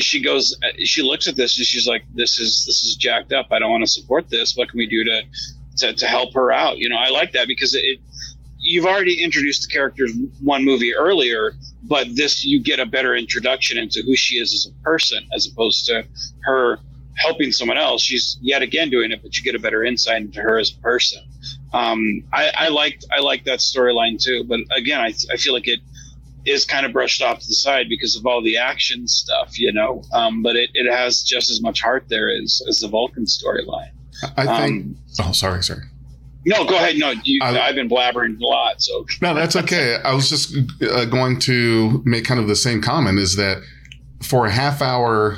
she 0.00 0.22
goes, 0.22 0.56
she 0.84 1.02
looks 1.02 1.28
at 1.28 1.36
this 1.36 1.58
and 1.58 1.66
she's 1.66 1.86
like, 1.86 2.02
"This 2.14 2.38
is 2.38 2.64
this 2.64 2.82
is 2.84 2.96
jacked 2.96 3.34
up. 3.34 3.48
I 3.50 3.58
don't 3.58 3.70
want 3.70 3.82
to 3.82 3.90
support 3.90 4.30
this. 4.30 4.56
What 4.56 4.70
can 4.70 4.78
we 4.78 4.86
do 4.86 5.04
to 5.04 5.22
to, 5.78 5.92
to 5.92 6.06
help 6.06 6.32
her 6.32 6.50
out?" 6.50 6.78
You 6.78 6.88
know, 6.88 6.96
I 6.96 7.10
like 7.10 7.32
that 7.32 7.46
because 7.46 7.74
it, 7.74 8.00
you've 8.58 8.86
already 8.86 9.22
introduced 9.22 9.68
the 9.68 9.72
characters 9.72 10.12
one 10.42 10.64
movie 10.64 10.94
earlier, 10.94 11.54
but 11.82 12.14
this 12.14 12.44
you 12.44 12.60
get 12.60 12.80
a 12.80 12.86
better 12.86 13.16
introduction 13.16 13.78
into 13.78 14.02
who 14.02 14.16
she 14.16 14.36
is 14.36 14.52
as 14.54 14.72
a 14.72 14.82
person 14.82 15.26
as 15.34 15.46
opposed 15.46 15.86
to 15.86 16.04
her 16.42 16.78
helping 17.16 17.52
someone 17.52 17.78
else. 17.78 18.02
She's 18.02 18.38
yet 18.40 18.62
again 18.62 18.90
doing 18.90 19.10
it, 19.10 19.22
but 19.22 19.36
you 19.36 19.42
get 19.42 19.54
a 19.54 19.58
better 19.58 19.84
insight 19.84 20.22
into 20.22 20.40
her 20.40 20.58
as 20.58 20.70
a 20.70 20.80
person. 20.80 21.22
Um, 21.72 22.24
I, 22.32 22.50
I 22.56 22.68
liked 22.68 23.04
I 23.14 23.20
like 23.20 23.44
that 23.44 23.58
storyline 23.58 24.22
too, 24.22 24.44
but 24.44 24.60
again, 24.74 25.00
I, 25.00 25.12
I 25.32 25.36
feel 25.36 25.52
like 25.52 25.68
it 25.68 25.80
is 26.44 26.64
kind 26.64 26.86
of 26.86 26.92
brushed 26.92 27.20
off 27.22 27.40
to 27.40 27.46
the 27.46 27.54
side 27.54 27.86
because 27.88 28.16
of 28.16 28.24
all 28.24 28.42
the 28.42 28.56
action 28.56 29.06
stuff, 29.06 29.58
you 29.58 29.72
know. 29.72 30.02
Um, 30.12 30.42
but 30.42 30.56
it, 30.56 30.70
it 30.74 30.90
has 30.90 31.22
just 31.22 31.50
as 31.50 31.60
much 31.60 31.82
heart 31.82 32.04
there 32.08 32.30
as 32.30 32.62
as 32.68 32.80
the 32.80 32.88
Vulcan 32.88 33.24
storyline. 33.24 33.90
I 34.36 34.46
think. 34.60 34.84
Um, 34.84 34.96
oh, 35.20 35.32
sorry, 35.32 35.62
sorry. 35.62 35.84
No, 36.48 36.64
go 36.64 36.76
ahead. 36.76 36.96
No, 36.96 37.12
you, 37.24 37.40
I've 37.42 37.74
been 37.74 37.90
blabbering 37.90 38.40
a 38.40 38.44
lot, 38.44 38.80
so 38.80 39.04
No, 39.20 39.34
that's 39.34 39.54
okay. 39.54 39.98
I 40.02 40.14
was 40.14 40.30
just 40.30 40.56
uh, 40.82 41.04
going 41.04 41.38
to 41.40 42.02
make 42.06 42.24
kind 42.24 42.40
of 42.40 42.48
the 42.48 42.56
same 42.56 42.80
comment 42.80 43.18
is 43.18 43.36
that 43.36 43.58
for 44.22 44.46
a 44.46 44.50
half 44.50 44.80
hour 44.80 45.36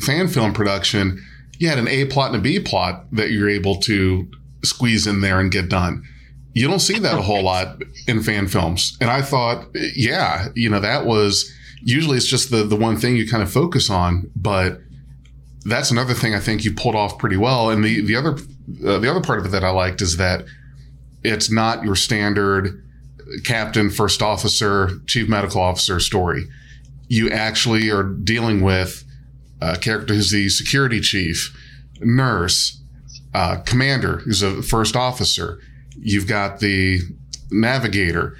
fan 0.00 0.28
film 0.28 0.54
production, 0.54 1.22
you 1.58 1.68
had 1.68 1.78
an 1.78 1.88
A 1.88 2.06
plot 2.06 2.28
and 2.32 2.40
a 2.40 2.42
B 2.42 2.58
plot 2.58 3.04
that 3.12 3.32
you're 3.32 3.50
able 3.50 3.76
to 3.82 4.26
squeeze 4.64 5.06
in 5.06 5.20
there 5.20 5.40
and 5.40 5.52
get 5.52 5.68
done. 5.68 6.02
You 6.54 6.66
don't 6.68 6.80
see 6.80 6.98
that 7.00 7.18
a 7.18 7.22
whole 7.22 7.42
lot 7.52 7.82
in 8.08 8.22
fan 8.22 8.48
films. 8.48 8.96
And 8.98 9.10
I 9.10 9.20
thought, 9.20 9.66
yeah, 9.94 10.48
you 10.54 10.70
know, 10.70 10.80
that 10.80 11.04
was 11.04 11.52
usually 11.82 12.16
it's 12.16 12.26
just 12.26 12.50
the, 12.50 12.64
the 12.64 12.76
one 12.76 12.96
thing 12.96 13.14
you 13.14 13.28
kind 13.28 13.42
of 13.42 13.52
focus 13.52 13.90
on, 13.90 14.30
but 14.34 14.80
that's 15.68 15.90
another 15.90 16.14
thing 16.14 16.34
I 16.34 16.40
think 16.40 16.64
you 16.64 16.72
pulled 16.72 16.94
off 16.94 17.18
pretty 17.18 17.36
well. 17.36 17.70
And 17.70 17.84
the, 17.84 18.00
the 18.00 18.16
other, 18.16 18.36
uh, 18.86 18.98
the 18.98 19.10
other 19.10 19.20
part 19.20 19.38
of 19.38 19.46
it 19.46 19.48
that 19.50 19.64
I 19.64 19.70
liked 19.70 20.00
is 20.02 20.16
that 20.16 20.44
it's 21.22 21.50
not 21.50 21.84
your 21.84 21.96
standard 21.96 22.82
captain, 23.44 23.90
first 23.90 24.22
officer, 24.22 24.90
chief 25.06 25.28
medical 25.28 25.60
officer 25.60 25.98
story. 26.00 26.44
You 27.08 27.30
actually 27.30 27.90
are 27.90 28.04
dealing 28.04 28.60
with 28.60 29.04
a 29.60 29.76
character 29.76 30.14
who's 30.14 30.30
the 30.30 30.48
security 30.48 31.00
chief, 31.00 31.56
nurse, 32.00 32.82
uh, 33.34 33.56
commander 33.66 34.18
who's 34.18 34.42
a 34.42 34.62
first 34.62 34.96
officer. 34.96 35.60
You've 35.98 36.26
got 36.26 36.60
the 36.60 37.00
navigator. 37.50 38.36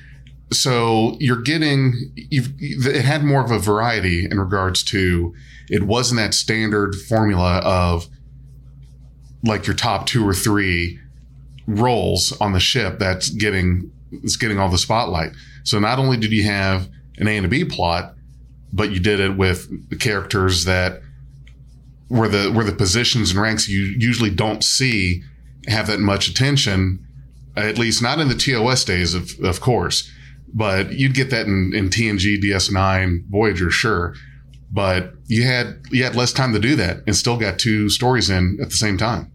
So 0.52 1.16
you're 1.18 1.42
getting, 1.42 2.12
you've, 2.14 2.52
it 2.58 3.04
had 3.04 3.24
more 3.24 3.44
of 3.44 3.50
a 3.50 3.58
variety 3.58 4.24
in 4.24 4.38
regards 4.38 4.82
to, 4.84 5.34
it 5.68 5.82
wasn't 5.82 6.20
that 6.20 6.34
standard 6.34 6.94
formula 6.94 7.58
of 7.64 8.06
like 9.44 9.66
your 9.66 9.74
top 9.74 10.06
two 10.06 10.26
or 10.26 10.34
three 10.34 10.98
roles 11.66 12.32
on 12.40 12.52
the 12.52 12.60
ship 12.60 12.98
that's 12.98 13.28
getting 13.28 13.90
it's 14.12 14.36
getting 14.36 14.58
all 14.58 14.68
the 14.68 14.78
spotlight. 14.78 15.32
So 15.64 15.78
not 15.78 15.98
only 15.98 16.16
did 16.16 16.32
you 16.32 16.44
have 16.44 16.88
an 17.18 17.26
A 17.28 17.36
and 17.36 17.44
a 17.44 17.48
B 17.48 17.64
plot, 17.64 18.14
but 18.72 18.90
you 18.90 19.00
did 19.00 19.20
it 19.20 19.36
with 19.36 19.98
characters 20.00 20.64
that 20.64 21.00
were 22.08 22.28
the 22.28 22.52
were 22.52 22.64
the 22.64 22.72
positions 22.72 23.32
and 23.32 23.40
ranks 23.40 23.68
you 23.68 23.80
usually 23.98 24.30
don't 24.30 24.62
see 24.62 25.22
have 25.66 25.88
that 25.88 26.00
much 26.00 26.28
attention. 26.28 27.04
At 27.56 27.78
least 27.78 28.02
not 28.02 28.20
in 28.20 28.28
the 28.28 28.34
TOS 28.34 28.84
days, 28.84 29.14
of 29.14 29.38
of 29.42 29.60
course, 29.60 30.10
but 30.56 30.94
you'd 30.94 31.14
get 31.14 31.28
that 31.30 31.46
in, 31.46 31.72
in 31.74 31.90
TNG, 31.90 32.42
DS9, 32.42 33.28
Voyager, 33.28 33.70
sure. 33.70 34.14
But 34.72 35.12
you 35.26 35.44
had 35.44 35.82
you 35.90 36.02
had 36.02 36.16
less 36.16 36.32
time 36.32 36.52
to 36.54 36.58
do 36.58 36.74
that, 36.76 37.02
and 37.06 37.14
still 37.14 37.36
got 37.36 37.58
two 37.58 37.88
stories 37.88 38.30
in 38.30 38.58
at 38.60 38.70
the 38.70 38.76
same 38.76 38.96
time. 38.96 39.30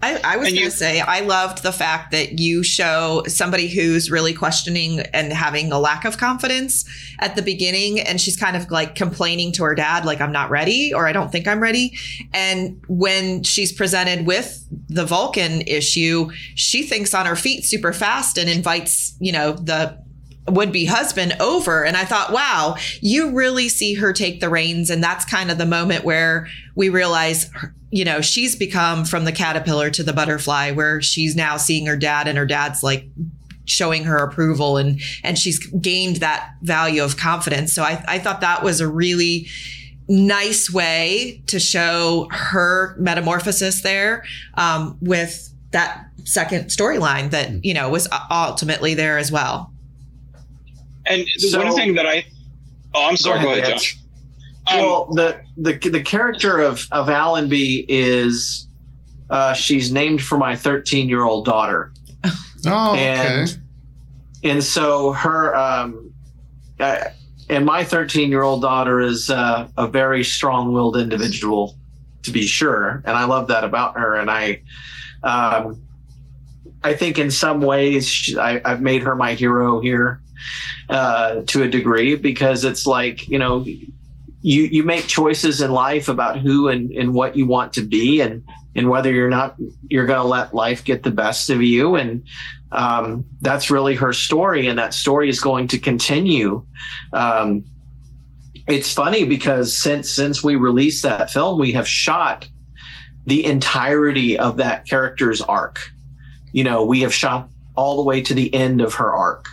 I, 0.00 0.20
I 0.22 0.36
was 0.36 0.50
going 0.50 0.64
to 0.64 0.70
say, 0.70 1.00
I 1.00 1.20
loved 1.20 1.64
the 1.64 1.72
fact 1.72 2.12
that 2.12 2.38
you 2.38 2.62
show 2.62 3.24
somebody 3.26 3.66
who's 3.66 4.12
really 4.12 4.32
questioning 4.32 5.00
and 5.12 5.32
having 5.32 5.72
a 5.72 5.78
lack 5.80 6.04
of 6.04 6.18
confidence 6.18 6.84
at 7.18 7.34
the 7.34 7.42
beginning. 7.42 7.98
And 7.98 8.20
she's 8.20 8.36
kind 8.36 8.56
of 8.56 8.70
like 8.70 8.94
complaining 8.94 9.50
to 9.54 9.64
her 9.64 9.74
dad, 9.74 10.04
like, 10.04 10.20
I'm 10.20 10.30
not 10.30 10.50
ready, 10.50 10.94
or 10.94 11.08
I 11.08 11.12
don't 11.12 11.32
think 11.32 11.48
I'm 11.48 11.58
ready. 11.58 11.98
And 12.32 12.80
when 12.86 13.42
she's 13.42 13.72
presented 13.72 14.24
with 14.24 14.64
the 14.88 15.04
Vulcan 15.04 15.62
issue, 15.62 16.30
she 16.54 16.84
thinks 16.84 17.12
on 17.12 17.26
her 17.26 17.34
feet 17.34 17.64
super 17.64 17.92
fast 17.92 18.38
and 18.38 18.48
invites, 18.48 19.16
you 19.18 19.32
know, 19.32 19.50
the 19.54 20.00
would 20.48 20.72
be 20.72 20.84
husband 20.84 21.36
over. 21.40 21.84
And 21.84 21.96
I 21.96 22.04
thought, 22.04 22.32
wow, 22.32 22.76
you 23.00 23.32
really 23.32 23.68
see 23.68 23.94
her 23.94 24.12
take 24.12 24.40
the 24.40 24.48
reins. 24.48 24.90
And 24.90 25.02
that's 25.02 25.24
kind 25.24 25.50
of 25.50 25.58
the 25.58 25.66
moment 25.66 26.04
where 26.04 26.48
we 26.74 26.88
realize, 26.88 27.50
you 27.90 28.04
know, 28.04 28.20
she's 28.20 28.56
become 28.56 29.04
from 29.04 29.24
the 29.24 29.32
caterpillar 29.32 29.90
to 29.90 30.02
the 30.02 30.12
butterfly, 30.12 30.72
where 30.72 31.00
she's 31.02 31.36
now 31.36 31.56
seeing 31.56 31.86
her 31.86 31.96
dad 31.96 32.28
and 32.28 32.38
her 32.38 32.46
dad's 32.46 32.82
like 32.82 33.08
showing 33.64 34.04
her 34.04 34.16
approval 34.16 34.78
and 34.78 35.00
and 35.22 35.38
she's 35.38 35.58
gained 35.58 36.16
that 36.16 36.52
value 36.62 37.04
of 37.04 37.16
confidence. 37.16 37.72
So 37.72 37.82
I, 37.82 38.02
I 38.08 38.18
thought 38.18 38.40
that 38.40 38.62
was 38.62 38.80
a 38.80 38.88
really 38.88 39.46
nice 40.08 40.72
way 40.72 41.42
to 41.46 41.60
show 41.60 42.28
her 42.30 42.96
metamorphosis 42.98 43.82
there 43.82 44.24
um, 44.54 44.96
with 45.00 45.52
that 45.72 46.06
second 46.24 46.66
storyline 46.66 47.30
that 47.30 47.64
you 47.64 47.74
know 47.74 47.88
was 47.90 48.08
ultimately 48.30 48.94
there 48.94 49.18
as 49.18 49.30
well. 49.30 49.72
And 51.08 51.22
the 51.38 51.48
So- 51.48 51.64
one 51.64 51.74
thing 51.74 51.94
that 51.94 52.06
I, 52.06 52.24
oh, 52.94 53.08
I'm 53.08 53.16
sorry. 53.16 53.42
Go 53.42 53.52
ahead, 53.52 53.64
Vance. 53.66 53.82
Josh. 53.82 53.96
well, 54.74 55.06
the, 55.12 55.40
the 55.56 55.78
the 55.90 56.02
character 56.02 56.60
of 56.60 56.86
of 56.92 57.08
Allenby 57.08 57.86
is 57.88 58.66
uh, 59.30 59.54
she's 59.54 59.90
named 59.90 60.22
for 60.22 60.36
my 60.38 60.54
13 60.56 61.08
year 61.08 61.24
old 61.24 61.44
daughter. 61.44 61.92
Oh, 62.66 62.94
and 62.94 63.58
and 64.42 64.62
so 64.64 65.12
her 65.12 65.54
um, 65.56 66.12
uh, 66.80 67.04
and 67.48 67.64
my 67.64 67.84
13 67.84 68.30
year 68.30 68.42
old 68.42 68.62
daughter 68.62 69.00
is 69.00 69.30
uh, 69.30 69.68
a 69.76 69.86
very 69.86 70.22
strong 70.24 70.72
willed 70.72 70.96
individual, 70.96 71.76
to 72.24 72.30
be 72.30 72.46
sure, 72.46 73.02
and 73.06 73.16
I 73.16 73.24
love 73.24 73.48
that 73.48 73.64
about 73.64 73.96
her. 73.96 74.16
And 74.16 74.30
I, 74.30 74.60
um, 75.22 75.80
I 76.84 76.94
think 76.94 77.18
in 77.18 77.30
some 77.30 77.60
ways 77.62 78.06
she, 78.08 78.36
I, 78.36 78.60
I've 78.64 78.82
made 78.82 79.02
her 79.02 79.14
my 79.14 79.34
hero 79.34 79.80
here 79.80 80.20
uh, 80.88 81.42
to 81.46 81.62
a 81.62 81.68
degree 81.68 82.16
because 82.16 82.64
it's 82.64 82.86
like 82.86 83.28
you 83.28 83.38
know 83.38 83.64
you 84.40 84.62
you 84.62 84.82
make 84.82 85.06
choices 85.06 85.60
in 85.60 85.72
life 85.72 86.08
about 86.08 86.38
who 86.38 86.68
and, 86.68 86.90
and 86.92 87.14
what 87.14 87.36
you 87.36 87.46
want 87.46 87.72
to 87.74 87.82
be 87.82 88.20
and 88.20 88.44
and 88.74 88.88
whether 88.88 89.12
you're 89.12 89.30
not 89.30 89.56
you're 89.88 90.06
going 90.06 90.20
to 90.20 90.26
let 90.26 90.54
life 90.54 90.84
get 90.84 91.02
the 91.02 91.10
best 91.10 91.50
of 91.50 91.62
you. 91.62 91.96
And 91.96 92.24
um, 92.70 93.24
that's 93.40 93.70
really 93.70 93.96
her 93.96 94.12
story 94.12 94.68
and 94.68 94.78
that 94.78 94.94
story 94.94 95.28
is 95.28 95.40
going 95.40 95.68
to 95.68 95.78
continue. 95.78 96.64
Um, 97.12 97.64
it's 98.66 98.92
funny 98.92 99.24
because 99.24 99.76
since 99.76 100.10
since 100.10 100.44
we 100.44 100.56
released 100.56 101.02
that 101.02 101.30
film 101.30 101.58
we 101.58 101.72
have 101.72 101.88
shot 101.88 102.48
the 103.26 103.44
entirety 103.44 104.38
of 104.38 104.58
that 104.58 104.86
character's 104.86 105.40
arc. 105.40 105.80
You 106.52 106.64
know 106.64 106.84
we 106.84 107.00
have 107.00 107.12
shot 107.12 107.48
all 107.74 107.96
the 107.96 108.02
way 108.02 108.22
to 108.22 108.34
the 108.34 108.54
end 108.54 108.80
of 108.80 108.94
her 108.94 109.12
arc 109.12 109.48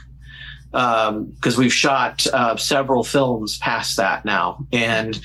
because 0.75 1.55
um, 1.55 1.57
we've 1.57 1.71
shot 1.71 2.27
uh, 2.27 2.57
several 2.57 3.05
films 3.05 3.57
past 3.59 3.95
that 3.95 4.25
now, 4.25 4.67
and 4.73 5.17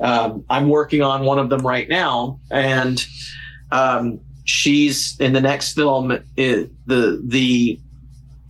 um, 0.00 0.44
I'm 0.50 0.68
working 0.68 1.00
on 1.00 1.24
one 1.24 1.38
of 1.38 1.48
them 1.48 1.64
right 1.64 1.88
now. 1.88 2.40
And 2.50 3.06
um, 3.70 4.18
she's 4.46 5.16
in 5.20 5.32
the 5.32 5.40
next 5.40 5.74
film. 5.74 6.10
It, 6.36 6.72
the 6.88 7.22
the 7.24 7.78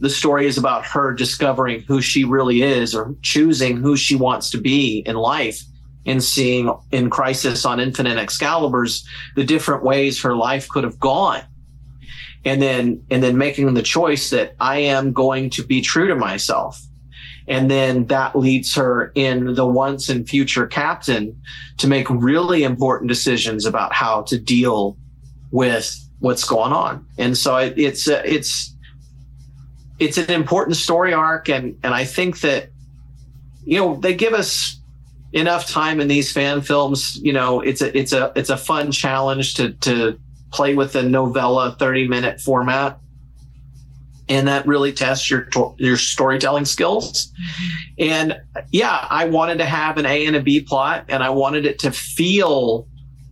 the 0.00 0.08
story 0.08 0.46
is 0.46 0.56
about 0.56 0.86
her 0.86 1.12
discovering 1.12 1.82
who 1.82 2.00
she 2.00 2.24
really 2.24 2.62
is, 2.62 2.94
or 2.94 3.14
choosing 3.20 3.76
who 3.76 3.94
she 3.94 4.16
wants 4.16 4.48
to 4.50 4.58
be 4.58 5.00
in 5.00 5.16
life, 5.16 5.60
and 6.06 6.24
seeing 6.24 6.74
in 6.90 7.10
Crisis 7.10 7.66
on 7.66 7.80
Infinite 7.80 8.16
Excaliburs 8.16 9.06
the 9.34 9.44
different 9.44 9.84
ways 9.84 10.22
her 10.22 10.34
life 10.34 10.70
could 10.70 10.84
have 10.84 10.98
gone 10.98 11.42
and 12.46 12.62
then 12.62 13.04
and 13.10 13.22
then 13.22 13.36
making 13.36 13.74
the 13.74 13.82
choice 13.82 14.30
that 14.30 14.54
I 14.60 14.78
am 14.78 15.12
going 15.12 15.50
to 15.50 15.64
be 15.64 15.82
true 15.82 16.06
to 16.06 16.14
myself. 16.14 16.80
And 17.48 17.70
then 17.70 18.06
that 18.06 18.36
leads 18.36 18.74
her 18.74 19.12
in 19.14 19.54
the 19.54 19.66
once 19.66 20.08
and 20.08 20.28
future 20.28 20.66
captain 20.66 21.40
to 21.78 21.86
make 21.86 22.08
really 22.08 22.62
important 22.62 23.08
decisions 23.08 23.66
about 23.66 23.92
how 23.92 24.22
to 24.22 24.38
deal 24.38 24.96
with 25.50 25.96
what's 26.20 26.44
going 26.44 26.72
on. 26.72 27.04
And 27.18 27.36
so 27.36 27.56
it, 27.56 27.74
it's 27.76 28.08
uh, 28.08 28.22
it's 28.24 28.74
it's 29.98 30.16
an 30.16 30.30
important 30.30 30.76
story 30.76 31.12
arc, 31.12 31.48
and 31.48 31.76
and 31.82 31.94
I 31.94 32.04
think 32.04 32.40
that 32.40 32.70
you 33.64 33.78
know 33.78 33.96
they 33.96 34.14
give 34.14 34.34
us 34.34 34.80
enough 35.32 35.68
time 35.68 36.00
in 36.00 36.06
these 36.06 36.32
fan 36.32 36.60
films. 36.60 37.16
You 37.22 37.32
know, 37.32 37.60
it's 37.60 37.82
a 37.82 37.96
it's 37.96 38.12
a 38.12 38.32
it's 38.36 38.50
a 38.50 38.56
fun 38.56 38.92
challenge 38.92 39.54
to 39.54 39.72
to 39.72 40.18
play 40.56 40.74
with 40.74 40.92
the 40.92 41.02
novella 41.02 41.76
30 41.78 42.08
minute 42.08 42.40
format 42.40 42.98
and 44.28 44.48
that 44.48 44.66
really 44.66 44.92
tests 44.92 45.30
your 45.30 45.48
your 45.78 45.96
storytelling 45.96 46.64
skills. 46.64 47.32
And 47.98 48.40
yeah, 48.72 49.06
I 49.08 49.26
wanted 49.26 49.58
to 49.58 49.64
have 49.64 49.98
an 49.98 50.06
A 50.06 50.26
and 50.26 50.36
a 50.36 50.42
B 50.42 50.60
plot, 50.60 51.04
and 51.08 51.22
I 51.22 51.30
wanted 51.30 51.64
it 51.64 51.78
to 51.80 51.92
feel 51.92 52.88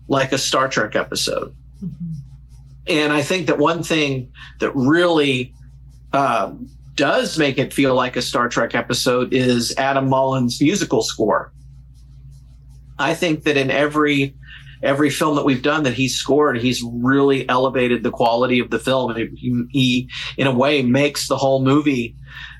like 0.09 0.33
a 0.33 0.39
Star 0.39 0.69
Trek 0.69 0.95
episode. 0.95 1.55
Mm-hmm. 1.83 2.13
And 2.87 3.13
I 3.13 3.23
think 3.23 3.47
that 3.47 3.59
one 3.59 3.83
thing 3.83 4.31
that 4.61 4.71
really 4.75 5.53
uh, 6.13 6.53
does 6.95 7.39
make 7.39 7.59
it 7.59 7.73
feel 7.73 7.95
like 7.95 8.17
a 8.17 8.23
Star 8.23 8.49
Trek 8.49 8.75
episode 8.75 9.33
is 9.33 9.75
Adam 9.77 10.09
Mullins' 10.09 10.61
musical 10.61 11.03
score. 11.03 11.53
I 12.99 13.15
think 13.15 13.43
that 13.45 13.57
in 13.57 13.71
every 13.71 14.37
every 14.85 15.11
film 15.11 15.35
that 15.36 15.44
we've 15.44 15.62
done 15.62 15.82
that 15.85 15.94
he's 15.94 16.15
scored, 16.15 16.59
he's 16.59 16.82
really 16.82 17.48
elevated 17.48 18.02
the 18.02 18.11
quality 18.11 18.61
of 18.61 18.70
the 18.70 18.78
film. 18.78 19.15
He, 19.16 19.65
he, 19.70 20.11
in 20.36 20.47
a 20.47 20.55
way, 20.55 20.82
makes 20.82 21.28
the 21.28 21.36
whole 21.36 21.62
movie 21.62 22.16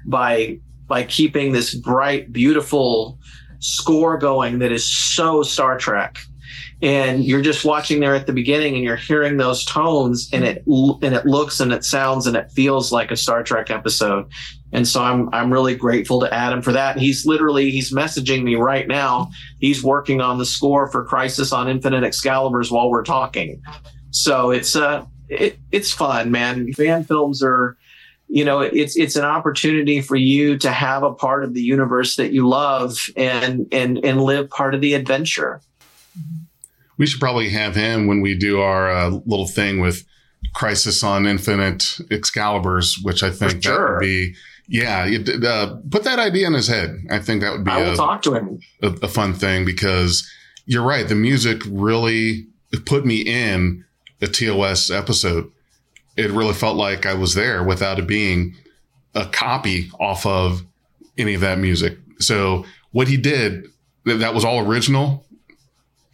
by 0.07 0.59
by 0.87 1.03
keeping 1.05 1.53
this 1.53 1.75
bright, 1.75 2.33
beautiful 2.33 3.19
score 3.61 4.19
going 4.19 4.59
that 4.59 4.71
is 4.71 4.85
so 4.85 5.43
Star 5.43 5.79
Trek. 5.79 6.19
And 6.83 7.25
you're 7.25 7.41
just 7.41 7.65
watching 7.65 8.01
there 8.01 8.15
at 8.15 8.27
the 8.27 8.33
beginning, 8.33 8.75
and 8.75 8.85
you're 8.85 8.97
hearing 8.97 9.39
those 9.39 9.65
tones, 9.65 10.29
and 10.33 10.45
it 10.45 10.65
and 10.67 11.15
it 11.15 11.25
looks 11.25 11.61
and 11.61 11.73
it 11.73 11.85
sounds 11.85 12.27
and 12.27 12.37
it 12.37 12.51
feels 12.51 12.93
like 12.93 13.11
a 13.11 13.17
Star 13.17 13.43
Trek 13.43 13.71
episode. 13.71 14.27
And 14.75 14.89
so 14.89 15.01
I'm 15.01 15.33
I'm 15.33 15.53
really 15.53 15.77
grateful 15.77 16.21
to 16.21 16.35
Adam 16.35 16.61
for 16.61 16.73
that. 16.73 16.99
He's 16.99 17.25
literally 17.25 17.71
he's 17.71 17.93
messaging 17.93 18.43
me 18.43 18.57
right 18.57 18.89
now. 18.89 19.31
He's 19.61 19.85
working 19.85 20.21
on 20.21 20.39
the 20.39 20.45
score 20.45 20.89
for 20.89 21.05
Crisis 21.05 21.53
on 21.53 21.69
Infinite 21.69 22.03
Excaliburs 22.03 22.73
while 22.73 22.91
we're 22.91 23.05
talking. 23.05 23.63
So 24.11 24.51
it's 24.51 24.75
uh 24.75 25.07
it, 25.29 25.59
it's 25.71 25.93
fun, 25.93 26.33
man. 26.33 26.73
Fan 26.73 27.05
films 27.05 27.41
are 27.41 27.79
you 28.29 28.45
know 28.45 28.61
it's 28.61 28.97
it's 28.97 29.15
an 29.15 29.25
opportunity 29.25 30.01
for 30.01 30.17
you 30.17 30.59
to 30.59 30.73
have 30.73 31.05
a 31.05 31.15
part 31.15 31.45
of 31.45 31.55
the 31.55 31.63
universe 31.63 32.17
that 32.17 32.33
you 32.33 32.49
love 32.49 32.99
and 33.17 33.69
and 33.71 34.05
and 34.05 34.23
live 34.23 34.51
part 34.51 34.75
of 34.75 34.81
the 34.81 34.95
adventure. 34.95 35.61
We 36.99 37.07
should 37.07 37.21
probably 37.21 37.51
have 37.51 37.77
him 37.77 38.09
when 38.09 38.23
we 38.23 38.35
do 38.35 38.61
our 38.61 38.91
uh, 38.91 39.11
little 39.25 39.47
thing 39.47 39.81
with 39.81 40.05
Crisis 40.53 41.05
on 41.05 41.27
Infinite 41.27 42.01
Excaliburs, 42.11 43.03
which 43.03 43.23
I 43.23 43.31
think 43.31 43.63
sure. 43.63 43.77
that 43.77 43.93
would 43.93 44.01
be 44.01 44.35
yeah, 44.67 45.09
uh, 45.47 45.77
put 45.91 46.05
that 46.05 46.19
idea 46.19 46.47
in 46.47 46.55
his 46.55 46.69
head. 46.69 46.97
I 47.11 47.19
think 47.19 47.43
that 47.43 47.53
would 47.53 47.65
be. 47.65 47.71
I 47.71 47.83
will 47.83 47.93
a, 47.93 47.97
talk 47.97 48.23
to 48.23 48.35
him. 48.35 48.61
A, 48.83 48.89
a, 49.03 49.09
fun 49.09 49.35
thing 49.35 49.65
because 49.65 50.29
you're 50.65 50.83
right. 50.83 51.07
The 51.07 51.15
music 51.15 51.63
really 51.69 52.47
put 52.87 53.05
me 53.05 53.21
in 53.21 53.85
a 54.23 54.27
TOS 54.27 54.91
episode. 54.91 55.51
It 56.17 56.31
really 56.31 56.55
felt 56.55 56.77
like 56.77 57.05
I 57.05 57.15
was 57.15 57.35
there 57.35 57.63
without 57.63 57.99
it 57.99 58.07
being 58.07 58.57
a 59.15 59.27
copy 59.27 59.91
off 60.01 60.25
of 60.25 60.65
any 61.19 61.35
of 61.35 61.43
that 61.43 61.59
music. 61.59 61.99
So 62.19 62.65
what 62.93 63.09
he 63.09 63.17
did, 63.17 63.67
that 64.05 64.33
was 64.33 64.45
all 64.45 64.67
original. 64.67 65.27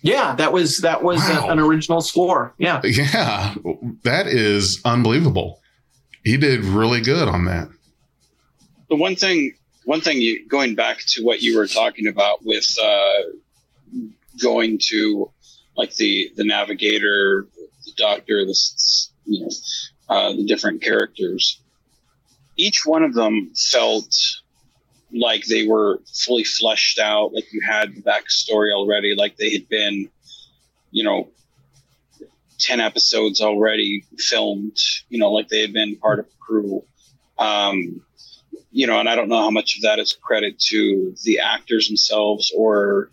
Yeah, 0.03 0.35
that 0.37 0.53
was 0.53 0.79
that 0.79 1.03
was 1.03 1.21
wow. 1.21 1.49
a, 1.49 1.53
an 1.53 1.59
original 1.59 2.01
score. 2.01 2.55
Yeah, 2.59 2.81
yeah, 2.85 3.55
that 4.03 4.27
is 4.27 4.81
unbelievable. 4.85 5.61
He 6.25 6.37
did 6.37 6.65
really 6.65 7.03
good 7.03 7.29
on 7.29 7.45
that 7.45 7.69
the 8.91 8.97
one 8.97 9.17
thing, 9.17 9.55
one 9.85 10.03
thing, 10.03 10.21
you, 10.21 10.47
going 10.47 10.75
back 10.75 10.99
to 11.07 11.23
what 11.23 11.41
you 11.41 11.57
were 11.57 11.67
talking 11.67 12.09
about 12.09 12.45
with 12.45 12.77
uh, 12.83 13.23
going 14.43 14.79
to 14.89 15.31
like 15.77 15.95
the 15.95 16.31
the 16.37 16.45
navigator, 16.45 17.47
the 17.87 17.93
doctor, 17.97 18.45
the 18.45 18.59
you 19.25 19.41
know 19.41 19.51
uh, 20.09 20.33
the 20.33 20.45
different 20.45 20.83
characters. 20.83 21.61
Each 22.57 22.85
one 22.85 23.05
of 23.05 23.15
them 23.15 23.53
felt 23.55 24.15
like 25.13 25.45
they 25.47 25.67
were 25.67 26.01
fully 26.13 26.45
fleshed 26.45 26.99
out, 26.99 27.33
like 27.33 27.53
you 27.53 27.63
had 27.67 27.95
the 27.95 28.03
backstory 28.03 28.73
already, 28.73 29.15
like 29.17 29.37
they 29.37 29.51
had 29.51 29.69
been, 29.69 30.11
you 30.91 31.03
know, 31.03 31.31
10 32.59 32.81
episodes 32.81 33.41
already 33.41 34.05
filmed, 34.19 34.77
you 35.09 35.19
know, 35.19 35.33
like 35.33 35.49
they 35.49 35.63
had 35.63 35.73
been 35.73 35.97
part 35.97 36.19
of 36.19 36.27
a 36.27 36.45
crew. 36.45 36.85
Um, 37.39 38.03
you 38.71 38.87
know, 38.87 38.99
and 39.01 39.09
I 39.09 39.17
don't 39.17 39.29
know 39.29 39.41
how 39.41 39.51
much 39.51 39.77
of 39.77 39.83
that 39.83 39.99
is 39.99 40.13
credit 40.13 40.59
to 40.69 41.15
the 41.25 41.41
actors 41.41 41.89
themselves 41.89 42.53
or 42.57 43.11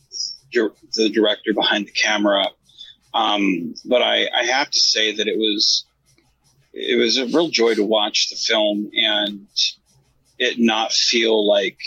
the 0.52 1.10
director 1.10 1.54
behind 1.54 1.88
the 1.88 1.92
camera. 1.92 2.46
Um, 3.14 3.74
but 3.86 4.02
I, 4.02 4.28
I 4.36 4.44
have 4.46 4.70
to 4.70 4.80
say 4.80 5.16
that 5.16 5.28
it 5.28 5.38
was 5.38 5.86
it 6.74 6.98
was 6.98 7.18
a 7.18 7.26
real 7.26 7.50
joy 7.50 7.74
to 7.74 7.84
watch 7.84 8.30
the 8.30 8.36
film 8.36 8.92
and 8.94 9.48
it 10.38 10.60
not 10.60 10.92
feel 10.92 11.48
like 11.48 11.80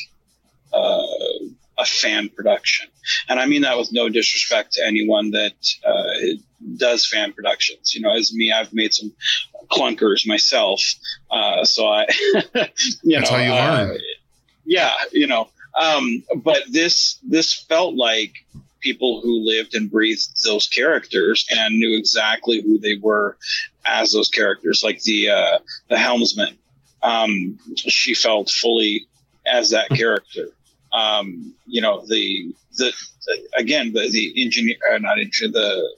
uh, 0.72 1.06
a 1.78 1.84
fan 1.84 2.28
production. 2.28 2.88
And 3.28 3.38
I 3.38 3.46
mean 3.46 3.62
that 3.62 3.78
with 3.78 3.92
no 3.92 4.08
disrespect 4.08 4.72
to 4.72 4.86
anyone 4.86 5.30
that 5.30 5.54
uh, 5.86 6.40
does 6.76 7.06
fan 7.06 7.32
productions. 7.32 7.94
You 7.94 8.02
know, 8.02 8.14
as 8.14 8.32
me, 8.32 8.52
I've 8.52 8.72
made 8.72 8.94
some 8.94 9.12
clunkers 9.70 10.26
myself. 10.26 10.82
Uh, 11.30 11.64
so 11.64 11.86
I, 11.86 12.06
you 13.02 13.18
That's 13.18 13.30
know, 13.30 13.36
how 13.36 13.42
you 13.42 13.50
learn. 13.50 13.90
Uh, 13.90 13.98
yeah, 14.64 14.94
you 15.12 15.26
know, 15.26 15.48
um, 15.80 16.22
but 16.36 16.62
this 16.70 17.18
this 17.22 17.54
felt 17.54 17.94
like 17.94 18.32
people 18.80 19.20
who 19.20 19.44
lived 19.44 19.74
and 19.74 19.90
breathed 19.90 20.42
those 20.44 20.66
characters 20.66 21.46
and 21.50 21.78
knew 21.78 21.96
exactly 21.96 22.60
who 22.62 22.78
they 22.78 22.94
were 22.94 23.36
as 23.84 24.12
those 24.12 24.28
characters, 24.28 24.82
like 24.84 25.02
the 25.02 25.30
uh, 25.30 25.58
the 25.88 25.98
helmsman. 25.98 26.56
Um, 27.02 27.58
she 27.76 28.14
felt 28.14 28.50
fully 28.50 29.06
as 29.46 29.70
that 29.70 29.88
character. 29.90 30.48
Um, 30.92 31.54
you 31.66 31.80
know, 31.80 32.04
the, 32.06 32.52
the, 32.76 32.92
the 33.26 33.48
again 33.56 33.92
the 33.92 34.08
the 34.10 34.42
engineer, 34.42 34.76
uh, 34.92 34.98
not 34.98 35.18
engineer, 35.18 35.52
the 35.52 35.88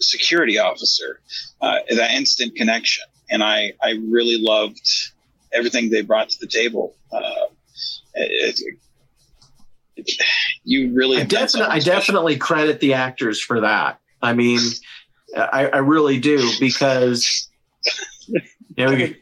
security 0.00 0.58
officer, 0.58 1.20
uh, 1.60 1.78
that 1.90 2.10
instant 2.12 2.54
connection. 2.56 3.04
And 3.30 3.42
I, 3.42 3.72
I 3.82 3.90
really 4.08 4.38
loved 4.38 4.80
everything 5.52 5.90
they 5.90 6.02
brought 6.02 6.28
to 6.30 6.38
the 6.40 6.46
table. 6.46 6.94
Uh, 7.12 7.46
it, 8.14 8.60
it, 9.96 10.22
you 10.64 10.94
really, 10.94 11.18
I, 11.18 11.24
definitely, 11.24 11.74
I 11.74 11.78
definitely 11.80 12.36
credit 12.36 12.80
the 12.80 12.94
actors 12.94 13.40
for 13.40 13.60
that. 13.60 14.00
I 14.22 14.32
mean, 14.32 14.60
I, 15.36 15.66
I 15.66 15.78
really 15.78 16.18
do 16.20 16.50
because 16.58 17.48
you 18.28 18.40
know, 18.76 18.94
we 18.94 19.16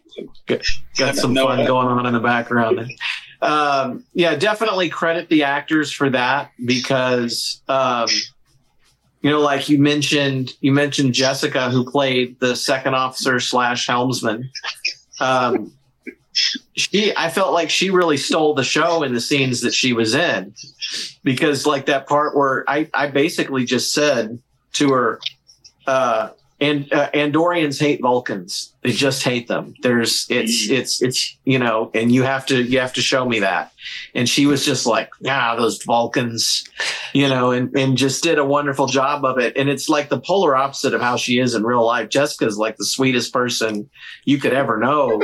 got, 0.46 0.60
got 0.96 1.16
some 1.16 1.34
fun 1.34 1.66
going 1.66 1.88
on 1.88 2.06
in 2.06 2.12
the 2.12 2.20
background. 2.20 2.90
um, 3.42 4.04
yeah, 4.12 4.34
definitely 4.34 4.88
credit 4.88 5.28
the 5.28 5.44
actors 5.44 5.92
for 5.92 6.10
that 6.10 6.52
because, 6.64 7.62
um, 7.68 8.08
you 9.26 9.32
know, 9.32 9.40
like 9.40 9.68
you 9.68 9.80
mentioned, 9.80 10.54
you 10.60 10.70
mentioned 10.70 11.12
Jessica, 11.12 11.68
who 11.68 11.84
played 11.90 12.38
the 12.38 12.54
second 12.54 12.94
officer 12.94 13.40
slash 13.40 13.88
helmsman. 13.88 14.48
Um, 15.18 15.72
she, 16.32 17.12
I 17.16 17.28
felt 17.28 17.52
like 17.52 17.68
she 17.68 17.90
really 17.90 18.18
stole 18.18 18.54
the 18.54 18.62
show 18.62 19.02
in 19.02 19.14
the 19.14 19.20
scenes 19.20 19.62
that 19.62 19.74
she 19.74 19.92
was 19.92 20.14
in, 20.14 20.54
because 21.24 21.66
like 21.66 21.86
that 21.86 22.06
part 22.06 22.36
where 22.36 22.62
I, 22.70 22.88
I 22.94 23.08
basically 23.08 23.64
just 23.64 23.92
said 23.92 24.38
to 24.74 24.92
her, 24.92 25.20
uh, 25.88 26.28
and 26.58 26.90
uh, 26.92 27.10
Andorians 27.10 27.78
hate 27.78 28.00
Vulcans. 28.00 28.72
They 28.82 28.92
just 28.92 29.22
hate 29.22 29.46
them. 29.46 29.74
There's 29.82 30.26
it's 30.30 30.70
it's 30.70 31.02
it's 31.02 31.36
you 31.44 31.58
know, 31.58 31.90
and 31.92 32.10
you 32.10 32.22
have 32.22 32.46
to 32.46 32.62
you 32.62 32.78
have 32.80 32.94
to 32.94 33.02
show 33.02 33.26
me 33.28 33.40
that. 33.40 33.72
And 34.14 34.26
she 34.28 34.46
was 34.46 34.64
just 34.64 34.86
like, 34.86 35.10
yeah, 35.20 35.54
those 35.54 35.82
Vulcans, 35.82 36.64
you 37.12 37.28
know, 37.28 37.50
and 37.50 37.76
and 37.76 37.96
just 37.98 38.22
did 38.22 38.38
a 38.38 38.44
wonderful 38.44 38.86
job 38.86 39.24
of 39.24 39.38
it. 39.38 39.54
And 39.56 39.68
it's 39.68 39.88
like 39.90 40.08
the 40.08 40.18
polar 40.20 40.56
opposite 40.56 40.94
of 40.94 41.02
how 41.02 41.16
she 41.16 41.38
is 41.38 41.54
in 41.54 41.62
real 41.64 41.84
life. 41.84 42.08
Jessica's 42.08 42.56
like 42.56 42.78
the 42.78 42.86
sweetest 42.86 43.32
person 43.34 43.90
you 44.24 44.38
could 44.38 44.54
ever 44.54 44.78
know 44.78 45.22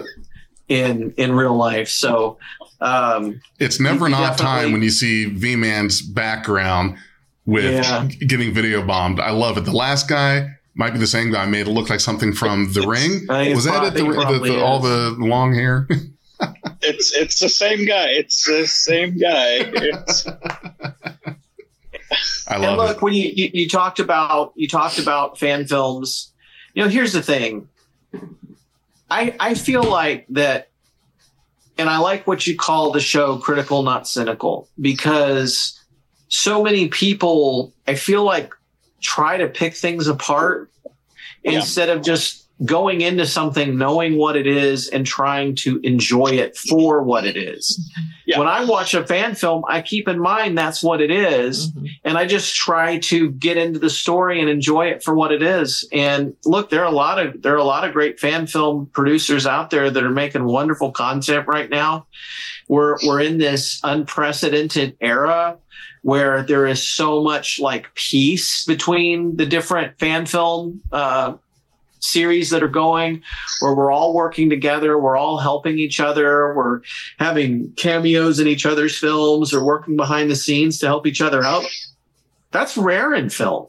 in 0.68 1.12
in 1.16 1.32
real 1.32 1.56
life. 1.56 1.88
So 1.88 2.38
um, 2.82 3.40
it's 3.58 3.80
never 3.80 4.04
an 4.06 4.12
off 4.14 4.36
time 4.36 4.72
when 4.72 4.82
you 4.82 4.90
see 4.90 5.26
V 5.26 5.56
Man's 5.56 6.02
background 6.02 6.98
with 7.46 7.64
Yeah. 7.64 8.04
getting 8.06 8.52
video 8.52 8.84
bombed. 8.86 9.18
I 9.18 9.30
love 9.30 9.56
it. 9.56 9.62
The 9.62 9.72
last 9.72 10.08
guy 10.08 10.50
might 10.74 10.92
be 10.92 10.98
the 10.98 11.06
same 11.06 11.32
guy. 11.32 11.46
Made 11.46 11.66
it 11.66 11.70
look 11.70 11.90
like 11.90 12.00
something 12.00 12.32
from 12.32 12.72
The 12.72 12.86
Ring. 12.86 13.26
Was 13.54 13.64
that 13.64 13.84
it? 13.84 13.94
The, 13.94 14.04
the, 14.04 14.40
the, 14.42 14.62
all 14.62 14.80
the 14.80 15.16
long 15.18 15.54
hair. 15.54 15.88
It's 16.84 17.12
it's 17.14 17.38
the 17.38 17.48
same 17.48 17.86
guy. 17.86 18.08
It's 18.08 18.44
the 18.44 18.66
same 18.66 19.16
guy. 19.16 19.58
It's, 19.58 20.26
I 22.48 22.54
and 22.54 22.62
love 22.62 22.78
look, 22.78 22.96
it. 22.96 23.02
when 23.02 23.14
you, 23.14 23.30
you 23.32 23.50
you 23.52 23.68
talked 23.68 24.00
about 24.00 24.52
you 24.56 24.66
talked 24.66 24.98
about 24.98 25.38
fan 25.38 25.64
films, 25.66 26.32
you 26.74 26.82
know, 26.82 26.88
here's 26.88 27.12
the 27.12 27.22
thing. 27.22 27.68
I 29.08 29.36
I 29.38 29.54
feel 29.54 29.84
like 29.84 30.26
that, 30.30 30.70
and 31.78 31.88
I 31.88 31.98
like 31.98 32.26
what 32.26 32.46
you 32.46 32.56
call 32.56 32.90
the 32.90 33.00
show 33.00 33.38
critical, 33.38 33.84
not 33.84 34.08
cynical, 34.08 34.68
because 34.80 35.80
so 36.28 36.62
many 36.62 36.88
people, 36.88 37.72
I 37.86 37.94
feel 37.94 38.24
like, 38.24 38.54
try 39.02 39.36
to 39.36 39.48
pick 39.48 39.74
things 39.74 40.06
apart 40.06 40.70
instead 41.44 41.88
of 41.88 42.02
just 42.02 42.42
going 42.64 43.00
into 43.00 43.26
something 43.26 43.76
knowing 43.76 44.16
what 44.16 44.36
it 44.36 44.46
is 44.46 44.88
and 44.88 45.04
trying 45.04 45.54
to 45.54 45.80
enjoy 45.82 46.28
it 46.28 46.56
for 46.56 47.02
what 47.02 47.24
it 47.24 47.36
is. 47.36 47.90
When 48.36 48.46
I 48.46 48.64
watch 48.64 48.94
a 48.94 49.04
fan 49.04 49.34
film, 49.34 49.64
I 49.68 49.82
keep 49.82 50.08
in 50.08 50.18
mind 50.18 50.56
that's 50.56 50.82
what 50.82 51.00
it 51.00 51.10
is, 51.10 51.70
mm-hmm. 51.70 51.86
and 52.04 52.16
I 52.16 52.24
just 52.24 52.54
try 52.54 52.98
to 52.98 53.30
get 53.32 53.56
into 53.56 53.78
the 53.78 53.90
story 53.90 54.40
and 54.40 54.48
enjoy 54.48 54.86
it 54.86 55.02
for 55.02 55.14
what 55.14 55.32
it 55.32 55.42
is. 55.42 55.86
And 55.92 56.34
look, 56.44 56.70
there 56.70 56.82
are 56.82 56.92
a 56.92 56.94
lot 56.94 57.18
of 57.18 57.42
there 57.42 57.54
are 57.54 57.58
a 57.58 57.64
lot 57.64 57.84
of 57.84 57.92
great 57.92 58.20
fan 58.20 58.46
film 58.46 58.86
producers 58.86 59.46
out 59.46 59.70
there 59.70 59.90
that 59.90 60.04
are 60.04 60.10
making 60.10 60.44
wonderful 60.44 60.92
content 60.92 61.46
right 61.48 61.68
now. 61.68 62.06
We're 62.68 62.96
we're 63.04 63.20
in 63.20 63.38
this 63.38 63.80
unprecedented 63.82 64.96
era 65.00 65.58
where 66.02 66.42
there 66.42 66.66
is 66.66 66.82
so 66.82 67.22
much 67.22 67.60
like 67.60 67.94
peace 67.94 68.64
between 68.64 69.36
the 69.36 69.46
different 69.46 69.98
fan 69.98 70.26
film 70.26 70.80
uh, 70.92 71.34
series 72.00 72.50
that 72.50 72.62
are 72.62 72.68
going 72.68 73.22
where 73.60 73.74
we're 73.74 73.92
all 73.92 74.12
working 74.12 74.50
together 74.50 74.98
we're 74.98 75.16
all 75.16 75.38
helping 75.38 75.78
each 75.78 76.00
other 76.00 76.52
we're 76.54 76.80
having 77.18 77.70
cameos 77.72 78.40
in 78.40 78.48
each 78.48 78.66
other's 78.66 78.98
films 78.98 79.54
or 79.54 79.64
working 79.64 79.96
behind 79.96 80.30
the 80.30 80.36
scenes 80.36 80.78
to 80.78 80.86
help 80.86 81.06
each 81.06 81.20
other 81.20 81.44
out. 81.44 81.64
That's 82.50 82.76
rare 82.76 83.14
in 83.14 83.30
film. 83.30 83.68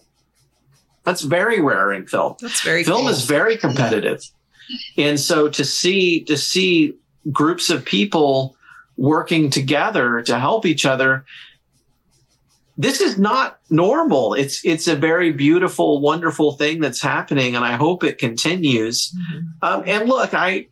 That's 1.04 1.22
very 1.22 1.62
rare 1.62 1.92
in 1.92 2.08
film. 2.08 2.36
That's 2.42 2.62
very 2.62 2.84
film 2.84 3.02
cool. 3.02 3.10
is 3.10 3.26
very 3.26 3.58
competitive. 3.58 4.24
And 4.98 5.20
so 5.20 5.50
to 5.50 5.64
see 5.64 6.24
to 6.26 6.38
see 6.38 6.96
groups 7.32 7.70
of 7.70 7.86
people 7.86 8.56
working 8.98 9.50
together 9.50 10.22
to 10.22 10.40
help 10.40 10.66
each 10.66 10.86
other 10.86 11.26
this 12.78 13.02
is 13.02 13.18
not 13.18 13.60
normal. 13.70 14.34
It's 14.34 14.64
it's 14.66 14.88
a 14.88 14.96
very 14.96 15.32
beautiful 15.32 16.02
wonderful 16.02 16.54
thing 16.54 16.82
that's 16.82 17.02
happening 17.02 17.56
and 17.56 17.64
i 17.64 17.74
hope 17.74 18.04
it 18.04 18.18
continues. 18.18 19.16
Um, 19.62 19.84
and 19.86 20.10
look 20.10 20.34
i 20.34 20.68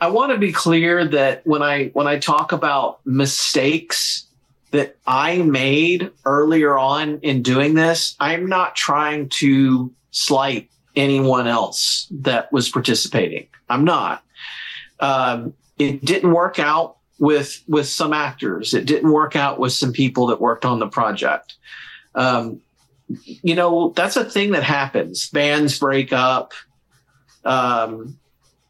i 0.00 0.08
want 0.08 0.32
to 0.32 0.38
be 0.38 0.52
clear 0.52 1.04
that 1.06 1.46
when 1.46 1.62
i 1.62 1.86
when 1.88 2.06
i 2.06 2.18
talk 2.18 2.52
about 2.52 3.04
mistakes 3.04 4.26
that 4.70 4.96
i 5.06 5.38
made 5.38 6.10
earlier 6.24 6.76
on 6.76 7.18
in 7.20 7.42
doing 7.42 7.74
this 7.74 8.14
i'm 8.20 8.46
not 8.46 8.76
trying 8.76 9.28
to 9.28 9.92
slight 10.10 10.68
anyone 10.96 11.46
else 11.46 12.08
that 12.10 12.50
was 12.52 12.68
participating. 12.68 13.46
I'm 13.68 13.84
not. 13.84 14.24
Um, 14.98 15.52
it 15.78 16.04
didn't 16.04 16.32
work 16.32 16.58
out 16.58 16.95
with 17.18 17.62
with 17.66 17.88
some 17.88 18.12
actors. 18.12 18.74
It 18.74 18.86
didn't 18.86 19.12
work 19.12 19.36
out 19.36 19.58
with 19.58 19.72
some 19.72 19.92
people 19.92 20.26
that 20.28 20.40
worked 20.40 20.64
on 20.64 20.78
the 20.78 20.88
project. 20.88 21.54
Um, 22.14 22.60
you 23.08 23.54
know, 23.54 23.92
that's 23.94 24.16
a 24.16 24.24
thing 24.24 24.52
that 24.52 24.62
happens. 24.62 25.28
Bands 25.30 25.78
break 25.78 26.12
up. 26.12 26.52
Um, 27.44 28.18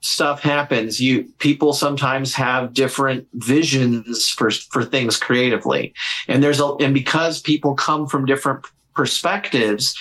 stuff 0.00 0.42
happens. 0.42 1.00
You 1.00 1.24
people 1.38 1.72
sometimes 1.72 2.34
have 2.34 2.74
different 2.74 3.26
visions 3.34 4.28
for 4.30 4.50
for 4.50 4.84
things 4.84 5.16
creatively, 5.16 5.94
and 6.28 6.42
there's 6.42 6.60
a 6.60 6.74
and 6.80 6.94
because 6.94 7.40
people 7.40 7.74
come 7.74 8.06
from 8.06 8.26
different 8.26 8.66
perspectives, 8.94 9.96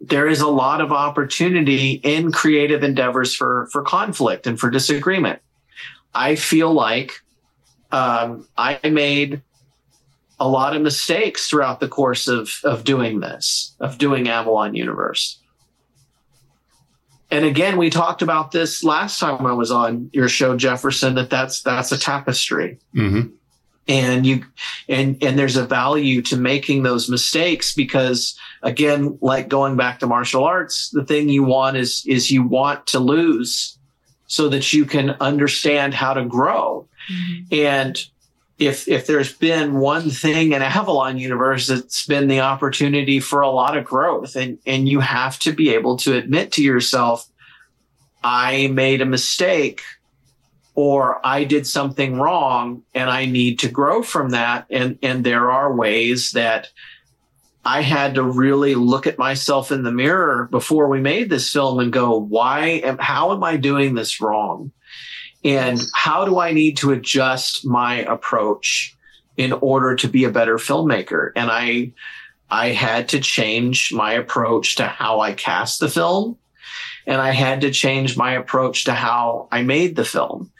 there 0.00 0.28
is 0.28 0.40
a 0.40 0.48
lot 0.48 0.80
of 0.80 0.92
opportunity 0.92 2.00
in 2.02 2.32
creative 2.32 2.82
endeavors 2.82 3.34
for 3.34 3.68
for 3.72 3.82
conflict 3.82 4.46
and 4.46 4.60
for 4.60 4.70
disagreement. 4.70 5.40
I 6.14 6.34
feel 6.34 6.72
like 6.72 7.12
um, 7.92 8.46
I 8.56 8.78
made 8.88 9.42
a 10.38 10.48
lot 10.48 10.74
of 10.74 10.82
mistakes 10.82 11.48
throughout 11.48 11.80
the 11.80 11.88
course 11.88 12.28
of 12.28 12.50
of 12.64 12.84
doing 12.84 13.20
this, 13.20 13.74
of 13.80 13.98
doing 13.98 14.28
Avalon 14.28 14.74
Universe. 14.74 15.38
And 17.30 17.44
again, 17.44 17.76
we 17.76 17.90
talked 17.90 18.22
about 18.22 18.50
this 18.50 18.82
last 18.82 19.20
time 19.20 19.46
I 19.46 19.52
was 19.52 19.70
on 19.70 20.10
your 20.12 20.28
show, 20.28 20.56
Jefferson. 20.56 21.14
That 21.14 21.30
that's 21.30 21.62
that's 21.62 21.92
a 21.92 21.98
tapestry 21.98 22.78
Mm-hmm. 22.94 23.28
and 23.88 24.26
you 24.26 24.44
and 24.88 25.22
and 25.22 25.38
there's 25.38 25.56
a 25.56 25.64
value 25.66 26.22
to 26.22 26.36
making 26.36 26.82
those 26.82 27.08
mistakes 27.08 27.74
because 27.74 28.38
again 28.62 29.18
like 29.20 29.48
going 29.48 29.76
back 29.76 29.98
to 30.00 30.06
martial 30.06 30.44
arts 30.44 30.90
the 30.90 31.04
thing 31.04 31.28
you 31.28 31.42
want 31.44 31.76
is 31.76 32.04
is 32.06 32.30
you 32.30 32.42
want 32.42 32.86
to 32.88 32.98
lose 32.98 33.78
so 34.26 34.48
that 34.48 34.72
you 34.72 34.84
can 34.84 35.10
understand 35.20 35.94
how 35.94 36.12
to 36.14 36.24
grow 36.24 36.86
Mm-hmm. 37.10 37.54
and 37.54 38.04
if 38.58 38.86
if 38.88 39.06
there's 39.06 39.32
been 39.32 39.78
one 39.78 40.10
thing 40.10 40.52
in 40.52 40.62
Avalon 40.62 41.18
universe 41.18 41.70
it's 41.70 42.06
been 42.06 42.28
the 42.28 42.40
opportunity 42.40 43.20
for 43.20 43.40
a 43.40 43.50
lot 43.50 43.76
of 43.76 43.84
growth 43.84 44.36
and 44.36 44.58
and 44.66 44.88
you 44.88 45.00
have 45.00 45.38
to 45.40 45.52
be 45.52 45.70
able 45.70 45.96
to 45.98 46.16
admit 46.16 46.52
to 46.52 46.62
yourself 46.62 47.26
I 48.22 48.68
made 48.68 49.00
a 49.00 49.06
mistake 49.06 49.82
or 50.74 51.24
I 51.26 51.44
did 51.44 51.66
something 51.66 52.18
wrong 52.18 52.82
and 52.94 53.10
I 53.10 53.26
need 53.26 53.58
to 53.60 53.68
grow 53.68 54.02
from 54.02 54.30
that. 54.30 54.66
And, 54.70 54.98
and 55.02 55.24
there 55.24 55.50
are 55.50 55.74
ways 55.74 56.32
that 56.32 56.68
I 57.64 57.82
had 57.82 58.14
to 58.14 58.22
really 58.22 58.74
look 58.74 59.06
at 59.06 59.18
myself 59.18 59.70
in 59.70 59.82
the 59.82 59.92
mirror 59.92 60.48
before 60.50 60.88
we 60.88 61.00
made 61.00 61.28
this 61.28 61.52
film 61.52 61.78
and 61.80 61.92
go, 61.92 62.18
why 62.18 62.80
am, 62.84 62.98
how 62.98 63.32
am 63.32 63.44
I 63.44 63.56
doing 63.56 63.94
this 63.94 64.20
wrong? 64.20 64.72
And 65.44 65.80
how 65.94 66.24
do 66.24 66.38
I 66.38 66.52
need 66.52 66.76
to 66.78 66.90
adjust 66.90 67.66
my 67.66 67.96
approach 67.98 68.96
in 69.36 69.52
order 69.52 69.96
to 69.96 70.08
be 70.08 70.24
a 70.24 70.30
better 70.30 70.56
filmmaker? 70.56 71.32
And 71.34 71.50
I, 71.50 71.92
I 72.50 72.68
had 72.68 73.08
to 73.10 73.20
change 73.20 73.92
my 73.92 74.12
approach 74.12 74.76
to 74.76 74.86
how 74.86 75.20
I 75.20 75.32
cast 75.32 75.80
the 75.80 75.88
film. 75.88 76.36
And 77.06 77.20
I 77.20 77.30
had 77.30 77.62
to 77.62 77.70
change 77.70 78.16
my 78.16 78.32
approach 78.32 78.84
to 78.84 78.92
how 78.92 79.48
I 79.50 79.62
made 79.62 79.96
the 79.96 80.04
film. 80.04 80.52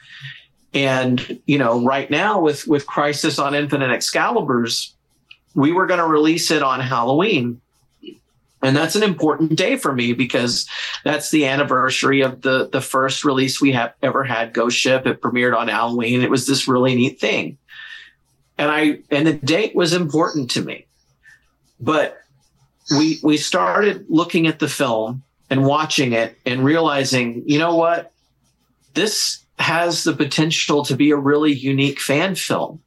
And, 0.73 1.39
you 1.45 1.57
know, 1.57 1.83
right 1.83 2.09
now 2.09 2.39
with, 2.41 2.67
with 2.67 2.87
Crisis 2.87 3.37
on 3.37 3.53
Infinite 3.53 3.91
Excaliburs, 3.91 4.93
we 5.53 5.71
were 5.71 5.85
going 5.85 5.99
to 5.99 6.07
release 6.07 6.49
it 6.49 6.63
on 6.63 6.79
Halloween. 6.79 7.61
And 8.63 8.75
that's 8.75 8.95
an 8.95 9.03
important 9.03 9.55
day 9.55 9.75
for 9.75 9.91
me 9.91 10.13
because 10.13 10.67
that's 11.03 11.31
the 11.31 11.47
anniversary 11.47 12.21
of 12.21 12.41
the, 12.41 12.69
the 12.69 12.81
first 12.81 13.25
release 13.25 13.59
we 13.59 13.71
have 13.71 13.93
ever 14.03 14.23
had 14.23 14.53
Ghost 14.53 14.77
Ship. 14.77 15.05
It 15.07 15.21
premiered 15.21 15.57
on 15.57 15.67
Halloween. 15.67 16.21
It 16.21 16.29
was 16.29 16.45
this 16.45 16.67
really 16.67 16.93
neat 16.93 17.19
thing. 17.19 17.57
And 18.57 18.69
I, 18.69 18.99
and 19.09 19.25
the 19.25 19.33
date 19.33 19.75
was 19.75 19.93
important 19.93 20.51
to 20.51 20.61
me, 20.61 20.85
but 21.79 22.19
we, 22.95 23.19
we 23.23 23.37
started 23.37 24.05
looking 24.09 24.45
at 24.45 24.59
the 24.59 24.67
film 24.67 25.23
and 25.49 25.65
watching 25.65 26.13
it 26.13 26.37
and 26.45 26.63
realizing, 26.63 27.43
you 27.47 27.57
know 27.57 27.75
what? 27.75 28.11
This 28.93 29.43
has 29.57 30.03
the 30.03 30.13
potential 30.13 30.85
to 30.85 30.95
be 30.95 31.11
a 31.11 31.17
really 31.17 31.53
unique 31.53 31.99
fan 31.99 32.35
film. 32.35 32.81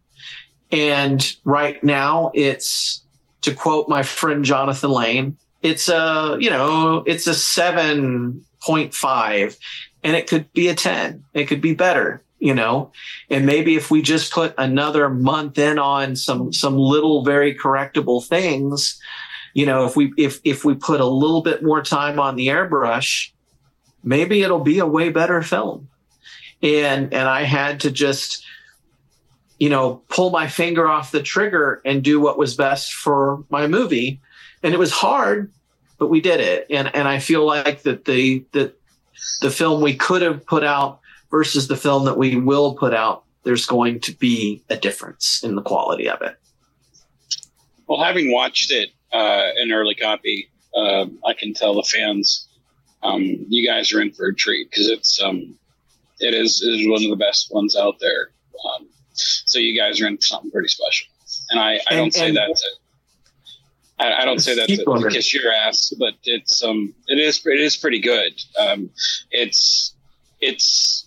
And 0.71 1.37
right 1.45 1.83
now 1.83 2.31
it's 2.35 3.03
to 3.43 3.55
quote 3.55 3.89
my 3.89 4.03
friend 4.03 4.45
Jonathan 4.45 4.91
Lane, 4.91 5.37
it's 5.65 5.89
a, 5.89 6.37
you 6.39 6.51
know, 6.51 7.03
it's 7.07 7.27
a 7.27 7.31
7.5 7.31 9.59
and 10.05 10.15
it 10.15 10.29
could 10.29 10.53
be 10.53 10.69
a 10.69 10.75
10. 10.75 11.25
It 11.33 11.47
could 11.47 11.63
be 11.63 11.75
better, 11.75 12.23
you 12.39 12.55
know. 12.55 12.93
And 13.31 13.47
maybe 13.47 13.75
if 13.75 13.91
we 13.91 14.03
just 14.03 14.31
put 14.31 14.55
another 14.59 15.09
month 15.09 15.59
in 15.59 15.79
on 15.79 16.17
some 16.17 16.53
some 16.53 16.77
little 16.77 17.25
very 17.25 17.57
correctable 17.57 18.23
things, 18.25 19.01
you 19.55 19.65
know, 19.65 19.87
if 19.87 19.97
we 19.97 20.13
if 20.19 20.39
if 20.45 20.67
we 20.67 20.75
put 20.75 21.01
a 21.01 21.07
little 21.07 21.41
bit 21.41 21.65
more 21.65 21.83
time 21.83 22.21
on 22.21 22.37
the 22.37 22.49
airbrush, 22.49 23.31
maybe 24.03 24.43
it'll 24.43 24.61
be 24.61 24.81
a 24.81 24.87
way 24.87 25.09
better 25.09 25.41
film. 25.41 25.89
And 26.63 27.15
and 27.15 27.27
I 27.27 27.45
had 27.45 27.81
to 27.81 27.91
just 27.91 28.45
you 29.59 29.71
know, 29.71 30.03
pull 30.09 30.31
my 30.31 30.49
finger 30.49 30.89
off 30.89 31.13
the 31.13 31.23
trigger 31.23 31.81
and 31.85 32.03
do 32.03 32.19
what 32.21 32.37
was 32.37 32.55
best 32.55 32.93
for 32.93 33.45
my 33.49 33.69
movie. 33.69 34.21
And 34.65 34.75
it 34.75 34.79
was 34.79 34.91
hard, 34.91 35.53
but 35.99 36.09
we 36.09 36.21
did 36.21 36.41
it. 36.41 36.67
And 36.71 36.91
and 36.95 37.07
I 37.07 37.19
feel 37.21 37.47
like 37.47 37.83
that 37.83 38.07
the 38.07 38.45
that 38.53 38.75
the 39.41 39.51
film 39.51 39.83
we 39.83 39.95
could 39.95 40.23
have 40.23 40.45
put 40.47 40.65
out 40.65 41.01
versus 41.31 41.69
the 41.69 41.77
film 41.77 42.07
that 42.07 42.17
we 42.17 42.37
will 42.37 42.75
put 42.75 42.95
out, 42.95 43.25
there's 43.45 43.67
going 43.67 44.01
to 44.01 44.13
be 44.13 44.63
a 44.71 44.77
difference 44.77 45.43
in 45.45 45.55
the 45.55 45.63
quality 45.63 46.09
of 46.09 46.23
it. 46.23 46.37
Well, 47.87 48.03
having 48.03 48.33
watched 48.33 48.73
it 48.73 48.91
uh, 49.13 49.51
in 49.61 49.71
early 49.71 49.95
copy, 49.95 50.51
uh, 50.75 51.07
I 51.27 51.35
can 51.35 51.53
tell 51.53 51.75
the 51.75 51.83
fans, 51.83 52.49
um, 53.03 53.23
you 53.23 53.67
guys 53.67 53.93
are 53.93 54.01
in 54.01 54.13
for 54.13 54.29
a 54.29 54.35
treat 54.35 54.71
because 54.71 54.89
it's 54.89 55.23
um, 55.23 55.55
it 56.21 56.35
is 56.35 56.63
it 56.67 56.81
is 56.81 56.89
one 56.89 57.05
of 57.05 57.11
the 57.11 57.23
best 57.23 57.53
ones 57.53 57.77
out 57.77 57.97
there. 58.01 58.31
Um, 58.65 58.89
so 59.13 59.59
you 59.59 59.79
guys 59.79 60.01
are 60.01 60.07
in 60.07 60.17
for 60.17 60.23
something 60.23 60.51
pretty 60.51 60.69
special, 60.69 61.09
and 61.51 61.61
I, 61.61 61.81
I 61.91 61.97
don't 61.97 62.15
say 62.15 62.31
that 62.33 62.57
to 62.57 62.69
I, 63.99 64.23
I 64.23 64.25
don't 64.25 64.41
say 64.41 64.55
that 64.57 64.69
to, 64.69 64.77
to, 64.77 65.11
kiss 65.11 65.33
your 65.33 65.53
ass, 65.53 65.93
but 65.99 66.15
it's 66.25 66.63
um 66.63 66.95
it 67.07 67.19
is 67.19 67.45
it 67.47 67.61
is 67.61 67.77
pretty 67.77 68.01
good. 68.01 68.33
Um, 68.59 68.91
it's 69.31 69.95
it's 70.41 71.07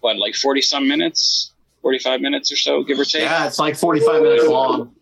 what 0.00 0.18
like 0.18 0.34
forty 0.34 0.60
some 0.60 0.86
minutes, 0.86 1.52
forty 1.80 1.98
five 1.98 2.20
minutes 2.20 2.52
or 2.52 2.56
so, 2.56 2.82
give 2.82 2.98
or 2.98 3.04
take. 3.04 3.22
Yeah, 3.22 3.46
it's 3.46 3.58
like 3.58 3.76
forty 3.76 4.00
five 4.00 4.22
minutes 4.22 4.46
long. 4.46 4.94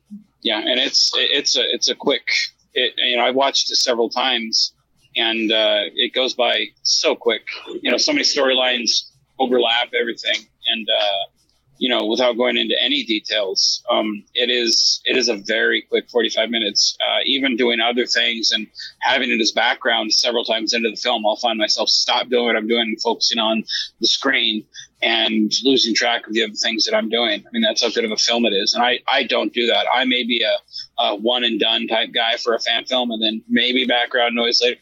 Yeah, 0.43 0.59
and 0.59 0.79
it's 0.79 1.11
it's 1.15 1.57
a 1.57 1.63
it's 1.75 1.89
a 1.89 1.95
quick. 1.95 2.29
It 2.75 2.95
you 2.99 3.17
know 3.17 3.25
I 3.25 3.31
watched 3.31 3.71
it 3.71 3.77
several 3.77 4.11
times, 4.11 4.73
and 5.17 5.51
uh, 5.51 5.83
it 5.95 6.13
goes 6.13 6.35
by 6.35 6.67
so 6.83 7.17
quick. 7.17 7.47
You 7.83 7.91
know, 7.91 7.97
so 7.97 8.13
many 8.13 8.25
storylines 8.25 9.11
overlap 9.41 9.93
everything, 9.99 10.47
and 10.67 10.89
uh, 10.89 11.34
you 11.79 11.89
know, 11.89 12.07
without 12.07 12.37
going 12.37 12.57
into 12.57 12.75
any 12.81 13.05
details, 13.05 13.83
um, 13.91 14.25
it 14.35 14.51
is 14.51 15.01
it 15.05 15.17
is 15.17 15.29
a 15.29 15.37
very 15.37 15.83
quick 15.83 16.09
45 16.09 16.51
minutes. 16.51 16.97
Uh, 17.01 17.21
even 17.25 17.57
doing 17.57 17.81
other 17.81 18.07
things 18.07 18.53
and 18.53 18.67
having 19.01 19.31
it 19.31 19.41
as 19.41 19.53
background 19.53 20.13
several 20.13 20.45
times 20.45 20.73
into 20.73 20.91
the 20.91 20.97
film, 20.97 21.27
I'll 21.27 21.37
find 21.37 21.59
myself 21.59 21.89
stop 21.89 22.29
doing 22.29 22.47
what 22.47 22.57
I'm 22.57 22.69
doing 22.69 22.89
and 22.89 23.01
focusing 23.01 23.39
on 23.39 23.65
the 24.01 24.07
screen 24.07 24.65
and 25.03 25.53
losing 25.65 25.95
track 25.95 26.27
of 26.27 26.33
the 26.33 26.45
other 26.45 26.55
things 26.55 26.85
that 26.85 26.95
I'm 26.95 27.09
doing. 27.09 27.45
I 27.47 27.49
mean, 27.53 27.63
that's 27.63 27.83
how 27.83 27.91
good 27.91 28.05
of 28.05 28.13
a 28.13 28.17
film 28.17 28.47
it 28.47 28.53
is, 28.53 28.75
and 28.75 28.83
I 28.83 29.01
I 29.09 29.25
don't 29.25 29.53
do 29.53 29.67
that. 29.67 29.87
I 29.93 30.05
may 30.05 30.25
be 30.25 30.45
a, 30.45 31.03
a 31.03 31.17
one 31.17 31.45
and 31.45 31.59
done 31.59 31.89
type 31.89 32.11
guy 32.15 32.37
for 32.37 32.55
a 32.55 32.61
fan 32.61 32.85
film, 32.85 33.11
and 33.11 33.23
then 33.23 33.43
maybe 33.49 33.85
background 33.85 34.35
noise 34.37 34.61
later. 34.63 34.81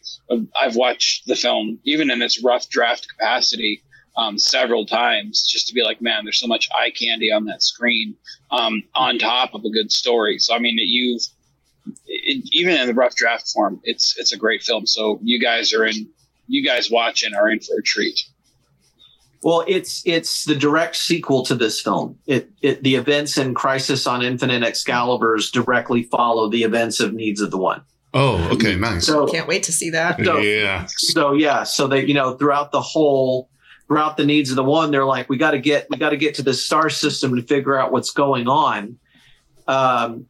I've 0.61 0.77
watched 0.77 1.27
the 1.27 1.37
film 1.37 1.79
even 1.85 2.11
in 2.11 2.21
its 2.21 2.43
rough 2.43 2.69
draft 2.69 3.09
capacity 3.09 3.83
um, 4.17 4.39
several 4.39 4.87
times 4.87 5.43
just 5.43 5.69
to 5.69 5.75
be 5.75 5.83
like, 5.83 6.01
man, 6.01 6.25
there's 6.25 6.39
so 6.39 6.47
much 6.47 6.69
eye 6.79 6.91
candy 6.91 7.33
on 7.33 7.45
that 7.47 7.63
screen 7.63 8.15
um, 8.51 8.83
on 8.95 9.19
top 9.19 9.55
of 9.55 9.65
a 9.65 9.71
good 9.71 9.91
story. 9.91 10.39
So 10.39 10.55
I 10.55 10.59
mean, 10.59 10.77
you've 10.79 11.23
it, 12.07 12.49
even 12.53 12.77
in 12.77 12.87
the 12.87 12.95
rough 12.95 13.15
draft 13.15 13.49
form, 13.49 13.81
it's 13.85 14.19
it's 14.19 14.33
a 14.33 14.39
great 14.39 14.63
film. 14.63 14.87
So 14.87 15.19
you 15.23 15.41
guys 15.41 15.73
are 15.73 15.85
in, 15.85 16.09
you 16.47 16.65
guys 16.65 16.91
watching 16.91 17.35
are 17.35 17.51
in 17.51 17.61
for 17.61 17.79
a 17.79 17.83
treat. 17.83 18.21
Well, 19.43 19.65
it's 19.67 20.03
it's 20.07 20.45
the 20.45 20.55
direct 20.55 20.95
sequel 20.97 21.45
to 21.47 21.55
this 21.55 21.81
film. 21.81 22.19
It, 22.27 22.51
it 22.61 22.83
the 22.85 22.95
events 22.95 23.37
in 23.37 23.55
Crisis 23.55 24.07
on 24.07 24.23
Infinite 24.23 24.63
Excaliburs 24.63 25.51
directly 25.51 26.05
follow 26.05 26.49
the 26.49 26.63
events 26.63 27.01
of 27.01 27.13
Needs 27.13 27.41
of 27.41 27.51
the 27.51 27.59
One. 27.59 27.83
Oh, 28.15 28.37
okay, 28.53 28.77
nice. 28.77 29.07
So 29.07 29.27
can't 29.27 29.49
wait 29.49 29.63
to 29.65 29.73
see 29.73 29.91
that. 29.91 30.23
So, 30.23 30.39
yeah. 30.39 30.87
So 30.87 31.33
yeah, 31.33 31.65
so 31.65 31.89
they 31.89 32.05
you 32.05 32.15
know 32.15 32.37
throughout 32.37 32.71
the 32.71 32.81
whole 32.81 33.49
throughout 33.93 34.17
the 34.17 34.25
needs 34.25 34.49
of 34.49 34.57
the 34.57 34.65
one, 34.65 34.91
they're 34.91 35.05
like, 35.05 35.29
we 35.29 35.37
got 35.37 35.51
to 35.51 35.59
get, 35.59 35.87
we 35.91 35.99
got 35.99 36.11
to 36.11 36.17
get 36.17 36.35
to 36.35 36.43
the 36.43 36.55
star 36.55 36.89
system 36.89 37.37
to 37.37 37.43
figure 37.43 37.79
out 37.79 37.93
what's 37.93 38.11
going 38.11 38.49
on. 38.49 38.99
Um, 39.69 40.25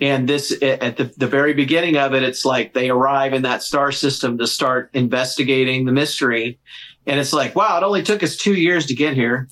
and 0.00 0.28
this 0.28 0.52
at 0.60 0.96
the, 0.96 1.04
the 1.16 1.28
very 1.28 1.54
beginning 1.54 1.96
of 1.96 2.12
it, 2.12 2.24
it's 2.24 2.44
like 2.44 2.74
they 2.74 2.90
arrive 2.90 3.32
in 3.32 3.42
that 3.42 3.62
star 3.62 3.92
system 3.92 4.36
to 4.38 4.48
start 4.48 4.90
investigating 4.94 5.84
the 5.84 5.92
mystery. 5.92 6.58
And 7.06 7.20
it's 7.20 7.32
like, 7.32 7.54
wow, 7.54 7.78
it 7.78 7.84
only 7.84 8.02
took 8.02 8.24
us 8.24 8.36
two 8.36 8.54
years 8.54 8.86
to 8.86 8.96
get 8.96 9.14
here. 9.14 9.48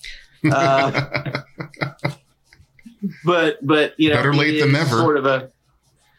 Uh, 0.50 1.42
but, 3.24 3.64
but, 3.64 3.94
you 3.96 4.08
know, 4.08 4.16
better 4.16 4.34
late 4.34 4.58
than 4.58 4.72
never. 4.72 4.96
Sort 4.96 5.18
of 5.18 5.26
a, 5.26 5.52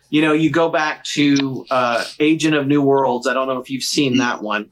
you 0.09 0.21
know, 0.21 0.31
you 0.31 0.49
go 0.49 0.69
back 0.69 1.03
to 1.03 1.65
uh, 1.69 2.05
Agent 2.21 2.55
of 2.55 2.67
New 2.67 2.81
Worlds. 2.81 3.27
I 3.27 3.33
don't 3.33 3.49
know 3.49 3.59
if 3.59 3.69
you've 3.69 3.83
seen 3.83 4.19
that 4.19 4.41
one. 4.41 4.69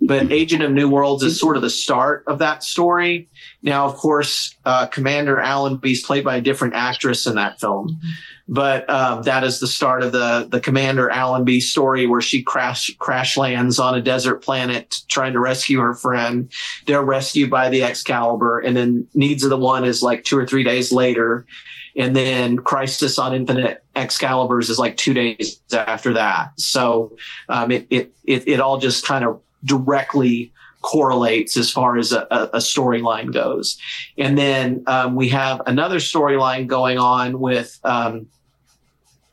But 0.00 0.32
Agent 0.32 0.62
of 0.62 0.72
New 0.72 0.88
Worlds 0.88 1.22
is 1.22 1.38
sort 1.38 1.56
of 1.56 1.62
the 1.62 1.70
start 1.70 2.24
of 2.26 2.38
that 2.38 2.62
story. 2.62 3.28
Now, 3.62 3.86
of 3.86 3.94
course, 3.94 4.54
uh, 4.64 4.86
Commander 4.86 5.38
Allenby 5.38 5.92
is 5.92 6.02
played 6.02 6.24
by 6.24 6.36
a 6.36 6.40
different 6.40 6.74
actress 6.74 7.26
in 7.26 7.36
that 7.36 7.60
film, 7.60 8.00
but 8.48 8.88
um, 8.90 9.22
that 9.22 9.44
is 9.44 9.60
the 9.60 9.66
start 9.66 10.02
of 10.02 10.12
the 10.12 10.48
the 10.50 10.60
Commander 10.60 11.10
Allenby 11.10 11.60
story, 11.60 12.06
where 12.06 12.20
she 12.20 12.42
crash 12.42 12.94
crash 12.98 13.36
lands 13.36 13.78
on 13.78 13.94
a 13.94 14.02
desert 14.02 14.42
planet 14.42 15.02
trying 15.08 15.32
to 15.32 15.40
rescue 15.40 15.80
her 15.80 15.94
friend. 15.94 16.50
They're 16.86 17.04
rescued 17.04 17.50
by 17.50 17.70
the 17.70 17.82
Excalibur, 17.82 18.60
and 18.60 18.76
then 18.76 19.06
Needs 19.14 19.44
of 19.44 19.50
the 19.50 19.56
One 19.56 19.84
is 19.84 20.02
like 20.02 20.24
two 20.24 20.38
or 20.38 20.46
three 20.46 20.64
days 20.64 20.92
later. 20.92 21.46
And 21.94 22.16
then 22.16 22.56
Crisis 22.56 23.18
on 23.18 23.34
Infinite 23.34 23.84
Excaliburs 23.94 24.70
is 24.70 24.78
like 24.78 24.96
two 24.96 25.12
days 25.12 25.60
after 25.72 26.14
that. 26.14 26.58
So 26.58 27.16
um, 27.50 27.70
it, 27.70 27.86
it, 27.90 28.14
it, 28.24 28.48
it 28.48 28.60
all 28.60 28.78
just 28.78 29.04
kind 29.04 29.26
of 29.26 29.42
directly 29.64 30.52
correlates 30.82 31.56
as 31.56 31.70
far 31.70 31.96
as 31.96 32.12
a, 32.12 32.26
a 32.52 32.58
storyline 32.58 33.32
goes. 33.32 33.78
And 34.18 34.36
then 34.36 34.82
um, 34.86 35.14
we 35.14 35.28
have 35.28 35.62
another 35.66 35.98
storyline 35.98 36.66
going 36.66 36.98
on 36.98 37.38
with 37.38 37.78
um, 37.84 38.26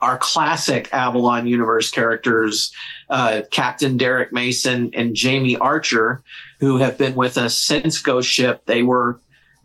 our 0.02 0.18
classic 0.18 0.94
Avalon 0.94 1.48
universe 1.48 1.92
characters, 1.92 2.72
uh, 3.10 3.42
Captain 3.52 3.98
Derek 3.98 4.32
Mason 4.32 4.92
and 4.94 5.16
Jamie 5.16 5.58
Archer, 5.58 6.22
who 6.60 6.78
have 6.78 6.98
been 6.98 7.16
with 7.16 7.38
us 7.38 7.58
since 7.58 8.00
Ghost 8.00 8.30
Ship. 8.30 8.64
They 8.66 8.84
were 8.84 9.20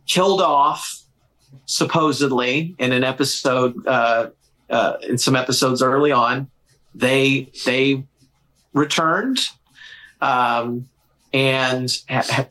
killed 0.06 0.40
off 0.40 1.00
supposedly 1.66 2.74
in 2.78 2.92
an 2.92 3.04
episode, 3.04 3.86
uh, 3.86 4.30
uh, 4.70 4.96
in 5.02 5.18
some 5.18 5.36
episodes 5.36 5.82
early 5.82 6.10
on. 6.10 6.48
They 6.94 7.50
they 7.64 8.04
returned 8.72 9.38
um, 10.24 10.88
and 11.32 11.96
ha- 12.08 12.24
ha- 12.28 12.46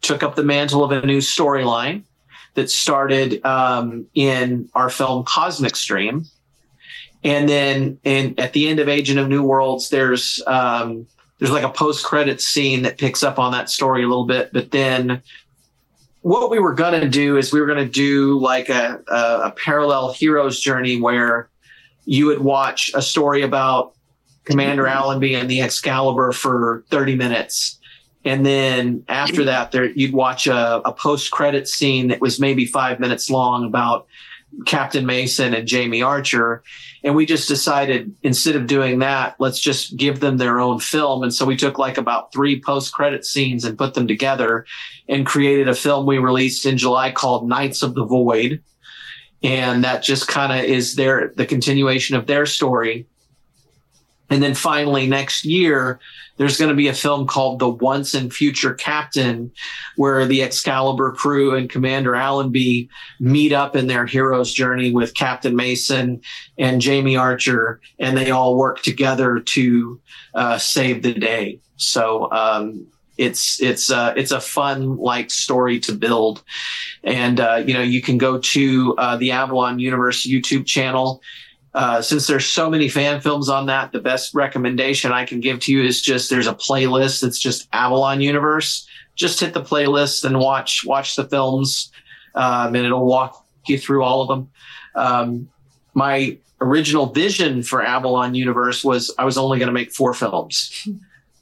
took 0.00 0.22
up 0.22 0.34
the 0.34 0.42
mantle 0.42 0.82
of 0.82 0.90
a 0.90 1.04
new 1.04 1.18
storyline 1.18 2.02
that 2.54 2.70
started 2.70 3.44
um, 3.44 4.06
in 4.14 4.68
our 4.74 4.88
film 4.88 5.24
Cosmic 5.24 5.76
Stream. 5.76 6.24
And 7.22 7.48
then 7.48 7.98
in, 8.04 8.34
at 8.38 8.52
the 8.52 8.68
end 8.68 8.80
of 8.80 8.88
Agent 8.88 9.18
of 9.18 9.28
New 9.28 9.42
Worlds, 9.42 9.90
there's 9.90 10.42
um, 10.46 11.06
there's 11.38 11.50
like 11.50 11.64
a 11.64 11.68
post 11.68 12.04
credit 12.04 12.40
scene 12.40 12.82
that 12.82 12.96
picks 12.96 13.22
up 13.22 13.38
on 13.38 13.52
that 13.52 13.68
story 13.68 14.02
a 14.02 14.08
little 14.08 14.26
bit. 14.26 14.52
But 14.52 14.70
then 14.70 15.20
what 16.22 16.50
we 16.50 16.58
were 16.58 16.74
going 16.74 17.00
to 17.00 17.08
do 17.08 17.36
is 17.36 17.52
we 17.52 17.60
were 17.60 17.66
going 17.66 17.84
to 17.84 17.92
do 17.92 18.38
like 18.38 18.68
a, 18.68 19.00
a, 19.08 19.40
a 19.46 19.50
parallel 19.52 20.12
hero's 20.12 20.60
journey 20.60 21.00
where 21.00 21.48
you 22.06 22.26
would 22.26 22.40
watch 22.40 22.90
a 22.94 23.02
story 23.02 23.42
about 23.42 23.94
Commander 24.48 24.86
Allenby 24.86 25.34
and 25.34 25.50
the 25.50 25.60
Excalibur 25.60 26.32
for 26.32 26.84
30 26.90 27.16
minutes. 27.16 27.78
And 28.24 28.44
then 28.44 29.04
after 29.08 29.44
that, 29.44 29.72
there 29.72 29.86
you'd 29.86 30.12
watch 30.12 30.46
a, 30.46 30.80
a 30.84 30.92
post 30.92 31.30
credit 31.30 31.68
scene 31.68 32.08
that 32.08 32.20
was 32.20 32.40
maybe 32.40 32.66
five 32.66 32.98
minutes 32.98 33.30
long 33.30 33.64
about 33.64 34.06
Captain 34.66 35.06
Mason 35.06 35.54
and 35.54 35.68
Jamie 35.68 36.02
Archer. 36.02 36.62
And 37.04 37.14
we 37.14 37.26
just 37.26 37.48
decided 37.48 38.14
instead 38.22 38.56
of 38.56 38.66
doing 38.66 38.98
that, 38.98 39.36
let's 39.38 39.60
just 39.60 39.96
give 39.96 40.20
them 40.20 40.38
their 40.38 40.58
own 40.58 40.80
film. 40.80 41.22
And 41.22 41.32
so 41.32 41.46
we 41.46 41.56
took 41.56 41.78
like 41.78 41.96
about 41.96 42.32
three 42.32 42.60
post 42.60 42.92
credit 42.92 43.24
scenes 43.24 43.64
and 43.64 43.78
put 43.78 43.94
them 43.94 44.08
together 44.08 44.66
and 45.08 45.24
created 45.24 45.68
a 45.68 45.74
film 45.74 46.06
we 46.06 46.18
released 46.18 46.66
in 46.66 46.76
July 46.76 47.12
called 47.12 47.48
Knights 47.48 47.82
of 47.82 47.94
the 47.94 48.04
Void. 48.04 48.62
And 49.42 49.84
that 49.84 50.02
just 50.02 50.26
kind 50.26 50.52
of 50.52 50.64
is 50.64 50.96
their, 50.96 51.32
the 51.36 51.46
continuation 51.46 52.16
of 52.16 52.26
their 52.26 52.46
story 52.46 53.06
And 54.30 54.42
then 54.42 54.54
finally 54.54 55.06
next 55.06 55.44
year, 55.44 56.00
there's 56.36 56.58
going 56.58 56.70
to 56.70 56.76
be 56.76 56.88
a 56.88 56.94
film 56.94 57.26
called 57.26 57.58
The 57.58 57.68
Once 57.68 58.14
and 58.14 58.32
Future 58.32 58.74
Captain, 58.74 59.50
where 59.96 60.24
the 60.24 60.42
Excalibur 60.42 61.12
crew 61.12 61.54
and 61.54 61.68
Commander 61.68 62.14
Allenby 62.14 62.88
meet 63.18 63.52
up 63.52 63.74
in 63.74 63.86
their 63.86 64.06
hero's 64.06 64.52
journey 64.52 64.92
with 64.92 65.14
Captain 65.14 65.56
Mason 65.56 66.20
and 66.56 66.80
Jamie 66.80 67.16
Archer, 67.16 67.80
and 67.98 68.16
they 68.16 68.30
all 68.30 68.56
work 68.56 68.82
together 68.82 69.40
to 69.40 70.00
uh, 70.34 70.58
save 70.58 71.02
the 71.02 71.14
day. 71.14 71.58
So 71.76 72.30
um, 72.30 72.86
it's 73.18 73.60
it's 73.60 73.90
uh, 73.90 74.14
it's 74.16 74.30
a 74.30 74.40
fun 74.40 74.96
like 74.96 75.30
story 75.30 75.80
to 75.80 75.92
build, 75.92 76.42
and 77.02 77.40
uh, 77.40 77.62
you 77.66 77.74
know 77.74 77.82
you 77.82 78.00
can 78.00 78.16
go 78.16 78.38
to 78.38 78.94
uh, 78.96 79.16
the 79.16 79.32
Avalon 79.32 79.80
Universe 79.80 80.26
YouTube 80.26 80.66
channel. 80.66 81.20
Uh, 81.78 82.02
since 82.02 82.26
there's 82.26 82.44
so 82.44 82.68
many 82.68 82.88
fan 82.88 83.20
films 83.20 83.48
on 83.48 83.66
that, 83.66 83.92
the 83.92 84.00
best 84.00 84.34
recommendation 84.34 85.12
I 85.12 85.24
can 85.24 85.38
give 85.38 85.60
to 85.60 85.72
you 85.72 85.84
is 85.84 86.02
just 86.02 86.28
there's 86.28 86.48
a 86.48 86.54
playlist 86.54 87.22
that's 87.22 87.38
just 87.38 87.68
Avalon 87.72 88.20
Universe. 88.20 88.84
Just 89.14 89.38
hit 89.38 89.54
the 89.54 89.62
playlist 89.62 90.24
and 90.24 90.40
watch 90.40 90.84
watch 90.84 91.14
the 91.14 91.24
films, 91.24 91.92
um, 92.34 92.74
and 92.74 92.84
it'll 92.84 93.06
walk 93.06 93.46
you 93.68 93.78
through 93.78 94.02
all 94.02 94.22
of 94.22 94.26
them. 94.26 94.50
Um, 94.96 95.48
my 95.94 96.36
original 96.60 97.06
vision 97.06 97.62
for 97.62 97.80
Avalon 97.80 98.34
Universe 98.34 98.82
was 98.82 99.14
I 99.16 99.24
was 99.24 99.38
only 99.38 99.60
going 99.60 99.68
to 99.68 99.72
make 99.72 99.92
four 99.92 100.14
films. 100.14 100.88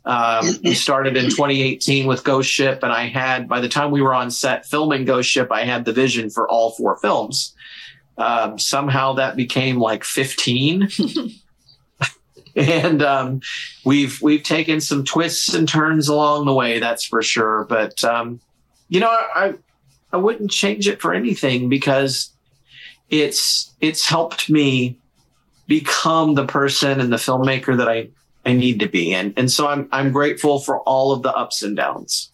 Um, 0.04 0.46
we 0.62 0.74
started 0.74 1.16
in 1.16 1.30
2018 1.30 2.06
with 2.06 2.24
Ghost 2.24 2.50
Ship, 2.50 2.78
and 2.82 2.92
I 2.92 3.08
had, 3.08 3.48
by 3.48 3.60
the 3.60 3.68
time 3.68 3.90
we 3.90 4.02
were 4.02 4.14
on 4.14 4.30
set 4.30 4.66
filming 4.66 5.06
Ghost 5.06 5.30
Ship, 5.30 5.50
I 5.50 5.64
had 5.64 5.86
the 5.86 5.92
vision 5.94 6.28
for 6.28 6.46
all 6.46 6.72
four 6.72 6.98
films. 6.98 7.55
Um, 8.18 8.58
somehow 8.58 9.14
that 9.14 9.36
became 9.36 9.78
like 9.78 10.02
15. 10.02 10.88
and 12.56 13.02
um, 13.02 13.40
we've 13.84 14.20
we've 14.22 14.42
taken 14.42 14.80
some 14.80 15.04
twists 15.04 15.52
and 15.52 15.68
turns 15.68 16.08
along 16.08 16.46
the 16.46 16.54
way, 16.54 16.78
that's 16.78 17.04
for 17.04 17.22
sure. 17.22 17.66
But 17.68 18.02
um, 18.02 18.40
you 18.88 19.00
know, 19.00 19.10
I 19.10 19.54
I 20.12 20.16
wouldn't 20.16 20.50
change 20.50 20.88
it 20.88 21.00
for 21.00 21.12
anything 21.12 21.68
because 21.68 22.32
it's 23.10 23.74
it's 23.80 24.06
helped 24.06 24.48
me 24.48 24.98
become 25.66 26.34
the 26.34 26.46
person 26.46 27.00
and 27.00 27.12
the 27.12 27.16
filmmaker 27.16 27.76
that 27.76 27.88
I 27.88 28.08
I 28.46 28.54
need 28.54 28.80
to 28.80 28.88
be. 28.88 29.12
And 29.12 29.34
and 29.36 29.50
so 29.50 29.68
I'm 29.68 29.88
I'm 29.92 30.10
grateful 30.10 30.60
for 30.60 30.80
all 30.80 31.12
of 31.12 31.22
the 31.22 31.34
ups 31.34 31.62
and 31.62 31.76
downs. 31.76 32.30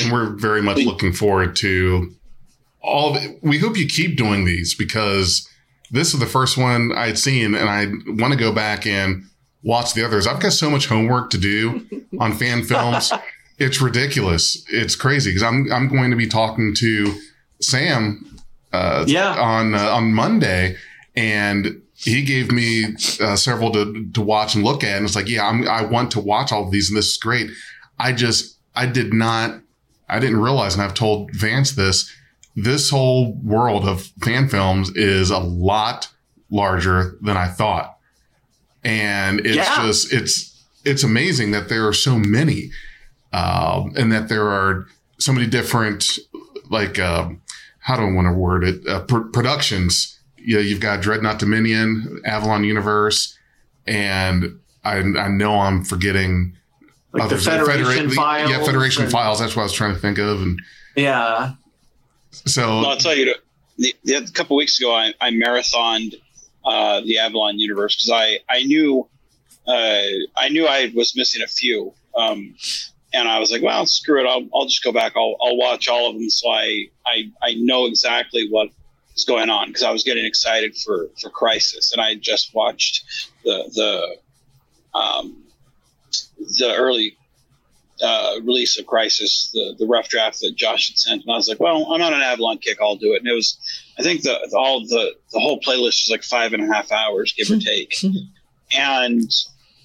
And 0.00 0.12
we're 0.12 0.36
very 0.36 0.62
much 0.62 0.78
looking 0.78 1.12
forward 1.12 1.56
to 1.56 2.12
all. 2.82 3.16
We 3.42 3.58
hope 3.58 3.76
you 3.76 3.86
keep 3.86 4.16
doing 4.16 4.44
these 4.44 4.74
because 4.74 5.48
this 5.90 6.14
is 6.14 6.20
the 6.20 6.26
first 6.26 6.56
one 6.56 6.92
I'd 6.94 7.18
seen, 7.18 7.54
and 7.54 7.68
I 7.68 7.86
want 8.20 8.32
to 8.32 8.38
go 8.38 8.52
back 8.52 8.86
and 8.86 9.24
watch 9.62 9.94
the 9.94 10.04
others. 10.04 10.26
I've 10.26 10.40
got 10.40 10.52
so 10.52 10.70
much 10.70 10.86
homework 10.86 11.30
to 11.30 11.38
do 11.38 11.86
on 12.20 12.32
fan 12.32 12.62
films. 12.62 13.12
It's 13.58 13.80
ridiculous. 13.80 14.64
It's 14.70 14.96
crazy 14.96 15.30
because 15.30 15.42
I'm 15.42 15.70
I'm 15.72 15.88
going 15.88 16.10
to 16.10 16.16
be 16.16 16.26
talking 16.26 16.74
to 16.76 17.14
Sam 17.60 18.38
uh, 18.72 19.04
yeah. 19.06 19.34
on 19.38 19.74
uh, 19.74 19.90
on 19.90 20.14
Monday, 20.14 20.76
and 21.14 21.82
he 22.00 22.22
gave 22.22 22.50
me 22.50 22.96
uh, 23.20 23.36
several 23.36 23.70
to, 23.72 24.08
to 24.12 24.22
watch 24.22 24.54
and 24.54 24.64
look 24.64 24.82
at. 24.82 24.96
And 24.96 25.04
it's 25.04 25.14
like, 25.14 25.28
yeah, 25.28 25.46
I'm, 25.46 25.68
I 25.68 25.82
want 25.82 26.10
to 26.12 26.20
watch 26.20 26.50
all 26.50 26.64
of 26.64 26.70
these 26.70 26.88
and 26.88 26.96
this 26.96 27.10
is 27.10 27.16
great. 27.18 27.50
I 27.98 28.12
just, 28.12 28.56
I 28.74 28.86
did 28.86 29.12
not, 29.12 29.60
I 30.08 30.18
didn't 30.18 30.40
realize, 30.40 30.74
and 30.74 30.82
I've 30.82 30.94
told 30.94 31.30
Vance 31.32 31.72
this, 31.72 32.10
this 32.62 32.90
whole 32.90 33.32
world 33.42 33.84
of 33.84 34.02
fan 34.22 34.48
films 34.48 34.90
is 34.96 35.30
a 35.30 35.38
lot 35.38 36.08
larger 36.50 37.16
than 37.20 37.36
I 37.36 37.48
thought. 37.48 37.96
And 38.84 39.40
it's 39.40 39.56
Yeah. 39.56 39.86
just, 39.86 40.12
it's, 40.12 40.64
it's 40.84 41.02
amazing 41.02 41.50
that 41.52 41.68
there 41.68 41.86
are 41.86 41.92
so 41.92 42.18
many, 42.18 42.70
um, 43.32 43.92
and 43.96 44.10
that 44.12 44.28
there 44.28 44.48
are 44.48 44.86
so 45.18 45.32
many 45.32 45.46
different, 45.46 46.18
like, 46.70 46.98
um, 46.98 47.42
how 47.80 47.96
do 47.96 48.02
I 48.02 48.10
want 48.12 48.26
to 48.26 48.32
word 48.32 48.64
it? 48.64 48.86
Uh, 48.86 49.00
pr- 49.00 49.18
productions. 49.32 50.18
You 50.36 50.56
know, 50.56 50.62
you've 50.62 50.80
got 50.80 51.02
Dreadnought 51.02 51.38
Dominion, 51.38 52.20
Avalon 52.24 52.64
Universe, 52.64 53.36
and 53.86 54.58
I, 54.84 54.96
I 54.98 55.28
know 55.28 55.60
I'm 55.60 55.84
forgetting 55.84 56.56
Like 57.12 57.28
the 57.28 57.34
others. 57.36 57.44
Federation 57.46 58.10
Files. 58.10 58.50
Yeah, 58.50 58.64
Federation 58.64 59.02
and- 59.04 59.12
Files. 59.12 59.40
That's 59.40 59.54
what 59.54 59.62
I 59.62 59.64
was 59.64 59.72
trying 59.74 59.94
to 59.94 60.00
think 60.00 60.18
of. 60.18 60.40
And 60.40 60.58
Yeah. 60.96 61.52
So, 62.30 62.80
No, 62.80 62.90
I'll 62.90 62.96
tell 62.96 63.14
you, 63.14 63.34
the, 63.78 63.94
the, 64.04 64.14
a 64.14 64.26
couple 64.28 64.56
weeks 64.56 64.78
ago, 64.78 64.94
I, 64.94 65.14
I 65.20 65.30
marathoned 65.30 66.14
uh, 66.64 67.00
the 67.00 67.18
Avalon 67.18 67.58
universe 67.58 67.96
because 67.96 68.10
I 68.10 68.38
I 68.48 68.62
knew 68.64 69.08
uh, 69.66 70.02
I 70.36 70.48
knew 70.50 70.66
I 70.66 70.92
was 70.94 71.16
missing 71.16 71.42
a 71.42 71.46
few, 71.46 71.92
um, 72.14 72.54
and 73.12 73.28
I 73.28 73.38
was 73.38 73.50
like, 73.50 73.62
well, 73.62 73.86
screw 73.86 74.20
it, 74.20 74.28
I'll, 74.28 74.46
I'll 74.54 74.66
just 74.66 74.82
go 74.82 74.92
back. 74.92 75.12
I'll, 75.16 75.36
I'll 75.40 75.56
watch 75.56 75.88
all 75.88 76.10
of 76.10 76.14
them 76.14 76.28
so 76.28 76.50
I 76.50 76.88
I, 77.06 77.30
I 77.42 77.54
know 77.54 77.86
exactly 77.86 78.48
what 78.50 78.68
is 79.16 79.24
going 79.24 79.50
on 79.50 79.68
because 79.68 79.82
I 79.82 79.90
was 79.90 80.04
getting 80.04 80.24
excited 80.24 80.76
for 80.76 81.08
for 81.20 81.30
Crisis, 81.30 81.92
and 81.92 82.00
I 82.00 82.14
just 82.16 82.54
watched 82.54 83.04
the 83.44 83.64
the 83.74 84.98
um, 84.98 85.42
the 86.58 86.74
early 86.76 87.16
uh, 88.02 88.40
release 88.42 88.78
of 88.78 88.86
Crisis, 88.86 89.50
the, 89.52 89.74
the 89.78 89.86
rough 89.86 90.08
draft 90.08 90.40
that 90.40 90.54
Josh 90.56 90.88
had 90.88 90.98
sent, 90.98 91.22
and 91.22 91.30
I 91.30 91.36
was 91.36 91.48
like, 91.48 91.60
well, 91.60 91.92
I'm 91.92 92.02
on 92.02 92.14
an 92.14 92.22
Avalon 92.22 92.58
kick, 92.58 92.78
I'll 92.80 92.96
do 92.96 93.14
it. 93.14 93.18
And 93.18 93.28
it 93.28 93.34
was, 93.34 93.58
I 93.98 94.02
think 94.02 94.22
the 94.22 94.36
all 94.56 94.80
the 94.80 95.14
the 95.32 95.40
whole 95.40 95.60
playlist 95.60 96.04
was 96.04 96.08
like 96.10 96.22
five 96.22 96.52
and 96.52 96.62
a 96.62 96.72
half 96.72 96.92
hours, 96.92 97.34
give 97.36 97.50
or 97.50 97.60
take. 97.60 97.94
and 98.76 99.30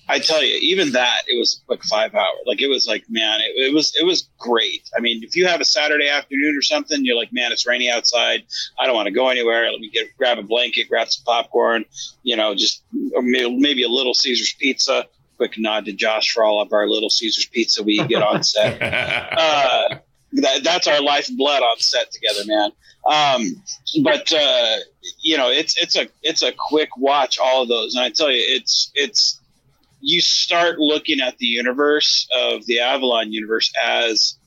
I 0.07 0.19
tell 0.19 0.43
you, 0.43 0.57
even 0.61 0.91
that, 0.91 1.23
it 1.27 1.37
was 1.37 1.61
like 1.67 1.81
five 1.83 2.13
hours. 2.13 2.37
Like 2.45 2.61
it 2.61 2.67
was 2.67 2.87
like, 2.87 3.05
man, 3.09 3.39
it, 3.41 3.69
it 3.69 3.73
was 3.73 3.95
it 3.99 4.05
was 4.05 4.29
great. 4.37 4.87
I 4.95 5.01
mean, 5.01 5.23
if 5.23 5.35
you 5.35 5.47
have 5.47 5.61
a 5.61 5.65
Saturday 5.65 6.07
afternoon 6.07 6.55
or 6.55 6.61
something, 6.61 7.03
you're 7.03 7.15
like, 7.15 7.33
man, 7.33 7.51
it's 7.51 7.65
rainy 7.65 7.89
outside. 7.89 8.43
I 8.77 8.85
don't 8.85 8.95
want 8.95 9.07
to 9.07 9.13
go 9.13 9.29
anywhere. 9.29 9.71
Let 9.71 9.79
me 9.79 9.89
get 9.89 10.15
grab 10.17 10.37
a 10.37 10.43
blanket, 10.43 10.89
grab 10.89 11.09
some 11.09 11.25
popcorn, 11.25 11.85
you 12.21 12.35
know, 12.35 12.53
just 12.53 12.83
or 13.15 13.23
maybe, 13.23 13.57
maybe 13.57 13.83
a 13.83 13.89
little 13.89 14.13
Caesar's 14.13 14.53
pizza. 14.53 15.07
Quick 15.37 15.55
nod 15.57 15.85
to 15.85 15.93
Josh 15.93 16.31
for 16.31 16.43
all 16.43 16.61
of 16.61 16.71
our 16.73 16.87
little 16.87 17.09
Caesar's 17.09 17.45
pizza 17.45 17.83
we 17.83 17.97
get 18.07 18.23
on 18.23 18.43
set. 18.43 18.81
uh, 18.81 19.97
that, 20.33 20.63
that's 20.63 20.87
our 20.87 21.01
lifeblood 21.01 21.61
on 21.61 21.77
set 21.79 22.11
together, 22.11 22.41
man. 22.45 22.71
Um, 23.05 23.61
but 24.03 24.31
uh, 24.33 24.77
you 25.21 25.37
know, 25.37 25.49
it's 25.49 25.81
it's 25.81 25.95
a 25.95 26.07
it's 26.23 26.41
a 26.41 26.51
quick 26.51 26.89
watch 26.97 27.37
all 27.37 27.63
of 27.63 27.69
those, 27.69 27.95
and 27.95 28.03
I 28.03 28.09
tell 28.09 28.31
you, 28.31 28.43
it's 28.43 28.91
it's 28.95 29.39
you 30.01 30.21
start 30.21 30.79
looking 30.79 31.19
at 31.19 31.37
the 31.37 31.45
universe 31.45 32.27
of 32.35 32.65
the 32.65 32.79
Avalon 32.79 33.31
universe 33.31 33.71
as 33.83 34.37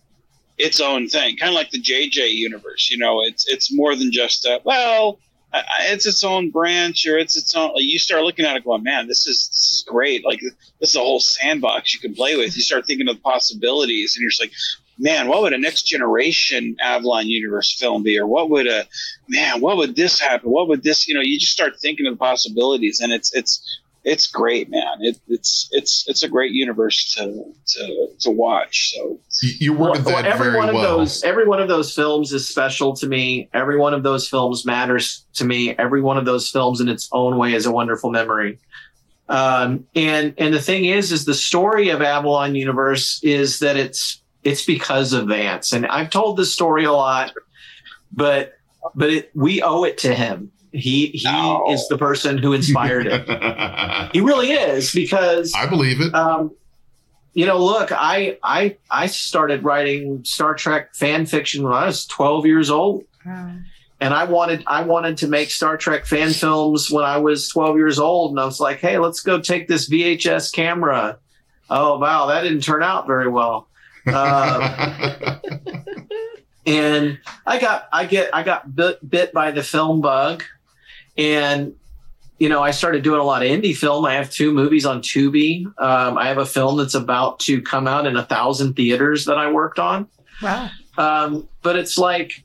its 0.57 0.81
own 0.81 1.09
thing, 1.09 1.37
kind 1.37 1.51
of 1.51 1.55
like 1.55 1.71
the 1.71 1.81
JJ 1.81 2.33
universe. 2.33 2.91
You 2.91 2.99
know, 2.99 3.23
it's 3.23 3.47
it's 3.49 3.73
more 3.73 3.95
than 3.95 4.11
just 4.11 4.45
a, 4.45 4.61
well, 4.65 5.21
it's 5.53 6.07
its 6.07 6.25
own 6.25 6.51
branch 6.51 7.07
or 7.07 7.19
it's 7.19 7.37
its 7.37 7.55
own. 7.55 7.73
Like 7.75 7.85
you 7.85 7.99
start 7.99 8.23
looking 8.23 8.45
at 8.45 8.57
it, 8.57 8.65
going, 8.65 8.83
man, 8.83 9.07
this 9.07 9.27
is 9.27 9.49
this 9.49 9.73
is 9.75 9.85
great. 9.87 10.25
Like 10.25 10.41
this 10.81 10.91
is 10.91 10.97
a 10.97 11.01
whole 11.01 11.21
sandbox 11.21 11.95
you 11.95 12.01
can 12.01 12.15
play 12.15 12.37
with. 12.37 12.55
You 12.57 12.63
start 12.63 12.87
thinking 12.87 13.09
of 13.09 13.17
the 13.17 13.23
possibilities, 13.23 14.15
and 14.15 14.23
you're 14.23 14.31
just 14.31 14.43
like, 14.43 14.53
man, 14.99 15.29
what 15.29 15.43
would 15.43 15.53
a 15.53 15.59
next 15.59 15.83
generation 15.83 16.77
Avalon 16.81 17.29
universe 17.29 17.73
film 17.73 18.03
be, 18.03 18.19
or 18.19 18.27
what 18.27 18.51
would 18.51 18.67
a 18.67 18.87
man, 19.29 19.61
what 19.61 19.77
would 19.77 19.97
this 19.97 20.21
happen? 20.21 20.51
What 20.51 20.69
would 20.69 20.83
this? 20.83 21.09
You 21.09 21.15
know, 21.15 21.23
you 21.23 21.39
just 21.39 21.53
start 21.53 21.81
thinking 21.81 22.07
of 22.07 22.15
the 22.15 22.19
possibilities, 22.19 23.01
and 23.01 23.13
it's 23.13 23.35
it's 23.35 23.81
it's 24.05 24.27
great, 24.27 24.71
man. 24.71 24.99
It, 25.01 25.19
it's 25.29 25.69
it's 25.73 26.05
it's 26.09 26.23
a 26.23 26.29
great 26.29 26.53
universe 26.53 27.15
to 27.15 27.45
to 27.67 28.09
to 28.21 28.31
watch. 28.31 28.95
So 28.95 29.21
you, 29.43 29.53
you 29.59 29.73
worded 29.73 30.05
Well, 30.05 30.17
that 30.17 30.27
every 30.27 30.47
very 30.47 30.59
one 30.59 30.69
of 30.69 30.81
those 30.81 31.23
every 31.23 31.47
one 31.47 31.61
of 31.61 31.69
those 31.69 31.95
films 31.95 32.33
is 32.33 32.49
special 32.49 32.95
to 32.97 33.07
me. 33.07 33.49
Every 33.53 33.79
one 33.79 33.95
of 33.95 34.03
those 34.03 34.29
films 34.29 34.65
matters 34.65 35.25
to 35.35 35.45
me. 35.45 35.77
Every 35.77 36.01
one 36.01 36.17
of 36.17 36.25
those 36.25 36.49
films 36.49 36.81
in 36.81 36.89
its 36.89 37.09
own 37.13 37.37
way 37.37 37.55
is 37.55 37.67
a 37.67 37.73
wonderful 37.73 38.11
memory. 38.11 38.59
Um, 39.29 39.87
and 39.95 40.35
and 40.39 40.55
the 40.55 40.63
thing 40.63 40.87
is 40.87 41.13
is 41.13 41.25
the 41.25 41.35
story 41.35 41.91
of 41.91 42.01
avalon 42.01 42.55
universe 42.55 43.21
is 43.23 43.59
that 43.59 43.77
it's 43.77 44.23
it's 44.45 44.65
because 44.65 45.13
of 45.13 45.29
vance. 45.29 45.73
And 45.73 45.87
i've 45.87 46.11
told 46.11 46.37
this 46.37 46.53
story 46.53 46.85
a 46.85 46.93
lot 46.93 47.33
but 48.13 48.55
but 48.95 49.11
it, 49.11 49.31
we 49.35 49.63
owe 49.63 49.85
it 49.85 49.99
to 49.99 50.15
him 50.15 50.51
he 50.73 51.09
he 51.09 51.29
is 51.71 51.89
the 51.89 51.97
person 51.99 52.39
who 52.39 52.53
inspired 52.53 53.07
it 53.07 54.11
he 54.13 54.21
really 54.21 54.53
is 54.53 54.93
because 54.93 55.53
I 55.55 55.67
believe 55.67 56.01
it. 56.01 56.15
Um, 56.15 56.53
you 57.35 57.47
know, 57.47 57.59
look, 57.59 57.93
I 57.93 58.39
I 58.43 58.77
I 58.91 59.07
started 59.07 59.63
writing 59.63 60.25
Star 60.25 60.55
Trek 60.55 60.95
fan 60.95 61.25
fiction 61.27 61.63
when 61.63 61.73
I 61.73 61.87
was 61.87 62.05
12 62.07 62.47
years 62.47 62.71
old. 62.71 63.05
And 64.01 64.15
I 64.15 64.25
wanted 64.25 64.65
I 64.67 64.83
wanted 64.83 65.19
to 65.19 65.29
make 65.29 65.51
Star 65.51 65.77
Trek 65.77 66.07
fan 66.07 66.31
films 66.31 66.91
when 66.91 67.05
I 67.05 67.19
was 67.19 67.49
12 67.49 67.77
years 67.77 67.99
old 67.99 68.33
and 68.33 68.41
I 68.41 68.45
was 68.45 68.61
like, 68.61 68.79
"Hey, 68.79 68.99
let's 68.99 69.21
go 69.21 69.41
take 69.41 69.69
this 69.69 69.89
VHS 69.89 70.53
camera." 70.53 71.19
Oh, 71.71 71.99
wow, 71.99 72.27
that 72.27 72.43
didn't 72.43 72.63
turn 72.63 72.83
out 72.83 73.07
very 73.07 73.29
well. 73.29 73.69
Uh, 74.07 75.37
and 76.67 77.19
I 77.47 77.59
got 77.59 77.89
I 77.93 78.05
get 78.07 78.35
I 78.35 78.43
got 78.43 78.75
bit, 78.75 79.09
bit 79.09 79.33
by 79.33 79.51
the 79.51 79.63
film 79.63 80.01
bug 80.01 80.45
and 81.19 81.75
you 82.39 82.49
know, 82.49 82.63
I 82.63 82.71
started 82.71 83.03
doing 83.03 83.19
a 83.19 83.25
lot 83.25 83.43
of 83.43 83.49
indie 83.49 83.77
film. 83.77 84.05
I 84.05 84.15
have 84.15 84.31
two 84.31 84.53
movies 84.53 84.87
on 84.87 85.03
Tubi. 85.03 85.67
Um, 85.67 86.17
I 86.17 86.29
have 86.29 86.39
a 86.39 86.47
film 86.47 86.77
that's 86.77 86.95
about 86.95 87.41
to 87.41 87.61
come 87.61 87.89
out 87.89 88.07
in 88.07 88.17
a 88.17 88.25
thousand 88.25 88.75
theaters 88.75 89.25
that 89.25 89.37
I 89.39 89.51
worked 89.51 89.81
on. 89.81 90.07
Wow. 90.41 90.71
Um, 90.97 91.49
but 91.63 91.77
it's 91.77 91.99
like 91.99 92.45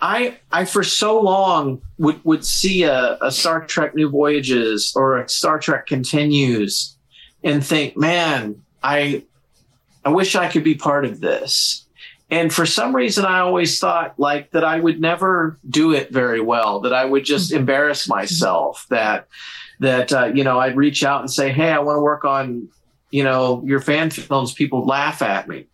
I 0.00 0.38
I 0.52 0.64
for 0.64 0.84
so 0.84 1.20
long 1.20 1.82
would 1.98 2.24
would 2.24 2.44
see 2.44 2.84
a, 2.84 3.18
a 3.20 3.32
Star 3.32 3.66
Trek 3.66 3.94
New 3.94 4.08
Voyages 4.08 4.92
or 4.94 5.18
a 5.18 5.28
Star 5.28 5.58
Trek 5.58 5.86
Continues 5.86 6.96
and 7.42 7.64
think, 7.64 7.96
man, 7.96 8.62
I 8.82 9.24
I 10.04 10.10
wish 10.10 10.36
I 10.36 10.48
could 10.48 10.64
be 10.64 10.76
part 10.76 11.04
of 11.04 11.20
this. 11.20 11.86
And 12.32 12.50
for 12.52 12.64
some 12.64 12.96
reason, 12.96 13.26
I 13.26 13.40
always 13.40 13.78
thought 13.78 14.18
like 14.18 14.52
that 14.52 14.64
I 14.64 14.80
would 14.80 15.02
never 15.02 15.58
do 15.68 15.92
it 15.92 16.10
very 16.10 16.40
well, 16.40 16.80
that 16.80 16.94
I 16.94 17.04
would 17.04 17.24
just 17.26 17.52
embarrass 17.52 18.08
myself, 18.08 18.86
that, 18.88 19.28
that, 19.80 20.10
uh, 20.14 20.24
you 20.34 20.42
know, 20.42 20.58
I'd 20.58 20.74
reach 20.74 21.04
out 21.04 21.20
and 21.20 21.30
say, 21.30 21.52
Hey, 21.52 21.68
I 21.68 21.78
want 21.80 21.98
to 21.98 22.00
work 22.00 22.24
on, 22.24 22.70
you 23.10 23.22
know, 23.22 23.62
your 23.66 23.80
fan 23.80 24.08
films. 24.08 24.54
People 24.54 24.86
laugh 24.86 25.20
at 25.20 25.46
me. 25.46 25.66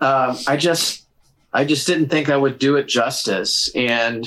Um, 0.00 0.38
I 0.46 0.56
just, 0.56 1.06
I 1.52 1.66
just 1.66 1.86
didn't 1.86 2.08
think 2.08 2.30
I 2.30 2.38
would 2.38 2.58
do 2.58 2.76
it 2.76 2.88
justice. 2.88 3.70
And, 3.74 4.26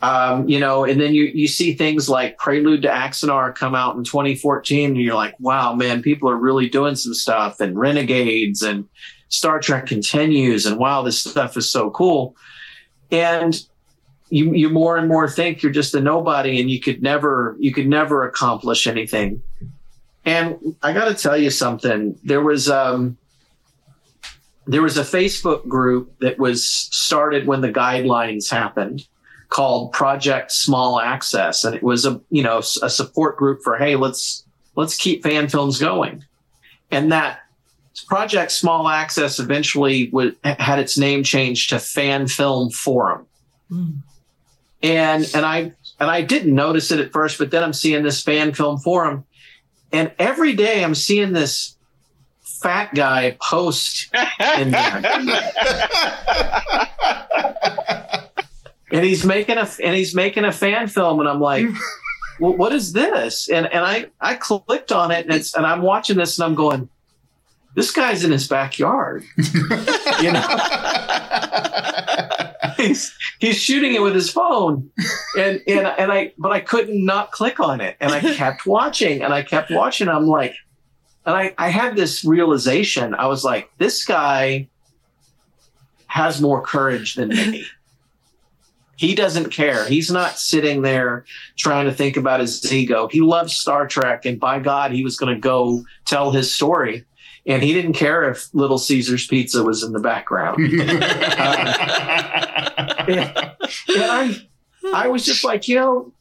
um, 0.00 0.48
you 0.48 0.60
know, 0.60 0.84
and 0.84 0.98
then 0.98 1.12
you, 1.12 1.24
you 1.24 1.46
see 1.46 1.74
things 1.74 2.08
like 2.08 2.38
Prelude 2.38 2.80
to 2.82 2.88
Axanar 2.88 3.54
come 3.54 3.74
out 3.74 3.96
in 3.96 4.02
2014 4.02 4.92
and 4.92 4.96
you're 4.96 5.14
like, 5.14 5.38
wow, 5.40 5.74
man, 5.74 6.00
people 6.00 6.30
are 6.30 6.36
really 6.36 6.70
doing 6.70 6.94
some 6.94 7.12
stuff 7.12 7.60
and 7.60 7.78
Renegades 7.78 8.62
and, 8.62 8.88
Star 9.28 9.60
Trek 9.60 9.86
continues 9.86 10.66
and 10.66 10.78
wow, 10.78 11.02
this 11.02 11.18
stuff 11.18 11.56
is 11.56 11.70
so 11.70 11.90
cool. 11.90 12.36
And 13.10 13.60
you, 14.30 14.52
you 14.54 14.68
more 14.68 14.96
and 14.96 15.08
more 15.08 15.28
think 15.28 15.62
you're 15.62 15.72
just 15.72 15.94
a 15.94 16.00
nobody 16.00 16.60
and 16.60 16.70
you 16.70 16.80
could 16.80 17.02
never, 17.02 17.56
you 17.58 17.72
could 17.72 17.88
never 17.88 18.26
accomplish 18.26 18.86
anything. 18.86 19.42
And 20.24 20.76
I 20.82 20.92
got 20.92 21.06
to 21.06 21.14
tell 21.14 21.36
you 21.36 21.50
something. 21.50 22.18
There 22.22 22.42
was, 22.42 22.68
um, 22.68 23.16
there 24.66 24.82
was 24.82 24.98
a 24.98 25.02
Facebook 25.02 25.66
group 25.66 26.18
that 26.18 26.38
was 26.38 26.64
started 26.66 27.46
when 27.46 27.62
the 27.62 27.72
guidelines 27.72 28.50
happened 28.50 29.06
called 29.48 29.92
Project 29.92 30.52
Small 30.52 31.00
Access. 31.00 31.64
And 31.64 31.74
it 31.74 31.82
was 31.82 32.04
a, 32.04 32.20
you 32.30 32.42
know, 32.42 32.58
a 32.58 32.90
support 32.90 33.38
group 33.38 33.62
for, 33.64 33.78
Hey, 33.78 33.96
let's, 33.96 34.44
let's 34.76 34.96
keep 34.96 35.22
fan 35.22 35.48
films 35.48 35.78
going. 35.78 36.24
And 36.90 37.10
that 37.12 37.40
Project 38.04 38.52
Small 38.52 38.88
Access 38.88 39.38
eventually 39.38 40.08
would, 40.10 40.36
had 40.44 40.78
its 40.78 40.98
name 40.98 41.22
changed 41.22 41.70
to 41.70 41.78
Fan 41.78 42.28
Film 42.28 42.70
Forum. 42.70 43.26
Mm. 43.70 43.98
And 44.82 45.30
and 45.34 45.44
I 45.44 45.72
and 46.00 46.10
I 46.10 46.22
didn't 46.22 46.54
notice 46.54 46.90
it 46.90 47.00
at 47.00 47.12
first, 47.12 47.38
but 47.38 47.50
then 47.50 47.64
I'm 47.64 47.72
seeing 47.72 48.02
this 48.02 48.22
fan 48.22 48.52
film 48.52 48.78
forum, 48.78 49.24
and 49.92 50.12
every 50.18 50.52
day 50.54 50.84
I'm 50.84 50.94
seeing 50.94 51.32
this 51.32 51.76
fat 52.40 52.94
guy 52.94 53.36
post 53.42 54.08
in 54.58 54.70
there. 54.70 55.02
and 58.92 59.04
he's 59.04 59.24
making 59.24 59.58
a 59.58 59.68
and 59.82 59.96
he's 59.96 60.14
making 60.14 60.44
a 60.44 60.52
fan 60.52 60.86
film, 60.86 61.20
and 61.20 61.28
I'm 61.28 61.40
like, 61.40 61.66
well, 62.38 62.56
what 62.56 62.72
is 62.72 62.92
this? 62.92 63.48
And 63.48 63.66
and 63.66 63.84
I 63.84 64.06
I 64.20 64.34
clicked 64.34 64.92
on 64.92 65.10
it, 65.10 65.26
and 65.26 65.34
it's 65.34 65.54
and 65.54 65.66
I'm 65.66 65.82
watching 65.82 66.16
this, 66.16 66.38
and 66.38 66.46
I'm 66.46 66.54
going 66.54 66.88
this 67.74 67.90
guy's 67.92 68.24
in 68.24 68.32
his 68.32 68.48
backyard. 68.48 69.24
you 69.36 70.32
know, 70.32 70.58
he's 72.76 73.14
he's 73.38 73.56
shooting 73.56 73.94
it 73.94 74.02
with 74.02 74.14
his 74.14 74.30
phone, 74.30 74.90
and 75.36 75.60
and 75.66 75.86
and 75.86 76.12
I 76.12 76.32
but 76.38 76.52
I 76.52 76.60
couldn't 76.60 77.04
not 77.04 77.30
click 77.32 77.60
on 77.60 77.80
it, 77.80 77.96
and 78.00 78.12
I 78.12 78.20
kept 78.20 78.66
watching, 78.66 79.22
and 79.22 79.32
I 79.32 79.42
kept 79.42 79.70
watching. 79.70 80.08
I'm 80.08 80.26
like, 80.26 80.54
and 81.26 81.36
I 81.36 81.54
I 81.58 81.68
had 81.68 81.96
this 81.96 82.24
realization. 82.24 83.14
I 83.14 83.26
was 83.26 83.44
like, 83.44 83.70
this 83.78 84.04
guy 84.04 84.68
has 86.06 86.40
more 86.40 86.62
courage 86.62 87.14
than 87.14 87.28
me. 87.28 87.66
He 88.96 89.14
doesn't 89.14 89.50
care. 89.50 89.86
He's 89.86 90.10
not 90.10 90.38
sitting 90.38 90.82
there 90.82 91.24
trying 91.56 91.86
to 91.86 91.92
think 91.92 92.16
about 92.16 92.40
his 92.40 92.72
ego. 92.72 93.06
He 93.06 93.20
loves 93.20 93.54
Star 93.54 93.86
Trek, 93.86 94.24
and 94.26 94.40
by 94.40 94.58
God, 94.58 94.90
he 94.90 95.04
was 95.04 95.16
going 95.16 95.32
to 95.32 95.40
go 95.40 95.84
tell 96.04 96.32
his 96.32 96.52
story 96.52 97.04
and 97.48 97.62
he 97.62 97.72
didn't 97.72 97.94
care 97.94 98.30
if 98.30 98.54
Little 98.54 98.76
Caesars 98.76 99.26
Pizza 99.26 99.64
was 99.64 99.82
in 99.82 99.92
the 99.92 99.98
background. 99.98 100.58
uh, 100.58 100.84
and, 103.08 103.32
and 103.88 103.88
I, 103.88 104.36
I 104.94 105.08
was 105.08 105.24
just 105.24 105.44
like, 105.44 105.66
you 105.66 105.76
know, 105.76 106.12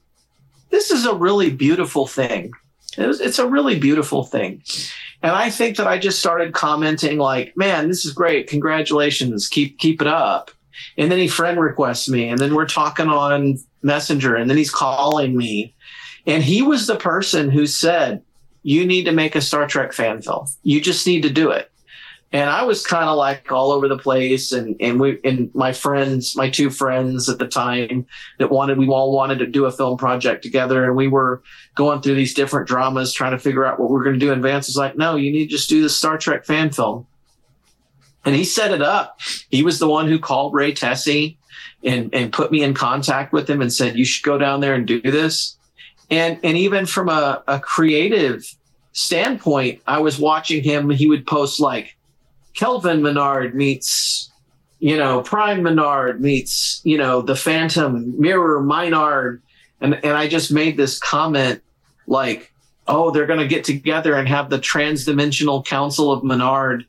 this 0.70 0.90
is 0.90 1.06
a 1.06 1.14
really 1.14 1.50
beautiful 1.50 2.08
thing. 2.08 2.54
It 2.98 3.06
was, 3.06 3.20
it's 3.20 3.40
a 3.40 3.48
really 3.48 3.78
beautiful 3.78 4.24
thing. 4.24 4.64
And 5.22 5.34
I 5.34 5.50
think 5.50 5.76
that 5.78 5.88
I 5.88 5.98
just 5.98 6.20
started 6.20 6.54
commenting 6.54 7.18
like, 7.18 7.58
man, 7.58 7.90
this 7.90 8.06
is 8.06 8.14
great. 8.14 8.48
Congratulations. 8.48 9.50
Keep, 9.50 9.80
keep 9.80 10.02
it 10.02 10.08
up. 10.08 10.50
And 10.98 11.12
then 11.12 11.20
he 11.20 11.28
friend 11.28 11.60
requests 11.60 12.08
me 12.08 12.30
and 12.30 12.40
then 12.40 12.56
we're 12.56 12.68
talking 12.68 13.10
on 13.10 13.58
messenger 13.82 14.36
and 14.36 14.50
then 14.50 14.56
he's 14.56 14.72
calling 14.72 15.36
me. 15.36 15.74
And 16.26 16.42
he 16.42 16.62
was 16.62 16.88
the 16.88 16.96
person 16.96 17.50
who 17.50 17.68
said, 17.68 18.24
you 18.68 18.86
need 18.86 19.06
to 19.06 19.14
make 19.14 19.34
a 19.34 19.40
Star 19.40 19.66
Trek 19.66 19.94
fan 19.94 20.22
film. 20.22 20.46
You 20.62 20.82
just 20.82 21.08
need 21.08 21.22
to 21.22 21.30
do 21.30 21.52
it. 21.52 21.72
And 22.34 22.50
I 22.50 22.64
was 22.64 22.86
kind 22.86 23.08
of 23.08 23.16
like 23.16 23.50
all 23.50 23.72
over 23.72 23.88
the 23.88 23.98
place 23.98 24.52
and, 24.52 24.76
and 24.82 25.00
we, 25.00 25.22
and 25.24 25.50
my 25.56 25.72
friends, 25.72 26.36
my 26.36 26.50
two 26.50 26.70
friends 26.70 27.30
at 27.30 27.40
the 27.40 27.48
time 27.48 28.06
that 28.40 28.52
wanted, 28.52 28.78
we 28.78 28.90
all 28.90 29.14
wanted 29.14 29.40
to 29.40 29.48
do 29.48 29.64
a 29.64 29.72
film 29.72 29.98
project 29.98 30.44
together. 30.44 30.84
And 30.84 30.98
we 30.98 31.08
were 31.08 31.42
going 31.76 32.02
through 32.02 32.16
these 32.16 32.34
different 32.34 32.68
dramas, 32.68 33.14
trying 33.14 33.32
to 33.32 33.40
figure 33.40 33.66
out 33.66 33.80
what 33.80 33.90
we 33.90 33.98
are 34.02 34.04
going 34.04 34.20
to 34.20 34.26
do. 34.26 34.34
And 34.34 34.44
Vance 34.44 34.68
was 34.68 34.76
like, 34.76 34.98
no, 34.98 35.16
you 35.16 35.32
need 35.32 35.46
to 35.46 35.52
just 35.52 35.70
do 35.70 35.82
the 35.82 35.90
Star 35.90 36.18
Trek 36.18 36.44
fan 36.44 36.70
film. 36.70 37.08
And 38.26 38.36
he 38.36 38.44
set 38.44 38.74
it 38.74 38.82
up. 38.82 39.22
He 39.50 39.64
was 39.64 39.80
the 39.80 39.88
one 39.88 40.10
who 40.10 40.20
called 40.20 40.54
Ray 40.54 40.74
Tesi 40.74 41.38
and, 41.86 42.14
and 42.14 42.34
put 42.34 42.52
me 42.52 42.64
in 42.64 42.74
contact 42.74 43.32
with 43.32 43.50
him 43.50 43.62
and 43.62 43.72
said, 43.72 43.98
you 43.98 44.04
should 44.04 44.26
go 44.26 44.38
down 44.38 44.60
there 44.60 44.74
and 44.74 44.86
do 44.86 45.00
this. 45.00 45.58
And, 46.10 46.40
and 46.44 46.58
even 46.58 46.86
from 46.86 47.08
a, 47.08 47.44
a 47.48 47.62
creative 47.62 48.57
standpoint, 48.98 49.80
I 49.86 50.00
was 50.00 50.18
watching 50.18 50.64
him. 50.64 50.90
He 50.90 51.08
would 51.08 51.28
post 51.28 51.60
like 51.60 51.96
Kelvin 52.56 53.04
Menard 53.04 53.54
meets, 53.54 54.32
you 54.80 54.98
know, 54.98 55.22
Prime 55.22 55.62
Menard 55.62 56.20
meets, 56.20 56.82
you 56.84 56.98
know, 56.98 57.22
the 57.22 57.36
Phantom 57.36 58.20
Mirror 58.20 58.64
Menard. 58.64 59.44
And, 59.82 59.94
and 60.04 60.18
I 60.18 60.28
just 60.28 60.52
made 60.52 60.78
this 60.78 60.98
comment 60.98 61.62
like, 62.08 62.52
oh, 62.88 63.12
they're 63.12 63.28
going 63.28 63.40
to 63.40 63.48
get 63.48 63.64
together 63.64 64.16
and 64.16 64.28
have 64.28 64.50
the 64.50 64.58
transdimensional 64.58 65.64
council 65.64 66.12
of 66.12 66.24
Menard 66.24 66.86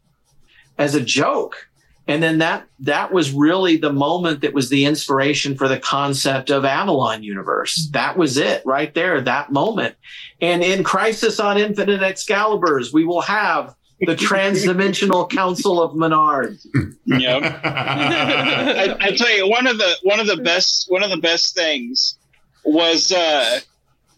as 0.78 0.94
a 0.94 1.00
joke. 1.02 1.67
And 2.08 2.22
then 2.22 2.38
that 2.38 2.66
that 2.80 3.12
was 3.12 3.32
really 3.32 3.76
the 3.76 3.92
moment 3.92 4.40
that 4.40 4.54
was 4.54 4.70
the 4.70 4.86
inspiration 4.86 5.56
for 5.56 5.68
the 5.68 5.78
concept 5.78 6.50
of 6.50 6.64
Avalon 6.64 7.22
universe. 7.22 7.78
Mm-hmm. 7.78 7.92
That 7.92 8.16
was 8.16 8.38
it 8.38 8.62
right 8.64 8.92
there, 8.94 9.20
that 9.20 9.52
moment. 9.52 9.94
And 10.40 10.64
in 10.64 10.82
Crisis 10.82 11.38
on 11.38 11.58
Infinite 11.58 12.00
Excaliburs, 12.00 12.94
we 12.94 13.04
will 13.04 13.20
have 13.20 13.74
the 14.00 14.16
transdimensional 14.16 15.28
council 15.28 15.82
of 15.82 15.94
Menard. 15.94 16.56
Yep. 17.04 17.42
I, 17.64 18.96
I, 18.98 19.10
tell 19.14 19.30
you, 19.30 19.46
one 19.46 19.66
of 19.66 19.76
the 19.76 19.96
one 20.02 20.18
of 20.18 20.26
the 20.26 20.38
best 20.38 20.86
one 20.88 21.02
of 21.02 21.10
the 21.10 21.18
best 21.18 21.54
things 21.54 22.16
was 22.64 23.12
uh, 23.12 23.60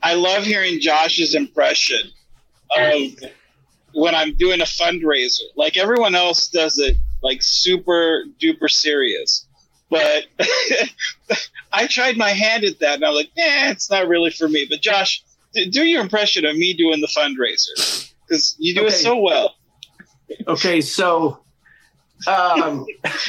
I 0.00 0.14
love 0.14 0.44
hearing 0.44 0.80
Josh's 0.80 1.34
impression 1.34 2.12
of 2.76 3.02
when 3.94 4.14
I'm 4.14 4.36
doing 4.36 4.60
a 4.60 4.64
fundraiser. 4.64 5.42
Like 5.56 5.76
everyone 5.76 6.14
else 6.14 6.46
does 6.48 6.78
it 6.78 6.96
like 7.22 7.42
super 7.42 8.24
duper 8.40 8.70
serious. 8.70 9.46
But 9.88 10.26
I 11.72 11.86
tried 11.86 12.16
my 12.16 12.30
hand 12.30 12.64
at 12.64 12.78
that 12.80 12.96
and 12.96 13.04
I'm 13.04 13.14
like, 13.14 13.30
eh, 13.36 13.70
it's 13.70 13.90
not 13.90 14.08
really 14.08 14.30
for 14.30 14.48
me. 14.48 14.66
But 14.68 14.80
Josh, 14.80 15.22
do 15.52 15.84
your 15.84 16.00
impression 16.00 16.44
of 16.44 16.56
me 16.56 16.74
doing 16.74 17.00
the 17.00 17.08
fundraiser 17.08 18.12
because 18.26 18.56
you 18.58 18.74
do 18.74 18.82
okay. 18.82 18.88
it 18.88 18.92
so 18.98 19.18
well. 19.18 19.56
Okay, 20.46 20.80
so 20.80 21.40
um, 22.28 22.86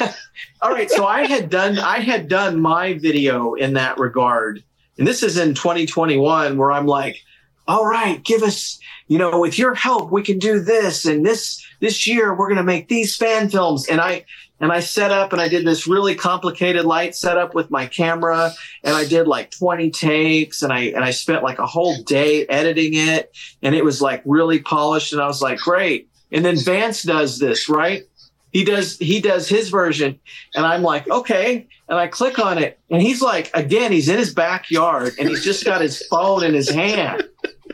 all 0.62 0.70
right, 0.70 0.88
so 0.88 1.04
I 1.04 1.26
had 1.26 1.50
done 1.50 1.78
I 1.80 1.98
had 1.98 2.28
done 2.28 2.60
my 2.60 2.94
video 2.94 3.54
in 3.54 3.74
that 3.74 3.98
regard, 3.98 4.62
and 4.98 5.06
this 5.06 5.24
is 5.24 5.36
in 5.36 5.54
2021 5.54 6.56
where 6.56 6.70
I'm 6.70 6.86
like, 6.86 7.20
all 7.66 7.84
right, 7.84 8.22
give 8.22 8.44
us 8.44 8.78
you 9.12 9.18
know, 9.18 9.40
with 9.40 9.58
your 9.58 9.74
help, 9.74 10.10
we 10.10 10.22
can 10.22 10.38
do 10.38 10.58
this. 10.58 11.04
And 11.04 11.24
this, 11.24 11.62
this 11.82 12.06
year, 12.06 12.32
we're 12.32 12.46
going 12.46 12.58
to 12.58 12.62
make 12.62 12.86
these 12.86 13.16
fan 13.16 13.50
films. 13.50 13.88
And 13.88 14.00
I, 14.00 14.24
and 14.60 14.70
I 14.70 14.78
set 14.78 15.10
up 15.10 15.32
and 15.32 15.42
I 15.42 15.48
did 15.48 15.66
this 15.66 15.88
really 15.88 16.14
complicated 16.14 16.84
light 16.84 17.16
setup 17.16 17.56
with 17.56 17.72
my 17.72 17.86
camera 17.86 18.52
and 18.84 18.94
I 18.94 19.04
did 19.04 19.26
like 19.26 19.50
20 19.50 19.90
takes 19.90 20.62
and 20.62 20.72
I, 20.72 20.82
and 20.84 21.04
I 21.04 21.10
spent 21.10 21.42
like 21.42 21.58
a 21.58 21.66
whole 21.66 22.00
day 22.04 22.46
editing 22.46 22.94
it 22.94 23.36
and 23.62 23.74
it 23.74 23.84
was 23.84 24.00
like 24.00 24.22
really 24.24 24.60
polished. 24.60 25.12
And 25.12 25.20
I 25.20 25.26
was 25.26 25.42
like, 25.42 25.58
great. 25.58 26.08
And 26.30 26.44
then 26.44 26.56
Vance 26.56 27.02
does 27.02 27.40
this, 27.40 27.68
right? 27.68 28.04
he 28.52 28.64
does 28.64 28.98
he 28.98 29.18
does 29.18 29.48
his 29.48 29.70
version 29.70 30.20
and 30.54 30.66
i'm 30.66 30.82
like 30.82 31.08
okay 31.08 31.66
and 31.88 31.98
i 31.98 32.06
click 32.06 32.38
on 32.38 32.58
it 32.58 32.78
and 32.90 33.00
he's 33.00 33.22
like 33.22 33.50
again 33.54 33.90
he's 33.90 34.10
in 34.10 34.18
his 34.18 34.34
backyard 34.34 35.14
and 35.18 35.26
he's 35.26 35.42
just 35.42 35.64
got 35.64 35.80
his 35.80 36.04
phone 36.08 36.44
in 36.44 36.52
his 36.52 36.68
hand 36.68 37.26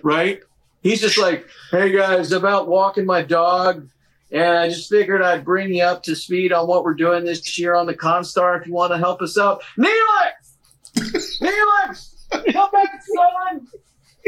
right 0.04 0.40
he's 0.82 1.00
just 1.00 1.18
like 1.18 1.48
hey 1.72 1.90
guys 1.90 2.30
i'm 2.30 2.66
walking 2.68 3.04
my 3.04 3.22
dog 3.22 3.88
and 4.30 4.58
i 4.58 4.68
just 4.68 4.90
figured 4.90 5.22
i'd 5.22 5.44
bring 5.44 5.72
you 5.72 5.82
up 5.82 6.02
to 6.02 6.14
speed 6.14 6.52
on 6.52 6.66
what 6.66 6.84
we're 6.84 6.94
doing 6.94 7.24
this 7.24 7.58
year 7.58 7.74
on 7.74 7.86
the 7.86 7.94
constar 7.94 8.60
if 8.60 8.66
you 8.66 8.72
want 8.72 8.92
to 8.92 8.98
help 8.98 9.22
us 9.22 9.38
out. 9.38 9.62
Neelix! 9.78 10.52
Neelix! 11.40 12.52
Come 12.52 12.70
back 12.70 13.02
son! 13.02 13.66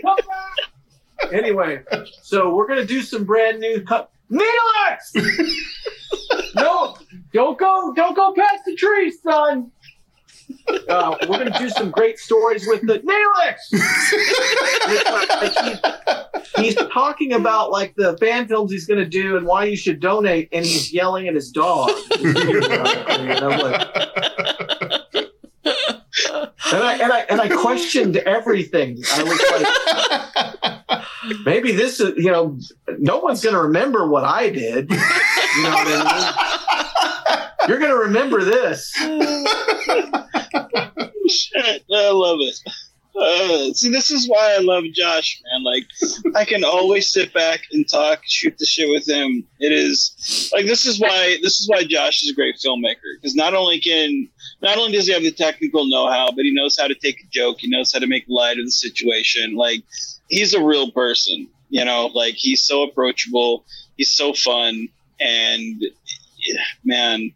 Come 0.02 0.16
back! 0.16 1.32
Anyway 1.32 1.82
so 2.22 2.54
we're 2.54 2.66
gonna 2.66 2.84
do 2.84 3.02
some 3.02 3.24
brand 3.24 3.60
new 3.60 3.82
co- 3.82 4.08
neelix! 4.30 5.46
No, 6.54 6.96
don't 7.32 7.58
go, 7.58 7.92
don't 7.94 8.14
go 8.14 8.32
past 8.34 8.64
the 8.64 8.74
tree, 8.74 9.10
son. 9.10 9.70
Uh, 10.88 11.16
we're 11.28 11.38
gonna 11.38 11.58
do 11.58 11.68
some 11.70 11.90
great 11.90 12.18
stories 12.18 12.66
with 12.66 12.80
the 12.86 12.98
Neelix. 13.00 13.56
he's, 16.56 16.74
he's 16.76 16.88
talking 16.92 17.32
about 17.32 17.70
like 17.70 17.94
the 17.96 18.16
fan 18.18 18.48
films 18.48 18.72
he's 18.72 18.86
gonna 18.86 19.04
do 19.04 19.36
and 19.36 19.46
why 19.46 19.64
you 19.64 19.76
should 19.76 20.00
donate, 20.00 20.48
and 20.52 20.64
he's 20.64 20.92
yelling 20.92 21.28
at 21.28 21.34
his 21.34 21.50
dog. 21.50 21.90
and 22.18 22.36
I'm 23.44 23.58
like, 23.60 23.88
and 26.72 26.82
I 26.82 26.98
and 27.02 27.12
I 27.12 27.20
and 27.28 27.40
I 27.40 27.48
questioned 27.48 28.16
everything. 28.18 29.02
I 29.12 29.22
was 29.22 29.42
like, 30.88 31.02
maybe 31.44 31.72
this 31.72 32.00
is 32.00 32.16
you 32.16 32.30
know, 32.30 32.58
no 32.98 33.18
one's 33.18 33.44
gonna 33.44 33.62
remember 33.62 34.06
what 34.08 34.24
I 34.24 34.50
did. 34.50 34.90
You 34.90 35.62
know 35.62 35.70
what 35.70 35.88
I 35.88 36.76
mean? 36.76 36.86
You're 37.68 37.78
gonna 37.78 37.96
remember 37.96 38.44
this. 38.44 38.90
Shit, 41.28 41.84
I 41.92 42.10
love 42.10 42.38
it. 42.40 42.60
Uh, 43.16 43.72
see, 43.74 43.90
this 43.90 44.10
is 44.10 44.28
why 44.28 44.54
I 44.56 44.60
love 44.60 44.84
Josh, 44.94 45.42
man. 45.50 45.64
Like, 45.64 45.84
I 46.36 46.44
can 46.44 46.64
always 46.64 47.12
sit 47.12 47.34
back 47.34 47.60
and 47.72 47.86
talk, 47.88 48.22
shoot 48.24 48.56
the 48.56 48.64
shit 48.64 48.88
with 48.88 49.06
him. 49.06 49.44
It 49.58 49.72
is 49.72 50.50
like 50.54 50.66
this 50.66 50.86
is 50.86 51.00
why 51.00 51.36
this 51.42 51.60
is 51.60 51.68
why 51.68 51.84
Josh 51.84 52.22
is 52.22 52.30
a 52.30 52.34
great 52.34 52.56
filmmaker 52.56 53.16
because 53.16 53.34
not 53.34 53.52
only 53.54 53.80
can 53.80 54.28
not 54.62 54.78
only 54.78 54.92
does 54.92 55.06
he 55.06 55.12
have 55.12 55.22
the 55.22 55.32
technical 55.32 55.86
know-how, 55.86 56.30
but 56.30 56.44
he 56.44 56.54
knows 56.54 56.78
how 56.78 56.86
to 56.86 56.94
take 56.94 57.20
a 57.20 57.26
joke. 57.30 57.58
He 57.60 57.68
knows 57.68 57.92
how 57.92 57.98
to 57.98 58.06
make 58.06 58.24
light 58.28 58.58
of 58.58 58.64
the 58.64 58.70
situation. 58.70 59.54
Like, 59.54 59.82
he's 60.28 60.54
a 60.54 60.62
real 60.62 60.90
person. 60.92 61.48
You 61.68 61.84
know, 61.84 62.06
like 62.06 62.34
he's 62.34 62.64
so 62.64 62.84
approachable. 62.84 63.64
He's 63.96 64.12
so 64.12 64.32
fun, 64.32 64.88
and 65.20 65.84
man, 66.84 67.32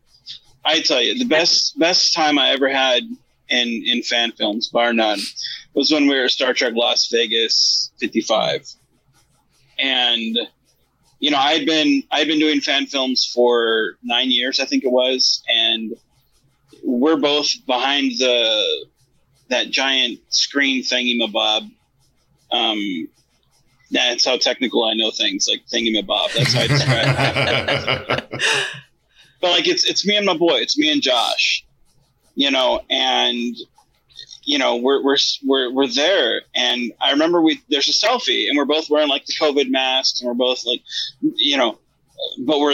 I 0.65 0.81
tell 0.81 1.03
you, 1.03 1.19
the 1.19 1.27
best 1.27 1.78
best 1.78 2.15
time 2.15 2.39
I 2.39 2.51
ever 2.51 2.69
had 2.69 3.03
in 3.49 3.82
in 3.86 4.03
fan 4.03 4.32
films, 4.32 4.69
bar 4.69 4.93
none, 4.93 5.19
was 5.74 5.91
when 5.91 6.07
we 6.07 6.16
were 6.16 6.24
at 6.24 6.31
Star 6.31 6.55
Trek 6.55 6.73
Las 6.74 7.09
Vegas 7.09 7.91
'55, 7.99 8.66
and 9.78 10.39
you 11.20 11.31
know 11.31 11.39
I'd 11.39 11.66
been 11.66 12.03
I'd 12.11 12.27
been 12.27 12.39
doing 12.39 12.61
fan 12.61 12.86
films 12.86 13.31
for 13.35 13.97
nine 14.03 14.31
years, 14.31 14.61
I 14.61 14.65
think 14.65 14.85
it 14.85 14.91
was, 14.91 15.43
and 15.49 15.95
we're 16.82 17.16
both 17.16 17.53
behind 17.66 18.12
the 18.19 18.86
that 19.51 19.70
giant 19.70 20.20
screen 20.31 20.82
thingy 20.82 21.20
mabob. 21.20 21.70
Um, 22.51 23.09
that's 23.91 24.24
how 24.24 24.39
technical 24.39 24.85
I 24.85 24.95
know 24.95 25.11
things, 25.11 25.47
like 25.49 25.66
thingy 25.66 25.95
mabob. 25.95 26.32
That's 26.35 26.53
how 26.53 26.62
I 26.62 26.66
describe 26.66 28.31
it. 28.32 28.43
but 29.45 29.51
like 29.51 29.69
it's 29.69 29.85
it's 29.85 30.07
me 30.07 30.16
and 30.16 30.25
my 30.25 30.35
boy, 30.35 30.55
it's 30.55 30.79
me 30.79 30.91
and 30.91 31.03
Josh, 31.03 31.66
you 32.35 32.51
know, 32.51 32.81
and 32.89 33.55
you 34.45 34.59
know 34.59 34.77
we're 34.77 35.05
we're 35.05 35.19
we're 35.45 35.71
we're 35.71 35.87
there, 35.87 36.41
and 36.55 36.95
I 36.99 37.11
remember 37.11 37.43
we 37.43 37.61
there's 37.69 37.89
a 37.89 38.07
selfie, 38.07 38.49
and 38.49 38.57
we're 38.57 38.65
both 38.65 38.89
wearing 38.89 39.11
like 39.11 39.27
the 39.27 39.35
COVID 39.35 39.71
masks, 39.71 40.23
and 40.23 40.29
we're 40.29 40.35
both 40.35 40.65
like, 40.65 40.81
you 41.21 41.59
know, 41.59 41.79
but 42.47 42.59
we're 42.59 42.73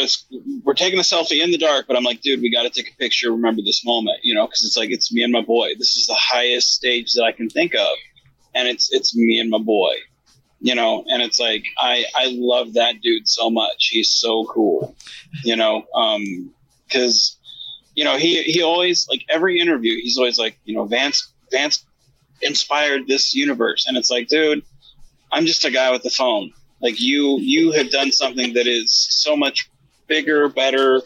we're 0.62 0.74
taking 0.74 1.00
a 1.00 1.02
selfie 1.02 1.42
in 1.42 1.50
the 1.50 1.58
dark. 1.58 1.88
But 1.88 1.96
I'm 1.96 2.04
like, 2.04 2.20
dude, 2.20 2.40
we 2.40 2.52
got 2.52 2.62
to 2.62 2.70
take 2.70 2.92
a 2.92 2.96
picture, 2.98 3.32
remember 3.32 3.62
this 3.62 3.84
moment, 3.84 4.20
you 4.22 4.36
know, 4.36 4.46
because 4.46 4.62
it's 4.62 4.76
like 4.76 4.90
it's 4.90 5.12
me 5.12 5.24
and 5.24 5.32
my 5.32 5.42
boy. 5.42 5.70
This 5.76 5.96
is 5.96 6.06
the 6.06 6.14
highest 6.14 6.72
stage 6.72 7.14
that 7.14 7.24
I 7.24 7.32
can 7.32 7.48
think 7.48 7.74
of, 7.74 7.96
and 8.54 8.68
it's 8.68 8.92
it's 8.92 9.16
me 9.16 9.40
and 9.40 9.50
my 9.50 9.58
boy, 9.58 9.94
you 10.60 10.76
know, 10.76 11.04
and 11.08 11.20
it's 11.20 11.40
like 11.40 11.64
I 11.78 12.04
I 12.14 12.28
love 12.30 12.74
that 12.74 13.00
dude 13.02 13.26
so 13.26 13.50
much. 13.50 13.88
He's 13.90 14.10
so 14.10 14.44
cool, 14.44 14.94
you 15.42 15.56
know, 15.56 15.82
um, 15.96 16.54
because 16.90 17.36
you 17.94 18.04
know 18.04 18.16
he 18.16 18.42
he 18.42 18.62
always 18.62 19.08
like 19.08 19.24
every 19.28 19.58
interview 19.58 19.94
he's 20.00 20.18
always 20.18 20.38
like 20.38 20.58
you 20.64 20.74
know 20.74 20.84
Vance 20.84 21.32
Vance 21.50 21.84
inspired 22.42 23.06
this 23.06 23.34
universe, 23.34 23.86
and 23.86 23.96
it's 23.96 24.10
like, 24.10 24.28
dude, 24.28 24.62
I'm 25.32 25.46
just 25.46 25.64
a 25.64 25.70
guy 25.70 25.90
with 25.90 26.02
the 26.02 26.10
phone. 26.10 26.52
Like 26.80 27.00
you 27.00 27.38
you 27.40 27.72
have 27.72 27.90
done 27.90 28.12
something 28.12 28.54
that 28.54 28.66
is 28.66 28.92
so 28.92 29.36
much 29.36 29.70
bigger, 30.06 30.48
better. 30.48 31.02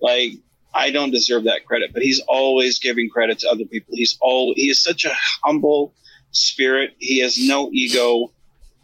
Like 0.00 0.32
I 0.74 0.90
don't 0.90 1.10
deserve 1.10 1.44
that 1.44 1.66
credit, 1.66 1.92
but 1.92 2.02
he's 2.02 2.20
always 2.28 2.78
giving 2.78 3.10
credit 3.10 3.38
to 3.40 3.50
other 3.50 3.64
people. 3.64 3.94
He's 3.94 4.16
all 4.20 4.54
he 4.56 4.70
is 4.70 4.82
such 4.82 5.04
a 5.04 5.12
humble 5.44 5.94
spirit. 6.30 6.94
He 6.98 7.18
has 7.20 7.38
no 7.38 7.70
ego, 7.72 8.32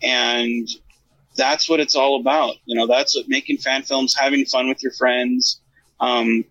and 0.03 0.69
that's 1.37 1.69
what 1.69 1.81
it's 1.81 1.95
all 1.95 2.21
about. 2.21 2.57
You 2.67 2.77
know, 2.77 2.87
that's 2.87 3.17
what 3.17 3.29
making 3.29 3.59
fan 3.59 3.83
films, 3.83 4.15
having 4.15 4.45
fun 4.45 4.69
with 4.69 4.83
your 4.83 4.93
friends, 4.93 5.61
um, 6.05 6.45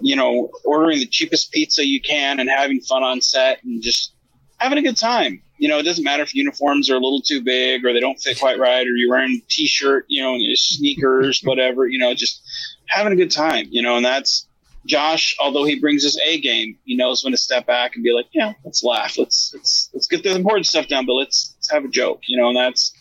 you 0.00 0.16
know, 0.16 0.50
ordering 0.64 0.98
the 0.98 1.06
cheapest 1.06 1.52
pizza 1.52 1.86
you 1.86 2.00
can 2.00 2.40
and 2.40 2.48
having 2.48 2.80
fun 2.80 3.02
on 3.02 3.20
set 3.20 3.62
and 3.64 3.82
just 3.82 4.12
having 4.58 4.78
a 4.78 4.82
good 4.82 4.96
time. 4.96 5.42
You 5.58 5.68
know, 5.68 5.78
it 5.78 5.84
doesn't 5.84 6.04
matter 6.04 6.22
if 6.22 6.34
uniforms 6.34 6.90
are 6.90 6.96
a 6.96 7.00
little 7.00 7.20
too 7.20 7.42
big 7.42 7.84
or 7.84 7.92
they 7.92 8.00
don't 8.00 8.20
fit 8.20 8.38
quite 8.38 8.58
right 8.58 8.86
or 8.86 8.90
you're 8.90 9.10
wearing 9.10 9.40
t-shirt, 9.48 10.06
you 10.08 10.22
know, 10.22 10.36
sneakers, 10.54 11.40
whatever, 11.44 11.86
you 11.86 11.98
know, 11.98 12.14
just 12.14 12.42
having 12.86 13.12
a 13.12 13.16
good 13.16 13.30
time, 13.30 13.66
you 13.70 13.82
know, 13.82 13.96
and 13.96 14.04
that's 14.04 14.46
Josh, 14.86 15.34
although 15.40 15.64
he 15.64 15.80
brings 15.80 16.02
his 16.02 16.20
A 16.26 16.40
game, 16.40 16.76
he 16.84 16.96
knows 16.96 17.24
when 17.24 17.32
to 17.32 17.36
step 17.38 17.66
back 17.66 17.94
and 17.94 18.04
be 18.04 18.12
like, 18.12 18.26
yeah, 18.32 18.52
let's 18.64 18.82
laugh. 18.84 19.16
Let's, 19.16 19.52
let's, 19.54 19.90
let's 19.94 20.06
get 20.06 20.22
the 20.22 20.34
important 20.34 20.66
stuff 20.66 20.88
down, 20.88 21.06
but 21.06 21.14
let's, 21.14 21.54
let's 21.56 21.70
have 21.70 21.84
a 21.84 21.88
joke, 21.88 22.20
you 22.26 22.36
know, 22.36 22.48
and 22.48 22.56
that's, 22.56 22.92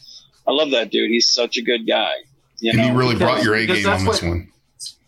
I 0.48 0.52
love 0.52 0.72
that 0.72 0.92
dude. 0.92 1.10
He's 1.10 1.34
such 1.34 1.58
a 1.58 1.62
good 1.62 1.86
guy. 1.88 2.14
You 2.60 2.72
and 2.72 2.80
know, 2.80 2.88
you 2.88 2.94
really 2.94 3.16
brought 3.16 3.44
your 3.44 3.56
A 3.56 3.66
game 3.66 3.86
on 3.88 4.06
this 4.06 4.22
what- 4.22 4.30
one. 4.30 4.53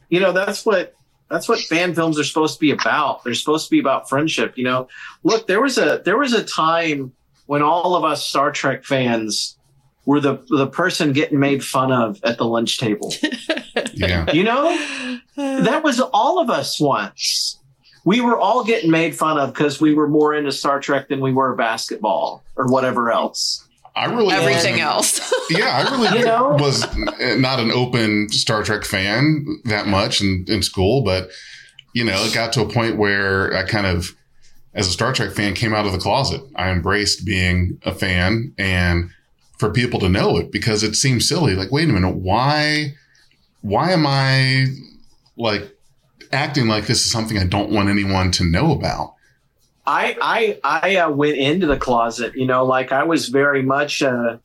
You 0.10 0.20
know 0.20 0.32
that's 0.32 0.66
what 0.66 0.96
that's 1.30 1.50
what 1.50 1.60
fan 1.60 1.96
films 1.96 2.20
are 2.20 2.24
supposed 2.24 2.56
to 2.56 2.60
be 2.60 2.72
about. 2.72 3.24
They're 3.24 3.34
supposed 3.34 3.66
to 3.66 3.72
be 3.72 3.80
about 3.80 4.10
friendship 4.10 4.58
you 4.58 4.64
know. 4.64 4.88
Look 5.24 5.48
there 5.48 5.62
was 5.62 5.78
a 5.78 6.02
there 6.06 6.18
was 6.18 6.34
a 6.34 6.44
time 6.44 7.12
when 7.48 7.62
all 7.62 7.96
of 7.96 8.04
us 8.04 8.26
star 8.26 8.52
trek 8.52 8.84
fans 8.84 9.58
were 10.06 10.20
the 10.20 10.46
the 10.50 10.68
person 10.68 11.14
getting 11.14 11.40
made 11.40 11.64
fun 11.64 11.92
of 11.92 12.20
at 12.24 12.38
the 12.38 12.46
lunch 12.46 12.78
table. 12.78 13.14
Yeah. 13.94 14.32
you 14.32 14.44
know? 14.44 14.78
That 15.36 15.84
was 15.84 16.00
all 16.00 16.40
of 16.40 16.50
us 16.50 16.80
once. 16.80 17.60
We 18.06 18.22
were 18.22 18.38
all 18.38 18.64
getting 18.64 18.92
made 18.92 19.16
fun 19.16 19.38
of 19.38 19.54
because 19.54 19.82
we 19.82 19.94
were 19.94 20.08
more 20.08 20.34
into 20.34 20.52
star 20.52 20.80
trek 20.80 21.08
than 21.08 21.20
we 21.22 21.34
were 21.34 21.56
basketball 21.56 22.44
or 22.56 22.68
whatever 22.68 23.12
else 23.12 23.65
I 23.96 24.06
really 24.06 24.34
Everything 24.34 24.80
else. 24.82 25.34
Yeah, 25.50 25.68
I 25.68 25.92
really 25.92 26.20
You 26.20 26.26
know? 26.26 26.58
was 26.60 26.86
not 27.38 27.60
an 27.60 27.72
open 27.72 28.30
Star 28.30 28.64
Trek 28.64 28.84
fan 28.84 29.46
that 29.66 29.88
much 29.88 30.22
in, 30.22 30.46
in 30.48 30.64
school, 30.64 31.04
but 31.04 31.30
you 31.94 32.04
know, 32.04 32.24
it 32.26 32.34
got 32.34 32.52
to 32.54 32.62
a 32.62 32.68
point 32.68 32.98
where 32.98 33.56
I 33.56 33.64
kind 33.64 33.88
of, 33.88 34.16
as 34.74 34.88
a 34.88 34.92
Star 34.92 35.14
Trek 35.14 35.32
fan, 35.32 35.54
came 35.54 35.74
out 35.74 35.86
of 35.86 35.94
the 35.94 35.98
closet. 35.98 36.42
I 36.56 36.70
embraced 36.72 37.26
being 37.26 37.80
a 37.86 37.94
fan 37.94 38.54
and 38.58 39.12
for 39.58 39.72
people 39.72 40.00
to 40.02 40.10
know 40.10 40.38
it 40.38 40.52
because 40.52 40.84
it 40.84 40.96
seems 40.96 41.28
silly. 41.28 41.56
Like, 41.56 41.72
wait 41.72 41.90
a 41.90 41.94
minute, 41.94 42.16
why, 42.16 42.96
why 43.62 43.92
am 43.92 44.06
I 44.06 44.66
like 45.38 45.72
acting 46.34 46.68
like 46.68 46.88
this 46.88 47.06
is 47.06 47.12
something 47.12 47.38
I 47.38 47.46
don't 47.46 47.72
want 47.72 47.88
anyone 47.88 48.32
to 48.32 48.44
know 48.44 48.74
about? 48.74 49.15
I 49.88 50.18
I 50.22 50.60
I 50.64 50.96
uh, 50.98 51.10
went 51.12 51.38
into 51.38 51.68
the 51.68 51.78
closet, 51.78 52.36
you 52.36 52.46
know, 52.46 52.66
like 52.66 52.92
I 52.92 53.04
was 53.04 53.30
very 53.30 53.62
much 53.62 54.02
uh, 54.02 54.38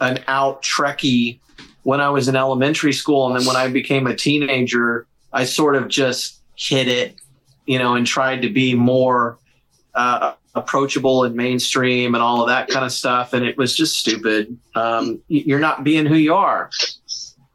an 0.00 0.24
out 0.28 0.62
Trekkie 0.62 1.40
when 1.82 2.00
I 2.00 2.10
was 2.10 2.28
in 2.28 2.36
elementary 2.36 2.92
school, 2.92 3.26
and 3.26 3.38
then 3.38 3.46
when 3.46 3.56
I 3.56 3.68
became 3.68 4.06
a 4.06 4.14
teenager, 4.14 5.06
I 5.32 5.44
sort 5.44 5.74
of 5.74 5.88
just 5.88 6.40
hid 6.56 6.88
it, 6.88 7.16
you 7.66 7.78
know, 7.78 7.94
and 7.94 8.06
tried 8.06 8.42
to 8.42 8.50
be 8.50 8.74
more 8.74 9.38
uh, 9.94 10.34
approachable 10.54 11.24
and 11.24 11.34
mainstream 11.34 12.14
and 12.14 12.22
all 12.22 12.42
of 12.42 12.48
that 12.48 12.68
kind 12.68 12.84
of 12.84 12.92
stuff, 12.92 13.32
and 13.32 13.44
it 13.44 13.56
was 13.56 13.76
just 13.76 13.98
stupid. 13.98 14.56
Um, 14.74 15.20
you're 15.28 15.60
not 15.60 15.84
being 15.84 16.06
who 16.06 16.16
you 16.16 16.34
are. 16.34 16.70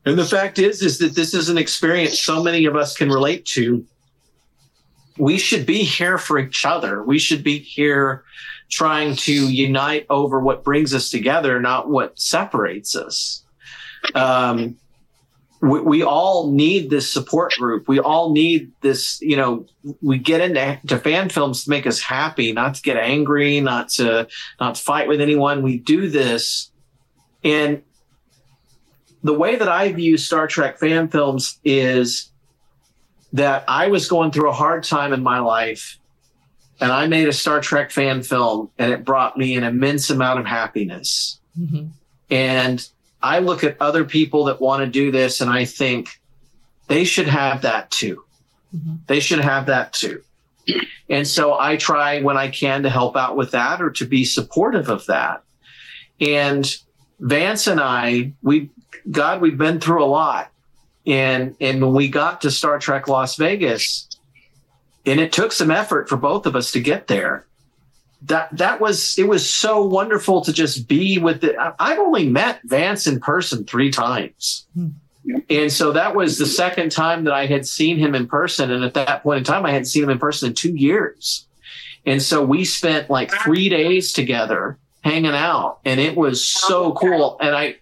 And 0.06 0.18
the 0.20 0.26
fact 0.26 0.60
is, 0.60 0.82
is 0.82 0.98
that 0.98 1.16
this 1.16 1.34
is 1.34 1.50
an 1.50 1.58
experience 1.58 2.20
so 2.20 2.44
many 2.44 2.66
of 2.66 2.76
us 2.76 2.96
can 2.96 3.10
relate 3.10 3.46
to 3.46 3.86
we 5.18 5.38
should 5.38 5.66
be 5.66 5.84
here 5.84 6.18
for 6.18 6.40
each 6.40 6.66
other. 6.66 7.04
We 7.04 7.20
should 7.20 7.44
be 7.44 7.60
here 7.60 8.24
trying 8.70 9.16
to 9.16 9.34
unite 9.34 10.06
over 10.10 10.40
what 10.40 10.64
brings 10.64 10.94
us 10.94 11.10
together, 11.10 11.60
not 11.60 11.90
what 11.90 12.20
separates 12.20 12.96
us. 12.96 13.44
Um, 14.16 14.78
we, 15.62 15.80
we 15.80 16.04
all 16.04 16.52
need 16.52 16.90
this 16.90 17.12
support 17.12 17.54
group. 17.54 17.88
We 17.88 18.00
all 18.00 18.34
need 18.34 18.72
this, 18.82 19.22
you 19.22 19.38
know, 19.38 19.66
we 20.02 20.18
get 20.18 20.42
into 20.42 20.80
to 20.88 20.98
fan 20.98 21.30
films 21.30 21.64
to 21.64 21.70
make 21.70 21.88
us 21.88 22.02
happy, 22.02 22.52
not 22.52 22.76
to 22.76 22.82
get 22.82 22.98
angry, 22.98 23.62
not 23.62 23.90
to 23.90 24.28
not 24.60 24.76
to 24.76 24.82
fight 24.82 25.08
with 25.08 25.22
anyone. 25.22 25.62
We 25.62 25.78
do 25.78 26.10
this. 26.10 26.70
And 27.44 27.82
the 29.24 29.34
way 29.34 29.56
that 29.56 29.70
I 29.70 29.94
view 29.94 30.18
Star 30.18 30.48
Trek 30.48 30.80
fan 30.80 31.08
films 31.08 31.60
is 31.64 32.33
that 33.34 33.64
I 33.68 33.88
was 33.88 34.08
going 34.08 34.32
through 34.32 34.50
a 34.50 34.54
hard 34.54 34.84
time 34.84 35.12
in 35.12 35.24
my 35.24 35.40
life 35.40 35.98
and 36.80 36.92
I 36.92 37.08
made 37.08 37.28
a 37.28 37.34
Star 37.34 37.62
Trek 37.62 37.92
fan 37.92 38.24
film 38.24 38.70
and 38.78 38.92
it 38.92 39.04
brought 39.04 39.38
me 39.38 39.56
an 39.56 39.64
immense 39.64 40.10
amount 40.10 40.40
of 40.40 40.46
happiness. 40.46 41.40
Mm-hmm. 41.60 41.88
And 42.30 42.90
I 43.22 43.40
look 43.40 43.64
at 43.64 43.78
other 43.80 44.06
people 44.06 44.46
that 44.46 44.62
want 44.62 44.82
to 44.82 44.88
do 44.88 45.12
this 45.12 45.42
and 45.42 45.50
I 45.50 45.66
think 45.66 46.20
they 46.88 47.04
should 47.04 47.28
have 47.28 47.62
that 47.62 47.90
too. 47.92 48.24
They 49.08 49.20
should 49.20 49.40
have 49.40 49.68
that 49.68 49.94
too. 49.94 50.24
And 51.10 51.28
so 51.28 51.58
I 51.58 51.78
try 51.78 52.22
when 52.22 52.38
I 52.38 52.50
can 52.50 52.84
to 52.84 52.90
help 52.90 53.16
out 53.16 53.36
with 53.36 53.52
that 53.52 53.82
or 53.82 53.92
to 53.92 54.06
be 54.06 54.26
supportive 54.26 54.90
of 54.90 55.06
that. 55.08 55.44
And 56.20 56.76
Vance 57.20 57.68
and 57.68 57.80
I, 57.80 58.34
we, 58.42 58.70
God, 59.10 59.42
we've 59.42 59.58
been 59.58 59.80
through 59.80 60.04
a 60.04 60.06
lot. 60.06 60.52
And, 61.06 61.56
and 61.60 61.82
when 61.82 61.94
we 61.94 62.08
got 62.08 62.42
to 62.42 62.52
Star 62.52 62.80
Trek 62.80 63.08
Las 63.08 63.36
Vegas, 63.36 64.08
and 65.06 65.20
it 65.20 65.34
took 65.34 65.52
some 65.52 65.72
effort 65.72 66.08
for 66.08 66.18
both 66.18 66.46
of 66.46 66.56
us 66.56 66.72
to 66.72 66.80
get 66.80 67.08
there, 67.08 67.46
that 68.24 68.56
that 68.56 68.80
was 68.80 69.18
it 69.20 69.28
was 69.28 69.50
so 69.50 69.86
wonderful 69.86 70.42
to 70.42 70.54
just 70.54 70.88
be 70.88 71.20
with 71.20 71.44
it. 71.44 71.58
I've 71.78 72.00
only 72.00 72.30
met 72.30 72.62
Vance 72.64 73.06
in 73.06 73.20
person 73.20 73.66
three 73.66 73.92
times. 73.92 74.66
Hmm. 74.74 74.90
And 75.50 75.72
so 75.72 75.92
that 75.94 76.16
was 76.16 76.38
the 76.38 76.46
second 76.46 76.92
time 76.92 77.24
that 77.26 77.34
I 77.34 77.46
had 77.46 77.66
seen 77.66 77.98
him 77.98 78.14
in 78.14 78.28
person. 78.28 78.72
And 78.72 78.84
at 78.84 78.94
that 78.96 79.24
point 79.24 79.40
in 79.40 79.44
time, 79.44 79.66
I 79.66 79.72
hadn't 79.72 79.86
seen 79.86 80.04
him 80.04 80.10
in 80.10 80.20
person 80.20 80.50
in 80.50 80.56
two 80.56 80.76
years. 80.76 81.46
And 82.06 82.22
so 82.22 82.44
we 82.44 82.66
spent 82.66 83.10
like 83.10 83.32
three 83.32 83.70
days 83.70 84.12
together 84.12 84.78
hanging 85.02 85.32
out 85.32 85.80
and 85.86 86.00
it 86.00 86.18
was 86.18 86.46
so 86.46 86.92
cool. 86.94 87.38
And 87.40 87.56
I, 87.56 87.78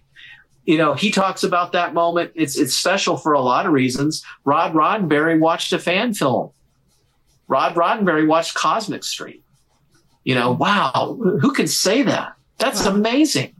you 0.64 0.78
know, 0.78 0.94
he 0.94 1.10
talks 1.10 1.42
about 1.42 1.72
that 1.72 1.92
moment. 1.92 2.32
It's, 2.34 2.56
it's 2.56 2.74
special 2.74 3.16
for 3.16 3.32
a 3.32 3.40
lot 3.40 3.66
of 3.66 3.72
reasons. 3.72 4.24
Rod 4.44 4.74
Roddenberry 4.74 5.38
watched 5.38 5.72
a 5.72 5.78
fan 5.78 6.14
film. 6.14 6.50
Rod 7.48 7.74
Roddenberry 7.74 8.26
watched 8.26 8.54
Cosmic 8.54 9.04
Street. 9.04 9.42
You 10.24 10.36
know, 10.36 10.52
wow, 10.52 11.18
who 11.20 11.52
can 11.52 11.66
say 11.66 12.02
that? 12.02 12.34
That's 12.58 12.86
amazing. 12.86 13.54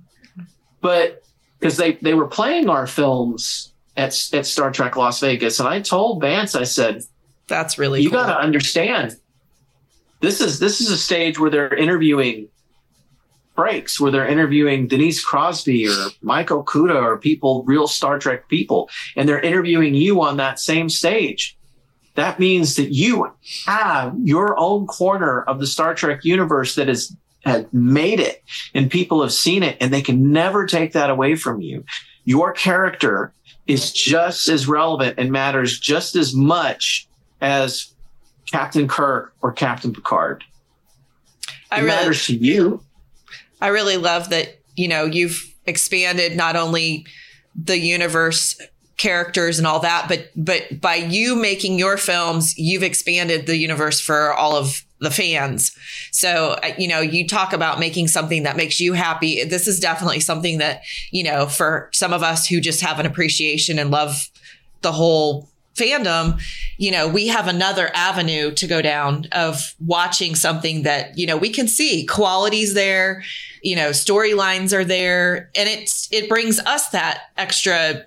But 0.81 1.23
because 1.59 1.77
they, 1.77 1.95
they 1.95 2.15
were 2.15 2.29
playing 2.29 2.69
our 2.69 2.87
films 2.87 3.73
at, 3.97 4.17
at 4.33 4.47
Star 4.47 4.71
Trek 4.71 4.97
Las 4.97 5.21
Vegas. 5.21 5.59
And 5.59 5.69
I 5.69 5.81
told 5.81 6.21
Vance, 6.21 6.55
I 6.55 6.65
said, 6.65 7.03
that's 7.49 7.79
really, 7.79 8.01
you 8.01 8.11
cool. 8.11 8.21
got 8.21 8.27
to 8.27 8.39
understand 8.39 9.17
this 10.21 10.41
is, 10.41 10.61
this 10.61 10.81
is 10.81 10.91
a 10.91 10.97
stage 10.97 11.39
where 11.39 11.51
they're 11.51 11.75
interviewing 11.75 12.49
breaks 13.55 14.01
where 14.01 14.11
they're 14.11 14.27
interviewing 14.27 14.89
Denise 14.89 15.23
Crosby 15.25 15.87
or 15.89 16.09
Michael 16.23 16.65
Okuda 16.65 16.95
or 17.03 17.19
people, 17.19 17.63
real 17.65 17.87
Star 17.87 18.19
Trek 18.19 18.49
people, 18.49 18.89
and 19.17 19.29
they're 19.29 19.41
interviewing 19.41 19.95
you 19.95 20.23
on 20.23 20.37
that 20.39 20.59
same 20.59 20.89
stage. 20.89 21.57
That 22.15 22.39
means 22.39 22.77
that 22.77 22.93
you 22.93 23.31
have 23.67 24.15
your 24.23 24.59
own 24.59 24.87
corner 24.87 25.43
of 25.43 25.61
the 25.61 25.67
Star 25.67 25.95
Trek 25.95 26.25
universe 26.25 26.75
that 26.75 26.89
is 26.89 27.17
has 27.45 27.67
made 27.73 28.21
it 28.21 28.41
and 28.73 28.89
people 28.89 29.21
have 29.21 29.33
seen 29.33 29.65
it 29.65 29.77
and 29.81 29.93
they 29.93 30.01
can 30.03 30.31
never 30.31 30.65
take 30.65 30.93
that 30.93 31.11
away 31.11 31.35
from 31.35 31.61
you. 31.61 31.85
Your 32.25 32.53
character 32.53 33.33
is 33.67 33.91
just 33.93 34.49
as 34.49 34.69
relevant 34.69 35.19
and 35.19 35.33
matters 35.33 35.81
just 35.81 36.15
as 36.15 36.35
much 36.35 37.09
as 37.41 37.95
Captain 38.53 38.87
Kirk 38.87 39.35
or 39.43 39.51
Captain 39.51 39.93
Picard. 39.93 40.45
It 41.49 41.53
I 41.73 41.77
really- 41.79 41.89
matters 41.89 42.27
to 42.27 42.37
you. 42.37 42.85
I 43.63 43.69
really 43.69 43.97
love 43.97 44.31
that, 44.31 44.59
you 44.75 44.89
know, 44.89 45.05
you've 45.05 45.55
expanded 45.67 46.37
not 46.37 46.57
only 46.57 47.07
the 47.55 47.79
universe 47.79 48.61
characters 48.97 49.59
and 49.59 49.67
all 49.67 49.81
that, 49.81 50.07
but 50.09 50.31
but 50.37 50.81
by 50.81 50.97
you 50.97 51.37
making 51.37 51.79
your 51.79 51.97
films, 51.97 52.59
you've 52.59 52.83
expanded 52.83 53.47
the 53.47 53.57
universe 53.57 54.01
for 54.01 54.33
all 54.33 54.57
of 54.57 54.85
the 54.99 55.11
fans. 55.11 55.77
So, 56.11 56.59
uh, 56.63 56.75
you 56.79 56.89
know, 56.89 57.01
you 57.01 57.27
talk 57.27 57.53
about 57.53 57.81
making 57.81 58.09
something 58.09 58.43
that 58.43 58.57
makes 58.57 58.81
you 58.81 58.93
happy. 58.93 59.45
This 59.45 59.67
is 59.67 59.81
definitely 59.81 60.21
something 60.21 60.59
that, 60.59 60.83
you 61.11 61.25
know, 61.25 61.47
for 61.47 61.89
some 61.93 62.13
of 62.13 62.23
us 62.23 62.47
who 62.47 62.61
just 62.61 62.81
have 62.81 63.01
an 63.01 63.07
appreciation 63.07 63.79
and 63.79 63.91
love 63.91 64.29
the 64.83 64.93
whole 64.93 65.49
fandom, 65.75 66.41
you 66.79 66.91
know, 66.91 67.09
we 67.09 67.29
have 67.29 67.49
another 67.49 67.91
avenue 67.95 68.53
to 68.53 68.67
go 68.67 68.83
down 68.83 69.27
of 69.33 69.75
watching 69.85 70.35
something 70.35 70.83
that, 70.83 71.17
you 71.17 71.27
know, 71.27 71.37
we 71.37 71.51
can 71.51 71.69
see 71.69 72.05
qualities 72.07 72.75
there, 72.75 73.23
you 73.63 73.77
know, 73.77 73.91
storylines 73.91 74.73
are 74.73 74.85
there 74.85 75.51
and 75.55 75.69
it's 75.69 76.09
it 76.13 76.29
brings 76.29 76.59
us 76.61 76.89
that 76.91 77.23
extra 77.37 78.05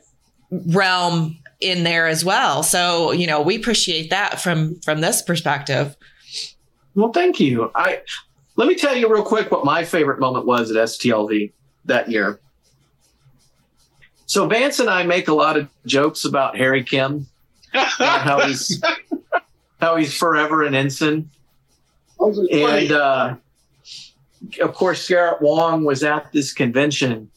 realm 0.52 1.38
in 1.60 1.84
there 1.84 2.08
as 2.08 2.24
well. 2.24 2.64
So, 2.64 3.12
you 3.12 3.28
know, 3.28 3.42
we 3.42 3.56
appreciate 3.56 4.10
that 4.10 4.40
from 4.42 4.80
from 4.82 5.02
this 5.02 5.22
perspective. 5.22 5.96
Well, 6.94 7.12
thank 7.12 7.40
you. 7.40 7.72
I 7.76 8.02
let 8.56 8.68
me 8.68 8.76
tell 8.76 8.96
you 8.96 9.12
real 9.12 9.24
quick 9.24 9.52
what 9.52 9.66
my 9.66 9.84
favorite 9.84 10.20
moment 10.20 10.46
was 10.46 10.72
at 10.72 10.78
STLV 10.78 11.52
that 11.86 12.10
year. 12.10 12.40
So 14.28 14.48
Vance 14.48 14.80
and 14.80 14.90
I 14.90 15.04
make 15.04 15.28
a 15.28 15.34
lot 15.34 15.58
of 15.58 15.70
jokes 15.86 16.26
about 16.26 16.58
Harry 16.58 16.84
Kim, 16.84 17.28
how 17.76 18.40
he's 18.48 18.82
how 19.80 19.96
he's 19.96 20.16
forever 20.18 20.64
an 20.64 20.74
ensign, 20.76 21.30
and 22.20 22.92
uh, 22.92 23.36
of 24.62 24.74
course 24.74 25.08
Garrett 25.08 25.42
Wong 25.42 25.84
was 25.86 26.04
at 26.04 26.32
this 26.32 26.54
convention, 26.54 27.30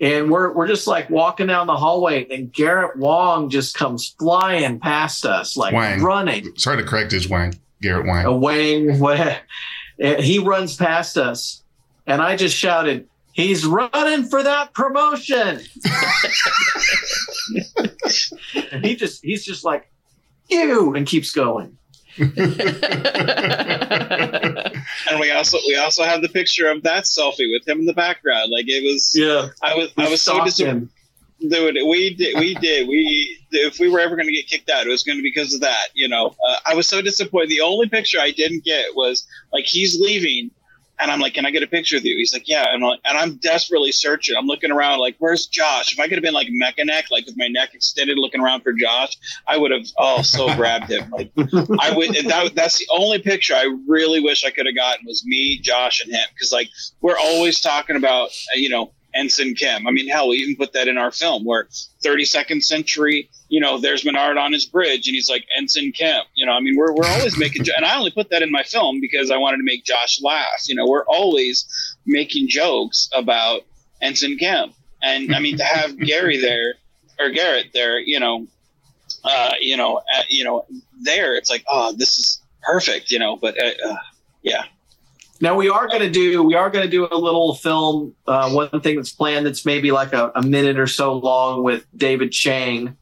and 0.00 0.30
we're 0.30 0.52
we're 0.52 0.68
just 0.68 0.86
like 0.86 1.10
walking 1.10 1.46
down 1.48 1.66
the 1.66 1.76
hallway, 1.76 2.26
and 2.30 2.52
Garrett 2.52 2.96
Wong 2.96 3.50
just 3.50 3.74
comes 3.76 4.14
flying 4.18 4.78
past 4.80 5.26
us 5.26 5.56
like 5.56 5.74
Wang. 5.74 6.02
running. 6.02 6.56
Sorry 6.56 6.76
to 6.76 6.84
correct 6.84 7.12
his 7.12 7.28
Wang, 7.28 7.54
Garrett 7.82 8.06
Wang. 8.06 8.24
a 8.24 8.36
wing. 8.36 8.98
What? 8.98 9.42
He 9.98 10.38
runs 10.40 10.76
past 10.76 11.16
us, 11.16 11.62
and 12.06 12.20
I 12.20 12.36
just 12.36 12.56
shouted, 12.56 13.08
"He's 13.32 13.64
running 13.64 14.24
for 14.24 14.42
that 14.42 14.74
promotion!" 14.74 15.60
and 18.72 18.84
he 18.84 18.96
just 18.96 19.24
he's 19.24 19.44
just 19.44 19.64
like, 19.64 19.90
"You," 20.48 20.94
and 20.94 21.06
keeps 21.06 21.32
going. 21.32 21.78
And 25.10 25.20
we 25.20 25.30
also 25.30 25.58
we 25.66 25.76
also 25.76 26.04
have 26.04 26.22
the 26.22 26.28
picture 26.28 26.70
of 26.70 26.82
that 26.82 27.04
selfie 27.04 27.50
with 27.52 27.66
him 27.66 27.80
in 27.80 27.86
the 27.86 27.94
background. 27.94 28.50
Like 28.50 28.66
it 28.68 28.82
was. 28.84 29.12
Yeah. 29.14 29.48
I 29.62 29.74
was 29.74 29.92
I 29.96 30.08
was 30.08 30.22
so 30.22 30.44
disappointed. 30.44 30.88
Dude, 31.40 31.76
we 31.88 32.14
did. 32.14 32.38
We 32.38 32.54
did. 32.54 32.88
We 32.88 33.38
if 33.50 33.78
we 33.78 33.88
were 33.88 34.00
ever 34.00 34.16
going 34.16 34.28
to 34.28 34.32
get 34.32 34.46
kicked 34.46 34.70
out, 34.70 34.86
it 34.86 34.88
was 34.88 35.02
going 35.02 35.18
to 35.18 35.22
be 35.22 35.30
because 35.30 35.52
of 35.54 35.60
that. 35.60 35.88
You 35.94 36.08
know, 36.08 36.34
uh, 36.48 36.56
I 36.66 36.74
was 36.74 36.86
so 36.86 37.02
disappointed. 37.02 37.50
The 37.50 37.60
only 37.60 37.88
picture 37.88 38.18
I 38.20 38.30
didn't 38.30 38.64
get 38.64 38.86
was 38.94 39.26
like 39.52 39.64
he's 39.64 40.00
leaving, 40.00 40.50
and 40.98 41.10
I'm 41.10 41.20
like, 41.20 41.34
"Can 41.34 41.46
I 41.46 41.50
get 41.50 41.62
a 41.62 41.66
picture 41.66 41.96
with 41.96 42.04
you?" 42.04 42.16
He's 42.16 42.32
like, 42.32 42.48
"Yeah," 42.48 42.66
and 42.72 42.82
I'm, 42.84 42.90
like, 42.90 43.00
and 43.04 43.18
I'm 43.18 43.36
desperately 43.36 43.92
searching. 43.92 44.36
I'm 44.36 44.46
looking 44.46 44.70
around, 44.70 45.00
like, 45.00 45.16
"Where's 45.18 45.46
Josh?" 45.46 45.92
If 45.92 45.98
I 45.98 46.04
could 46.04 46.14
have 46.14 46.22
been 46.22 46.34
like 46.34 46.48
mecha 46.48 46.84
neck, 46.84 47.06
like 47.10 47.26
with 47.26 47.36
my 47.36 47.48
neck 47.48 47.74
extended, 47.74 48.18
looking 48.18 48.40
around 48.40 48.62
for 48.62 48.72
Josh, 48.72 49.16
I 49.46 49.56
would 49.56 49.70
have 49.70 49.86
oh 49.98 50.22
so 50.22 50.46
grabbed 50.56 50.90
him. 50.90 51.10
Like 51.10 51.32
I 51.80 51.92
would. 51.94 52.14
That, 52.26 52.52
that's 52.54 52.78
the 52.78 52.86
only 52.90 53.18
picture 53.18 53.54
I 53.54 53.74
really 53.86 54.20
wish 54.20 54.44
I 54.44 54.50
could 54.50 54.66
have 54.66 54.76
gotten 54.76 55.06
was 55.06 55.24
me, 55.24 55.58
Josh, 55.58 56.02
and 56.02 56.12
him 56.12 56.26
because 56.32 56.52
like 56.52 56.68
we're 57.00 57.18
always 57.18 57.60
talking 57.60 57.96
about 57.96 58.28
uh, 58.28 58.56
you 58.56 58.68
know 58.68 58.92
Ensign 59.14 59.54
Kim. 59.54 59.86
I 59.86 59.90
mean, 59.90 60.08
hell, 60.08 60.28
we 60.28 60.36
even 60.36 60.56
put 60.56 60.72
that 60.72 60.88
in 60.88 60.98
our 60.98 61.10
film 61.10 61.44
where 61.44 61.68
32nd 62.04 62.62
century, 62.62 63.30
you 63.48 63.60
know, 63.60 63.78
there's 63.78 64.04
Menard 64.04 64.36
on 64.36 64.52
his 64.52 64.66
bridge 64.66 65.06
and 65.06 65.14
he's 65.14 65.28
like 65.28 65.44
Ensign 65.56 65.92
Kim. 65.92 66.22
You 66.34 66.46
know, 66.46 66.52
I 66.52 66.60
mean, 66.60 66.76
we're, 66.76 66.92
we're 66.92 67.06
always 67.06 67.38
making, 67.38 67.66
and 67.76 67.84
I 67.84 67.96
only 67.96 68.10
put 68.10 68.30
that 68.30 68.42
in 68.42 68.50
my 68.50 68.62
film 68.62 69.00
because 69.00 69.30
I 69.30 69.36
wanted 69.36 69.58
to 69.58 69.64
make 69.64 69.84
Josh 69.84 70.20
laugh. 70.22 70.66
You 70.66 70.74
know, 70.74 70.86
we're 70.86 71.06
always 71.06 71.66
making 72.06 72.48
jokes 72.48 73.08
about 73.14 73.62
Ensign 74.02 74.36
Kim. 74.38 74.72
And 75.02 75.34
I 75.34 75.38
mean, 75.38 75.58
to 75.58 75.64
have 75.64 75.98
Gary 75.98 76.40
there 76.40 76.74
or 77.18 77.30
Garrett 77.30 77.68
there, 77.72 77.98
you 77.98 78.18
know, 78.20 78.46
uh, 79.22 79.52
you 79.60 79.76
know, 79.76 79.98
uh, 79.98 80.22
you 80.28 80.44
know, 80.44 80.66
there, 81.02 81.34
it's 81.34 81.50
like, 81.50 81.64
oh, 81.68 81.92
this 81.92 82.18
is 82.18 82.42
perfect, 82.62 83.10
you 83.10 83.18
know, 83.18 83.36
but 83.36 83.56
uh, 83.62 83.90
uh, 83.90 83.96
yeah. 84.42 84.64
Now 85.44 85.54
we 85.56 85.68
are 85.68 85.86
going 85.86 86.00
to 86.00 86.10
do 86.10 86.42
we 86.42 86.54
are 86.54 86.70
going 86.70 86.86
to 86.86 86.90
do 86.90 87.06
a 87.06 87.18
little 87.18 87.54
film. 87.54 88.14
Uh, 88.26 88.50
one 88.50 88.80
thing 88.80 88.96
that's 88.96 89.12
planned 89.12 89.44
that's 89.44 89.66
maybe 89.66 89.92
like 89.92 90.14
a, 90.14 90.32
a 90.34 90.40
minute 90.40 90.78
or 90.78 90.86
so 90.86 91.12
long 91.12 91.62
with 91.62 91.86
David 91.94 92.32
Chang, 92.32 92.96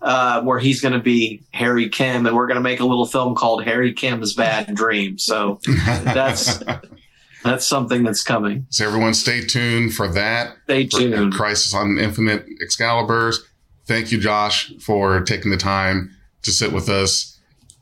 uh, 0.00 0.40
where 0.40 0.58
he's 0.58 0.80
going 0.80 0.94
to 0.94 0.98
be 0.98 1.42
Harry 1.52 1.90
Kim, 1.90 2.24
and 2.24 2.34
we're 2.34 2.46
going 2.46 2.54
to 2.56 2.62
make 2.62 2.80
a 2.80 2.86
little 2.86 3.04
film 3.04 3.34
called 3.34 3.64
Harry 3.64 3.92
Kim's 3.92 4.32
Bad 4.32 4.74
Dream. 4.74 5.18
So 5.18 5.60
that's 5.76 6.62
that's 7.44 7.66
something 7.66 8.02
that's 8.02 8.22
coming. 8.22 8.66
So 8.70 8.86
everyone 8.86 9.12
stay 9.12 9.42
tuned 9.42 9.92
for 9.92 10.08
that. 10.08 10.56
Stay 10.64 10.88
For 10.88 11.00
tuned. 11.00 11.34
Crisis 11.34 11.74
on 11.74 11.98
Infinite 11.98 12.46
Excaliburs. 12.62 13.40
thank 13.84 14.10
you, 14.10 14.18
Josh, 14.18 14.72
for 14.80 15.20
taking 15.20 15.50
the 15.50 15.58
time 15.58 16.16
to 16.44 16.50
sit 16.50 16.72
with 16.72 16.88
us. 16.88 17.33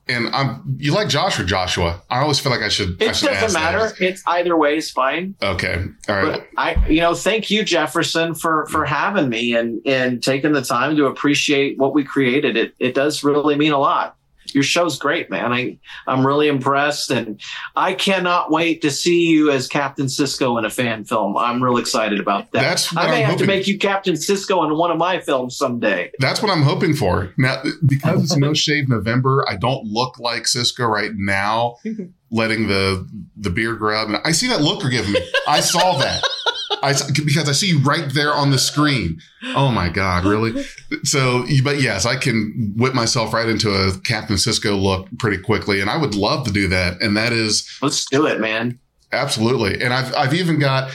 And 0.09 0.29
I'm 0.35 0.77
you 0.79 0.93
like 0.93 1.09
Josh 1.09 1.39
or 1.39 1.45
Joshua? 1.45 2.03
I 2.11 2.21
always 2.21 2.41
feel 2.41 2.51
like 2.51 2.61
I 2.63 2.69
should. 2.69 3.01
It 3.01 3.11
I 3.11 3.13
should 3.13 3.29
doesn't 3.29 3.45
ask 3.45 3.55
that. 3.55 3.61
matter. 3.61 3.93
It's 4.05 4.23
either 4.27 4.57
way 4.57 4.77
is 4.77 4.91
fine. 4.91 5.37
Okay, 5.41 5.85
all 6.09 6.17
right. 6.17 6.41
But 6.41 6.49
I, 6.57 6.89
you 6.89 7.01
know, 7.01 7.15
thank 7.15 7.51
you, 7.51 7.63
Jefferson, 7.63 8.35
for 8.35 8.67
for 8.67 8.85
having 8.85 9.29
me 9.29 9.55
and 9.55 9.81
and 9.87 10.23
taking 10.23 10.53
the 10.53 10.63
time 10.63 10.97
to 10.97 11.07
appreciate 11.07 11.79
what 11.79 11.95
we 11.95 12.03
created. 12.03 12.57
It 12.57 12.75
it 12.81 12.95
does 12.95 13.23
really 13.23 13.55
mean 13.57 13.73
a 13.73 13.79
lot. 13.79 14.17
Your 14.55 14.65
show's 14.65 14.99
great, 14.99 15.31
man. 15.31 15.53
I 15.53 15.79
I'm 16.07 16.27
really 16.27 16.49
impressed, 16.49 17.11
and 17.11 17.41
I 17.77 17.95
cannot 17.95 18.51
wait 18.51 18.83
to 18.83 18.91
see 18.91 19.27
you 19.29 19.51
as 19.51 19.69
Captain 19.69 20.07
Sisko 20.07 20.59
in 20.59 20.65
a 20.65 20.71
fan 20.71 21.05
film. 21.05 21.37
I'm 21.37 21.63
real 21.63 21.79
excited 21.79 22.21
about 22.21 22.53
that. 22.53 22.61
That's 22.61 22.93
what 22.93 23.05
I 23.05 23.11
may 23.11 23.25
I'm 23.25 23.31
have 23.31 23.39
to 23.39 23.47
make 23.47 23.67
you 23.67 23.79
Captain 23.79 24.15
Sisko 24.15 24.67
in 24.67 24.77
one 24.77 24.91
of 24.91 24.99
my 24.99 25.21
films 25.21 25.57
someday. 25.57 26.11
That's 26.19 26.43
what 26.43 26.51
I'm 26.51 26.63
hoping 26.63 26.95
for. 26.95 27.33
Now, 27.37 27.63
because 27.85 28.25
it's 28.25 28.37
no 28.37 28.55
shave 28.63 28.89
November, 28.89 29.45
I 29.49 29.57
don't 29.57 29.85
look 29.85 30.19
like 30.19 30.45
Sisko 30.45 30.89
right 30.89 31.13
now, 31.15 31.77
letting 32.31 32.69
the 32.69 33.09
the 33.37 33.51
beard 33.51 33.79
grow 33.79 33.97
out. 33.97 34.07
And 34.09 34.17
I 34.25 34.33
see 34.33 34.49
that 34.49 34.61
look 34.61 34.83
you're 34.83 34.91
giving 34.91 35.13
me. 35.13 35.21
I 35.47 35.61
saw 35.61 35.99
that. 35.99 36.23
I 36.83 36.91
s- 36.91 37.11
because 37.11 37.49
I 37.49 37.53
see 37.53 37.69
you 37.69 37.79
right 37.81 38.13
there 38.13 38.33
on 38.35 38.51
the 38.51 38.59
screen. 38.59 39.21
Oh 39.55 39.71
my 39.71 39.89
God, 39.89 40.25
really? 40.25 40.65
So, 41.05 41.47
but 41.65 41.81
yes, 41.81 42.05
I 42.05 42.17
can 42.17 42.75
whip 42.77 42.93
myself 42.95 43.33
right 43.33 43.49
into 43.49 43.71
a 43.73 43.99
Captain 44.01 44.37
Sisko 44.37 44.81
look 44.81 45.09
pretty 45.19 45.39
quickly, 45.43 45.81
and 45.81 45.89
I 45.89 45.97
would 45.97 46.15
love 46.15 46.45
to 46.47 46.53
do 46.53 46.69
that. 46.69 47.01
And 47.01 47.17
that 47.17 47.33
is, 47.33 47.67
let's 47.81 48.05
do 48.07 48.27
it, 48.27 48.39
man. 48.41 48.79
Absolutely. 49.11 49.83
And 49.83 49.93
I've 49.95 50.15
I've 50.15 50.35
even 50.35 50.59
got. 50.59 50.91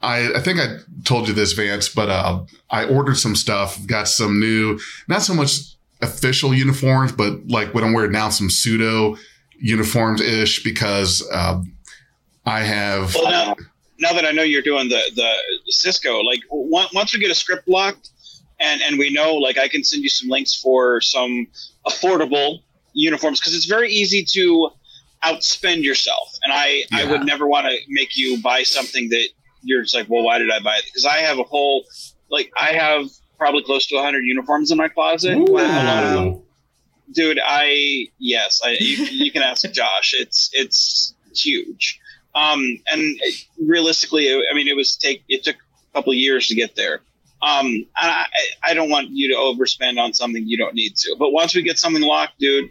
I, 0.00 0.32
I 0.34 0.40
think 0.40 0.58
I 0.58 0.78
told 1.04 1.28
you 1.28 1.34
this, 1.34 1.52
Vance, 1.52 1.88
but 1.88 2.08
uh, 2.08 2.40
I 2.70 2.86
ordered 2.86 3.18
some 3.18 3.36
stuff. 3.36 3.78
Got 3.86 4.08
some 4.08 4.40
new, 4.40 4.80
not 5.06 5.22
so 5.22 5.32
much 5.34 5.58
official 6.00 6.52
uniforms, 6.52 7.12
but 7.12 7.46
like 7.46 7.72
what 7.74 7.84
I'm 7.84 7.92
wearing 7.92 8.10
now, 8.12 8.28
some 8.30 8.50
pseudo 8.50 9.16
uniforms 9.60 10.20
ish, 10.20 10.64
because 10.64 11.22
uh, 11.32 11.62
I 12.44 12.60
have. 12.60 13.14
Well, 13.14 13.30
now, 13.30 13.56
now 14.02 14.12
that 14.12 14.26
I 14.26 14.32
know 14.32 14.42
you're 14.42 14.62
doing 14.62 14.88
the 14.88 15.00
the 15.14 15.32
Sisko, 15.72 16.24
like 16.24 16.40
once 16.50 17.14
we 17.14 17.20
get 17.20 17.30
a 17.30 17.34
script 17.34 17.68
locked, 17.68 18.10
and 18.60 18.82
and 18.82 18.98
we 18.98 19.10
know, 19.10 19.36
like 19.36 19.56
I 19.56 19.68
can 19.68 19.84
send 19.84 20.02
you 20.02 20.08
some 20.08 20.28
links 20.28 20.54
for 20.54 21.00
some 21.00 21.46
affordable 21.86 22.58
uniforms 22.92 23.40
because 23.40 23.54
it's 23.54 23.66
very 23.66 23.90
easy 23.90 24.24
to 24.32 24.70
outspend 25.24 25.84
yourself, 25.84 26.36
and 26.42 26.52
I 26.52 26.82
I 26.92 27.04
would 27.10 27.24
never 27.24 27.46
want 27.46 27.66
to 27.66 27.78
make 27.88 28.16
you 28.16 28.42
buy 28.42 28.64
something 28.64 29.08
that 29.10 29.28
you're 29.62 29.82
just 29.82 29.94
like, 29.94 30.10
well, 30.10 30.24
why 30.24 30.38
did 30.38 30.50
I 30.50 30.58
buy 30.58 30.76
it? 30.76 30.84
Because 30.86 31.06
I 31.06 31.18
have 31.18 31.38
a 31.38 31.44
whole 31.44 31.84
like 32.28 32.50
I 32.60 32.72
have 32.72 33.06
probably 33.38 33.62
close 33.62 33.86
to 33.86 33.94
100 33.94 34.24
uniforms 34.24 34.70
in 34.72 34.78
my 34.78 34.88
closet. 34.88 35.36
Lot 35.38 36.42
dude 37.12 37.38
i 37.44 38.06
yes 38.18 38.62
i 38.64 38.70
you, 38.80 39.04
you 39.04 39.30
can 39.30 39.42
ask 39.42 39.70
josh. 39.70 40.14
It's 40.18 40.50
it's 40.52 41.14
huge 41.34 42.00
um 42.34 42.60
and 42.86 43.20
realistically 43.60 44.32
i 44.32 44.54
mean 44.54 44.68
it 44.68 44.76
was 44.76 44.96
take 44.96 45.22
it 45.28 45.44
took 45.44 45.56
a 45.56 45.94
couple 45.94 46.12
of 46.12 46.18
years 46.18 46.48
to 46.48 46.54
get 46.54 46.74
there. 46.76 47.02
Um 47.42 47.66
and 47.66 47.86
i 48.00 48.26
i 48.64 48.74
don't 48.74 48.90
want 48.90 49.08
you 49.10 49.28
to 49.28 49.34
overspend 49.34 49.98
on 49.98 50.12
something 50.14 50.46
you 50.46 50.56
don't 50.56 50.74
need 50.74 50.96
to. 50.96 51.16
But 51.18 51.30
once 51.32 51.54
we 51.54 51.62
get 51.62 51.78
something 51.78 52.02
locked 52.02 52.38
dude 52.38 52.70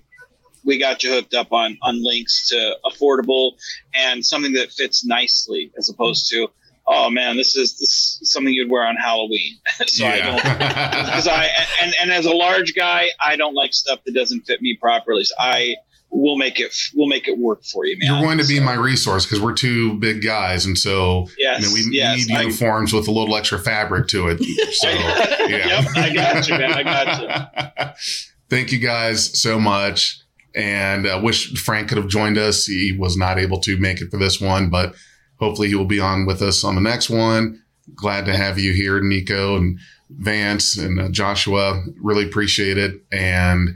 we 0.63 0.77
got 0.77 1.03
you 1.03 1.11
hooked 1.11 1.33
up 1.33 1.51
on 1.51 1.77
on 1.81 2.03
links 2.03 2.49
to 2.49 2.77
affordable 2.85 3.53
and 3.93 4.25
something 4.25 4.53
that 4.53 4.71
fits 4.71 5.03
nicely 5.05 5.71
as 5.77 5.89
opposed 5.89 6.29
to 6.29 6.47
oh 6.87 7.09
man 7.09 7.37
this 7.37 7.55
is 7.55 7.77
this 7.79 8.19
is 8.21 8.31
something 8.31 8.53
you'd 8.53 8.69
wear 8.69 8.85
on 8.85 8.95
halloween. 8.95 9.57
So 9.87 10.05
i 10.05 10.17
don't 10.19 10.35
because 10.37 11.27
I 11.27 11.47
and 11.81 11.93
and 12.01 12.11
as 12.11 12.25
a 12.25 12.31
large 12.33 12.75
guy, 12.75 13.07
I 13.19 13.35
don't 13.35 13.55
like 13.55 13.73
stuff 13.73 13.99
that 14.05 14.13
doesn't 14.13 14.41
fit 14.41 14.61
me 14.61 14.77
properly. 14.79 15.23
So 15.23 15.35
I 15.39 15.75
will 16.11 16.37
make 16.37 16.59
it 16.59 16.75
we'll 16.93 17.07
make 17.07 17.27
it 17.27 17.37
work 17.37 17.63
for 17.63 17.85
you, 17.85 17.97
man. 17.97 18.11
You're 18.11 18.21
going 18.23 18.37
to 18.37 18.47
be 18.47 18.59
my 18.59 18.73
resource 18.73 19.25
because 19.25 19.39
we're 19.41 19.53
two 19.53 19.97
big 19.99 20.21
guys, 20.23 20.65
and 20.65 20.77
so 20.77 21.27
Yes, 21.37 21.61
you 21.61 21.67
know, 21.67 21.73
we 21.73 21.95
yes, 21.97 22.27
need 22.27 22.35
I- 22.35 22.41
uniforms 22.41 22.93
with 22.93 23.07
a 23.07 23.11
little 23.11 23.35
extra 23.35 23.57
fabric 23.59 24.07
to 24.09 24.27
it. 24.27 24.43
So, 24.73 24.89
yeah. 24.89 25.81
yep, 25.81 25.85
I 25.95 26.13
got 26.13 26.47
you, 26.47 26.57
man. 26.57 26.73
I 26.73 26.83
got 26.83 27.21
you. 27.21 27.85
Thank 28.49 28.71
you 28.71 28.79
guys 28.79 29.39
so 29.39 29.59
much. 29.59 30.19
And 30.53 31.07
uh, 31.07 31.21
wish 31.23 31.53
Frank 31.63 31.87
could 31.87 31.97
have 31.97 32.09
joined 32.09 32.37
us. 32.37 32.65
He 32.65 32.91
was 32.99 33.15
not 33.15 33.39
able 33.39 33.61
to 33.61 33.77
make 33.77 34.01
it 34.01 34.11
for 34.11 34.17
this 34.17 34.41
one, 34.41 34.69
but 34.69 34.93
hopefully 35.39 35.69
he 35.69 35.75
will 35.75 35.85
be 35.85 36.01
on 36.01 36.25
with 36.25 36.41
us 36.41 36.65
on 36.65 36.75
the 36.75 36.81
next 36.81 37.09
one. 37.09 37.63
Glad 37.95 38.25
to 38.25 38.35
have 38.35 38.59
you 38.59 38.73
here, 38.73 38.99
Nico 39.01 39.55
and 39.55 39.79
Vance 40.09 40.77
and 40.77 40.99
uh, 40.99 41.07
Joshua. 41.09 41.81
Really 42.01 42.25
appreciate 42.25 42.77
it. 42.77 43.01
And 43.13 43.69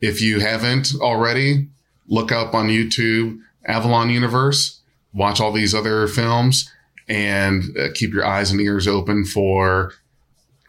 if 0.00 0.22
you 0.22 0.40
haven't 0.40 0.92
already, 0.98 1.68
look 2.08 2.32
up 2.32 2.54
on 2.54 2.68
YouTube 2.68 3.38
Avalon 3.66 4.10
Universe, 4.10 4.80
watch 5.12 5.40
all 5.40 5.52
these 5.52 5.74
other 5.74 6.06
films, 6.06 6.70
and 7.08 7.64
uh, 7.78 7.88
keep 7.94 8.12
your 8.12 8.26
eyes 8.26 8.50
and 8.50 8.60
ears 8.60 8.86
open 8.86 9.24
for 9.24 9.92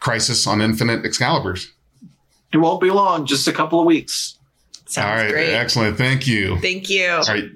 Crisis 0.00 0.46
on 0.46 0.60
Infinite 0.60 1.04
Excaliburs. 1.04 1.66
It 2.52 2.58
won't 2.58 2.80
be 2.80 2.90
long, 2.90 3.26
just 3.26 3.48
a 3.48 3.52
couple 3.52 3.80
of 3.80 3.86
weeks. 3.86 4.38
All 4.96 5.04
right, 5.04 5.30
great. 5.30 5.52
excellent. 5.52 5.98
Thank 5.98 6.26
you. 6.26 6.58
Thank 6.60 6.88
you. 6.88 7.08
All 7.10 7.22
right, 7.22 7.50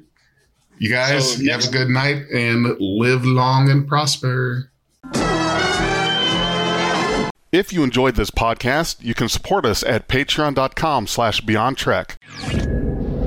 you 0.79 0.91
guys 0.91 1.37
So 1.37 1.43
you 1.43 1.53
have 1.53 1.65
a 1.65 1.71
good 1.71 1.89
night 1.89 2.25
and 2.35 2.77
live 2.81 3.25
long 3.25 3.71
and 3.71 3.87
prosper. 3.87 4.71
If 7.53 7.73
you 7.73 7.83
enjoyed 7.83 8.15
this 8.15 8.31
podcast, 8.31 9.03
you 9.03 9.15
can 9.15 9.29
support 9.29 9.65
us 9.65 9.83
at 9.83 10.09
patreon.com 10.09 11.07
slash 11.07 11.41
beyond 11.41 11.77
trek. 11.77 12.17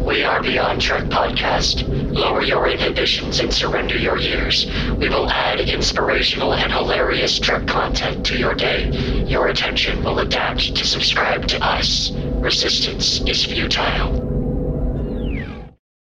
We 0.06 0.22
are 0.24 0.44
Beyond 0.44 0.82
Trek 0.82 1.06
Podcast. 1.06 1.86
Lower 2.14 2.42
your 2.44 2.68
inhibitions 2.68 3.40
and 3.40 3.54
surrender 3.54 3.98
your 3.98 4.20
years. 4.20 4.68
We 5.00 5.08
will 5.08 5.30
add 5.30 5.62
inspirational 5.62 6.54
and 6.54 6.72
hilarious 6.72 7.40
Trek 7.40 7.66
content 7.68 8.26
to 8.26 8.38
your 8.38 8.54
day. 8.54 8.92
Your 9.28 9.48
attention 9.48 10.04
will 10.04 10.20
adapt 10.20 10.76
to 10.76 10.86
subscribe 10.86 11.48
to 11.48 11.64
us. 11.64 12.12
Resistance 12.42 13.22
is 13.28 13.46
futile. 13.46 14.32